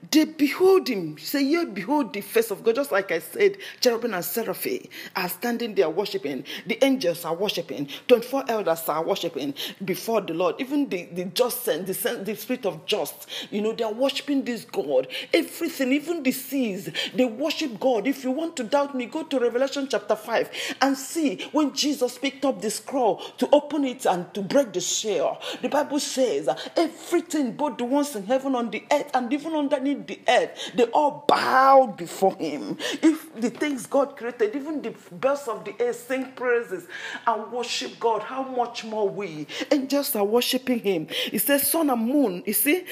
They 0.10 0.26
behold 0.26 0.88
him. 0.88 1.18
Say, 1.18 1.44
yeah, 1.44 1.65
behold 1.65 2.14
the 2.14 2.22
face 2.22 2.49
of 2.49 2.64
God. 2.64 2.76
Just 2.76 2.91
like 2.91 3.11
I 3.11 3.19
said, 3.19 3.57
cherubim 3.80 4.14
and 4.14 4.26
seraphim 4.26 4.88
are 5.15 5.30
standing 5.30 5.76
there 5.76 5.90
worshiping. 5.90 6.44
The 6.65 6.84
angels 6.84 7.23
are 7.23 7.36
worshiping. 7.36 7.88
24 8.07 8.45
elders 8.48 8.90
are 8.90 9.03
worshiping 9.03 9.53
before 9.86 10.22
the 10.22 10.34
Lord. 10.34 10.56
Even 10.60 10.90
the, 10.90 11.06
the 11.11 11.26
just 11.26 11.65
the, 11.65 12.22
the 12.26 12.36
spirit 12.36 12.65
of 12.65 12.86
just, 12.86 13.28
you 13.52 13.61
know, 13.61 13.73
they 13.73 13.84
are 13.84 13.94
worshiping 13.94 14.44
this 14.44 14.65
God. 14.65 15.07
Everything, 15.34 15.91
even 15.91 16.23
the 16.23 16.32
seas, 16.32 16.90
they 17.14 17.26
worship 17.26 17.80
God. 17.80 18.07
If 18.07 18.23
you 18.23 18.32
want 18.32 18.57
to 18.57 18.64
doubt 18.64 18.95
me, 18.95 19.06
go 19.06 19.23
to 19.23 19.40
Revelation 19.40 19.88
chapter 19.90 20.15
5 20.15 20.76
and 20.82 20.98
see 20.98 21.48
when 21.52 21.73
Jesus 21.73 22.18
picked 22.18 22.44
up 22.45 22.61
the 22.61 22.72
scroll 22.72 23.18
to 23.38 23.48
open 23.52 23.86
it 23.86 24.06
and 24.06 24.34
to 24.34 24.41
break 24.41 24.73
the 24.73 24.82
seal. 24.82 25.40
The 25.61 25.69
Bible 25.69 25.99
says 25.99 26.49
everything, 26.76 27.52
both 27.53 27.78
the 27.78 27.86
ones 27.86 28.15
in 28.15 28.26
heaven, 28.26 28.56
on 28.56 28.72
the 28.72 28.84
earth, 28.91 29.11
and 29.14 29.32
even 29.32 29.53
underneath 29.53 29.90
the 29.95 30.19
earth, 30.27 30.72
they 30.76 30.84
all 30.85 31.26
bowed 31.27 31.97
before 31.97 32.35
him. 32.35 32.77
If 33.01 33.34
the 33.35 33.49
things 33.49 33.85
God 33.85 34.18
created, 34.18 34.55
even 34.55 34.81
the 34.81 34.93
birds 35.11 35.47
of 35.47 35.65
the 35.65 35.73
air 35.81 35.93
sing 35.93 36.31
praises 36.34 36.88
and 37.27 37.51
worship 37.51 37.99
God, 37.99 38.23
how 38.23 38.43
much 38.43 38.84
more 38.84 39.07
we 39.09 39.47
angels 39.72 40.15
are 40.15 40.23
worshiping 40.23 40.80
him. 40.80 41.07
He 41.09 41.38
says, 41.38 41.69
Sun 41.69 41.89
and 41.89 42.01
moon, 42.05 42.43
you 42.45 42.53
see, 42.53 42.85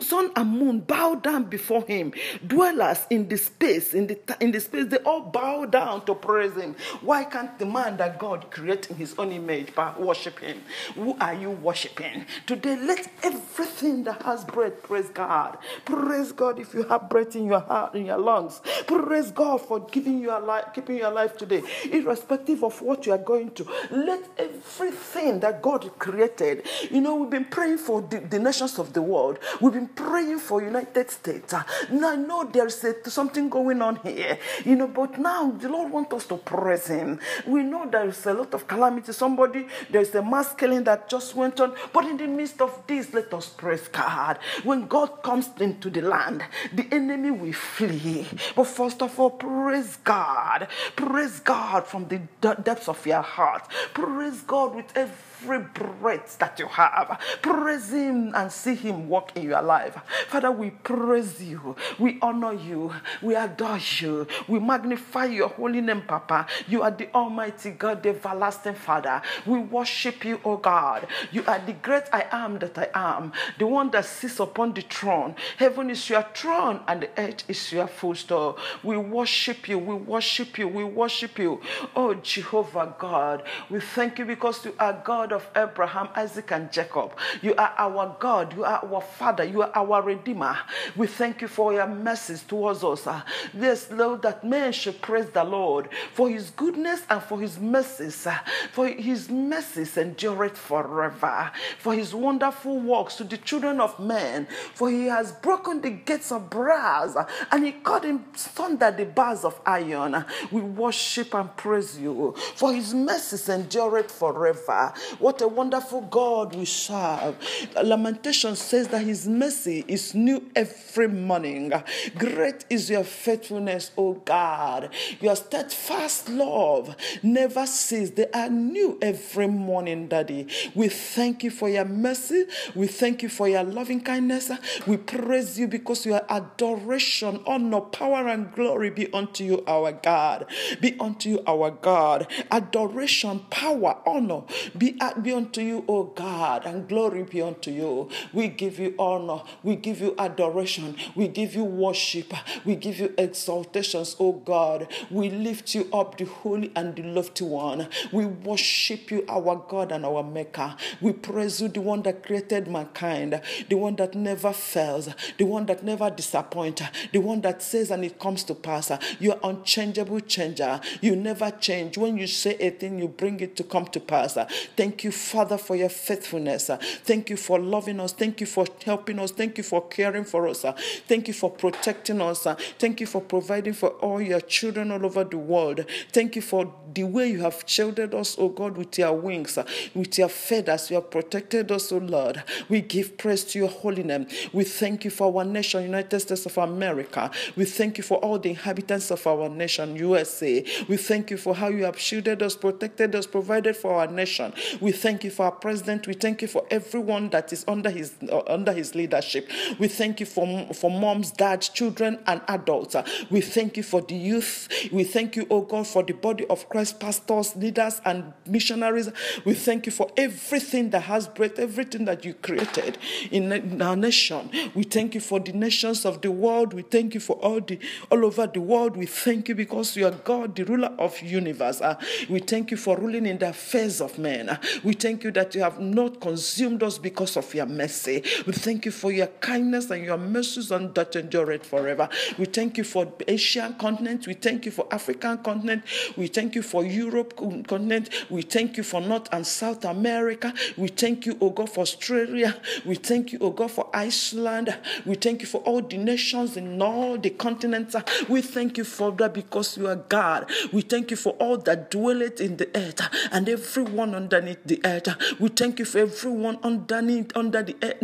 sun 0.00 0.30
and 0.36 0.50
moon 0.50 0.80
bow 0.80 1.14
down 1.16 1.44
before 1.44 1.82
him. 1.82 2.12
Dwellers 2.46 3.06
in 3.10 3.28
the 3.28 3.36
space, 3.36 3.94
in 3.94 4.06
the 4.06 4.18
in 4.40 4.52
the 4.52 4.60
space, 4.60 4.86
they 4.86 4.98
all 4.98 5.20
bow 5.20 5.64
down 5.66 6.04
to 6.06 6.14
praise 6.14 6.54
him. 6.54 6.74
Why 7.00 7.24
can't 7.24 7.58
the 7.58 7.66
man 7.66 7.96
that 7.98 8.18
God 8.18 8.50
created 8.50 8.92
in 8.92 8.96
his 8.96 9.14
own 9.18 9.32
image 9.32 9.68
worship 9.98 10.38
him? 10.38 10.60
Who 10.94 11.16
are 11.20 11.34
you 11.34 11.50
worshiping? 11.50 12.24
Today, 12.46 12.76
let 12.76 13.08
everything 13.22 14.04
that 14.04 14.22
has 14.22 14.44
breath 14.44 14.82
praise 14.82 15.08
God. 15.08 15.58
Praise 15.84 16.32
God 16.32 16.45
God 16.46 16.60
if 16.60 16.74
you 16.74 16.84
have 16.84 17.08
breath 17.08 17.34
in 17.34 17.46
your 17.46 17.58
heart, 17.60 17.96
in 17.96 18.06
your 18.06 18.18
lungs. 18.18 18.60
Praise 18.86 19.32
God 19.32 19.60
for 19.62 19.80
giving 19.80 20.20
you 20.20 20.30
alive, 20.30 20.66
keeping 20.72 20.96
you 20.98 21.06
alive 21.06 21.36
today, 21.36 21.62
irrespective 21.90 22.62
of 22.62 22.80
what 22.82 23.04
you 23.04 23.12
are 23.12 23.18
going 23.32 23.50
to. 23.52 23.66
Let 23.90 24.22
everything 24.38 25.40
that 25.40 25.60
God 25.60 25.90
created, 25.98 26.64
you 26.88 27.00
know, 27.00 27.16
we've 27.16 27.30
been 27.30 27.46
praying 27.46 27.78
for 27.78 28.00
the, 28.00 28.20
the 28.20 28.38
nations 28.38 28.78
of 28.78 28.92
the 28.92 29.02
world. 29.02 29.40
We've 29.60 29.72
been 29.72 29.88
praying 29.88 30.38
for 30.38 30.62
United 30.62 31.10
States. 31.10 31.52
Now 31.90 32.12
I 32.12 32.16
know 32.16 32.44
there's 32.44 32.84
a, 32.84 33.10
something 33.10 33.48
going 33.48 33.82
on 33.82 33.96
here, 33.96 34.38
you 34.64 34.76
know, 34.76 34.86
but 34.86 35.18
now 35.18 35.50
the 35.50 35.68
Lord 35.68 35.90
wants 35.90 36.14
us 36.14 36.26
to 36.26 36.36
praise 36.36 36.86
Him. 36.86 37.18
We 37.44 37.64
know 37.64 37.88
there's 37.90 38.24
a 38.26 38.34
lot 38.34 38.54
of 38.54 38.68
calamity. 38.68 39.12
Somebody, 39.12 39.66
there's 39.90 40.14
a 40.14 40.22
mass 40.22 40.54
killing 40.54 40.84
that 40.84 41.08
just 41.08 41.34
went 41.34 41.58
on, 41.58 41.74
but 41.92 42.04
in 42.04 42.16
the 42.16 42.28
midst 42.28 42.60
of 42.60 42.86
this, 42.86 43.12
let 43.12 43.34
us 43.34 43.48
praise 43.48 43.88
God. 43.88 44.38
When 44.62 44.86
God 44.86 45.24
comes 45.24 45.50
into 45.58 45.90
the 45.90 46.02
land, 46.02 46.35
the 46.72 46.86
enemy 46.92 47.30
will 47.30 47.52
flee. 47.52 48.26
But 48.54 48.64
first 48.64 49.02
of 49.02 49.18
all, 49.18 49.30
praise 49.30 49.96
God. 50.04 50.68
Praise 50.94 51.40
God 51.40 51.86
from 51.86 52.08
the 52.08 52.20
depths 52.40 52.88
of 52.88 53.06
your 53.06 53.22
heart. 53.22 53.68
Praise 53.94 54.40
God 54.42 54.74
with 54.74 54.96
every 54.96 55.14
every 55.42 55.60
breath 55.60 56.38
that 56.38 56.58
you 56.58 56.66
have. 56.66 57.20
Praise 57.42 57.92
Him 57.92 58.32
and 58.34 58.50
see 58.50 58.74
Him 58.74 59.08
work 59.08 59.36
in 59.36 59.44
your 59.44 59.62
life. 59.62 59.96
Father, 60.28 60.50
we 60.50 60.70
praise 60.70 61.42
you. 61.42 61.76
We 61.98 62.18
honor 62.22 62.52
you. 62.52 62.92
We 63.22 63.34
adore 63.34 63.78
you. 63.98 64.26
We 64.48 64.58
magnify 64.58 65.26
your 65.26 65.48
holy 65.48 65.80
name, 65.80 66.02
Papa. 66.02 66.46
You 66.68 66.82
are 66.82 66.90
the 66.90 67.12
Almighty 67.14 67.70
God, 67.70 68.02
the 68.02 68.10
everlasting 68.10 68.74
Father. 68.74 69.22
We 69.44 69.58
worship 69.58 70.24
you, 70.24 70.40
O 70.44 70.56
God. 70.56 71.06
You 71.32 71.44
are 71.46 71.58
the 71.58 71.72
great 71.74 72.04
I 72.12 72.26
am 72.30 72.58
that 72.58 72.78
I 72.78 72.88
am, 72.94 73.32
the 73.58 73.66
one 73.66 73.90
that 73.90 74.04
sits 74.04 74.40
upon 74.40 74.74
the 74.74 74.82
throne. 74.82 75.34
Heaven 75.56 75.90
is 75.90 76.08
your 76.08 76.24
throne 76.34 76.80
and 76.88 77.02
the 77.02 77.10
earth 77.18 77.44
is 77.48 77.72
your 77.72 77.86
footstool. 77.86 78.58
We 78.82 78.96
worship 78.96 79.68
you. 79.68 79.78
We 79.78 79.94
worship 79.94 80.58
you. 80.58 80.68
We 80.68 80.84
worship 80.84 81.38
you. 81.38 81.60
Oh, 81.94 82.14
Jehovah 82.14 82.94
God, 82.98 83.42
we 83.70 83.80
thank 83.80 84.18
you 84.18 84.24
because 84.24 84.64
you 84.64 84.74
are 84.78 85.00
God 85.04 85.25
God 85.26 85.32
of 85.32 85.50
Abraham, 85.56 86.08
Isaac, 86.14 86.52
and 86.52 86.70
Jacob. 86.70 87.12
You 87.42 87.54
are 87.56 87.74
our 87.76 88.16
God. 88.20 88.54
You 88.54 88.64
are 88.64 88.84
our 88.84 89.00
Father. 89.00 89.42
You 89.42 89.62
are 89.62 89.72
our 89.74 90.02
Redeemer. 90.02 90.56
We 90.94 91.08
thank 91.08 91.42
you 91.42 91.48
for 91.48 91.72
your 91.72 91.88
mercies 91.88 92.44
towards 92.44 92.84
us. 92.84 93.08
Yes, 93.52 93.90
Lord, 93.90 94.22
that 94.22 94.44
men 94.44 94.72
should 94.72 95.02
praise 95.02 95.28
the 95.30 95.42
Lord 95.42 95.88
for 96.14 96.30
his 96.30 96.50
goodness 96.50 97.02
and 97.10 97.20
for 97.20 97.40
his 97.40 97.58
mercies. 97.58 98.28
For 98.70 98.86
his 98.86 99.28
mercies 99.28 99.96
endureth 99.96 100.56
forever. 100.56 101.50
For 101.78 101.94
his 101.94 102.14
wonderful 102.14 102.78
works 102.78 103.16
to 103.16 103.24
the 103.24 103.38
children 103.38 103.80
of 103.80 103.98
men. 103.98 104.46
For 104.74 104.90
he 104.90 105.06
has 105.06 105.32
broken 105.32 105.80
the 105.80 105.90
gates 105.90 106.30
of 106.30 106.50
brass 106.50 107.16
and 107.50 107.64
he 107.64 107.72
cut 107.72 108.04
in 108.04 108.20
thunder 108.32 108.92
the 108.92 109.06
bars 109.06 109.44
of 109.44 109.60
iron. 109.66 110.24
We 110.52 110.60
worship 110.60 111.34
and 111.34 111.54
praise 111.56 111.98
you. 111.98 112.32
For 112.54 112.72
his 112.72 112.94
mercies 112.94 113.48
endureth 113.48 114.12
forever. 114.12 114.92
What 115.18 115.40
a 115.40 115.48
wonderful 115.48 116.02
God 116.02 116.54
we 116.54 116.64
serve. 116.64 117.36
Lamentation 117.82 118.56
says 118.56 118.88
that 118.88 119.02
his 119.02 119.26
mercy 119.26 119.84
is 119.88 120.14
new 120.14 120.44
every 120.54 121.08
morning. 121.08 121.72
Great 122.16 122.64
is 122.70 122.90
your 122.90 123.04
faithfulness, 123.04 123.90
O 123.96 124.14
God. 124.14 124.90
Your 125.20 125.36
steadfast 125.36 126.28
love 126.28 126.94
never 127.22 127.66
ceases. 127.66 128.12
They 128.12 128.26
are 128.32 128.48
new 128.48 128.98
every 129.00 129.48
morning, 129.48 130.08
Daddy. 130.08 130.48
We 130.74 130.88
thank 130.88 131.44
you 131.44 131.50
for 131.50 131.68
your 131.68 131.84
mercy. 131.84 132.46
We 132.74 132.86
thank 132.86 133.22
you 133.22 133.28
for 133.28 133.48
your 133.48 133.64
loving 133.64 134.02
kindness. 134.02 134.50
We 134.86 134.96
praise 134.98 135.58
you 135.58 135.68
because 135.68 136.04
your 136.04 136.22
adoration, 136.28 137.40
honor, 137.46 137.80
power, 137.80 138.28
and 138.28 138.52
glory 138.52 138.90
be 138.90 139.12
unto 139.12 139.44
you, 139.44 139.64
our 139.66 139.92
God. 139.92 140.46
Be 140.80 140.96
unto 141.00 141.28
you, 141.28 141.42
our 141.46 141.70
God. 141.70 142.30
Adoration, 142.50 143.40
power, 143.50 143.98
honor 144.06 144.42
be 144.76 144.96
be 145.14 145.32
unto 145.32 145.60
you, 145.60 145.84
O 145.88 146.04
God, 146.04 146.66
and 146.66 146.88
glory 146.88 147.22
be 147.22 147.42
unto 147.42 147.70
you. 147.70 148.08
We 148.32 148.48
give 148.48 148.78
you 148.78 148.94
honor, 148.98 149.42
we 149.62 149.76
give 149.76 150.00
you 150.00 150.14
adoration, 150.18 150.96
we 151.14 151.28
give 151.28 151.54
you 151.54 151.64
worship, 151.64 152.32
we 152.64 152.76
give 152.76 152.98
you 152.98 153.14
exaltations, 153.18 154.16
O 154.18 154.32
God. 154.32 154.88
We 155.10 155.30
lift 155.30 155.74
you 155.74 155.88
up, 155.92 156.18
the 156.18 156.24
holy 156.24 156.72
and 156.74 156.94
the 156.96 157.02
lofty 157.02 157.44
one. 157.44 157.88
We 158.12 158.26
worship 158.26 159.10
you, 159.10 159.24
our 159.28 159.64
God 159.68 159.92
and 159.92 160.04
our 160.04 160.22
Maker. 160.22 160.76
We 161.00 161.12
praise 161.12 161.60
you, 161.60 161.68
the 161.68 161.80
one 161.80 162.02
that 162.02 162.22
created 162.22 162.68
mankind, 162.68 163.40
the 163.68 163.76
one 163.76 163.96
that 163.96 164.14
never 164.14 164.52
fails, 164.52 165.08
the 165.38 165.44
one 165.44 165.66
that 165.66 165.84
never 165.84 166.10
disappoints, 166.10 166.82
the 167.12 167.18
one 167.18 167.40
that 167.42 167.62
says 167.62 167.90
and 167.90 168.04
it 168.04 168.18
comes 168.18 168.44
to 168.44 168.54
pass. 168.54 168.90
You 169.18 169.32
are 169.32 169.40
unchangeable 169.42 170.20
changer. 170.20 170.80
You 171.00 171.16
never 171.16 171.50
change. 171.50 171.98
When 171.98 172.16
you 172.16 172.26
say 172.26 172.56
a 172.58 172.70
thing, 172.70 172.98
you 172.98 173.08
bring 173.08 173.40
it 173.40 173.56
to 173.56 173.64
come 173.64 173.86
to 173.86 174.00
pass. 174.00 174.36
Thank 174.76 174.95
Thank 174.96 175.04
you, 175.04 175.12
Father, 175.12 175.58
for 175.58 175.76
your 175.76 175.90
faithfulness. 175.90 176.70
Thank 177.04 177.28
you 177.28 177.36
for 177.36 177.58
loving 177.58 178.00
us. 178.00 178.14
Thank 178.14 178.40
you 178.40 178.46
for 178.46 178.64
helping 178.82 179.18
us. 179.18 179.30
Thank 179.30 179.58
you 179.58 179.62
for 179.62 179.86
caring 179.88 180.24
for 180.24 180.48
us. 180.48 180.64
Thank 181.06 181.28
you 181.28 181.34
for 181.34 181.50
protecting 181.50 182.22
us. 182.22 182.46
Thank 182.78 183.02
you 183.02 183.06
for 183.06 183.20
providing 183.20 183.74
for 183.74 183.90
all 183.90 184.22
your 184.22 184.40
children 184.40 184.90
all 184.90 185.04
over 185.04 185.22
the 185.22 185.36
world. 185.36 185.84
Thank 186.14 186.34
you 186.34 186.40
for 186.40 186.72
the 186.94 187.04
way 187.04 187.28
you 187.28 187.40
have 187.40 187.62
shielded 187.66 188.14
us, 188.14 188.36
oh 188.38 188.48
God, 188.48 188.78
with 188.78 188.96
your 188.96 189.12
wings, 189.12 189.58
with 189.94 190.16
your 190.16 190.30
feathers. 190.30 190.88
You 190.88 190.94
have 190.94 191.10
protected 191.10 191.70
us, 191.70 191.92
oh 191.92 191.98
Lord. 191.98 192.42
We 192.70 192.80
give 192.80 193.18
praise 193.18 193.44
to 193.44 193.58
your 193.58 193.68
holy 193.68 194.02
name. 194.02 194.28
We 194.54 194.64
thank 194.64 195.04
you 195.04 195.10
for 195.10 195.26
our 195.26 195.44
nation, 195.44 195.82
United 195.82 196.20
States 196.20 196.46
of 196.46 196.56
America. 196.56 197.30
We 197.54 197.66
thank 197.66 197.98
you 197.98 198.04
for 198.04 198.16
all 198.24 198.38
the 198.38 198.48
inhabitants 198.48 199.10
of 199.10 199.26
our 199.26 199.50
nation, 199.50 199.94
USA. 199.96 200.64
We 200.88 200.96
thank 200.96 201.30
you 201.30 201.36
for 201.36 201.54
how 201.54 201.68
you 201.68 201.84
have 201.84 201.98
shielded 202.00 202.42
us, 202.42 202.56
protected 202.56 203.14
us, 203.14 203.26
provided 203.26 203.76
for 203.76 203.92
our 203.92 204.06
nation. 204.06 204.54
We 204.80 204.85
thank 204.92 205.24
you 205.24 205.30
for 205.30 205.46
our 205.46 205.52
president. 205.52 206.06
We 206.06 206.14
thank 206.14 206.42
you 206.42 206.48
for 206.48 206.66
everyone 206.70 207.30
that 207.30 207.52
is 207.52 207.64
under 207.68 207.90
his 207.90 208.14
uh, 208.30 208.42
under 208.46 208.72
his 208.72 208.94
leadership. 208.94 209.48
We 209.78 209.88
thank 209.88 210.20
you 210.20 210.26
for 210.26 210.72
for 210.74 210.90
moms, 210.90 211.30
dads, 211.30 211.68
children, 211.68 212.18
and 212.26 212.40
adults. 212.48 212.96
We 213.30 213.40
thank 213.40 213.76
you 213.76 213.82
for 213.82 214.00
the 214.00 214.14
youth. 214.14 214.68
We 214.92 215.04
thank 215.04 215.36
you, 215.36 215.46
oh 215.50 215.62
God, 215.62 215.86
for 215.86 216.02
the 216.02 216.12
body 216.12 216.46
of 216.46 216.68
Christ, 216.68 217.00
pastors, 217.00 217.56
leaders, 217.56 218.00
and 218.04 218.32
missionaries. 218.46 219.10
We 219.44 219.54
thank 219.54 219.86
you 219.86 219.92
for 219.92 220.10
everything 220.16 220.90
that 220.90 221.00
has 221.00 221.28
breath, 221.28 221.58
everything 221.58 222.04
that 222.06 222.24
you 222.24 222.34
created 222.34 222.98
in 223.30 223.82
our 223.82 223.96
nation. 223.96 224.50
We 224.74 224.84
thank 224.84 225.14
you 225.14 225.20
for 225.20 225.40
the 225.40 225.52
nations 225.52 226.04
of 226.04 226.22
the 226.22 226.30
world. 226.30 226.72
We 226.74 226.82
thank 226.82 227.14
you 227.14 227.20
for 227.20 227.36
all 227.36 227.60
the 227.60 227.78
all 228.10 228.24
over 228.24 228.46
the 228.46 228.60
world. 228.60 228.96
We 228.96 229.06
thank 229.06 229.48
you 229.48 229.54
because 229.54 229.96
you 229.96 230.06
are 230.06 230.10
God, 230.10 230.56
the 230.56 230.64
ruler 230.64 230.92
of 230.98 231.20
universe. 231.20 231.80
Uh, 231.80 231.96
we 232.28 232.40
thank 232.40 232.70
you 232.70 232.76
for 232.76 232.96
ruling 232.96 233.26
in 233.26 233.38
the 233.38 233.50
affairs 233.50 234.00
of 234.00 234.18
men. 234.18 234.58
We 234.84 234.92
thank 234.94 235.24
you 235.24 235.30
that 235.32 235.54
you 235.54 235.62
have 235.62 235.80
not 235.80 236.20
consumed 236.20 236.82
us 236.82 236.98
because 236.98 237.36
of 237.36 237.52
your 237.54 237.66
mercy. 237.66 238.22
We 238.46 238.52
thank 238.52 238.84
you 238.84 238.92
for 238.92 239.12
your 239.12 239.28
kindness 239.40 239.90
and 239.90 240.04
your 240.04 240.18
mercies 240.18 240.70
and 240.70 240.94
that 240.94 241.16
endure 241.16 241.52
it 241.52 241.64
forever. 241.64 242.08
We 242.38 242.46
thank 242.46 242.78
you 242.78 242.84
for 242.84 243.12
Asian 243.28 243.74
continent. 243.74 244.26
We 244.26 244.34
thank 244.34 244.64
you 244.64 244.72
for 244.72 244.86
African 244.90 245.38
continent. 245.38 245.84
We 246.16 246.26
thank 246.28 246.54
you 246.54 246.62
for 246.62 246.84
Europe 246.84 247.36
continent. 247.36 248.10
We 248.30 248.42
thank 248.42 248.76
you 248.76 248.82
for 248.82 249.00
North 249.00 249.28
and 249.32 249.46
South 249.46 249.84
America. 249.84 250.52
We 250.76 250.88
thank 250.88 251.26
you, 251.26 251.36
O 251.40 251.50
God, 251.50 251.70
for 251.70 251.80
Australia. 251.80 252.60
We 252.84 252.96
thank 252.96 253.32
you, 253.32 253.38
O 253.40 253.50
God, 253.50 253.70
for 253.70 253.88
Iceland. 253.94 254.76
We 255.04 255.14
thank 255.14 255.40
you 255.40 255.46
for 255.46 255.58
all 255.62 255.82
the 255.82 255.98
nations 255.98 256.56
in 256.56 256.80
all 256.80 257.18
the 257.18 257.30
continents. 257.30 257.96
We 258.28 258.42
thank 258.42 258.78
you 258.78 258.84
for 258.84 259.12
that 259.12 259.34
because 259.34 259.76
you 259.76 259.88
are 259.88 259.96
God. 259.96 260.50
We 260.72 260.82
thank 260.82 261.10
you 261.10 261.16
for 261.16 261.32
all 261.34 261.58
that 261.58 261.90
dwelleth 261.90 262.40
in 262.40 262.56
the 262.56 262.68
earth 262.74 263.00
and 263.32 263.48
everyone 263.48 264.14
underneath 264.14 264.64
the 264.66 264.80
earth. 264.84 265.08
We 265.40 265.48
thank 265.48 265.78
you 265.78 265.84
for 265.84 265.98
everyone 265.98 266.58
underneath, 266.62 267.36
under 267.36 267.62
the 267.62 267.76
earth, 267.82 267.96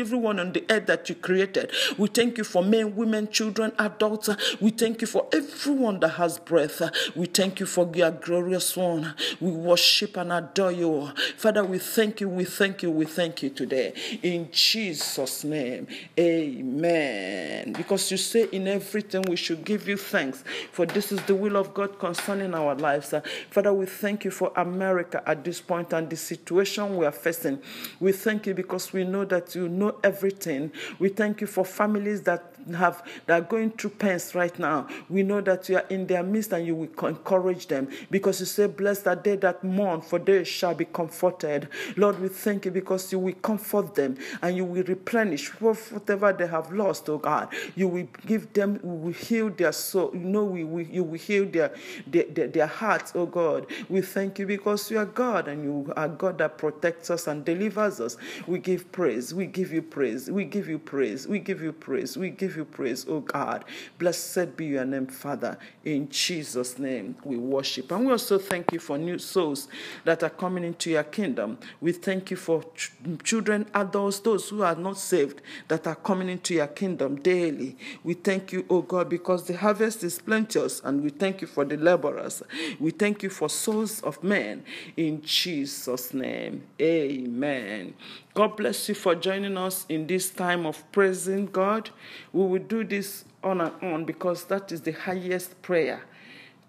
everyone 0.00 0.40
on 0.40 0.52
the 0.52 0.64
earth 0.70 0.86
that 0.86 1.08
you 1.08 1.14
created. 1.14 1.72
We 1.98 2.08
thank 2.08 2.38
you 2.38 2.44
for 2.44 2.62
men, 2.62 2.96
women, 2.96 3.28
children, 3.30 3.72
adults. 3.78 4.28
We 4.60 4.70
thank 4.70 5.00
you 5.00 5.06
for 5.06 5.26
everyone 5.32 6.00
that 6.00 6.10
has 6.10 6.38
breath. 6.38 6.82
We 7.14 7.26
thank 7.26 7.60
you 7.60 7.66
for 7.66 7.90
your 7.94 8.10
glorious 8.10 8.76
one. 8.76 9.14
We 9.40 9.50
worship 9.50 10.16
and 10.16 10.32
adore 10.32 10.72
you. 10.72 11.10
Father, 11.36 11.64
we 11.64 11.78
thank 11.78 12.20
you, 12.20 12.28
we 12.28 12.44
thank 12.44 12.82
you, 12.82 12.90
we 12.90 13.04
thank 13.06 13.42
you 13.42 13.50
today. 13.50 13.92
In 14.22 14.48
Jesus' 14.52 15.44
name, 15.44 15.86
amen. 16.18 17.72
Because 17.72 18.10
you 18.10 18.16
say 18.16 18.48
in 18.52 18.68
everything 18.68 19.22
we 19.22 19.36
should 19.36 19.64
give 19.64 19.88
you 19.88 19.96
thanks, 19.96 20.44
for 20.72 20.86
this 20.86 21.12
is 21.12 21.22
the 21.22 21.34
will 21.34 21.56
of 21.56 21.74
God 21.74 21.98
concerning 21.98 22.54
our 22.54 22.74
lives. 22.74 23.14
Father, 23.50 23.72
we 23.72 23.86
thank 23.86 24.24
you 24.24 24.30
for 24.30 24.52
America 24.56 25.22
at 25.26 25.44
this 25.44 25.60
point 25.60 25.92
and 26.00 26.08
the 26.08 26.16
situation 26.16 26.96
we 26.96 27.04
are 27.04 27.12
facing. 27.12 27.60
We 28.00 28.12
thank 28.12 28.46
you 28.46 28.54
because 28.54 28.90
we 28.94 29.04
know 29.04 29.26
that 29.26 29.54
you 29.54 29.68
know 29.68 29.98
everything. 30.02 30.72
We 30.98 31.10
thank 31.10 31.42
you 31.42 31.46
for 31.46 31.62
families 31.62 32.22
that 32.22 32.54
have 32.74 33.02
that 33.26 33.42
are 33.42 33.44
going 33.44 33.70
through 33.70 33.90
pains 33.90 34.34
right 34.34 34.56
now. 34.58 34.86
We 35.08 35.22
know 35.22 35.40
that 35.40 35.68
you 35.68 35.76
are 35.76 35.86
in 35.90 36.06
their 36.06 36.22
midst 36.22 36.52
and 36.52 36.66
you 36.66 36.74
will 36.74 37.06
encourage 37.06 37.66
them 37.66 37.88
because 38.10 38.40
you 38.40 38.46
say, 38.46 38.66
Blessed 38.66 39.06
are 39.06 39.16
they 39.16 39.36
that 39.36 39.62
mourn, 39.64 40.00
for 40.00 40.18
they 40.18 40.44
shall 40.44 40.74
be 40.74 40.84
comforted. 40.84 41.68
Lord, 41.96 42.20
we 42.20 42.28
thank 42.28 42.64
you 42.64 42.70
because 42.70 43.10
you 43.12 43.18
will 43.18 43.34
comfort 43.34 43.94
them 43.94 44.16
and 44.42 44.56
you 44.56 44.64
will 44.64 44.84
replenish 44.84 45.48
whatever 45.60 46.32
they 46.32 46.46
have 46.46 46.72
lost, 46.72 47.08
oh 47.08 47.18
God. 47.18 47.48
You 47.76 47.88
will 47.88 48.08
give 48.26 48.52
them, 48.52 48.80
you 48.82 48.90
will 48.90 49.12
heal 49.12 49.50
their 49.50 49.72
soul. 49.72 50.10
You 50.12 50.20
know, 50.20 50.44
we, 50.44 50.64
we, 50.64 50.84
you 50.86 51.04
will 51.04 51.18
heal 51.18 51.46
their, 51.46 51.74
their, 52.06 52.24
their, 52.24 52.48
their 52.48 52.66
hearts, 52.66 53.12
oh 53.14 53.26
God. 53.26 53.66
We 53.88 54.00
thank 54.00 54.38
you 54.38 54.46
because 54.46 54.90
you 54.90 54.98
are 54.98 55.06
God 55.06 55.48
and 55.48 55.62
you 55.64 55.92
are 55.96 56.08
God 56.08 56.38
that 56.38 56.58
protects 56.58 57.10
us 57.10 57.26
and 57.26 57.44
delivers 57.44 58.00
us. 58.00 58.16
We 58.46 58.58
give 58.58 58.90
praise. 58.92 59.34
We 59.34 59.46
give 59.46 59.72
you 59.72 59.82
praise. 59.82 60.30
We 60.30 60.44
give 60.44 60.68
you 60.68 60.78
praise. 60.78 61.26
We 61.26 61.38
give 61.38 61.62
you 61.62 61.72
praise. 61.72 62.16
We 62.16 62.30
give 62.30 62.49
you 62.56 62.64
praise, 62.64 63.06
oh 63.08 63.20
God. 63.20 63.64
Blessed 63.98 64.56
be 64.56 64.66
your 64.66 64.84
name, 64.84 65.06
Father. 65.06 65.58
In 65.84 66.08
Jesus' 66.08 66.78
name 66.78 67.16
we 67.24 67.36
worship. 67.36 67.90
And 67.92 68.06
we 68.06 68.12
also 68.12 68.38
thank 68.38 68.72
you 68.72 68.78
for 68.78 68.98
new 68.98 69.18
souls 69.18 69.68
that 70.04 70.22
are 70.22 70.30
coming 70.30 70.64
into 70.64 70.90
your 70.90 71.04
kingdom. 71.04 71.58
We 71.80 71.92
thank 71.92 72.30
you 72.30 72.36
for 72.36 72.64
ch- 72.74 72.92
children, 73.22 73.66
adults, 73.74 74.20
those 74.20 74.48
who 74.48 74.62
are 74.62 74.74
not 74.74 74.98
saved 74.98 75.42
that 75.68 75.86
are 75.86 75.94
coming 75.94 76.28
into 76.28 76.54
your 76.54 76.66
kingdom 76.66 77.16
daily. 77.16 77.76
We 78.04 78.14
thank 78.14 78.52
you, 78.52 78.66
O 78.68 78.82
God, 78.82 79.08
because 79.08 79.46
the 79.46 79.56
harvest 79.56 80.04
is 80.04 80.18
plenteous, 80.18 80.80
and 80.84 81.02
we 81.02 81.10
thank 81.10 81.40
you 81.40 81.46
for 81.46 81.64
the 81.64 81.76
laborers. 81.76 82.42
We 82.78 82.90
thank 82.90 83.22
you 83.22 83.30
for 83.30 83.48
souls 83.48 84.00
of 84.02 84.22
men. 84.22 84.64
In 84.96 85.22
Jesus' 85.22 86.12
name, 86.14 86.62
amen. 86.80 87.94
God 88.32 88.56
bless 88.56 88.88
you 88.88 88.94
for 88.94 89.14
joining 89.14 89.56
us 89.56 89.84
in 89.88 90.06
this 90.06 90.30
time 90.30 90.64
of 90.64 90.90
praising 90.92 91.46
God. 91.46 91.90
We 92.32 92.39
will 92.46 92.62
do 92.62 92.84
this 92.84 93.24
on 93.42 93.60
and 93.60 93.72
on 93.82 94.04
because 94.04 94.44
that 94.44 94.70
is 94.72 94.82
the 94.82 94.92
highest 94.92 95.60
prayer 95.62 96.02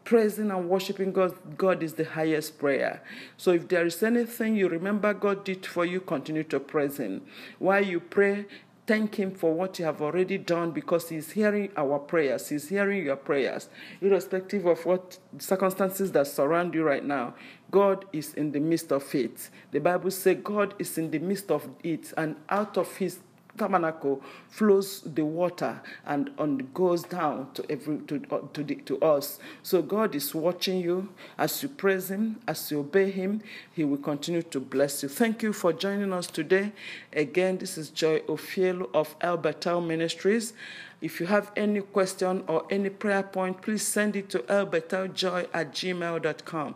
praising 0.03 0.51
and 0.51 0.69
worshiping 0.69 1.11
God, 1.11 1.35
God 1.57 1.83
is 1.83 1.93
the 1.93 2.05
highest 2.05 2.59
prayer. 2.59 3.01
So 3.37 3.51
if 3.51 3.67
there 3.67 3.85
is 3.85 4.01
anything 4.01 4.55
you 4.55 4.67
remember 4.67 5.13
God 5.13 5.43
did 5.43 5.65
for 5.65 5.85
you, 5.85 6.01
continue 6.01 6.43
to 6.45 6.59
praise 6.59 6.97
Him. 6.97 7.21
While 7.59 7.85
you 7.85 7.99
pray, 7.99 8.45
thank 8.87 9.15
Him 9.15 9.33
for 9.33 9.53
what 9.53 9.77
you 9.79 9.85
have 9.85 10.01
already 10.01 10.37
done 10.37 10.71
because 10.71 11.09
He's 11.09 11.31
hearing 11.31 11.71
our 11.77 11.99
prayers. 11.99 12.49
He's 12.49 12.69
hearing 12.69 13.05
your 13.05 13.15
prayers, 13.15 13.69
irrespective 14.01 14.65
of 14.65 14.85
what 14.85 15.17
circumstances 15.37 16.11
that 16.13 16.27
surround 16.27 16.73
you 16.73 16.83
right 16.83 17.05
now. 17.05 17.35
God 17.69 18.05
is 18.11 18.33
in 18.33 18.51
the 18.51 18.59
midst 18.59 18.91
of 18.91 19.13
it. 19.15 19.49
The 19.71 19.79
Bible 19.79 20.11
says 20.11 20.37
God 20.43 20.73
is 20.79 20.97
in 20.97 21.11
the 21.11 21.19
midst 21.19 21.51
of 21.51 21.69
it, 21.83 22.11
and 22.17 22.35
out 22.49 22.77
of 22.77 22.97
His 22.97 23.19
tabernacle 23.57 24.21
flows 24.49 25.01
the 25.01 25.23
water 25.23 25.81
and 26.05 26.31
on 26.37 26.69
goes 26.73 27.03
down 27.03 27.51
to 27.53 27.65
every 27.69 27.99
to 27.99 28.19
to, 28.53 28.63
the, 28.63 28.75
to 28.75 28.99
us. 29.01 29.39
So 29.63 29.81
God 29.81 30.15
is 30.15 30.33
watching 30.33 30.79
you 30.79 31.09
as 31.37 31.61
you 31.61 31.69
praise 31.69 32.09
Him, 32.09 32.39
as 32.47 32.71
you 32.71 32.79
obey 32.79 33.11
Him. 33.11 33.41
He 33.73 33.83
will 33.83 33.97
continue 33.97 34.43
to 34.43 34.59
bless 34.59 35.03
you. 35.03 35.09
Thank 35.09 35.43
you 35.43 35.53
for 35.53 35.73
joining 35.73 36.13
us 36.13 36.27
today. 36.27 36.71
Again, 37.13 37.57
this 37.57 37.77
is 37.77 37.89
Joy 37.89 38.19
Ofielu 38.21 38.89
of 38.93 39.15
Albertal 39.21 39.81
Ministries. 39.81 40.53
If 41.01 41.19
you 41.19 41.25
have 41.25 41.51
any 41.55 41.81
question 41.81 42.43
or 42.47 42.65
any 42.69 42.89
prayer 42.89 43.23
point, 43.23 43.61
please 43.61 43.85
send 43.85 44.15
it 44.15 44.29
to 44.29 44.39
albertaljoy 44.39 45.47
at 45.51 45.73
gmail.com. 45.73 46.75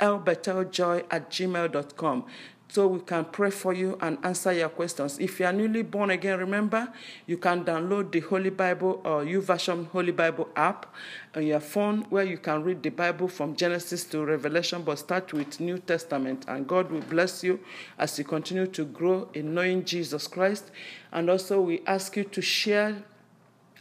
albertaljoy 0.00 1.04
at 1.10 1.30
gmail.com 1.30 2.24
so 2.68 2.88
we 2.88 3.00
can 3.00 3.24
pray 3.24 3.50
for 3.50 3.72
you 3.72 3.96
and 4.00 4.18
answer 4.24 4.52
your 4.52 4.68
questions. 4.68 5.18
If 5.18 5.38
you 5.38 5.46
are 5.46 5.52
newly 5.52 5.82
born 5.82 6.10
again, 6.10 6.38
remember 6.38 6.92
you 7.26 7.38
can 7.38 7.64
download 7.64 8.10
the 8.10 8.20
Holy 8.20 8.50
Bible 8.50 9.00
or 9.04 9.24
YouVersion 9.24 9.88
Holy 9.88 10.12
Bible 10.12 10.48
app 10.56 10.92
on 11.34 11.46
your 11.46 11.60
phone 11.60 12.02
where 12.10 12.24
you 12.24 12.38
can 12.38 12.64
read 12.64 12.82
the 12.82 12.90
Bible 12.90 13.28
from 13.28 13.54
Genesis 13.54 14.04
to 14.06 14.24
Revelation, 14.24 14.82
but 14.82 14.98
start 14.98 15.32
with 15.32 15.60
New 15.60 15.78
Testament. 15.78 16.44
And 16.48 16.66
God 16.66 16.90
will 16.90 17.02
bless 17.02 17.44
you 17.44 17.60
as 17.98 18.18
you 18.18 18.24
continue 18.24 18.66
to 18.66 18.84
grow 18.84 19.28
in 19.32 19.54
knowing 19.54 19.84
Jesus 19.84 20.26
Christ. 20.26 20.70
And 21.12 21.30
also, 21.30 21.60
we 21.60 21.82
ask 21.86 22.16
you 22.16 22.24
to 22.24 22.42
share 22.42 23.04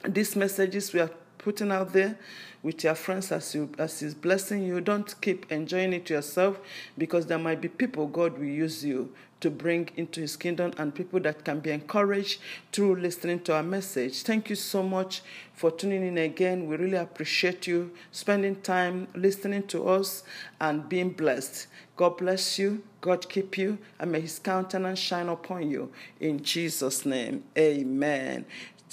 these 0.07 0.35
messages 0.35 0.93
we 0.93 0.99
are 0.99 1.11
putting 1.39 1.71
out 1.71 1.93
there 1.93 2.17
with 2.65 2.83
your 2.83 2.95
friends 2.95 3.31
as 3.31 3.53
you 3.53 3.69
as 3.77 3.99
he's 3.99 4.15
blessing 4.15 4.63
you. 4.63 4.81
Don't 4.81 5.21
keep 5.21 5.51
enjoying 5.51 5.93
it 5.93 6.09
yourself 6.09 6.59
because 6.97 7.27
there 7.27 7.37
might 7.37 7.61
be 7.61 7.67
people 7.67 8.07
god 8.07 8.39
will 8.39 8.45
use 8.45 8.83
you 8.83 9.13
to 9.39 9.51
bring 9.51 9.87
into 9.95 10.21
his 10.21 10.35
kingdom 10.35 10.73
and 10.79 10.95
people 10.95 11.19
that 11.19 11.45
can 11.45 11.59
be 11.59 11.69
encouraged 11.69 12.39
through 12.71 12.95
listening 12.95 13.39
to 13.41 13.53
our 13.53 13.61
message. 13.61 14.23
Thank 14.23 14.49
you 14.49 14.55
so 14.55 14.81
much 14.81 15.21
for 15.53 15.69
tuning 15.69 16.07
in 16.07 16.17
again. 16.17 16.65
We 16.65 16.77
really 16.77 16.97
appreciate 16.97 17.67
you 17.67 17.91
spending 18.11 18.55
time 18.61 19.09
listening 19.13 19.67
to 19.67 19.87
us 19.87 20.23
and 20.59 20.89
being 20.89 21.11
blessed. 21.11 21.67
God 21.95 22.17
bless 22.17 22.57
you. 22.57 22.81
God 23.01 23.29
keep 23.29 23.59
you 23.59 23.77
and 23.99 24.11
may 24.11 24.21
his 24.21 24.39
countenance 24.39 24.97
shine 24.97 25.29
upon 25.29 25.69
you. 25.69 25.91
In 26.19 26.41
jesus 26.41 27.05
name 27.05 27.43
amen 27.55 28.45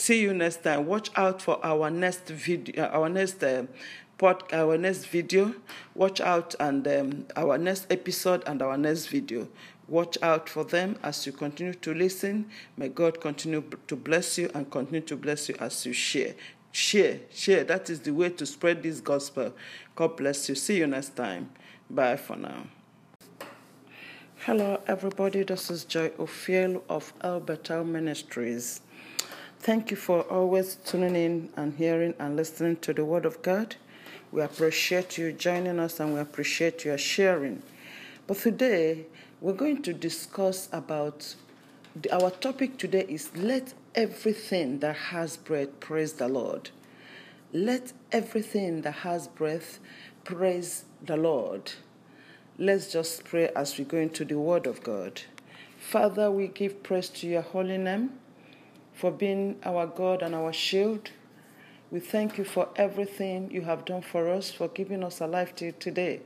See 0.03 0.21
you 0.21 0.35
next 0.35 0.65
time. 0.65 0.87
Watch 0.87 1.11
out 1.15 1.41
for 1.41 1.65
our 1.65 1.89
next 1.89 2.27
video, 2.27 2.87
uh, 2.87 2.89
our 2.89 3.09
next 3.09 3.41
uh, 3.41 3.67
pod, 4.19 4.43
our 4.53 4.77
next 4.77 5.05
video. 5.05 5.55
Watch 5.95 6.21
out 6.21 6.57
and 6.59 6.89
um, 6.89 7.27
our 7.37 7.57
next 7.57 7.87
episode 7.89 8.43
and 8.49 8.61
our 8.63 8.77
next 8.77 9.07
video. 9.07 9.47
Watch 9.87 10.19
out 10.21 10.49
for 10.49 10.65
them 10.65 10.99
as 11.05 11.25
you 11.25 11.31
continue 11.31 11.75
to 11.75 11.95
listen. 11.95 12.51
May 12.77 12.89
God 12.89 13.21
continue 13.21 13.63
to 13.87 13.95
bless 13.95 14.39
you 14.39 14.51
and 14.57 14.69
continue 14.69 15.03
to 15.03 15.15
bless 15.15 15.49
you 15.49 15.55
as 15.61 15.87
you 15.87 15.93
share. 15.93 16.35
Share, 16.73 17.21
share. 17.31 17.63
That 17.63 17.89
is 17.89 18.01
the 18.01 18.11
way 18.11 18.31
to 18.31 18.45
spread 18.45 18.83
this 18.83 18.99
gospel. 18.99 19.55
God 19.95 20.17
bless 20.17 20.49
you. 20.49 20.57
See 20.57 20.79
you 20.79 20.89
next 20.89 21.15
time. 21.15 21.53
Bye 21.89 22.17
for 22.17 22.35
now. 22.35 22.65
Hello, 24.47 24.83
everybody. 24.89 25.45
This 25.45 25.71
is 25.71 25.85
Joy 25.85 26.09
Ofielu 26.09 26.83
of 26.89 27.13
Albertal 27.23 27.85
Ministries. 27.87 28.81
Thank 29.63 29.93
you 29.93 29.97
for 29.97 30.23
always 30.23 30.75
tuning 30.75 31.15
in 31.15 31.49
and 31.57 31.75
hearing 31.75 32.15
and 32.19 32.35
listening 32.35 32.79
to 32.79 32.93
the 32.93 33.05
Word 33.05 33.25
of 33.25 33.43
God. 33.43 33.77
We 34.33 34.43
appreciate 34.43 35.17
you 35.17 35.31
joining 35.31 35.79
us 35.79 36.01
and 36.01 36.15
we 36.15 36.19
appreciate 36.19 36.85
your 36.85 36.99
sharing. 36.99 37.63
But 38.27 38.39
today, 38.39 39.07
we're 39.41 39.53
going 39.53 39.83
to 39.83 39.93
discuss 39.93 40.69
about 40.73 41.37
our 42.11 42.33
topic 42.33 42.77
today 42.77 43.07
is 43.09 43.31
let 43.37 43.73
everything 43.95 44.81
that 44.81 44.97
has 44.97 45.37
breath 45.37 45.79
praise 45.79 46.15
the 46.15 46.27
Lord. 46.27 46.71
Let 47.53 47.93
everything 48.11 48.83
that 48.83 48.95
has 49.07 49.29
breath 49.29 49.79
praise 50.25 50.87
the 51.01 51.17
Lord. 51.17 51.71
Let's 52.59 52.91
just 52.91 53.27
pray 53.27 53.49
as 53.55 53.79
we 53.79 53.85
go 53.85 53.99
into 53.99 54.25
the 54.25 54.41
Word 54.41 54.67
of 54.67 54.83
God. 54.83 55.23
Father, 55.79 56.33
we 56.33 56.49
give 56.49 56.83
praise 56.83 57.09
to 57.11 57.29
your 57.29 57.43
holy 57.43 57.79
name 57.79 58.11
for 58.93 59.11
being 59.11 59.59
our 59.65 59.87
God 59.87 60.23
and 60.23 60.35
our 60.35 60.53
shield. 60.53 61.11
We 61.91 62.01
thank 62.01 62.39
you 62.39 62.45
for 62.45 62.69
everything 62.77 63.51
you 63.51 63.63
have 63.63 63.85
done 63.85 64.03
for 64.03 64.31
us, 64.31 64.51
for 64.51 64.69
giving 64.69 65.03
us 65.05 65.21
a 65.21 65.27
life 65.27 65.55
till 65.55 65.73
today. 65.73 66.21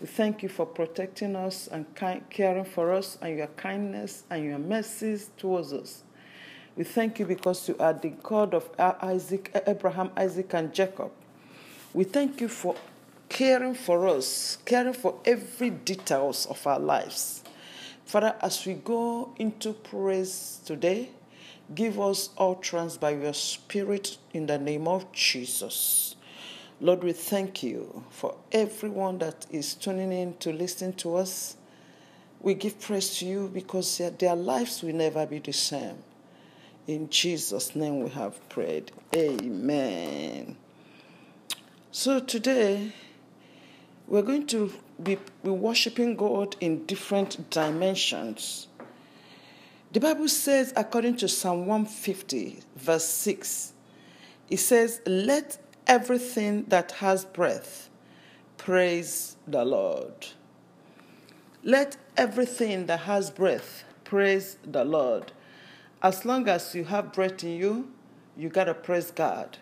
We 0.00 0.06
thank 0.06 0.42
you 0.42 0.48
for 0.48 0.66
protecting 0.66 1.36
us 1.36 1.68
and 1.68 1.86
caring 2.30 2.64
for 2.64 2.92
us 2.92 3.16
and 3.22 3.36
your 3.36 3.46
kindness 3.48 4.24
and 4.30 4.44
your 4.44 4.58
mercies 4.58 5.30
towards 5.36 5.72
us. 5.72 6.02
We 6.76 6.84
thank 6.84 7.18
you 7.18 7.24
because 7.24 7.66
you 7.68 7.76
are 7.78 7.94
the 7.94 8.10
God 8.10 8.52
of 8.52 8.68
Isaac, 8.78 9.50
Abraham, 9.66 10.10
Isaac, 10.16 10.52
and 10.52 10.74
Jacob. 10.74 11.10
We 11.94 12.04
thank 12.04 12.42
you 12.42 12.48
for 12.48 12.74
caring 13.30 13.74
for 13.74 14.06
us, 14.06 14.58
caring 14.66 14.92
for 14.92 15.18
every 15.24 15.70
details 15.70 16.44
of 16.46 16.66
our 16.66 16.78
lives. 16.78 17.42
Father, 18.04 18.36
as 18.42 18.66
we 18.66 18.74
go 18.74 19.32
into 19.38 19.72
praise 19.72 20.60
today, 20.66 21.10
Give 21.74 22.00
us 22.00 22.30
utterance 22.38 22.96
by 22.96 23.10
your 23.10 23.34
Spirit 23.34 24.18
in 24.32 24.46
the 24.46 24.58
name 24.58 24.86
of 24.86 25.10
Jesus. 25.12 26.14
Lord, 26.80 27.02
we 27.02 27.12
thank 27.12 27.62
you 27.62 28.04
for 28.10 28.36
everyone 28.52 29.18
that 29.18 29.46
is 29.50 29.74
tuning 29.74 30.12
in 30.12 30.34
to 30.38 30.52
listen 30.52 30.92
to 30.94 31.16
us. 31.16 31.56
We 32.40 32.54
give 32.54 32.78
praise 32.78 33.18
to 33.18 33.26
you 33.26 33.50
because 33.52 34.00
their 34.18 34.36
lives 34.36 34.82
will 34.82 34.94
never 34.94 35.26
be 35.26 35.38
the 35.38 35.52
same. 35.52 35.96
In 36.86 37.10
Jesus' 37.10 37.74
name 37.74 38.02
we 38.02 38.10
have 38.10 38.46
prayed. 38.48 38.92
Amen. 39.14 40.56
So 41.90 42.20
today, 42.20 42.92
we're 44.06 44.22
going 44.22 44.46
to 44.48 44.72
be, 45.02 45.18
be 45.42 45.50
worshiping 45.50 46.14
God 46.14 46.54
in 46.60 46.86
different 46.86 47.50
dimensions. 47.50 48.68
The 49.96 50.00
Bible 50.00 50.28
says, 50.28 50.74
according 50.76 51.16
to 51.16 51.26
Psalm 51.26 51.60
150, 51.60 52.58
verse 52.76 53.06
6, 53.06 53.72
it 54.50 54.58
says, 54.58 55.00
Let 55.06 55.56
everything 55.86 56.64
that 56.64 56.92
has 57.00 57.24
breath 57.24 57.88
praise 58.58 59.36
the 59.48 59.64
Lord. 59.64 60.26
Let 61.64 61.96
everything 62.14 62.84
that 62.84 63.00
has 63.00 63.30
breath 63.30 63.84
praise 64.04 64.58
the 64.62 64.84
Lord. 64.84 65.32
As 66.02 66.26
long 66.26 66.46
as 66.46 66.74
you 66.74 66.84
have 66.84 67.14
breath 67.14 67.42
in 67.42 67.52
you, 67.52 67.90
you 68.36 68.50
got 68.50 68.64
to 68.64 68.74
praise 68.74 69.10
God. 69.10 69.56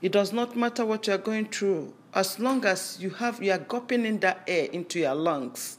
It 0.00 0.12
does 0.12 0.32
not 0.32 0.56
matter 0.56 0.86
what 0.86 1.06
you're 1.06 1.18
going 1.18 1.48
through. 1.48 1.92
As 2.14 2.38
long 2.38 2.64
as 2.64 2.96
you 2.98 3.10
have 3.10 3.42
you 3.42 3.52
are 3.52 3.58
gulping 3.58 4.06
in 4.06 4.20
that 4.20 4.42
air 4.46 4.70
into 4.72 5.00
your 5.00 5.14
lungs, 5.14 5.76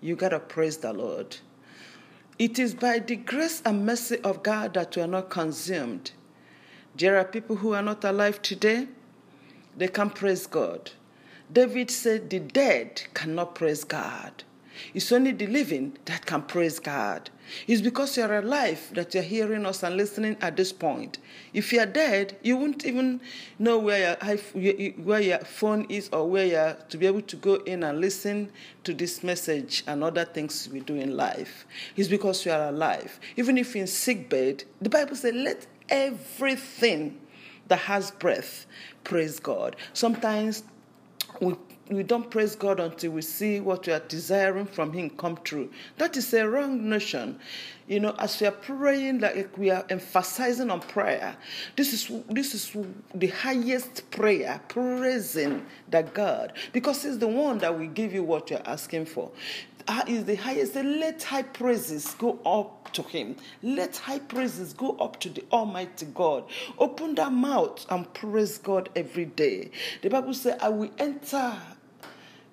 you 0.00 0.14
got 0.14 0.28
to 0.28 0.38
praise 0.38 0.76
the 0.76 0.92
Lord. 0.92 1.38
It 2.40 2.58
is 2.58 2.72
by 2.72 3.00
the 3.00 3.16
grace 3.16 3.60
and 3.66 3.84
mercy 3.84 4.16
of 4.20 4.42
God 4.42 4.72
that 4.72 4.96
we 4.96 5.02
are 5.02 5.06
not 5.06 5.28
consumed. 5.28 6.12
There 6.96 7.18
are 7.18 7.24
people 7.26 7.56
who 7.56 7.74
are 7.74 7.82
not 7.82 8.02
alive 8.02 8.40
today, 8.40 8.88
they 9.76 9.88
can 9.88 10.08
praise 10.08 10.46
God. 10.46 10.92
David 11.52 11.90
said, 11.90 12.30
The 12.30 12.40
dead 12.40 13.02
cannot 13.12 13.54
praise 13.54 13.84
God. 13.84 14.44
It's 14.94 15.12
only 15.12 15.32
the 15.32 15.48
living 15.48 15.98
that 16.06 16.24
can 16.24 16.40
praise 16.40 16.78
God. 16.78 17.28
It's 17.66 17.80
because 17.80 18.16
you're 18.16 18.38
alive 18.38 18.90
that 18.94 19.14
you're 19.14 19.22
hearing 19.22 19.66
us 19.66 19.82
and 19.82 19.96
listening 19.96 20.36
at 20.40 20.56
this 20.56 20.72
point. 20.72 21.18
If 21.52 21.72
you're 21.72 21.86
dead, 21.86 22.36
you 22.42 22.56
won't 22.56 22.84
even 22.84 23.20
know 23.58 23.78
where 23.78 24.16
your, 24.54 24.90
where 24.92 25.20
your 25.20 25.38
phone 25.38 25.86
is 25.88 26.08
or 26.12 26.28
where 26.28 26.46
you're 26.46 26.76
to 26.88 26.98
be 26.98 27.06
able 27.06 27.22
to 27.22 27.36
go 27.36 27.54
in 27.56 27.84
and 27.84 28.00
listen 28.00 28.50
to 28.84 28.94
this 28.94 29.22
message 29.22 29.84
and 29.86 30.02
other 30.02 30.24
things 30.24 30.68
we 30.72 30.80
do 30.80 30.96
in 30.96 31.16
life. 31.16 31.66
It's 31.96 32.08
because 32.08 32.44
you 32.44 32.52
are 32.52 32.68
alive. 32.68 33.18
Even 33.36 33.58
if 33.58 33.74
you're 33.74 33.82
in 33.82 33.86
sick 33.86 34.28
bed, 34.28 34.64
the 34.80 34.90
Bible 34.90 35.16
says, 35.16 35.34
let 35.34 35.66
everything 35.88 37.20
that 37.68 37.78
has 37.78 38.10
breath, 38.10 38.66
praise 39.04 39.38
God. 39.38 39.76
Sometimes 39.92 40.64
we 41.40 41.54
we 41.90 42.02
don't 42.04 42.30
praise 42.30 42.54
God 42.54 42.78
until 42.80 43.12
we 43.12 43.22
see 43.22 43.60
what 43.60 43.86
we 43.86 43.92
are 43.92 44.00
desiring 44.00 44.66
from 44.66 44.92
Him 44.92 45.10
come 45.10 45.38
true. 45.42 45.70
That 45.98 46.16
is 46.16 46.32
a 46.32 46.48
wrong 46.48 46.88
notion. 46.88 47.38
You 47.88 47.98
know, 48.00 48.14
as 48.18 48.40
we 48.40 48.46
are 48.46 48.52
praying, 48.52 49.20
like 49.20 49.58
we 49.58 49.70
are 49.70 49.84
emphasizing 49.90 50.70
on 50.70 50.80
prayer. 50.80 51.36
This 51.76 51.92
is 51.92 52.22
this 52.28 52.54
is 52.54 52.76
the 53.14 53.28
highest 53.28 54.08
prayer, 54.12 54.60
praising 54.68 55.66
the 55.90 56.02
God, 56.02 56.52
because 56.72 57.02
He's 57.02 57.18
the 57.18 57.28
one 57.28 57.58
that 57.58 57.76
will 57.76 57.88
give 57.88 58.12
you 58.12 58.22
what 58.22 58.50
you're 58.50 58.66
asking 58.66 59.06
for. 59.06 59.32
Ah, 59.88 60.04
is 60.06 60.24
the 60.24 60.36
highest. 60.36 60.76
Let 60.76 61.22
high 61.22 61.42
praises 61.42 62.14
go 62.14 62.38
up 62.46 62.92
to 62.92 63.02
him. 63.02 63.36
Let 63.62 63.96
high 63.96 64.18
praises 64.18 64.72
go 64.72 64.96
up 64.96 65.18
to 65.20 65.28
the 65.28 65.44
Almighty 65.52 66.06
God. 66.14 66.44
Open 66.78 67.14
that 67.16 67.32
mouth 67.32 67.84
and 67.90 68.12
praise 68.14 68.58
God 68.58 68.88
every 68.94 69.24
day. 69.26 69.70
The 70.02 70.10
Bible 70.10 70.34
says, 70.34 70.58
I 70.60 70.68
will 70.68 70.90
enter 70.98 71.56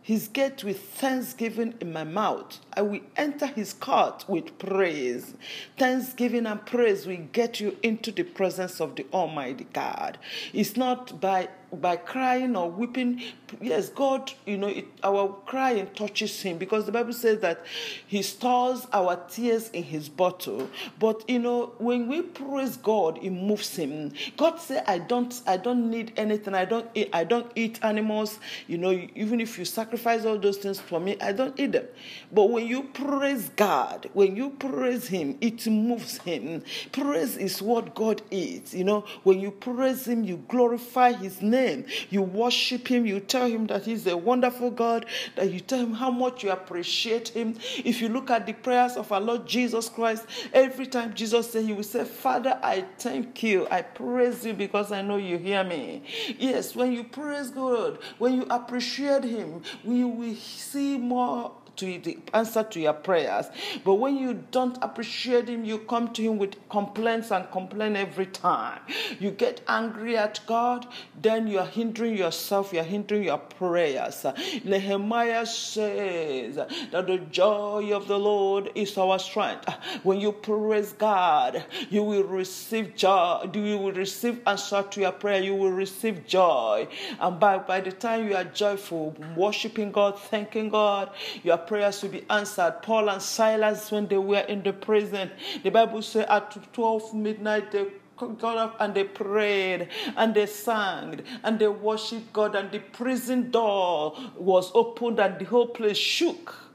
his 0.07 0.29
gate 0.29 0.63
with 0.63 0.79
thanksgiving 0.79 1.73
in 1.81 1.91
my 1.91 2.05
mouth. 2.05 2.59
I 2.71 2.81
will 2.81 3.01
enter 3.17 3.45
his 3.45 3.73
court 3.73 4.23
with 4.29 4.57
praise. 4.57 5.34
Thanksgiving 5.77 6.45
and 6.45 6.65
praise 6.65 7.05
will 7.05 7.27
get 7.34 7.59
you 7.59 7.75
into 7.84 8.13
the 8.13 8.23
presence 8.23 8.79
of 8.79 8.95
the 8.95 9.05
Almighty 9.11 9.67
God. 9.73 10.17
It's 10.53 10.77
not 10.77 11.19
by 11.19 11.49
by 11.72 11.98
crying 11.98 12.56
or 12.56 12.69
weeping. 12.69 13.22
Yes, 13.61 13.89
God, 13.89 14.31
you 14.45 14.57
know, 14.57 14.68
it, 14.68 14.85
our 15.03 15.35
crying 15.45 15.88
touches 15.95 16.41
Him 16.41 16.57
because 16.57 16.85
the 16.85 16.91
Bible 16.91 17.14
says 17.14 17.39
that 17.41 17.65
He 18.07 18.22
stores 18.22 18.88
our 18.94 19.15
tears 19.30 19.69
in 19.69 19.84
His 19.84 20.10
bottle. 20.10 20.69
But 20.99 21.30
you 21.30 21.39
know, 21.39 21.73
when 21.77 22.07
we 22.07 22.22
praise 22.22 22.77
God, 22.77 23.19
it 23.22 23.31
moves 23.31 23.76
Him. 23.76 24.14
God 24.38 24.60
said, 24.60 24.84
"I 24.88 24.99
don't, 24.99 25.41
I 25.45 25.57
don't 25.57 25.89
need 25.89 26.14
anything. 26.18 26.53
I 26.53 26.65
don't, 26.65 26.89
eat, 26.94 27.10
I 27.14 27.23
don't 27.23 27.52
eat 27.56 27.80
animals. 27.84 28.39
You 28.68 28.77
know, 28.77 28.91
even 29.15 29.41
if 29.41 29.60
you 29.60 29.65
sacrifice 29.65 30.26
all 30.26 30.38
those 30.38 30.57
things 30.57 30.80
for 30.80 30.99
me, 30.99 31.18
I 31.22 31.31
don't 31.31 31.60
eat 31.60 31.73
them. 31.73 31.85
But 32.31 32.49
when 32.49 32.68
you 32.68 32.84
praise 32.84 33.49
God, 33.56 34.10
when 34.14 34.35
you 34.35 34.52
praise 34.52 35.07
Him, 35.07 35.38
it 35.41 35.68
moves 35.68 36.18
Him. 36.19 36.64
Praise 36.91 37.38
is 37.38 37.61
what 37.61 37.94
God 37.94 38.22
is. 38.31 38.73
You 38.73 38.84
know, 38.85 39.06
when 39.23 39.39
you 39.39 39.52
praise 39.52 40.07
Him, 40.07 40.23
you 40.23 40.44
glorify 40.48 41.14
His 41.14 41.41
name 41.41 41.56
name. 41.57 41.85
You 42.09 42.21
worship 42.21 42.88
Him. 42.88 43.05
You 43.05 43.19
tell 43.19 43.47
Him 43.47 43.67
that 43.67 43.85
He's 43.85 44.07
a 44.07 44.15
wonderful 44.15 44.71
God. 44.71 45.05
That 45.35 45.51
you 45.51 45.59
tell 45.59 45.79
Him 45.79 45.93
how 45.93 46.11
much 46.11 46.43
you 46.43 46.51
appreciate 46.51 47.29
Him. 47.29 47.55
If 47.84 48.01
you 48.01 48.09
look 48.09 48.29
at 48.29 48.45
the 48.45 48.53
prayers 48.53 48.95
of 48.95 49.11
our 49.11 49.21
Lord 49.21 49.47
Jesus 49.47 49.89
Christ, 49.89 50.25
every 50.53 50.88
time 50.88 51.13
Jesus 51.13 51.51
said, 51.51 51.65
He 51.65 51.73
will 51.73 51.84
say, 51.84 52.05
Father, 52.05 52.59
I 52.61 52.85
thank 52.97 53.43
you. 53.43 53.67
I 53.69 53.81
praise 53.81 54.45
you 54.45 54.53
because 54.53 54.91
I 54.91 55.01
know 55.01 55.17
you 55.17 55.38
hear 55.38 55.63
me. 55.63 56.03
Yes, 56.38 56.75
when 56.75 56.91
you 56.91 57.03
praise 57.03 57.49
God, 57.49 57.99
when 58.17 58.35
you 58.35 58.45
appreciate 58.49 59.23
Him, 59.23 59.61
we 59.84 60.03
will 60.03 60.35
see 60.35 60.97
more 60.97 61.51
to 61.77 61.99
the 61.99 62.17
answer 62.33 62.63
to 62.63 62.79
your 62.79 62.93
prayers. 62.93 63.47
But 63.83 63.95
when 63.95 64.17
you 64.17 64.43
don't 64.51 64.77
appreciate 64.81 65.47
Him, 65.47 65.63
you 65.63 65.79
come 65.79 66.11
to 66.13 66.21
Him 66.21 66.37
with 66.37 66.55
complaints 66.69 67.31
and 67.31 67.49
complain 67.51 67.95
every 67.95 68.25
time. 68.25 68.81
You 69.19 69.31
get 69.31 69.61
angry 69.67 70.17
at 70.17 70.39
God, 70.45 70.87
then 71.21 71.47
you 71.47 71.59
are 71.59 71.65
hindering 71.65 72.17
yourself, 72.17 72.73
you 72.73 72.79
are 72.79 72.83
hindering 72.83 73.23
your 73.23 73.37
prayers. 73.37 74.25
Nehemiah 74.63 75.45
says 75.45 76.55
that 76.55 77.07
the 77.07 77.17
joy 77.31 77.91
of 77.93 78.07
the 78.07 78.17
Lord 78.17 78.71
is 78.75 78.97
our 78.97 79.19
strength. 79.19 79.69
When 80.03 80.19
you 80.19 80.31
praise 80.31 80.93
God, 80.93 81.63
you 81.89 82.03
will 82.03 82.23
receive 82.23 82.95
joy, 82.95 83.49
you 83.53 83.77
will 83.77 83.91
receive 83.91 84.41
answer 84.45 84.83
to 84.83 85.01
your 85.01 85.11
prayer, 85.11 85.41
you 85.41 85.55
will 85.55 85.71
receive 85.71 86.25
joy. 86.25 86.87
And 87.19 87.39
by, 87.39 87.59
by 87.59 87.81
the 87.81 87.91
time 87.91 88.27
you 88.27 88.35
are 88.35 88.43
joyful, 88.43 89.15
worshiping 89.35 89.91
God, 89.91 90.19
thanking 90.19 90.69
God, 90.69 91.11
you 91.43 91.51
are 91.51 91.57
prayers 91.68 91.99
to 91.99 92.10
be 92.10 92.23
answered. 92.30 92.77
Paul 92.81 93.10
and 93.10 93.22
Silas, 93.22 93.91
when 93.91 94.07
they 94.07 94.18
were 94.18 94.39
in 94.39 94.64
the 94.64 94.73
prison, 94.73 95.30
the 95.64 95.69
Bible 95.69 96.02
says 96.02 96.26
at 96.30 96.73
12 96.73 97.14
midnight 97.14 97.72
they 97.72 97.85
got 98.18 98.57
up 98.57 98.76
and 98.80 98.95
they 98.95 99.03
prayed 99.03 99.89
and 100.15 100.34
they 100.34 100.48
sang 100.48 101.22
and 101.44 101.60
they 101.60 101.68
worshiped 101.68 102.34
God, 102.34 102.56
and 102.56 102.72
the 102.72 102.80
prison 102.80 103.52
door 103.52 104.18
was 104.35 104.72
opened 104.73 105.19
and 105.19 105.38
the 105.38 105.45
whole 105.45 105.68
place 105.68 105.98
shook. 105.98 106.66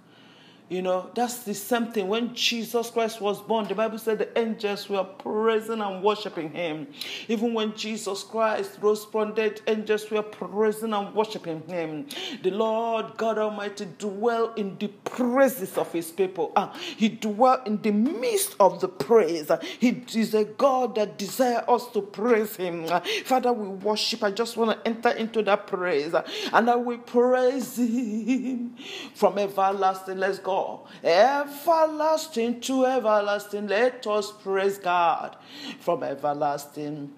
You 0.72 0.80
know, 0.80 1.10
that's 1.14 1.40
the 1.40 1.52
same 1.52 1.92
thing. 1.92 2.08
When 2.08 2.34
Jesus 2.34 2.88
Christ 2.88 3.20
was 3.20 3.42
born, 3.42 3.68
the 3.68 3.74
Bible 3.74 3.98
said 3.98 4.16
the 4.16 4.38
angels 4.38 4.88
were 4.88 5.04
praising 5.04 5.82
and 5.82 6.02
worshiping 6.02 6.50
him. 6.50 6.86
Even 7.28 7.52
when 7.52 7.76
Jesus 7.76 8.22
Christ 8.22 8.78
rose 8.80 9.04
from 9.04 9.34
dead, 9.34 9.60
angels 9.66 10.10
were 10.10 10.22
praising 10.22 10.94
and 10.94 11.14
worshiping 11.14 11.60
him. 11.68 12.06
The 12.42 12.52
Lord 12.52 13.18
God 13.18 13.36
Almighty 13.36 13.86
dwell 13.98 14.54
in 14.54 14.78
the 14.78 14.88
praises 14.88 15.76
of 15.76 15.92
his 15.92 16.10
people. 16.10 16.52
Uh, 16.56 16.72
he 16.96 17.10
dwell 17.10 17.62
in 17.66 17.82
the 17.82 17.92
midst 17.92 18.56
of 18.58 18.80
the 18.80 18.88
praise. 18.88 19.50
He 19.78 20.02
is 20.14 20.32
a 20.32 20.44
God 20.44 20.94
that 20.94 21.18
desires 21.18 21.64
us 21.68 21.86
to 21.88 22.00
praise 22.00 22.56
him. 22.56 22.86
Uh, 22.88 23.00
Father, 23.26 23.52
we 23.52 23.68
worship. 23.68 24.22
I 24.22 24.30
just 24.30 24.56
want 24.56 24.70
to 24.70 24.88
enter 24.88 25.10
into 25.10 25.42
that 25.42 25.66
praise. 25.66 26.14
And 26.50 26.70
I 26.70 26.76
will 26.76 26.96
praise 26.96 27.76
him 27.76 28.74
from 29.14 29.36
everlasting. 29.36 30.16
Let's 30.16 30.38
go 30.38 30.61
everlasting 31.04 32.60
to 32.62 32.86
everlasting. 32.86 33.68
Let 33.68 34.06
us 34.06 34.32
praise 34.32 34.78
God 34.78 35.36
from 35.80 36.02
everlasting. 36.02 37.12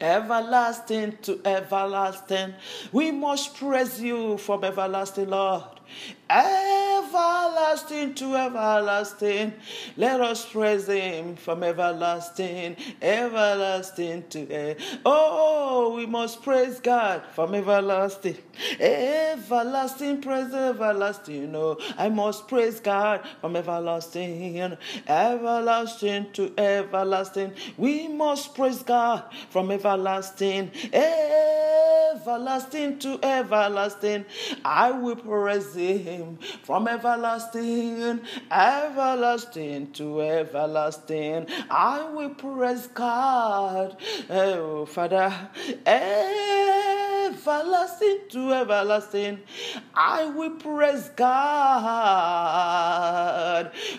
Everlasting 0.00 1.18
to 1.22 1.40
everlasting. 1.44 2.54
We 2.92 3.10
must 3.10 3.56
praise 3.56 4.00
you 4.00 4.38
from 4.38 4.64
everlasting, 4.64 5.30
Lord 5.30 5.64
everlasting 6.34 8.14
to 8.14 8.36
everlasting. 8.36 9.52
Let 9.96 10.20
us 10.20 10.44
praise 10.50 10.86
Him 10.86 11.36
from 11.36 11.62
everlasting, 11.62 12.76
everlasting 13.00 14.24
to 14.30 14.50
ever. 14.50 14.80
Oh, 15.06 15.94
we 15.96 16.06
must 16.06 16.42
praise 16.42 16.80
God 16.80 17.22
from 17.34 17.54
everlasting, 17.54 18.36
everlasting, 18.80 20.22
praise 20.22 20.52
everlasting. 20.52 21.54
Oh, 21.54 21.78
I 21.96 22.08
must 22.08 22.48
praise 22.48 22.80
God 22.80 23.20
from 23.40 23.54
everlasting, 23.56 24.76
everlasting 25.06 26.32
to 26.32 26.52
everlasting. 26.58 27.52
We 27.76 28.08
must 28.08 28.54
praise 28.54 28.82
God 28.82 29.24
from 29.50 29.70
everlasting, 29.70 30.72
everlasting 30.92 32.98
to 33.00 33.18
everlasting. 33.22 34.24
I 34.64 34.90
will 34.90 35.16
praise 35.16 35.74
him 35.74 36.23
from 36.62 36.88
everlasting, 36.88 38.20
everlasting 38.50 39.92
to 39.92 40.22
everlasting. 40.22 41.46
I 41.70 42.10
will 42.10 42.30
praise 42.30 42.86
God, 42.88 43.96
eh, 44.28 44.54
oh 44.56 44.86
Father, 44.86 45.32
everlasting 47.26 48.18
to 48.30 48.52
everlasting. 48.52 49.40
I 49.94 50.26
will 50.26 50.56
praise 50.56 51.10
God. 51.16 52.44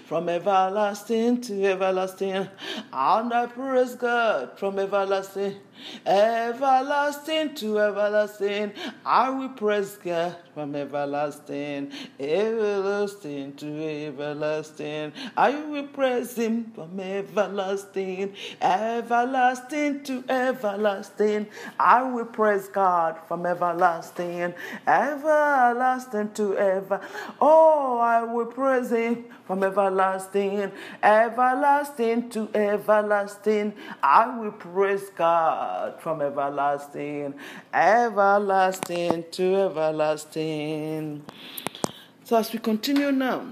From 0.06 0.30
everlasting 0.30 1.42
to 1.42 1.66
everlasting, 1.66 2.48
and 2.94 3.34
I 3.34 3.46
praise 3.48 3.96
God 3.96 4.58
from 4.58 4.80
everlasting 4.80 5.56
everlasting 6.06 7.56
to 7.56 7.80
everlasting. 7.80 8.74
I 9.06 9.30
will 9.30 9.50
praise 9.50 9.98
God 10.04 10.36
from 10.54 10.76
everlasting, 10.76 11.92
everlasting 12.20 13.56
to 13.56 14.06
everlasting. 14.08 15.14
I 15.36 15.52
will 15.66 15.88
praise 15.88 16.36
Him 16.36 16.72
from 16.74 17.00
everlasting, 17.00 18.34
everlasting 18.62 20.04
to 20.04 20.24
everlasting. 20.30 21.48
I 21.80 22.04
will 22.04 22.26
praise 22.26 22.68
God 22.68 23.18
from 23.28 23.46
everlasting, 23.46 24.54
everlasting 24.88 26.32
to 26.34 26.58
ever. 26.58 27.02
Oh, 27.42 28.00
I 28.00 28.24
will 28.24 28.46
praise 28.46 28.92
Him 28.92 29.26
from 29.46 29.64
everlasting, 29.64 30.72
everlasting 31.04 32.30
to 32.30 32.50
everlasting. 32.54 33.74
I 34.02 34.38
will 34.38 34.52
praise 34.52 35.10
God 35.16 35.65
from 36.00 36.22
everlasting, 36.22 37.34
everlasting 37.74 39.26
to 39.32 39.56
everlasting. 39.56 41.24
So, 42.24 42.38
as 42.38 42.52
we 42.52 42.60
continue 42.60 43.12
now, 43.12 43.46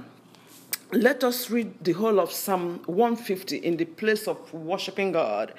let 0.96 1.24
us 1.24 1.50
read 1.50 1.84
the 1.84 1.94
whole 1.94 2.20
of 2.20 2.32
Psalm 2.32 2.82
150 2.86 3.58
in 3.58 3.78
the 3.78 3.86
place 3.86 4.28
of 4.28 4.54
worshiping 4.54 5.12
God 5.12 5.54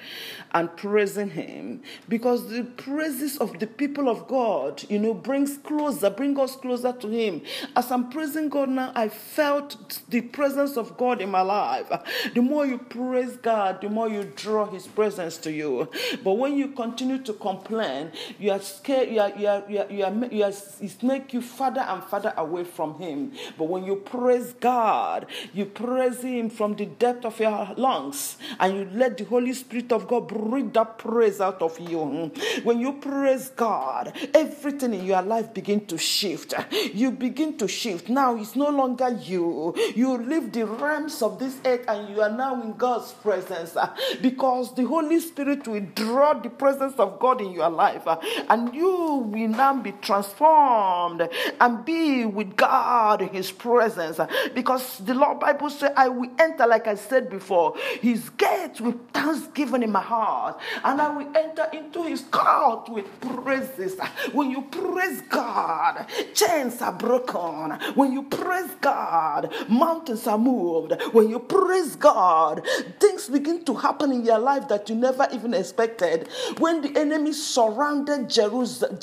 and 0.53 0.75
praising 0.77 1.29
Him 1.29 1.81
because 2.07 2.47
the 2.49 2.63
praises 2.63 3.37
of 3.37 3.59
the 3.59 3.67
people 3.67 4.09
of 4.09 4.27
God, 4.27 4.83
you 4.89 4.99
know, 4.99 5.13
brings 5.13 5.57
closer, 5.57 6.09
bring 6.09 6.39
us 6.39 6.55
closer 6.55 6.93
to 6.93 7.07
Him. 7.07 7.41
As 7.75 7.91
I'm 7.91 8.09
praising 8.09 8.49
God 8.49 8.69
now, 8.69 8.91
I 8.95 9.09
felt 9.09 10.01
the 10.09 10.21
presence 10.21 10.77
of 10.77 10.95
God 10.97 11.21
in 11.21 11.29
my 11.29 11.41
life. 11.41 11.91
The 12.33 12.41
more 12.41 12.65
you 12.65 12.77
praise 12.77 13.35
God, 13.37 13.81
the 13.81 13.89
more 13.89 14.09
you 14.09 14.31
draw 14.35 14.65
His 14.65 14.87
presence 14.87 15.37
to 15.39 15.51
you. 15.51 15.89
But 16.23 16.33
when 16.33 16.57
you 16.57 16.69
continue 16.69 17.17
to 17.19 17.33
complain, 17.33 18.11
you 18.39 18.51
are 18.51 18.59
scared, 18.59 19.09
you 19.09 19.19
are, 19.19 19.29
you 19.37 19.47
are, 19.47 19.63
you 19.69 19.79
are, 19.79 19.91
you 19.91 20.03
are, 20.03 20.33
you 20.33 20.43
are 20.43 20.53
it 20.81 21.03
make 21.03 21.33
you 21.33 21.41
further 21.41 21.81
and 21.81 22.03
further 22.03 22.33
away 22.37 22.63
from 22.63 22.95
Him. 22.99 23.33
But 23.57 23.65
when 23.65 23.83
you 23.83 23.97
praise 23.97 24.53
God, 24.53 25.24
you 25.53 25.65
praise 25.65 26.21
Him 26.21 26.49
from 26.49 26.75
the 26.75 26.85
depth 26.85 27.25
of 27.25 27.39
your 27.39 27.73
lungs, 27.77 28.37
and 28.59 28.75
you 28.75 28.89
let 28.93 29.17
the 29.17 29.25
Holy 29.25 29.53
Spirit 29.53 29.91
of 29.91 30.07
God 30.07 30.27
breathe 30.27 30.73
that 30.73 30.97
praise 30.97 31.41
out 31.41 31.61
of 31.61 31.79
you. 31.79 32.31
When 32.63 32.79
you 32.79 32.93
praise 32.93 33.49
God, 33.49 34.13
everything 34.33 34.93
in 34.93 35.05
your 35.05 35.21
life 35.21 35.53
begin 35.53 35.85
to 35.87 35.97
shift. 35.97 36.53
You 36.93 37.11
begin 37.11 37.57
to 37.57 37.67
shift. 37.67 38.09
Now 38.09 38.35
it's 38.35 38.55
no 38.55 38.69
longer 38.69 39.09
you. 39.09 39.73
You 39.95 40.17
leave 40.17 40.51
the 40.51 40.65
realms 40.65 41.21
of 41.21 41.39
this 41.39 41.57
earth, 41.65 41.85
and 41.87 42.09
you 42.09 42.21
are 42.21 42.31
now 42.31 42.61
in 42.61 42.73
God's 42.73 43.11
presence 43.13 43.75
because 44.21 44.73
the 44.75 44.85
Holy 44.85 45.19
Spirit 45.19 45.67
will 45.67 45.85
draw 45.95 46.33
the 46.33 46.49
presence 46.49 46.95
of 46.97 47.19
God 47.19 47.41
in 47.41 47.51
your 47.51 47.69
life, 47.69 48.07
and 48.49 48.73
you 48.73 48.89
will 49.25 49.49
now 49.49 49.73
be 49.75 49.93
transformed 50.01 51.27
and 51.59 51.85
be 51.85 52.25
with 52.25 52.55
God 52.55 53.21
in 53.21 53.29
His 53.29 53.51
presence 53.51 54.19
because 54.53 54.99
the 54.99 55.13
Lord 55.15 55.39
Bible 55.39 55.69
says, 55.69 55.91
I 55.95 56.09
will 56.09 56.29
enter, 56.39 56.67
like 56.67 56.87
I 56.87 56.95
said 56.95 57.29
before, 57.29 57.75
his 58.01 58.29
gates 58.31 58.81
with 58.81 58.95
thanksgiving 59.11 59.83
in 59.83 59.91
my 59.91 60.01
heart, 60.01 60.59
and 60.83 61.01
I 61.01 61.15
will 61.15 61.35
enter 61.35 61.67
into 61.73 62.03
his 62.03 62.21
court 62.31 62.89
with 62.89 63.05
praises. 63.21 63.99
When 64.31 64.51
you 64.51 64.61
praise 64.63 65.21
God, 65.21 66.05
chains 66.33 66.81
are 66.81 66.91
broken. 66.93 67.71
When 67.95 68.11
you 68.11 68.23
praise 68.23 68.71
God, 68.81 69.53
mountains 69.69 70.27
are 70.27 70.37
moved. 70.37 70.93
When 71.11 71.29
you 71.29 71.39
praise 71.39 71.95
God, 71.95 72.65
things 72.99 73.29
begin 73.29 73.63
to 73.65 73.75
happen 73.75 74.11
in 74.11 74.25
your 74.25 74.39
life 74.39 74.67
that 74.67 74.89
you 74.89 74.95
never 74.95 75.27
even 75.31 75.53
expected. 75.53 76.27
When 76.59 76.81
the 76.81 76.99
enemy 76.99 77.33
surrounded 77.33 78.29
Jerusalem, 78.29 78.99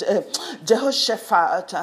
Jehoshaphat, 0.64 1.74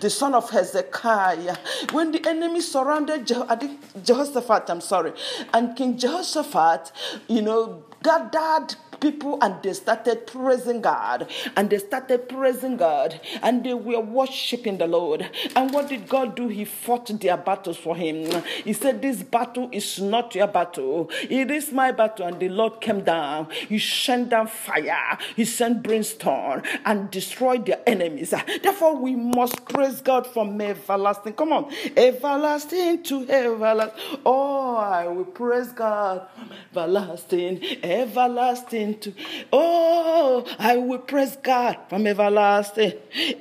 the 0.00 0.10
son 0.10 0.34
of 0.34 0.50
Hezekiah, 0.50 1.56
when 1.92 2.12
the 2.12 2.26
enemy 2.28 2.60
surrounded 2.60 3.26
Jehoshaphat, 3.26 3.77
Jehoshaphat, 4.02 4.70
I'm 4.70 4.80
sorry. 4.80 5.12
And 5.52 5.76
King 5.76 5.96
Jehoshaphat, 5.98 6.92
you 7.28 7.42
know, 7.42 7.84
gathered 8.02 8.76
people 9.00 9.38
and 9.42 9.62
they 9.62 9.72
started 9.72 10.26
praising 10.26 10.80
God 10.80 11.28
and 11.56 11.70
they 11.70 11.78
started 11.78 12.28
praising 12.28 12.76
God 12.76 13.20
and 13.42 13.64
they 13.64 13.74
were 13.74 14.00
worshiping 14.00 14.78
the 14.78 14.86
Lord. 14.86 15.28
And 15.56 15.72
what 15.72 15.88
did 15.88 16.08
God 16.08 16.36
do? 16.36 16.48
He 16.48 16.64
fought 16.64 17.08
their 17.20 17.36
battles 17.36 17.76
for 17.76 17.96
him. 17.96 18.42
He 18.64 18.72
said, 18.72 19.02
This 19.02 19.22
battle 19.22 19.68
is 19.72 20.00
not 20.00 20.34
your 20.34 20.46
battle, 20.46 21.10
it 21.28 21.50
is 21.50 21.72
my 21.72 21.92
battle. 21.92 22.26
And 22.26 22.38
the 22.38 22.48
Lord 22.48 22.80
came 22.80 23.02
down. 23.04 23.48
He 23.50 23.78
sent 23.78 24.30
down 24.30 24.46
fire, 24.48 25.18
He 25.36 25.44
sent 25.44 25.82
brimstone 25.82 26.62
and 26.84 27.10
destroyed 27.10 27.66
their 27.66 27.80
enemies. 27.86 28.34
Therefore, 28.62 28.96
we 28.96 29.14
must 29.16 29.64
praise 29.66 30.00
God 30.00 30.26
from 30.26 30.60
everlasting. 30.60 31.34
Come 31.34 31.52
on, 31.52 31.72
everlasting 31.96 33.02
to 33.04 33.28
everlasting. 33.28 34.00
Oh, 34.24 34.76
I 34.76 35.06
will 35.06 35.24
praise 35.24 35.72
God, 35.72 36.26
everlasting, 36.72 37.62
everlasting 37.82 38.87
to. 38.96 39.12
Oh, 39.52 40.46
I 40.58 40.76
will 40.76 40.98
praise 40.98 41.36
God 41.42 41.78
from 41.88 42.06
everlasting, 42.06 42.92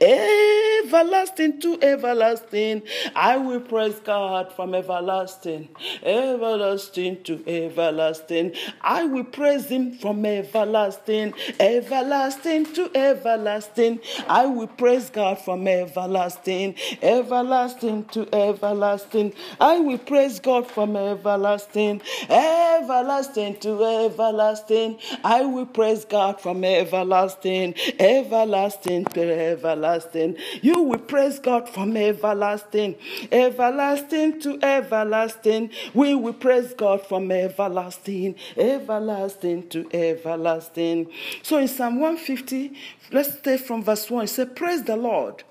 everlasting 0.02 1.60
to 1.61 1.80
everlasting. 1.82 2.84
I 3.15 3.38
will 3.38 3.61
praise 3.61 3.99
God 3.99 4.53
from 4.53 4.76
everlasting, 4.76 5.69
everlasting 6.03 7.24
to 7.24 7.44
everlasting. 7.48 8.53
I 8.82 9.06
will 9.06 9.24
praise 9.24 9.68
Him 9.68 9.94
from 9.94 10.26
everlasting, 10.26 11.34
everlasting 11.60 12.65
to 12.74 12.91
everlasting. 12.95 13.99
I 14.28 14.45
will 14.45 14.68
praise 14.68 15.10
God 15.10 15.40
from 15.40 15.68
everlasting, 15.68 16.76
everlasting 17.02 18.06
to 18.06 18.28
everlasting. 18.34 19.34
I 19.60 19.80
will 19.80 19.98
praise 19.98 20.40
God 20.40 20.69
from 20.69 20.95
everlasting, 20.95 22.02
everlasting 22.30 23.60
to 23.60 23.84
everlasting. 23.84 24.99
I 25.24 25.36
I 25.38 25.45
will 25.45 25.68
praise 25.68 26.03
God 26.03 26.41
from 26.41 26.64
everlasting, 26.64 27.76
everlasting 27.99 29.05
to 29.05 29.22
everlasting. 29.22 30.35
You 30.64 30.81
will 30.81 30.97
praise 30.97 31.38
God 31.38 31.69
from 31.69 31.95
everlasting, 31.95 32.95
everlasting 33.31 34.41
to 34.41 34.57
everlasting. 34.64 35.69
We 35.93 36.15
will 36.15 36.34
praise 36.34 36.73
God 36.73 37.05
from 37.05 37.31
everlasting, 37.31 38.34
everlasting 38.57 39.69
to 39.69 39.88
everlasting. 39.93 41.11
So 41.43 41.59
in 41.59 41.68
Psalm 41.68 41.99
150, 41.99 42.73
let's 43.11 43.39
take 43.39 43.61
from 43.61 43.84
verse 43.84 44.09
1. 44.09 44.23
It 44.23 44.27
says, 44.30 44.49
Praise 44.55 44.81
the 44.81 44.95
Lord. 44.95 45.43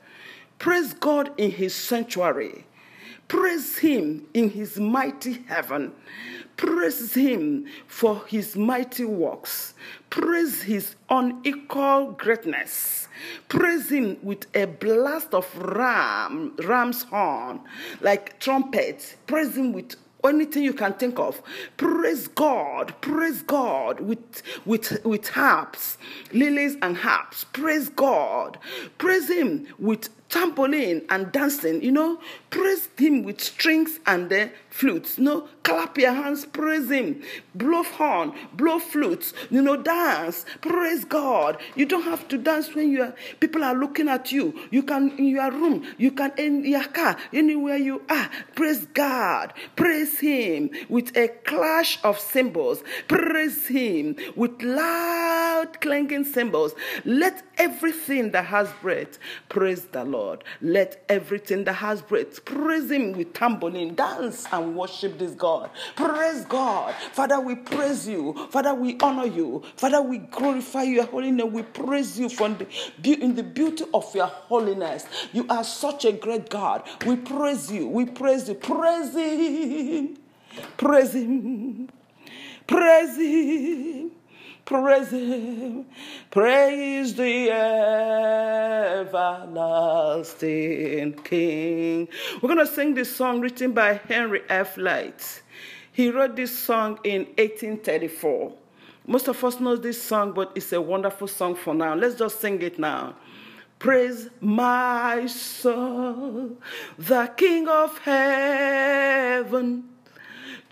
Praise 0.58 0.94
God 0.94 1.30
in 1.38 1.52
his 1.52 1.76
sanctuary. 1.76 2.64
Praise 3.28 3.78
him 3.78 4.26
in 4.34 4.50
his 4.50 4.80
mighty 4.80 5.44
heaven. 5.46 5.92
Praise 6.56 7.14
him 7.14 7.66
for 7.86 8.24
his 8.26 8.56
mighty 8.56 9.04
works. 9.04 9.74
Praise 10.08 10.62
his 10.62 10.96
unequal 11.10 12.12
greatness. 12.12 13.08
Praise 13.48 13.90
him 13.90 14.16
with 14.22 14.46
a 14.54 14.66
blast 14.66 15.34
of 15.34 15.46
ram, 15.58 16.54
ram's 16.64 17.02
horn, 17.04 17.60
like 18.00 18.38
trumpet. 18.38 19.16
Praise 19.26 19.56
him 19.56 19.72
with 19.72 19.96
anything 20.24 20.62
you 20.62 20.72
can 20.72 20.94
think 20.94 21.18
of. 21.18 21.40
Praise 21.76 22.28
God, 22.28 22.94
praise 23.00 23.42
God 23.42 24.00
with 24.00 24.42
with 24.64 25.04
with 25.04 25.28
harps, 25.28 25.98
lilies 26.32 26.76
and 26.82 26.96
harps. 26.96 27.44
Praise 27.44 27.88
God, 27.88 28.58
praise 28.98 29.28
Him 29.28 29.66
with 29.78 30.08
tambourine 30.28 31.02
and 31.10 31.30
dancing. 31.32 31.82
You 31.82 31.92
know, 31.92 32.20
praise 32.50 32.88
Him 32.98 33.22
with 33.22 33.40
strings 33.40 34.00
and 34.06 34.28
the 34.30 34.50
flutes. 34.70 35.18
You 35.18 35.24
know, 35.24 35.48
clap 35.62 35.96
your 35.98 36.12
hands, 36.12 36.44
praise 36.44 36.90
Him. 36.90 37.22
Blow 37.54 37.82
horn, 37.82 38.32
blow 38.54 38.78
flutes. 38.78 39.32
You 39.50 39.62
know, 39.62 39.76
dance, 39.76 40.44
praise 40.60 41.04
God. 41.04 41.58
You 41.74 41.86
don't 41.86 42.02
have 42.02 42.28
to 42.28 42.38
dance 42.38 42.74
when 42.74 42.90
you 42.90 43.02
are, 43.02 43.14
people 43.40 43.64
are 43.64 43.74
looking 43.74 44.08
at 44.08 44.32
you. 44.32 44.54
You 44.70 44.82
can 44.82 45.10
in 45.18 45.26
your 45.26 45.50
room, 45.50 45.86
you 45.98 46.10
can 46.10 46.32
in 46.36 46.64
your 46.64 46.84
car, 46.84 47.16
anywhere 47.32 47.76
you 47.76 48.02
are. 48.08 48.30
Praise 48.54 48.86
God, 48.86 49.52
praise 49.76 50.18
Him 50.18 50.70
with 50.88 51.16
a 51.16 51.28
clash 51.28 51.98
of 52.04 52.18
cymbals. 52.18 52.82
Praise 53.08 53.66
Him 53.66 54.16
with 54.34 54.62
loud 54.62 55.80
clanging 55.80 56.24
cymbals. 56.24 56.74
Let 57.04 57.42
everything 57.58 58.32
that 58.32 58.46
has 58.46 58.72
breath 58.82 59.18
praise 59.48 59.84
the 59.86 60.04
Lord. 60.04 60.15
Let 60.62 61.04
everything 61.08 61.64
that 61.64 61.74
has 61.74 62.02
breath 62.02 62.44
praise 62.44 62.90
Him 62.90 63.12
with 63.12 63.32
tambourine, 63.34 63.94
dance 63.94 64.46
and 64.52 64.76
worship 64.76 65.18
this 65.18 65.32
God. 65.32 65.70
Praise 65.96 66.44
God. 66.44 66.94
Father, 67.12 67.40
we 67.40 67.54
praise 67.56 68.08
you. 68.08 68.34
Father, 68.50 68.74
we 68.74 68.98
honor 69.00 69.26
you. 69.26 69.62
Father, 69.76 70.00
we 70.02 70.18
glorify 70.18 70.82
your 70.82 71.06
holiness. 71.06 71.46
We 71.46 71.62
praise 71.62 72.18
you 72.18 72.28
from 72.28 72.58
the, 73.02 73.12
in 73.14 73.34
the 73.34 73.42
beauty 73.42 73.84
of 73.92 74.14
your 74.14 74.26
holiness. 74.26 75.06
You 75.32 75.46
are 75.48 75.64
such 75.64 76.04
a 76.04 76.12
great 76.12 76.48
God. 76.50 76.82
We 77.06 77.16
praise 77.16 77.70
you. 77.70 77.88
We 77.88 78.06
praise 78.06 78.48
you. 78.48 78.54
Praise 78.54 79.14
Him. 79.14 80.16
Praise 80.76 81.14
Him. 81.14 81.88
Praise 82.66 83.16
Him. 83.16 84.10
Praise 84.66 85.10
Him. 85.10 85.86
Praise 86.32 87.14
the 87.14 87.50
everlasting 89.00 91.12
King. 91.22 92.08
We're 92.42 92.52
going 92.52 92.66
to 92.66 92.68
sing 92.72 92.94
this 92.94 93.14
song 93.14 93.40
written 93.40 93.70
by 93.70 94.00
Henry 94.08 94.42
F. 94.48 94.76
Lyte. 94.76 95.42
He 95.92 96.10
wrote 96.10 96.34
this 96.34 96.58
song 96.58 96.98
in 97.04 97.26
1834. 97.38 98.52
Most 99.06 99.28
of 99.28 99.44
us 99.44 99.60
know 99.60 99.76
this 99.76 100.02
song, 100.02 100.32
but 100.32 100.50
it's 100.56 100.72
a 100.72 100.82
wonderful 100.82 101.28
song 101.28 101.54
for 101.54 101.72
now. 101.72 101.94
Let's 101.94 102.16
just 102.16 102.40
sing 102.40 102.60
it 102.60 102.76
now. 102.76 103.14
Praise 103.78 104.30
my 104.40 105.26
soul, 105.26 106.56
the 106.98 107.26
King 107.36 107.68
of 107.68 107.98
heaven. 107.98 109.95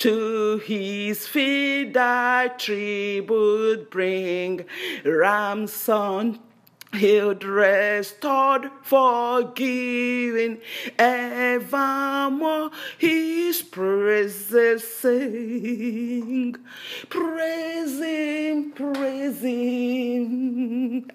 To 0.05 0.59
his 0.59 1.27
feet 1.27 1.95
thy 1.95 2.49
tribute 2.59 3.91
bring, 3.91 4.67
ransom 5.03 6.41
healed, 6.95 7.45
restored, 7.45 8.71
forgiven, 8.83 10.61
evermore 10.99 12.71
his 12.99 13.63
praises 13.63 14.87
sing. 14.87 16.57
Praise 17.09 17.99
him, 17.99 18.73
praise 18.73 19.41
him, 19.41 21.11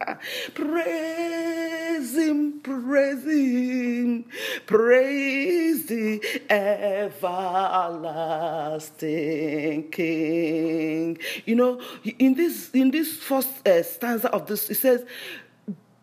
praise 0.53 2.15
him, 2.15 2.59
praise 2.61 3.23
him, 3.25 4.25
praise 4.65 5.85
the 5.85 6.21
everlasting 6.49 7.19
King. 9.91 11.17
You 11.45 11.55
know, 11.55 11.81
in 12.17 12.33
this 12.35 12.69
in 12.71 12.91
this 12.91 13.17
first 13.17 13.67
uh, 13.67 13.83
stanza 13.83 14.29
of 14.31 14.47
this, 14.47 14.69
it 14.69 14.75
says, 14.75 15.03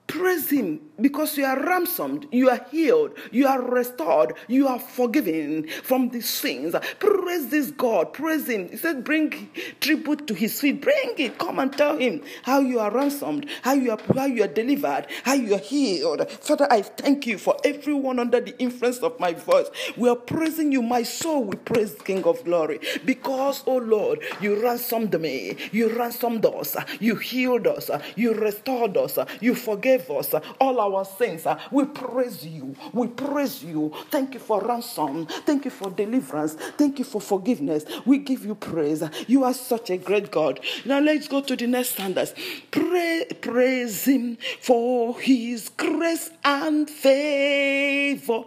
Praise 0.07 0.51
Him 0.51 0.81
because 1.01 1.37
you 1.37 1.45
are 1.45 1.61
ransomed, 1.63 2.27
you 2.31 2.49
are 2.49 2.65
healed, 2.71 3.13
you 3.33 3.47
are 3.47 3.61
restored, 3.61 4.35
you 4.49 4.67
are 4.69 4.79
forgiven 4.79 5.69
from 5.83 6.09
the 6.11 6.21
sins. 6.21 6.75
Praise 6.99 7.49
this 7.49 7.71
God, 7.73 8.13
praise 8.13 8.49
Him. 8.49 8.69
He 8.69 8.77
said, 8.77 9.05
Bring 9.05 9.51
tribute 9.81 10.27
to 10.29 10.35
His 10.35 10.61
feet, 10.61 10.81
bring 10.81 11.15
it. 11.19 11.39
Come 11.39 11.59
and 11.59 11.73
tell 11.73 11.99
Him 11.99 12.23
how 12.45 12.61
you 12.61 12.79
are 12.79 12.91
ransomed, 12.91 13.47
how 13.63 13.75
you 13.75 13.91
are, 13.91 13.99
how 14.15 14.27
you 14.27 14.45
are 14.45 14.49
delivered, 14.49 15.07
how 15.25 15.35
you 15.35 15.55
are 15.55 15.59
healed. 15.59 16.31
Father, 16.31 16.69
I 16.71 16.83
thank 16.83 17.27
you 17.27 17.39
for 17.39 17.57
everyone 17.65 18.19
under 18.19 18.41
the 18.41 18.57
influence 18.59 18.99
of 18.99 19.19
my 19.21 19.35
voice. 19.35 19.67
We 19.97 20.09
are 20.09 20.17
praising 20.17 20.73
you, 20.73 20.83
my 20.83 21.03
soul. 21.03 21.45
We 21.45 21.57
praise 21.57 21.95
King 22.05 22.25
of 22.25 22.45
Glory 22.45 22.81
because, 23.05 23.63
oh 23.67 23.79
Lord, 23.79 24.21
you 24.41 24.63
ransomed 24.63 25.19
me, 25.21 25.57
you 25.73 25.89
ransomed 25.89 26.47
us, 26.47 26.77
you 27.01 27.17
healed 27.17 27.67
us, 27.67 27.91
you 28.15 28.35
restored 28.35 28.97
us, 28.97 29.19
you 29.41 29.55
forgave 29.55 29.96
us 30.11 30.35
all 30.61 30.81
our 30.81 31.05
sins. 31.05 31.47
Uh, 31.47 31.59
we 31.71 31.85
praise 31.85 32.45
you. 32.45 32.75
We 32.93 33.09
praise 33.09 33.63
you. 33.63 33.93
Thank 34.11 34.35
you 34.35 34.41
for 34.41 34.63
ransom. 34.63 35.27
Thank 35.27 35.65
you 35.65 35.71
for 35.71 35.91
deliverance. 35.91 36.55
Thank 36.55 36.99
you 36.99 37.05
for 37.05 37.21
forgiveness. 37.21 37.85
We 38.05 38.19
give 38.19 38.45
you 38.45 38.55
praise. 38.55 39.03
You 39.27 39.45
are 39.45 39.55
such 39.55 39.91
a 39.91 39.97
great 39.97 40.31
God. 40.31 40.61
Now 40.85 41.01
let's 41.01 41.29
go 41.29 41.41
to 41.41 41.57
the 41.57 41.67
next 41.67 41.91
standards. 41.91 42.35
Pray, 42.71 43.27
praise 43.41 44.05
Him 44.05 44.39
for 44.61 45.19
His 45.21 45.71
grace 45.71 46.31
and 46.45 46.89
favor 46.89 48.45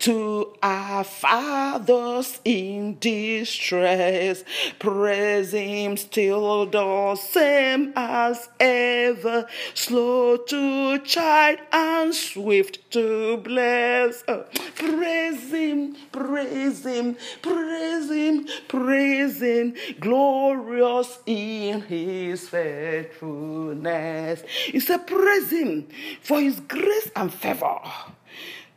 to 0.00 0.54
our 0.62 1.04
fathers 1.04 2.40
in 2.44 2.98
distress. 2.98 4.44
Praise 4.78 5.52
Him 5.52 5.96
still 5.96 6.66
the 6.66 7.16
same 7.16 7.92
as 7.96 8.48
ever, 8.60 9.46
slow 9.74 10.36
to 10.36 10.98
chide 11.00 11.60
and 11.72 12.14
swift 12.14 12.90
to 12.92 13.38
bless. 13.38 14.22
Uh, 14.28 14.44
praise 14.74 15.50
Him, 15.50 15.96
praise 16.12 16.84
Him, 16.84 17.16
praise 17.42 18.10
Him, 18.10 18.46
praise 18.68 19.40
Him, 19.40 19.74
glorious 20.00 21.18
in 21.26 21.82
His 21.82 22.48
faithfulness. 22.48 24.42
He 24.66 24.78
a 24.78 24.98
Praise 24.98 25.50
Him 25.50 25.88
for 26.20 26.40
His 26.40 26.60
grace 26.60 27.10
and 27.16 27.32
favor. 27.32 27.80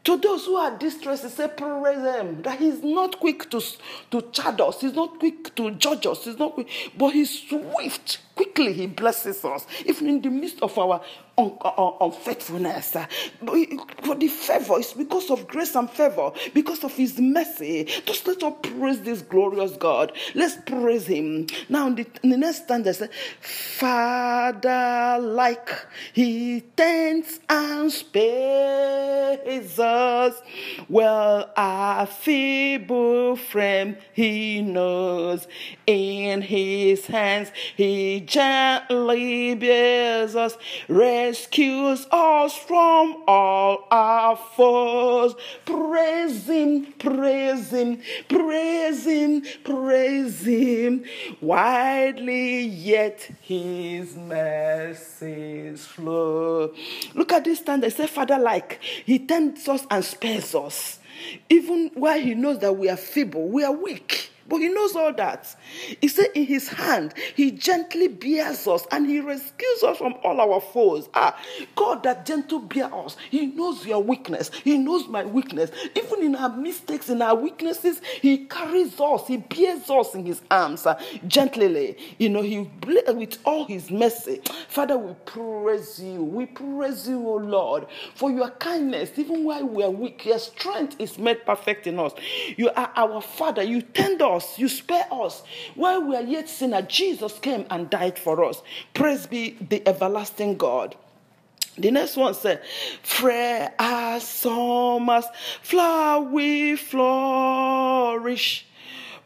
To 0.06 0.18
those 0.18 0.46
who 0.46 0.56
are 0.56 0.78
distressed, 0.78 1.24
he 1.24 1.30
said, 1.30 1.58
praise 1.58 1.98
him. 1.98 2.42
That 2.42 2.58
he's 2.58 2.82
not 2.84 3.20
quick 3.20 3.50
to, 3.52 3.62
to 4.12 4.22
chide 4.32 4.62
us, 4.62 4.82
he's 4.82 4.94
not 4.94 5.20
quick 5.20 5.54
to 5.56 5.72
judge 5.72 6.06
us, 6.06 6.24
he's 6.24 6.40
not 6.40 6.54
quick, 6.54 6.70
but 6.98 7.10
he's 7.10 7.48
swift. 7.48 8.20
Quickly 8.36 8.72
he 8.74 8.88
blesses 8.88 9.44
us, 9.44 9.68
even 9.86 10.08
in 10.08 10.22
the 10.22 10.30
midst 10.30 10.62
of 10.62 10.78
our 10.78 11.02
unfaithfulness. 11.40 12.96
For 14.04 14.16
the 14.16 14.28
favor 14.28 14.80
is 14.80 14.94
because 14.94 15.30
of 15.32 15.48
grace 15.48 15.76
and 15.76 15.90
favor, 15.90 16.32
because 16.54 16.84
of 16.84 16.94
his 16.94 17.20
mercy. 17.20 17.86
Just 18.06 18.28
let 18.28 18.44
us 18.44 18.54
praise 18.62 19.02
this 19.02 19.22
glorious 19.22 19.72
God. 19.78 20.12
Let's 20.36 20.58
praise 20.66 21.08
him. 21.08 21.48
Now, 21.70 21.88
in 21.88 21.96
the, 21.96 22.08
in 22.24 22.30
the 22.32 22.38
next 22.38 22.64
stanza, 22.64 22.94
say, 22.94 23.10
Father, 23.42 25.18
like 25.22 25.70
he 26.14 26.62
tends 26.76 27.40
and 27.50 27.92
spares 27.92 29.80
us. 29.80 30.42
Well, 30.88 31.52
our 31.56 32.06
feeble 32.06 33.36
frame 33.36 33.98
he 34.14 34.62
knows. 34.62 35.48
In 35.88 36.42
his 36.42 37.06
hands 37.08 37.52
he 37.76 38.22
gently 38.22 39.56
bears 39.56 40.36
us, 40.36 40.58
rescues 41.30 42.08
us 42.10 42.56
from 42.56 43.22
all 43.28 43.88
our 43.92 44.36
foes. 44.36 45.36
Praise 45.64 46.48
Him, 46.48 46.94
praise 46.94 47.70
Him, 47.70 48.02
praise 48.28 49.06
Him, 49.06 49.44
praise 49.64 50.42
Him. 50.42 51.04
Widely 51.40 52.62
yet 52.62 53.30
His 53.42 54.16
mercies 54.16 55.86
flow. 55.86 56.74
Look 57.14 57.32
at 57.32 57.44
this 57.44 57.60
stand. 57.60 57.84
They 57.84 57.92
say, 57.92 58.08
Father, 58.08 58.40
like 58.40 58.80
He 58.82 59.20
tends 59.20 59.68
us 59.68 59.86
and 59.92 60.04
spares 60.04 60.56
us. 60.56 60.98
Even 61.48 61.92
while 61.94 62.20
He 62.20 62.34
knows 62.34 62.58
that 62.60 62.76
we 62.76 62.90
are 62.90 62.98
feeble, 62.98 63.48
we 63.50 63.64
are 63.64 63.72
weak. 63.72 64.32
But 64.50 64.58
he 64.58 64.70
knows 64.70 64.96
all 64.96 65.14
that. 65.14 65.56
He 66.02 66.08
said, 66.08 66.28
In 66.36 66.46
his 66.46 66.68
hand, 66.70 67.14
he 67.36 67.52
gently 67.52 68.08
bears 68.08 68.68
us 68.68 68.86
and 68.92 69.08
he 69.10 69.20
rescues 69.20 69.84
us 69.84 69.98
from 69.98 70.16
all 70.24 70.40
our 70.42 70.62
foes. 70.62 71.10
Ah, 71.14 71.40
God 71.76 72.04
that 72.04 72.26
gentle 72.26 72.60
bear 72.60 72.94
us. 72.94 73.18
He 73.30 73.48
knows 73.48 73.86
your 73.86 74.02
weakness. 74.04 74.52
He 74.64 74.78
knows 74.78 75.08
my 75.08 75.26
weakness. 75.26 75.72
Even 75.96 76.24
in 76.24 76.36
our 76.36 76.56
mistakes, 76.56 77.10
in 77.10 77.22
our 77.22 77.36
weaknesses, 77.36 78.02
he 78.22 78.46
carries 78.46 79.00
us. 79.00 79.28
He 79.28 79.38
bears 79.38 79.90
us 79.90 80.16
in 80.16 80.26
his 80.26 80.42
arms 80.52 80.86
uh, 80.86 81.00
gently. 81.28 81.98
You 82.18 82.30
know, 82.30 82.42
he 82.42 82.68
with 83.14 83.38
all 83.46 83.66
his 83.66 83.92
mercy. 83.92 84.42
Father, 84.68 84.98
we 84.98 85.14
praise 85.26 86.00
you. 86.02 86.24
We 86.24 86.46
praise 86.46 87.08
you, 87.08 87.18
O 87.28 87.36
Lord, 87.36 87.88
for 88.16 88.32
your 88.32 88.50
kindness. 88.52 89.12
Even 89.18 89.44
while 89.44 89.66
we 89.66 89.84
are 89.84 89.90
weak, 89.90 90.26
your 90.26 90.40
strength 90.40 90.96
is 91.00 91.18
made 91.18 91.46
perfect 91.46 91.88
in 91.88 92.00
us. 92.00 92.14
You 92.58 92.70
are 92.72 92.92
our 92.96 93.22
Father. 93.22 93.64
You 93.64 93.82
tend 93.82 94.22
us 94.22 94.39
us, 94.40 94.58
you 94.58 94.70
spare 94.70 95.06
us. 95.12 95.44
While 95.76 96.08
we 96.08 96.16
are 96.16 96.24
yet 96.24 96.48
sinners, 96.50 96.86
Jesus 96.88 97.38
came 97.40 97.66
and 97.70 97.90
died 97.90 98.18
for 98.18 98.44
us. 98.46 98.62
Praise 98.94 99.28
be 99.28 99.58
the 99.70 99.86
everlasting 99.88 100.58
God. 100.58 100.96
The 101.78 101.92
next 101.92 102.16
one 102.16 102.34
said, 102.34 102.62
Fair 103.04 103.74
as 103.78 104.28
summer's 104.28 105.26
flower 105.62 106.22
we 106.22 106.76
flourish 106.76 108.66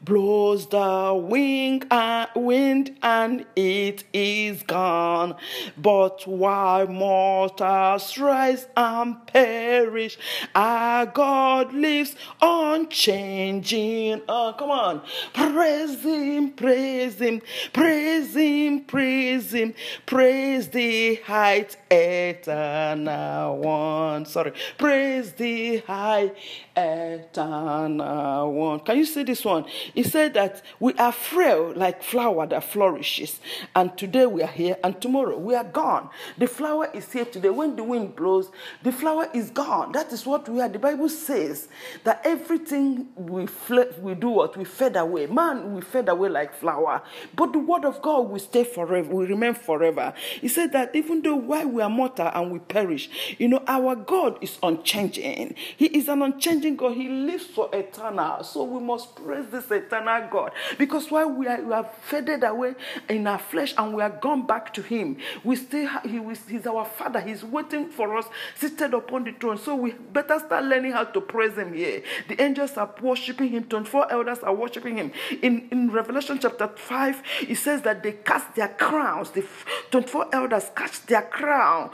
blows 0.03 0.67
the 0.67 1.13
wing 1.29 1.83
and 1.89 2.29
wind 2.35 2.97
and 3.01 3.45
it 3.55 4.03
is 4.13 4.63
gone. 4.63 5.35
But 5.77 6.27
while 6.27 6.87
mortals 6.87 8.17
rise 8.17 8.67
and 8.75 9.25
perish, 9.27 10.17
our 10.53 11.05
God 11.05 11.73
lives 11.73 12.15
unchanging. 12.41 14.21
Oh, 14.27 14.55
come 14.57 14.71
on. 14.71 15.01
Praise 15.33 16.01
him, 16.01 16.51
praise 16.51 17.15
him, 17.19 17.41
praise 17.71 18.35
him, 18.35 18.81
praise 18.81 19.53
him, 19.53 19.73
praise 20.05 20.67
the 20.69 21.15
height 21.15 21.77
eternal 21.89 23.57
one. 23.57 24.25
Sorry. 24.25 24.53
Praise 24.77 25.33
the 25.33 25.77
high 25.77 26.31
eternal 26.75 28.53
one. 28.53 28.79
Can 28.81 28.97
you 28.97 29.05
see 29.05 29.23
this 29.23 29.43
one? 29.45 29.65
He 29.93 30.03
said 30.03 30.33
that 30.33 30.61
we 30.79 30.93
are 30.93 31.11
frail 31.11 31.73
like 31.75 32.03
flower 32.03 32.47
that 32.47 32.63
flourishes. 32.63 33.39
And 33.75 33.97
today 33.97 34.25
we 34.25 34.41
are 34.41 34.47
here 34.47 34.77
and 34.83 34.99
tomorrow 35.01 35.37
we 35.37 35.55
are 35.55 35.63
gone. 35.63 36.09
The 36.37 36.47
flower 36.47 36.89
is 36.93 37.11
here 37.11 37.25
today. 37.25 37.49
When 37.49 37.75
the 37.75 37.83
wind 37.83 38.15
blows, 38.15 38.49
the 38.83 38.91
flower 38.91 39.29
is 39.33 39.49
gone. 39.49 39.91
That 39.91 40.11
is 40.11 40.25
what 40.25 40.47
we 40.49 40.61
are. 40.61 40.69
The 40.69 40.79
Bible 40.79 41.09
says 41.09 41.67
that 42.03 42.21
everything 42.25 43.07
we, 43.15 43.45
fle- 43.45 43.91
we 44.01 44.15
do 44.15 44.29
what 44.29 44.57
we 44.57 44.65
fade 44.65 44.95
away. 44.95 45.27
Man, 45.27 45.73
we 45.75 45.81
fade 45.81 46.09
away 46.09 46.29
like 46.29 46.53
flower. 46.53 47.01
But 47.35 47.53
the 47.53 47.59
word 47.59 47.85
of 47.85 48.01
God 48.01 48.29
will 48.29 48.39
stay 48.39 48.63
forever, 48.63 49.13
will 49.13 49.27
remain 49.27 49.53
forever. 49.53 50.13
He 50.41 50.47
said 50.47 50.71
that 50.73 50.95
even 50.95 51.21
though 51.21 51.35
while 51.35 51.67
we 51.67 51.81
are 51.81 51.89
mortal 51.89 52.29
and 52.33 52.51
we 52.51 52.59
perish, 52.59 53.09
you 53.37 53.47
know, 53.47 53.63
our 53.67 53.95
God 53.95 54.37
is 54.41 54.57
unchanging. 54.63 55.55
He 55.77 55.85
is 55.87 56.07
an 56.07 56.21
unchanging 56.21 56.75
God. 56.75 56.93
He 56.95 57.09
lives 57.09 57.45
for 57.45 57.69
eternal. 57.73 58.43
So 58.43 58.63
we 58.63 58.83
must 58.83 59.15
praise 59.15 59.45
this 59.51 59.71
eternal 59.85 60.27
God. 60.29 60.51
Because 60.77 61.09
while 61.09 61.29
we, 61.29 61.47
are, 61.47 61.61
we 61.61 61.73
have 61.73 61.93
faded 62.03 62.43
away 62.43 62.75
in 63.09 63.27
our 63.27 63.39
flesh 63.39 63.73
and 63.77 63.93
we 63.93 64.01
are 64.01 64.09
gone 64.09 64.45
back 64.45 64.73
to 64.73 64.81
Him, 64.81 65.17
we 65.43 65.55
still 65.55 65.89
he, 66.03 66.21
He's 66.47 66.67
our 66.67 66.85
Father. 66.85 67.19
He's 67.19 67.43
waiting 67.43 67.89
for 67.89 68.17
us, 68.17 68.25
seated 68.55 68.93
upon 68.93 69.25
the 69.25 69.31
throne. 69.33 69.57
So 69.57 69.75
we 69.75 69.91
better 69.91 70.39
start 70.39 70.65
learning 70.65 70.93
how 70.93 71.05
to 71.05 71.21
praise 71.21 71.57
Him 71.57 71.73
here. 71.73 72.03
The 72.27 72.41
angels 72.41 72.77
are 72.77 72.93
worshiping 73.01 73.49
Him. 73.49 73.65
24 73.65 74.11
elders 74.11 74.39
are 74.39 74.53
worshiping 74.53 74.97
Him. 74.97 75.11
In, 75.41 75.67
in 75.71 75.91
Revelation 75.91 76.39
chapter 76.41 76.67
5, 76.67 77.23
it 77.49 77.55
says 77.55 77.81
that 77.83 78.03
they 78.03 78.13
cast 78.13 78.55
their 78.55 78.69
crowns. 78.69 79.31
The 79.31 79.45
24 79.91 80.27
elders 80.33 80.71
cast 80.75 81.07
their 81.07 81.23
crown. 81.23 81.89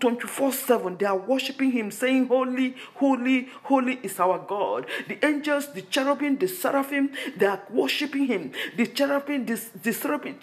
24 0.00 0.52
7, 0.52 0.96
they 0.96 1.06
are 1.06 1.16
worshiping 1.16 1.72
Him, 1.72 1.90
saying, 1.90 2.28
Holy, 2.28 2.74
holy, 2.94 3.48
holy 3.62 3.98
is 4.02 4.18
our 4.20 4.38
God. 4.38 4.86
The 5.08 5.24
angels, 5.24 5.72
the 5.72 5.82
cherubim, 5.82 6.38
the 6.38 6.48
seraphim, 6.48 7.10
they 7.36 7.46
are 7.46 7.62
worshiping 7.70 8.26
Him. 8.26 8.52
The 8.76 8.86
cherubim, 8.86 9.46
the, 9.46 9.92
cherubim, 9.92 10.38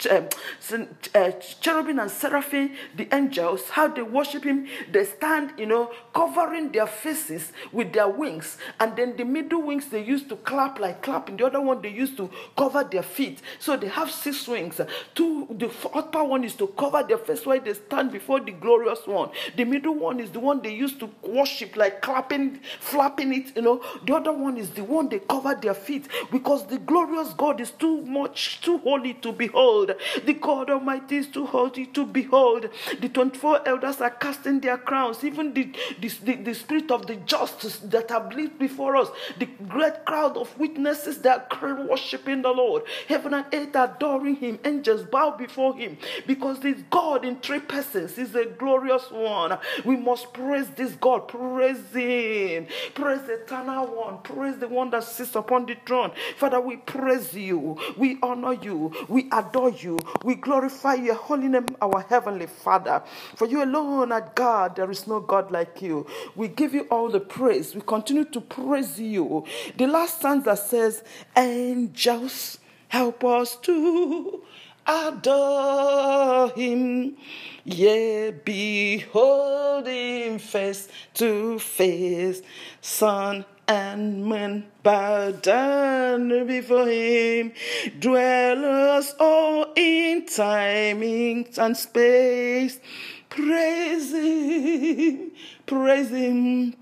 uh, 1.16 1.32
cherubim 1.62 2.00
and 2.00 2.12
seraphim, 2.12 2.72
the 2.96 3.08
angels, 3.14 3.70
how 3.70 3.88
they 3.88 4.02
worship 4.02 4.44
Him, 4.44 4.68
they 4.92 5.06
stand, 5.06 5.54
you 5.58 5.66
know, 5.66 5.92
covering 6.14 6.72
their 6.72 6.88
faces 6.88 7.52
with 7.72 7.94
their 7.94 8.08
wings. 8.08 8.58
And 8.80 8.96
then 8.96 9.16
the 9.18 9.26
middle 9.26 9.62
wings 9.62 9.88
they 9.90 10.04
used 10.04 10.30
to 10.30 10.36
clap 10.38 10.80
like 10.80 11.02
clapping. 11.02 11.38
The 11.38 11.46
other 11.46 11.62
one 11.62 11.82
they 11.82 11.90
used 11.90 12.18
to 12.18 12.30
cover 12.58 12.84
their 12.84 13.04
feet. 13.04 13.42
So 13.60 13.78
they 13.78 13.88
have 13.88 14.12
six 14.12 14.48
wings. 14.48 14.80
Two, 15.16 15.48
the 15.52 15.72
upper 15.94 16.24
one 16.24 16.44
is 16.44 16.56
to 16.56 16.68
cover 16.68 17.04
their 17.04 17.18
face 17.18 17.46
while 17.46 17.60
they 17.60 17.74
stand 17.74 18.12
before 18.12 18.40
the 18.40 18.52
glorious 18.52 19.06
one. 19.06 19.30
The 19.56 19.64
middle 19.64 19.96
one 19.96 20.20
is 20.20 20.32
the 20.32 20.40
one 20.40 20.62
they 20.62 20.74
used 20.74 21.00
to 21.00 21.10
worship, 21.24 21.76
like 21.76 22.02
clapping, 22.02 22.60
flapping 22.80 23.34
it, 23.34 23.56
you 23.56 23.62
know. 23.62 23.84
The 24.06 24.16
other 24.16 24.34
one 24.34 24.58
is 24.58 24.72
the 24.72 24.84
one 24.84 25.10
they 25.10 25.20
cover 25.20 25.56
their 25.56 25.74
feet 25.74 26.08
because 26.32 26.66
the 26.72 26.80
glorious 26.80 27.34
God 27.34 27.60
is 27.60 27.72
too 27.72 28.02
much, 28.04 28.62
too 28.62 28.78
holy 28.78 29.14
to 29.16 29.34
behold. 29.34 29.94
The 30.26 30.34
God 30.34 30.70
Almighty 30.70 31.18
is 31.18 31.28
too 31.28 31.46
holy 31.46 31.86
to 31.88 32.06
behold. 32.06 32.70
The 33.02 33.10
24 33.10 33.68
elders 33.68 34.00
are 34.00 34.10
casting 34.10 34.62
their 34.62 34.78
crowns. 34.78 35.22
Even 35.26 35.54
the, 35.54 35.70
the, 36.00 36.08
the, 36.24 36.36
the 36.36 36.54
spirit 36.56 36.90
of 36.90 37.08
the 37.08 37.18
just 37.18 37.92
that 37.92 38.10
have 38.10 38.34
lived 38.34 38.58
before 38.58 38.96
us, 38.96 39.10
the 39.38 39.48
great 39.68 40.06
crowd 40.06 40.38
of 40.38 40.58
witnesses 40.58 41.18
that 41.20 41.48
are 41.62 41.86
worshiping 41.86 42.42
the 42.42 42.52
Lord. 42.52 42.84
Heaven 43.10 43.34
and 43.34 43.46
earth 43.54 43.76
adoring 43.76 44.38
Him. 44.38 44.58
Angels 44.64 45.04
bow 45.04 45.32
before 45.32 45.76
Him 45.76 45.98
because 46.26 46.62
this 46.62 46.82
God 46.90 47.26
in 47.26 47.40
three 47.42 47.60
persons 47.60 48.18
is 48.18 48.34
a 48.34 48.46
glorious 48.46 49.12
one. 49.12 49.58
We 49.84 49.98
must 49.98 50.32
praise 50.32 50.70
this 50.70 50.94
God. 50.94 51.28
Praise 51.28 51.84
Him. 51.94 52.68
Praise 52.94 53.24
the 53.24 53.42
eternal 53.44 53.88
one. 53.88 54.20
Praise 54.20 54.58
the 54.58 54.70
one 54.70 54.90
that 54.92 55.04
sits 55.04 55.36
upon 55.36 55.66
the 55.66 55.76
throne. 55.86 56.12
Father, 56.38 56.51
we 56.60 56.78
praise 56.78 57.34
you. 57.34 57.78
We 57.98 58.18
honor 58.22 58.54
you. 58.54 58.92
We 59.08 59.28
adore 59.32 59.70
you. 59.72 59.98
We 60.24 60.36
glorify 60.36 60.96
your 60.96 61.16
holy 61.16 61.48
name, 61.48 61.66
our 61.82 62.02
heavenly 62.10 62.48
Father. 62.48 63.02
For 63.36 63.48
you 63.48 63.64
alone 63.64 64.12
are 64.12 64.32
God. 64.36 64.76
There 64.76 64.90
is 64.92 65.08
no 65.08 65.20
God 65.20 65.52
like 65.52 65.82
you. 65.82 66.06
We 66.36 66.48
give 66.48 66.74
you 66.74 66.82
all 66.90 67.10
the 67.10 67.20
praise. 67.20 67.76
We 67.76 67.82
continue 67.82 68.26
to 68.26 68.42
praise 68.42 69.00
you. 69.00 69.46
The 69.78 69.88
last 69.88 70.20
stanza 70.20 70.56
says, 70.58 71.04
Angels, 71.38 72.60
help 72.88 73.24
us 73.24 73.56
to 73.58 74.42
adore 74.88 76.50
him. 76.50 77.16
Yea, 77.64 78.32
behold 78.32 79.88
him 79.88 80.40
face 80.40 80.88
to 81.14 81.60
face, 81.60 82.42
sun 82.82 83.46
and 83.72 84.26
men 84.26 84.66
bow 84.84 85.32
down 85.32 86.46
before 86.46 86.88
him. 86.88 87.54
Dwellers 88.00 89.16
all 89.18 89.72
in 89.78 90.26
time 90.26 91.02
and 91.02 91.78
space, 91.78 92.82
praise 93.30 94.12
him, 94.12 95.32
praise 95.66 96.10
him, 96.10 96.76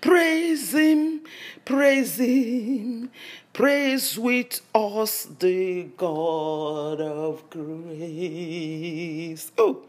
praise 0.00 0.74
him, 0.74 1.20
praise 1.64 2.16
him. 2.16 3.10
Praise 3.52 4.18
with 4.18 4.62
us 4.74 5.28
the 5.38 5.84
God 5.96 7.00
of 7.00 7.48
grace. 7.50 9.52
Oh, 9.56 9.84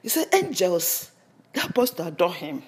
he 0.00 0.08
said, 0.08 0.28
angels 0.32 1.10
help 1.52 1.76
us 1.80 1.98
adore 1.98 2.32
him. 2.32 2.62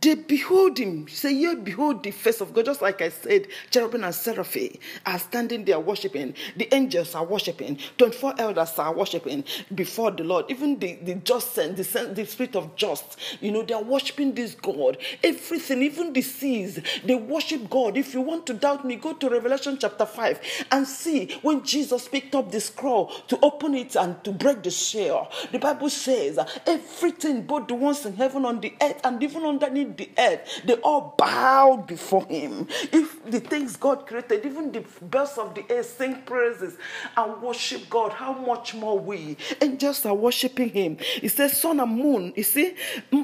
They 0.00 0.14
behold 0.14 0.78
him. 0.78 1.08
Say, 1.08 1.32
yeah, 1.34 1.54
behold 1.54 2.02
the 2.02 2.10
face 2.10 2.40
of 2.40 2.54
God. 2.54 2.66
Just 2.66 2.82
like 2.82 3.02
I 3.02 3.10
said, 3.10 3.48
cherubim 3.70 4.04
and 4.04 4.14
seraphim 4.14 4.78
are 5.06 5.18
standing 5.18 5.64
there 5.64 5.80
worshiping. 5.80 6.34
The 6.56 6.72
angels 6.74 7.14
are 7.14 7.24
worshiping. 7.24 7.78
24 7.98 8.34
elders 8.38 8.78
are 8.78 8.94
worshiping 8.94 9.44
before 9.74 10.10
the 10.10 10.24
Lord. 10.24 10.46
Even 10.48 10.78
the, 10.78 10.94
the 11.02 11.14
just 11.16 11.54
the, 11.56 12.12
the 12.14 12.26
spirit 12.26 12.56
of 12.56 12.74
just, 12.76 13.18
you 13.40 13.50
know, 13.52 13.62
they 13.62 13.74
are 13.74 13.82
worshiping 13.82 14.34
this 14.34 14.54
God. 14.54 14.98
Everything, 15.22 15.82
even 15.82 16.12
the 16.12 16.22
seas, 16.22 16.80
they 17.04 17.14
worship 17.14 17.68
God. 17.70 17.96
If 17.96 18.14
you 18.14 18.20
want 18.20 18.46
to 18.46 18.54
doubt 18.54 18.84
me, 18.84 18.96
go 18.96 19.12
to 19.14 19.28
Revelation 19.28 19.78
chapter 19.80 20.06
5 20.06 20.40
and 20.72 20.86
see 20.86 21.38
when 21.42 21.62
Jesus 21.64 22.08
picked 22.08 22.34
up 22.34 22.50
the 22.50 22.60
scroll 22.60 23.08
to 23.28 23.38
open 23.42 23.74
it 23.74 23.96
and 23.96 24.22
to 24.24 24.32
break 24.32 24.62
the 24.62 24.70
seal. 24.70 25.30
The 25.52 25.58
Bible 25.58 25.90
says 25.90 26.38
everything, 26.66 27.42
both 27.42 27.68
the 27.68 27.74
ones 27.74 28.04
in 28.04 28.14
heaven, 28.16 28.44
on 28.44 28.60
the 28.60 28.74
earth, 28.80 29.00
and 29.04 29.22
even 29.22 29.44
underneath 29.44 29.85
the 29.94 30.08
earth, 30.18 30.62
they 30.64 30.74
all 30.74 31.14
bowed 31.16 31.86
before 31.86 32.24
him. 32.26 32.66
If 32.92 33.24
the 33.30 33.40
things 33.40 33.76
God 33.76 34.06
created, 34.06 34.44
even 34.44 34.72
the 34.72 34.84
birds 35.02 35.38
of 35.38 35.54
the 35.54 35.64
air 35.70 35.82
sing 35.82 36.22
praises 36.22 36.76
and 37.16 37.42
worship 37.42 37.88
God, 37.88 38.12
how 38.12 38.32
much 38.32 38.74
more 38.74 38.98
we 38.98 39.36
angels 39.60 40.04
are 40.06 40.14
worshiping 40.14 40.70
him? 40.70 40.96
He 40.98 41.28
says, 41.28 41.60
Sun 41.60 41.80
and 41.80 41.96
moon, 41.96 42.32
you 42.36 42.42
see, 42.42 42.74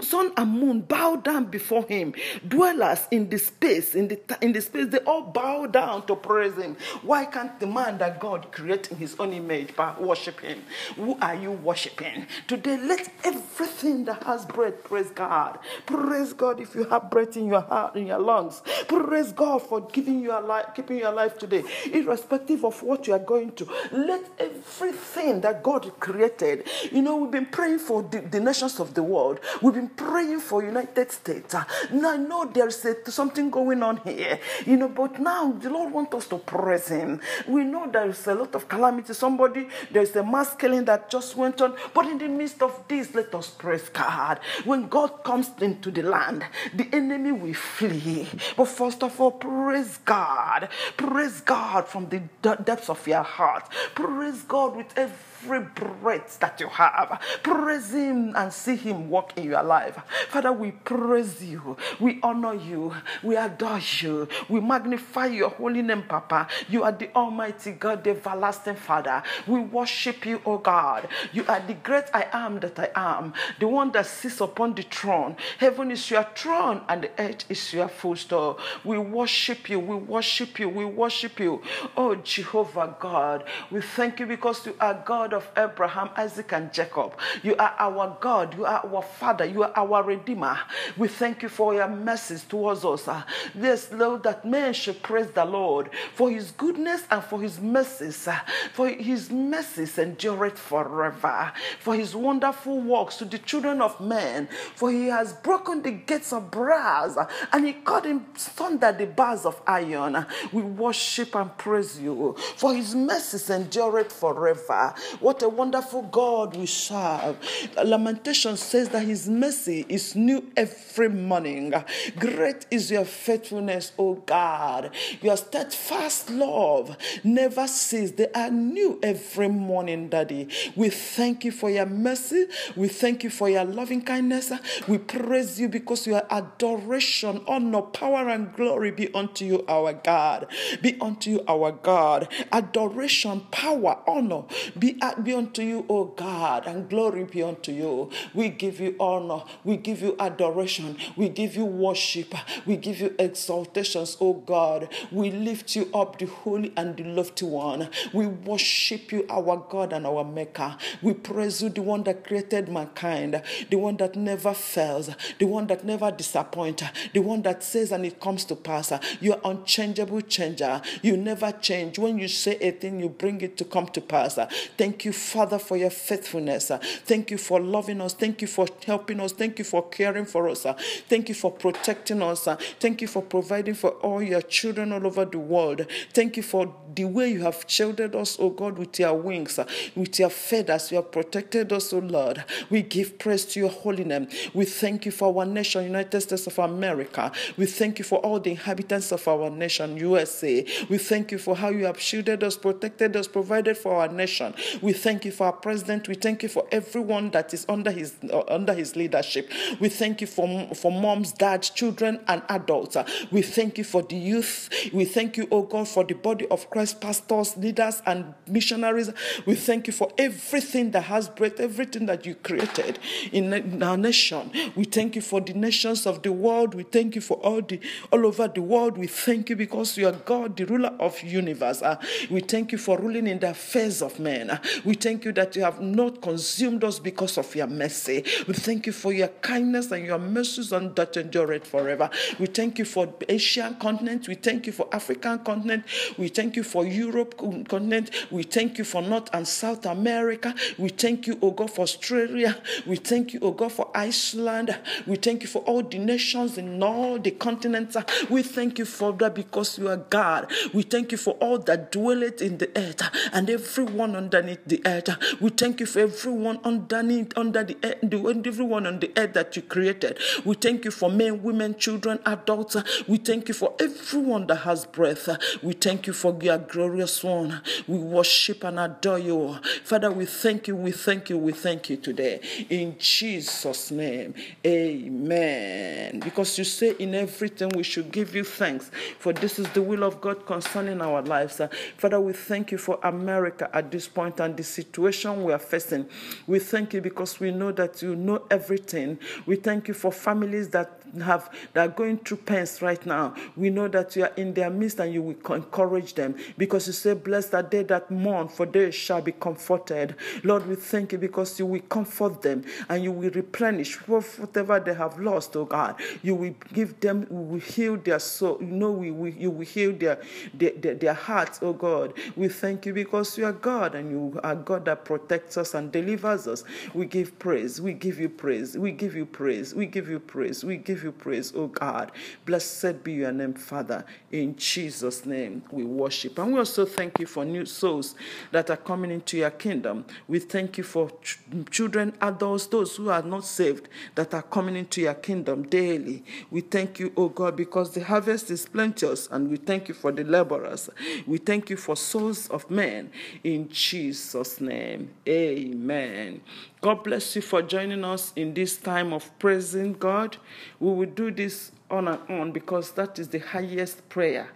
sun 0.03 0.33
and 0.37 0.51
moon 0.51 0.81
bow 0.83 1.17
down 1.17 1.47
before 1.47 1.85
him. 1.87 2.15
Dwellers 2.47 3.07
in 3.11 3.29
the 3.29 3.39
space, 3.39 3.95
in 3.95 4.09
the 4.09 4.21
in 4.41 4.53
the 4.53 4.61
space, 4.61 4.89
they 4.89 4.99
all 4.99 5.23
bow 5.23 5.67
down 5.67 6.07
to 6.07 6.17
praise 6.17 6.55
him. 6.57 6.77
Why 7.03 7.25
can't 7.25 7.59
the 7.61 7.67
man 7.67 7.99
that 7.99 8.21
God 8.21 8.53
created 8.53 8.93
in 8.93 8.99
his 8.99 9.17
own 9.19 9.33
image 9.33 9.71
worship 9.99 10.41
him? 10.41 10.63
Who 10.97 11.19
are 11.21 11.35
you 11.35 11.53
worshiping? 11.53 12.27
Today, 12.47 12.79
let 12.79 13.09
everything 13.25 14.05
that 14.07 14.23
has 14.25 14.45
breath 14.47 14.85
praise 14.85 15.11
God. 15.11 15.59
Praise 15.87 16.33
God 16.33 16.52
if 16.61 16.75
you 16.75 16.85
have 16.85 17.11
breath 17.11 17.37
in 17.37 17.47
your 17.47 17.61
heart, 17.61 17.97
in 17.97 18.07
your 18.07 18.19
lungs. 18.19 18.63
Praise 18.89 19.33
God 19.33 19.63
for 19.63 19.81
giving 19.81 20.21
you 20.21 20.33
alive, 20.33 20.67
keeping 20.75 20.99
you 20.99 21.09
alive 21.09 21.39
today, 21.39 21.63
irrespective 21.93 22.65
of 22.65 22.83
what 22.83 23.07
you 23.07 23.13
are 23.13 23.19
going 23.19 23.53
to. 23.53 23.69
Let 23.93 24.25
everything 24.39 25.41
that 25.43 25.63
God 25.63 25.91
created. 26.01 26.69
You 26.91 27.03
know, 27.03 27.17
we've 27.17 27.31
been 27.31 27.47
praying 27.47 27.81
for 27.81 28.03
the, 28.03 28.21
the 28.21 28.41
nations 28.41 28.81
of 28.81 28.95
the 28.95 29.03
world. 29.03 29.41
We've 29.61 29.75
been 29.75 29.89
praying 29.89 30.41
for 30.41 30.63
United 30.63 31.11
States. 31.13 31.55
Now 31.93 32.13
I 32.13 32.17
know 32.17 32.45
there's 32.45 32.85
a, 32.85 33.11
something 33.11 33.51
going 33.51 33.83
on 33.83 33.99
here. 33.99 34.39
You 34.67 34.77
know, 34.77 34.89
but 34.89 35.19
now 35.21 35.53
the 35.53 35.71
Lord 35.71 35.93
wants 35.93 36.15
us 36.15 36.27
to 36.29 36.39
praise 36.39 36.89
Him. 36.89 37.21
We 37.47 37.65
know 37.65 37.89
there's 37.91 38.27
a 38.27 38.35
lot 38.35 38.55
of 38.55 38.69
calamity. 38.69 39.13
Somebody 39.15 39.69
there's 39.91 40.15
a 40.17 40.23
mass 40.23 40.55
killing 40.55 40.85
that 40.87 41.11
just 41.11 41.37
went 41.37 41.61
on. 41.61 41.77
But 41.95 42.07
in 42.07 42.19
the 42.19 42.29
midst 42.29 42.63
of 42.63 42.83
this, 42.89 43.15
let 43.15 43.35
us 43.35 43.49
praise 43.49 43.89
God. 43.89 44.41
When 44.65 44.89
God 44.89 45.25
comes 45.25 45.51
into 45.61 45.91
the 45.91 46.03
land, 46.03 46.32
the 46.75 46.89
enemy 46.93 47.33
will 47.33 47.55
flee. 47.55 48.29
But 48.57 48.67
first 48.67 49.03
of 49.03 49.21
all, 49.21 49.33
praise 49.33 49.99
God. 50.05 50.69
Praise 50.97 51.41
God 51.41 51.89
from 51.89 52.09
the 52.09 52.23
depths 52.43 52.89
of 52.89 53.07
your 53.07 53.23
heart. 53.23 53.71
Praise 53.95 54.43
God 54.43 54.77
with 54.77 54.93
every 54.97 55.17
every 55.43 55.61
breath 55.61 56.39
that 56.41 56.61
you 56.61 56.69
have. 56.69 57.21
Praise 57.43 57.93
Him 57.93 58.35
and 58.37 58.53
see 58.53 58.77
Him 58.77 59.11
work 59.11 59.33
in 59.37 59.45
your 59.45 59.63
life. 59.63 59.99
Father, 60.29 60.53
we 60.53 60.73
praise 60.73 61.43
you. 61.43 61.77
We 62.01 62.21
honor 62.23 62.55
you. 62.55 62.95
We 63.23 63.37
adore 63.37 63.81
you. 64.01 64.29
We 64.49 64.61
magnify 64.61 65.27
your 65.27 65.51
holy 65.51 65.83
name, 65.83 66.05
Papa. 66.05 66.47
You 66.69 66.85
are 66.85 66.93
the 66.93 67.15
Almighty 67.15 67.73
God, 67.73 68.05
the 68.05 68.11
everlasting 68.11 68.77
Father. 68.77 69.23
We 69.47 69.61
worship 69.61 70.25
you, 70.27 70.41
O 70.47 70.59
God. 70.59 71.09
You 71.33 71.45
are 71.49 71.61
the 71.61 71.75
great 71.75 72.05
I 72.15 72.27
am 72.33 72.61
that 72.61 72.79
I 72.79 72.91
am, 72.95 73.33
the 73.59 73.69
one 73.69 73.91
that 73.93 74.07
sits 74.07 74.41
upon 74.41 74.75
the 74.75 74.83
throne. 74.83 75.37
Heaven 75.59 75.91
is 75.91 76.11
your 76.11 76.27
throne 76.35 76.83
and 76.89 77.03
the 77.03 77.11
earth 77.19 77.45
is 77.49 77.73
your 77.73 77.89
footstool. 77.89 78.59
We 78.85 78.99
worship 78.99 79.69
you. 79.69 79.81
We 79.81 79.97
worship 79.97 80.59
you. 80.59 80.69
We 80.69 80.85
worship 80.85 81.41
you. 81.41 81.63
Oh, 81.97 82.15
Jehovah 82.17 82.97
God, 83.01 83.45
we 83.71 83.81
thank 83.81 84.21
you 84.21 84.27
because 84.27 84.65
you 84.67 84.77
are 84.81 85.03
God 85.05 85.32
God 85.33 85.39
of 85.39 85.51
Abraham, 85.57 86.11
Isaac, 86.17 86.53
and 86.53 86.73
Jacob. 86.73 87.15
You 87.43 87.57
are 87.57 87.75
our 87.79 88.17
God. 88.21 88.55
You 88.57 88.67
are 88.67 88.85
our 88.85 89.03
Father. 89.03 89.45
You 89.45 89.63
are 89.63 89.73
our 89.75 90.03
Redeemer. 90.03 90.59
We 90.97 91.09
thank 91.09 91.43
you 91.43 91.49
for 91.49 91.75
your 91.75 91.89
mercies 91.89 92.45
towards 92.45 92.85
us. 92.85 93.09
Yes, 93.55 93.91
Lord, 93.93 94.23
that 94.25 94.45
men 94.45 94.75
should 94.75 95.03
praise 95.03 95.31
the 95.31 95.45
Lord 95.45 95.91
for 96.15 96.31
his 96.31 96.51
goodness 96.51 97.05
and 97.11 97.23
for 97.25 97.41
his 97.41 97.61
mercies. 97.61 98.29
For 98.73 98.89
his 98.89 99.31
mercies 99.31 99.99
endureth 99.99 100.59
forever. 100.59 101.53
For 101.81 101.95
his 101.95 102.15
wonderful 102.15 102.81
works 102.81 103.17
to 103.17 103.25
the 103.25 103.39
children 103.39 103.81
of 103.81 104.01
men. 104.01 104.49
For 104.75 104.91
he 104.91 105.07
has 105.07 105.33
broken 105.33 105.83
the 105.83 105.93
gates 105.93 106.33
of 106.33 106.51
brass, 106.51 107.17
and 107.53 107.67
he 107.67 107.73
cut 107.73 108.07
in 108.07 108.21
thunder 108.35 108.93
the 108.93 109.07
bars 109.07 109.47
of 109.47 109.61
iron. 109.67 110.27
We 110.53 110.63
worship 110.63 111.35
and 111.35 111.57
praise 111.57 111.99
you, 111.99 112.37
for 112.57 112.75
his 112.75 112.95
mercies 112.95 113.49
endure 113.49 114.03
forever. 114.05 114.95
What 115.23 115.41
a 115.43 115.49
wonderful 115.49 116.03
God 116.03 116.57
we 116.57 116.67
serve. 116.67 117.37
Lamentation 117.83 118.57
says 118.57 118.89
that 118.89 119.05
his 119.05 119.29
mercy 119.29 119.87
is 119.89 120.17
new 120.17 120.51
every 120.57 121.09
morning. 121.09 121.73
Great 122.19 122.67
is 122.73 122.91
your 122.91 123.05
faithfulness, 123.05 123.93
O 123.99 124.15
God. 124.15 124.91
Your 125.21 125.37
steadfast 125.37 126.29
love 126.29 126.97
never 127.23 127.69
ceases. 127.69 128.13
They 128.13 128.29
are 128.35 128.51
new 128.51 128.99
every 129.01 129.49
morning, 129.49 130.09
Daddy. 130.09 130.49
We 130.75 130.91
thank 130.91 131.45
you 131.45 131.53
for 131.53 131.71
your 131.71 131.87
mercy. 131.87 132.47
We 132.75 132.89
thank 132.89 133.23
you 133.23 133.31
for 133.31 133.49
your 133.49 133.65
loving 133.65 134.03
kindness. 134.03 134.53
We 134.89 134.99
praise 134.99 135.61
you 135.61 135.69
because 135.69 136.05
your 136.05 136.23
adoration, 136.31 137.43
honor, 137.47 137.83
power, 137.83 138.29
and 138.29 138.53
glory 138.55 138.91
be 138.91 139.13
unto 139.15 139.45
you, 139.45 139.65
our 139.69 139.93
God. 139.93 140.49
Be 140.81 141.01
unto 141.01 141.31
you, 141.31 141.45
our 141.47 141.71
God. 141.71 142.27
Adoration, 142.51 143.43
power, 143.53 144.01
honor 144.09 144.43
be, 144.79 144.99
be 145.21 145.33
unto 145.35 145.63
you, 145.63 145.85
O 145.89 146.05
God, 146.05 146.67
and 146.67 146.89
glory 146.89 147.25
be 147.25 147.43
unto 147.43 147.73
you. 147.73 148.11
We 148.35 148.49
give 148.49 148.81
you 148.81 148.97
honor. 148.99 149.45
We 149.65 149.77
give 149.77 150.03
you 150.03 150.17
adoration. 150.19 150.97
We 151.17 151.29
give 151.29 151.57
you 151.57 151.65
worship. 151.65 152.35
We 152.67 152.77
give 152.77 153.01
you 153.01 153.15
exaltations, 153.19 154.17
O 154.21 154.35
God. 154.35 154.89
We 155.11 155.31
lift 155.31 155.77
you 155.77 155.89
up, 155.95 156.19
the 156.19 156.27
holy 156.27 156.73
and 156.77 156.97
the 156.97 157.05
lofty 157.05 157.47
one. 157.47 157.89
We 158.13 158.27
worship 158.27 159.13
you, 159.13 159.27
our 159.31 159.65
God 159.69 159.93
and 159.93 160.07
our 160.07 160.25
Maker. 160.25 160.77
We 161.01 161.15
praise 161.15 161.63
you, 161.63 161.69
the 161.69 161.83
one 161.83 162.03
that 162.05 162.27
created 162.27 162.69
mankind, 162.69 163.43
the 163.71 163.77
one 163.77 163.97
that 163.97 164.17
never 164.17 164.55
fails, 164.55 165.11
the 165.39 165.47
one 165.47 165.67
that 165.69 165.85
never 165.85 166.11
disappoints, 166.11 166.83
the 167.13 167.21
one 167.21 167.43
that 167.43 167.63
says 167.63 167.93
and 167.93 168.05
it 168.05 168.21
comes 168.21 168.45
to 168.47 168.57
pass. 168.57 168.93
You 169.21 169.35
are 169.35 169.41
unchangeable 169.45 170.21
changer. 170.23 170.81
You 171.03 171.17
never 171.17 171.53
change. 171.53 171.99
When 171.99 172.19
you 172.19 172.29
say 172.29 172.57
a 172.61 172.71
thing, 172.73 173.01
you 173.01 173.09
bring 173.09 173.41
it 173.41 173.57
to 173.59 173.65
come 173.65 173.87
to 173.89 174.01
pass. 174.01 174.39
Thank 174.77 174.92
you, 175.05 175.13
Father, 175.13 175.59
for 175.59 175.77
your 175.77 175.91
faithfulness. 175.91 176.71
Thank 177.05 177.31
you 177.31 177.39
for 177.39 177.61
loving 177.61 178.01
us. 178.01 178.15
Thank 178.15 178.43
you 178.43 178.49
for 178.49 178.67
helping 178.87 179.21
us. 179.21 179.33
Thank 179.33 179.59
you 179.59 179.65
for 179.65 179.89
caring 179.89 180.25
for 180.25 180.49
us. 180.49 180.67
Thank 181.09 181.29
you 181.29 181.35
for 181.35 181.51
protecting 181.51 182.23
us. 182.23 182.49
Thank 182.81 183.01
you 183.01 183.09
for 183.09 183.23
providing 183.23 183.75
for 183.75 183.91
all 183.91 184.23
your 184.23 184.43
children 184.43 184.93
all 184.93 185.07
over 185.07 185.25
the 185.25 185.39
world. 185.39 185.87
Thank 186.13 186.37
you 186.37 186.43
for 186.43 186.75
the 186.95 187.05
way 187.05 187.33
you 187.33 187.43
have 187.43 187.65
shielded 187.67 188.15
us, 188.15 188.37
oh 188.39 188.51
God, 188.51 188.79
with 188.79 188.99
your 188.99 189.15
wings, 189.15 189.59
with 189.97 190.19
your 190.19 190.31
feathers. 190.31 190.91
You 190.91 190.97
have 190.97 191.11
protected 191.11 191.73
us, 191.73 191.93
oh 191.93 191.99
Lord. 191.99 192.45
We 192.71 192.83
give 192.83 193.19
praise 193.19 193.45
to 193.47 193.61
your 193.61 193.71
holy 193.71 194.05
name. 194.05 194.29
We 194.55 194.65
thank 194.65 195.07
you 195.07 195.13
for 195.13 195.35
our 195.35 195.47
nation, 195.47 195.85
United 195.85 196.21
States 196.21 196.47
of 196.47 196.59
America. 196.59 197.33
We 197.57 197.67
thank 197.67 197.99
you 197.99 198.05
for 198.05 198.19
all 198.19 198.41
the 198.41 198.51
inhabitants 198.51 199.13
of 199.13 199.27
our 199.29 199.51
nation, 199.51 199.97
USA. 199.97 200.65
We 200.89 200.99
thank 200.99 201.33
you 201.33 201.39
for 201.39 201.57
how 201.57 201.71
you 201.71 201.87
have 201.87 202.01
shielded 202.01 202.43
us, 202.43 202.57
protected 202.57 203.17
us, 203.17 203.27
provided 203.27 203.77
for 203.77 203.95
our 203.97 204.09
nation. 204.09 204.55
We 204.83 204.93
thank 204.93 205.25
you 205.25 205.31
for 205.31 205.47
our 205.47 205.53
president. 205.53 206.09
We 206.09 206.15
thank 206.15 206.43
you 206.43 206.49
for 206.49 206.67
everyone 206.73 207.31
that 207.31 207.55
is 207.55 207.65
under 207.69 207.91
his 207.91 208.15
uh, 208.31 208.43
under 208.49 208.75
his 208.75 208.97
leadership. 208.97 209.51
We 209.81 209.89
thank 209.89 210.21
you 210.21 210.27
for 210.27 210.75
for 210.75 210.91
moms, 210.91 211.33
dads, 211.33 211.71
children, 211.71 212.21
and 212.27 212.43
adults. 212.49 212.97
We 213.31 213.43
thank 213.43 213.79
you 213.79 213.85
for 213.85 214.03
the 214.03 214.17
youth. 214.17 214.69
We 214.93 215.05
thank 215.05 215.37
you, 215.37 215.47
oh 215.51 215.63
God, 215.63 215.89
for 215.89 216.03
the 216.03 216.15
body 216.15 216.47
of 216.49 216.69
Christ, 216.71 217.01
pastors, 217.01 217.57
leaders, 217.57 218.03
and 218.07 218.35
missionaries. 218.49 219.13
We 219.47 219.55
thank 219.55 219.87
you 219.87 219.93
for 219.93 220.11
everything 220.19 220.91
that 220.91 221.03
has 221.03 221.29
breath, 221.29 221.61
everything 221.61 222.07
that 222.07 222.27
you 222.27 222.35
created 222.35 222.99
in 223.31 223.83
our 223.83 223.97
nation. 223.97 224.51
We 224.75 224.85
thank 224.85 225.15
you 225.15 225.23
for 225.23 225.41
the 225.41 225.55
nations 225.55 226.07
of 226.07 226.23
the 226.23 226.33
world. 226.33 226.75
We 226.75 226.83
thank 226.83 227.15
you 227.15 227.21
for 227.21 227.37
all 227.39 227.63
the 227.63 227.81
all 228.11 228.27
over 228.27 228.49
the 228.49 228.63
world. 228.63 228.99
We 228.99 229.07
thank 229.07 229.49
you 229.49 229.57
because 229.57 229.97
you 229.97 230.09
are 230.09 230.13
God, 230.13 230.57
the 230.57 230.65
ruler 230.65 230.93
of 230.99 231.21
universe. 231.23 231.83
Uh, 231.83 232.01
we 232.31 232.41
thank 232.41 232.73
you 232.73 232.79
for 232.79 232.99
ruling 232.99 233.29
in 233.29 233.39
the 233.39 233.51
affairs 233.51 234.03
of 234.03 234.19
men. 234.19 234.51
Uh, 234.51 234.59
we 234.85 234.95
thank 234.95 235.25
you 235.25 235.33
that 235.33 235.57
you 235.57 235.63
have 235.63 235.81
not 235.81 236.21
consumed 236.23 236.85
us 236.85 236.99
because 236.99 237.39
of 237.39 237.55
your 237.55 237.67
mercy. 237.67 238.25
We 238.47 238.55
thank 238.55 238.87
you 238.87 238.93
for 238.93 239.13
your 239.13 239.29
kindness 239.29 239.91
and 239.91 240.05
your 240.05 240.19
mercies 240.19 240.73
and 240.73 240.95
that 240.97 241.17
endure 241.17 241.53
it 241.53 241.67
forever. 241.67 242.11
We 242.39 242.47
thank 242.47 242.79
you 242.79 242.85
for 242.85 243.13
Asian 243.29 243.75
continent. 243.77 244.29
We 244.29 244.35
thank 244.35 244.67
you 244.67 244.73
for 244.73 244.89
African 244.93 245.41
continent. 245.41 245.85
We 246.19 246.29
thank 246.29 246.57
you 246.57 246.63
for 246.63 246.87
Europe 246.87 247.37
continent. 247.37 248.11
We 248.31 248.43
thank 248.43 248.79
you 248.79 248.85
for 248.85 249.03
North 249.03 249.29
and 249.33 249.47
South 249.47 249.87
America. 249.87 250.55
We 250.79 250.89
thank 250.89 251.27
you, 251.27 251.39
O 251.43 251.51
God, 251.51 251.71
for 251.71 251.83
Australia. 251.83 252.61
We 252.87 252.97
thank 252.97 253.33
you, 253.35 253.41
O 253.41 253.53
God, 253.53 253.73
for 253.73 253.91
Iceland. 253.95 254.77
We 255.07 255.17
thank 255.17 255.43
you 255.43 255.49
for 255.49 255.63
all 255.63 255.83
the 255.83 255.99
nations 255.99 256.59
in 256.59 256.83
all 256.83 257.19
the 257.19 257.31
continents. 257.33 257.97
We 258.29 258.43
thank 258.43 258.79
you 258.79 258.85
for 258.85 259.13
that 259.15 259.35
because 259.35 259.79
you 259.79 259.89
are 259.89 259.97
God. 259.97 260.51
We 260.73 260.83
thank 260.83 261.13
you 261.13 261.19
for 261.19 261.33
all 261.35 261.59
that 261.59 261.93
dwelleth 261.93 262.41
in 262.41 262.59
the 262.59 262.71
earth 262.77 263.03
and 263.33 263.49
everyone 263.49 264.17
underneath 264.17 264.62
the 264.67 264.83
earth. 264.87 265.09
We 265.41 265.51
thank 265.51 265.81
you 265.81 265.87
for 265.87 266.01
everyone 266.01 266.61
underneath, 266.65 267.37
under 267.37 267.65
the 267.65 267.77
earth, 267.83 268.47
everyone 268.47 268.87
on 268.87 269.01
the 269.01 269.13
earth 269.17 269.33
that 269.35 269.57
you 269.57 269.63
created. 269.63 270.19
We 270.45 270.55
thank 270.55 270.85
you 270.85 270.91
for 270.91 271.11
men, 271.11 271.43
women, 271.43 271.77
children, 271.77 272.19
adults. 272.27 272.77
We 273.07 273.19
thank 273.19 273.49
you 273.49 273.55
for 273.55 273.75
everyone 273.79 274.47
that 274.49 274.57
has 274.57 274.87
breath. 274.87 275.29
We 275.63 275.73
thank 275.75 276.07
you 276.07 276.13
for 276.13 276.37
your 276.41 276.59
glorious 276.59 277.23
one. 277.23 277.61
We 277.87 277.99
worship 277.99 278.65
and 278.65 278.79
adore 278.79 279.19
you. 279.19 279.59
Father, 279.85 280.11
we 280.11 280.27
thank 280.27 280.69
you, 280.69 280.77
we 280.77 280.93
thank 280.93 281.31
you, 281.31 281.39
we 281.39 281.53
thank 281.53 281.91
you 281.91 281.97
today. 281.97 282.41
In 282.69 282.97
Jesus' 282.99 283.91
name, 283.91 284.35
amen. 284.67 286.21
Because 286.21 286.59
you 286.59 286.65
say 286.65 286.95
in 286.99 287.15
everything 287.15 287.71
we 287.71 287.83
should 287.83 288.11
give 288.11 288.35
you 288.35 288.45
thanks, 288.45 288.91
for 289.19 289.33
this 289.33 289.59
is 289.59 289.69
the 289.71 289.83
will 289.83 290.05
of 290.05 290.21
God 290.21 290.47
concerning 290.47 291.01
our 291.01 291.23
lives. 291.23 291.61
Father, 291.97 292.21
we 292.21 292.33
thank 292.33 292.73
you 292.73 292.79
for 292.79 292.99
America 293.03 293.71
at 293.73 293.91
this 293.91 294.09
point 294.09 294.41
and 294.41 294.52
the 294.57 294.63
situation 294.63 295.45
we 295.45 295.53
are 295.53 295.59
facing. 295.59 296.09
We 296.47 296.59
thank 296.59 296.95
you 296.95 297.01
because 297.01 297.41
we 297.41 297.51
know 297.51 297.73
that 297.73 298.03
you 298.03 298.17
know 298.17 298.47
everything. 298.51 299.19
We 299.47 299.57
thank 299.57 299.89
you 299.89 299.95
for 299.95 300.13
families 300.13 300.69
that 300.71 301.02
have 301.21 301.51
that 301.73 301.89
are 301.89 301.93
going 301.93 302.19
through 302.19 302.39
pains 302.39 302.81
right 302.81 303.05
now. 303.05 303.35
We 303.57 303.71
know 303.71 303.89
that 303.89 304.17
you 304.17 304.25
are 304.25 304.33
in 304.37 304.55
their 304.55 304.71
midst 304.71 304.99
and 305.01 305.13
you 305.13 305.23
will 305.23 305.55
encourage 305.55 306.15
them 306.15 306.37
because 306.57 306.87
you 306.87 306.93
say, 306.93 307.15
Blessed 307.15 307.55
are 307.55 307.63
they 307.63 307.83
that 307.85 308.11
mourn, 308.11 308.49
for 308.49 308.67
they 308.67 308.91
shall 308.91 309.21
be 309.21 309.33
comforted. 309.33 310.17
Lord, 310.43 310.67
we 310.67 310.77
thank 310.77 311.13
you 311.13 311.19
because 311.19 311.59
you 311.59 311.67
will 311.67 311.81
comfort 311.81 312.43
them 312.43 312.65
and 312.89 313.03
you 313.03 313.13
will 313.13 313.31
replenish 313.31 313.97
whatever 314.09 314.81
they 314.81 314.95
have 314.95 315.19
lost, 315.19 315.57
oh 315.57 315.65
God. 315.65 316.01
You 316.23 316.35
will 316.35 316.55
give 316.73 316.99
them, 317.01 317.27
you 317.31 317.37
will 317.37 317.61
heal 317.61 317.97
their 317.97 318.19
soul. 318.19 318.59
You 318.61 318.67
know, 318.67 318.91
we, 318.93 319.11
we 319.11 319.33
you 319.33 319.51
will 319.51 319.67
heal 319.67 319.93
their, 319.93 320.21
their, 320.55 320.73
their, 320.73 320.95
their 320.95 321.15
hearts, 321.15 321.59
oh 321.63 321.73
God. 321.73 322.15
We 322.37 322.49
thank 322.49 322.87
you 322.87 322.93
because 322.93 323.37
you 323.37 323.45
are 323.47 323.53
God 323.53 323.95
and 323.95 324.11
you 324.11 324.41
are 324.43 324.55
God 324.55 324.85
that 324.87 325.05
protects 325.05 325.57
us 325.57 325.75
and 325.75 325.91
delivers 325.91 326.47
us. 326.47 326.65
We 326.95 327.07
give 327.07 327.39
praise. 327.39 327.81
We 327.81 327.93
give 327.93 328.19
you 328.19 328.29
praise. 328.29 328.77
We 328.77 328.93
give 328.93 329.15
you 329.15 329.27
praise. 329.27 329.75
We 329.75 329.87
give 329.87 330.09
you 330.09 330.19
praise. 330.19 330.65
We 330.65 330.77
give 330.77 331.02
you 331.03 331.13
praise, 331.13 331.53
oh 331.55 331.69
God. 331.69 332.13
Blessed 332.47 333.03
be 333.05 333.15
your 333.15 333.33
name, 333.33 333.55
Father. 333.55 334.05
In 334.31 334.57
Jesus' 334.57 335.27
name 335.27 335.63
we 335.71 335.85
worship. 335.85 336.39
And 336.39 336.53
we 336.53 336.59
also 336.59 336.85
thank 336.85 337.19
you 337.19 337.27
for 337.27 337.45
new 337.45 337.67
souls 337.67 338.15
that 338.51 338.71
are 338.71 338.77
coming 338.77 339.11
into 339.11 339.39
your 339.39 339.51
kingdom. 339.51 340.05
We 340.29 340.39
thank 340.39 340.79
you 340.79 340.85
for 340.85 341.11
ch- 341.23 341.39
children, 341.71 342.15
adults, 342.21 342.67
those 342.67 342.97
who 342.97 343.11
are 343.11 343.23
not 343.23 343.45
saved 343.45 343.89
that 344.15 344.35
are 344.35 344.43
coming 344.43 344.77
into 344.77 345.01
your 345.01 345.15
kingdom 345.15 345.63
daily. 345.65 346.25
We 346.51 346.61
thank 346.61 346.99
you, 346.99 347.13
oh 347.17 347.29
God, 347.29 347.57
because 347.57 347.93
the 347.93 348.05
harvest 348.05 348.51
is 348.51 348.67
plenteous, 348.67 349.29
and 349.31 349.51
we 349.51 349.57
thank 349.57 349.89
you 349.89 349.95
for 349.95 350.13
the 350.13 350.25
laborers. 350.25 350.91
We 351.27 351.39
thank 351.39 351.71
you 351.71 351.77
for 351.77 351.97
souls 351.97 352.49
of 352.49 352.71
men. 352.71 353.11
In 353.45 353.69
Jesus' 353.69 354.61
name, 354.61 355.11
amen. 355.29 356.41
God 356.83 357.05
bless 357.05 357.37
you 357.37 357.43
for 357.43 357.63
joining 357.63 358.05
us 358.05 358.33
in 358.35 358.55
this 358.55 358.77
time 358.77 359.13
of 359.13 359.31
praising 359.39 359.93
God. 359.93 360.37
We 360.81 360.93
will 360.93 361.07
do 361.07 361.31
this 361.31 361.71
on 361.89 362.09
and 362.09 362.19
on 362.29 362.51
because 362.51 362.91
that 362.93 363.21
is 363.21 363.29
the 363.29 363.39
highest 363.39 364.09
prayer. 364.09 364.49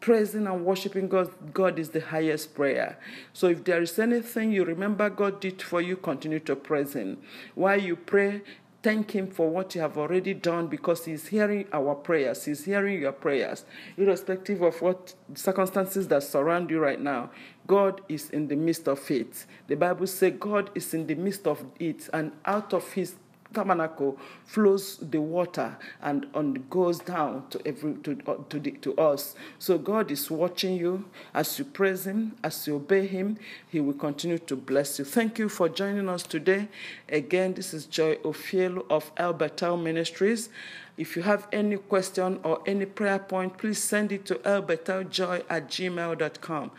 Praising 0.00 0.48
and 0.48 0.64
worshiping 0.64 1.06
God, 1.06 1.30
God 1.54 1.78
is 1.78 1.90
the 1.90 2.00
highest 2.00 2.56
prayer. 2.56 2.98
So 3.32 3.46
if 3.46 3.62
there 3.62 3.80
is 3.80 3.96
anything 4.00 4.50
you 4.50 4.64
remember 4.64 5.08
God 5.08 5.38
did 5.38 5.62
for 5.62 5.80
you, 5.80 5.96
continue 5.96 6.40
to 6.40 6.56
praise 6.56 6.94
Him. 6.94 7.18
While 7.54 7.80
you 7.80 7.94
pray, 7.94 8.42
thank 8.82 9.12
Him 9.12 9.30
for 9.30 9.48
what 9.48 9.76
you 9.76 9.82
have 9.82 9.96
already 9.96 10.34
done 10.34 10.66
because 10.66 11.04
He's 11.04 11.28
hearing 11.28 11.66
our 11.72 11.94
prayers. 11.94 12.44
He's 12.44 12.64
hearing 12.64 13.00
your 13.00 13.12
prayers, 13.12 13.64
irrespective 13.96 14.62
of 14.62 14.82
what 14.82 15.14
circumstances 15.36 16.08
that 16.08 16.24
surround 16.24 16.70
you 16.70 16.80
right 16.80 17.00
now. 17.00 17.30
God 17.66 18.00
is 18.08 18.30
in 18.30 18.48
the 18.48 18.56
midst 18.56 18.88
of 18.88 19.10
it. 19.10 19.46
The 19.68 19.76
Bible 19.76 20.06
says 20.06 20.34
God 20.38 20.70
is 20.74 20.94
in 20.94 21.06
the 21.06 21.14
midst 21.14 21.46
of 21.46 21.64
it, 21.78 22.08
and 22.12 22.32
out 22.44 22.72
of 22.72 22.92
His 22.92 23.14
tabernacle 23.52 24.18
flows 24.44 24.96
the 24.98 25.20
water 25.20 25.76
and 26.00 26.68
goes 26.70 26.98
down 27.00 27.44
to 27.50 27.60
every 27.66 27.94
to 27.94 28.18
uh, 28.26 28.34
to, 28.48 28.58
the, 28.58 28.72
to 28.72 28.96
us. 28.96 29.34
So 29.58 29.78
God 29.78 30.10
is 30.10 30.30
watching 30.30 30.76
you 30.76 31.04
as 31.34 31.58
you 31.58 31.64
praise 31.64 32.06
Him, 32.06 32.36
as 32.42 32.66
you 32.66 32.76
obey 32.76 33.06
Him. 33.06 33.38
He 33.68 33.80
will 33.80 33.94
continue 33.94 34.38
to 34.38 34.56
bless 34.56 34.98
you. 34.98 35.04
Thank 35.04 35.38
you 35.38 35.48
for 35.48 35.68
joining 35.68 36.08
us 36.08 36.22
today. 36.22 36.68
Again, 37.08 37.54
this 37.54 37.74
is 37.74 37.86
Joy 37.86 38.16
Ofielu 38.16 38.84
of 38.90 39.10
El 39.16 39.34
Bethel 39.34 39.76
Ministries. 39.76 40.48
If 40.96 41.16
you 41.16 41.22
have 41.22 41.48
any 41.52 41.78
question 41.78 42.38
or 42.44 42.62
any 42.66 42.84
prayer 42.84 43.18
point, 43.18 43.56
please 43.56 43.82
send 43.82 44.12
it 44.12 44.26
to 44.26 44.34
elbetheljoy 44.36 45.44
at 45.48 45.68
gmail.com. 45.68 46.70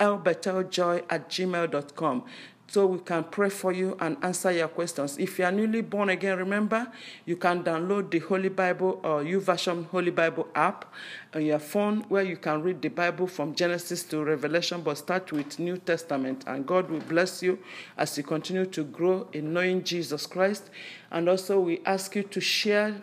elbetheljoy 0.00 1.04
at 1.08 1.28
gmail.com 1.28 2.24
so 2.70 2.86
we 2.86 3.00
can 3.00 3.24
pray 3.24 3.50
for 3.50 3.72
you 3.72 3.96
and 3.98 4.16
answer 4.22 4.52
your 4.52 4.68
questions. 4.68 5.18
If 5.18 5.40
you 5.40 5.44
are 5.44 5.50
newly 5.50 5.80
born 5.80 6.08
again, 6.08 6.38
remember 6.38 6.86
you 7.26 7.36
can 7.36 7.64
download 7.64 8.12
the 8.12 8.20
Holy 8.20 8.48
Bible 8.48 9.00
or 9.02 9.24
YouVersion 9.24 9.86
Holy 9.86 10.12
Bible 10.12 10.46
app 10.54 10.94
on 11.34 11.44
your 11.44 11.58
phone 11.58 12.02
where 12.08 12.22
you 12.22 12.36
can 12.36 12.62
read 12.62 12.80
the 12.80 12.88
Bible 12.88 13.26
from 13.26 13.56
Genesis 13.56 14.04
to 14.04 14.22
Revelation, 14.22 14.82
but 14.82 14.98
start 14.98 15.32
with 15.32 15.58
New 15.58 15.78
Testament. 15.78 16.44
And 16.46 16.64
God 16.64 16.88
will 16.88 17.00
bless 17.00 17.42
you 17.42 17.58
as 17.98 18.16
you 18.16 18.22
continue 18.22 18.66
to 18.66 18.84
grow 18.84 19.26
in 19.32 19.52
knowing 19.52 19.82
Jesus 19.82 20.26
Christ. 20.26 20.70
And 21.10 21.28
also, 21.28 21.58
we 21.58 21.80
ask 21.84 22.14
you 22.14 22.22
to 22.22 22.40
share 22.40 23.02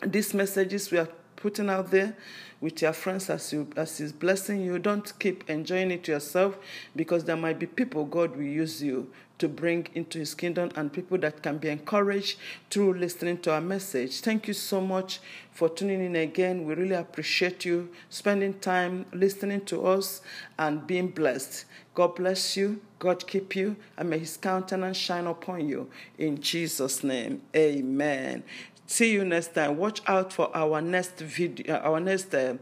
these 0.00 0.32
messages 0.32 0.90
we 0.90 0.96
are 0.96 1.08
putting 1.36 1.68
out 1.68 1.90
there 1.90 2.16
with 2.60 2.82
your 2.82 2.92
friends 2.92 3.30
as 3.30 3.52
you 3.52 3.68
as 3.76 3.98
he's 3.98 4.12
blessing 4.12 4.60
you. 4.60 4.78
Don't 4.78 5.16
keep 5.18 5.48
enjoying 5.48 5.90
it 5.90 6.08
yourself 6.08 6.58
because 6.96 7.24
there 7.24 7.36
might 7.36 7.58
be 7.58 7.66
people 7.66 8.04
god 8.04 8.36
will 8.36 8.42
use 8.42 8.82
you 8.82 9.10
to 9.38 9.48
bring 9.48 9.86
into 9.94 10.18
his 10.18 10.34
kingdom 10.34 10.70
and 10.74 10.92
people 10.92 11.16
that 11.18 11.42
can 11.42 11.58
be 11.58 11.68
encouraged 11.68 12.38
through 12.70 12.94
listening 12.94 13.38
to 13.38 13.52
our 13.52 13.60
message. 13.60 14.20
Thank 14.20 14.48
you 14.48 14.54
so 14.54 14.80
much 14.80 15.20
for 15.52 15.68
tuning 15.68 16.04
in 16.04 16.16
again. 16.16 16.66
We 16.66 16.74
really 16.74 16.96
appreciate 16.96 17.64
you 17.64 17.88
spending 18.10 18.58
time 18.58 19.06
listening 19.12 19.64
to 19.66 19.86
us 19.86 20.20
and 20.58 20.86
being 20.86 21.08
blessed. 21.08 21.66
God 21.94 22.16
bless 22.16 22.56
you. 22.56 22.80
God 22.98 23.26
keep 23.28 23.54
you 23.54 23.76
and 23.96 24.10
may 24.10 24.18
his 24.18 24.36
countenance 24.36 24.96
shine 24.96 25.26
upon 25.26 25.68
you. 25.68 25.88
In 26.18 26.40
jesus 26.40 27.04
name 27.04 27.42
amen 27.54 28.42
See 28.90 29.12
you 29.12 29.22
next 29.22 29.54
time. 29.54 29.76
Watch 29.76 30.00
out 30.06 30.32
for 30.32 30.50
our 30.56 30.80
next 30.80 31.18
video, 31.18 31.76
uh, 31.76 31.80
our 31.80 32.00
next 32.00 32.34
uh, 32.34 32.54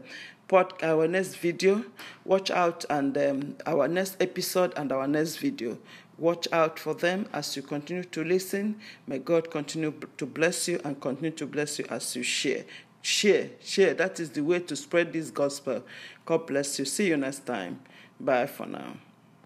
pod, 0.49 0.73
our 0.83 1.07
next 1.07 1.35
video. 1.35 1.85
Watch 2.25 2.51
out 2.51 2.83
and 2.89 3.17
um, 3.17 3.55
our 3.65 3.87
next 3.87 4.21
episode 4.21 4.73
and 4.75 4.91
our 4.91 5.07
next 5.07 5.37
video. 5.37 5.77
Watch 6.17 6.45
out 6.51 6.79
for 6.79 6.93
them 6.93 7.29
as 7.31 7.55
you 7.55 7.61
continue 7.61 8.03
to 8.03 8.25
listen. 8.25 8.77
May 9.07 9.19
God 9.19 9.49
continue 9.49 9.93
to 10.17 10.25
bless 10.25 10.67
you 10.67 10.81
and 10.83 10.99
continue 10.99 11.31
to 11.31 11.45
bless 11.45 11.79
you 11.79 11.85
as 11.89 12.13
you 12.13 12.23
share. 12.23 12.65
Share, 13.01 13.51
share. 13.63 13.93
That 13.93 14.19
is 14.19 14.31
the 14.31 14.41
way 14.41 14.59
to 14.59 14.75
spread 14.75 15.13
this 15.13 15.29
gospel. 15.29 15.81
God 16.25 16.45
bless 16.45 16.77
you. 16.77 16.83
See 16.83 17.07
you 17.07 17.15
next 17.15 17.45
time. 17.45 17.79
Bye 18.19 18.47
for 18.47 18.65
now. 18.65 18.97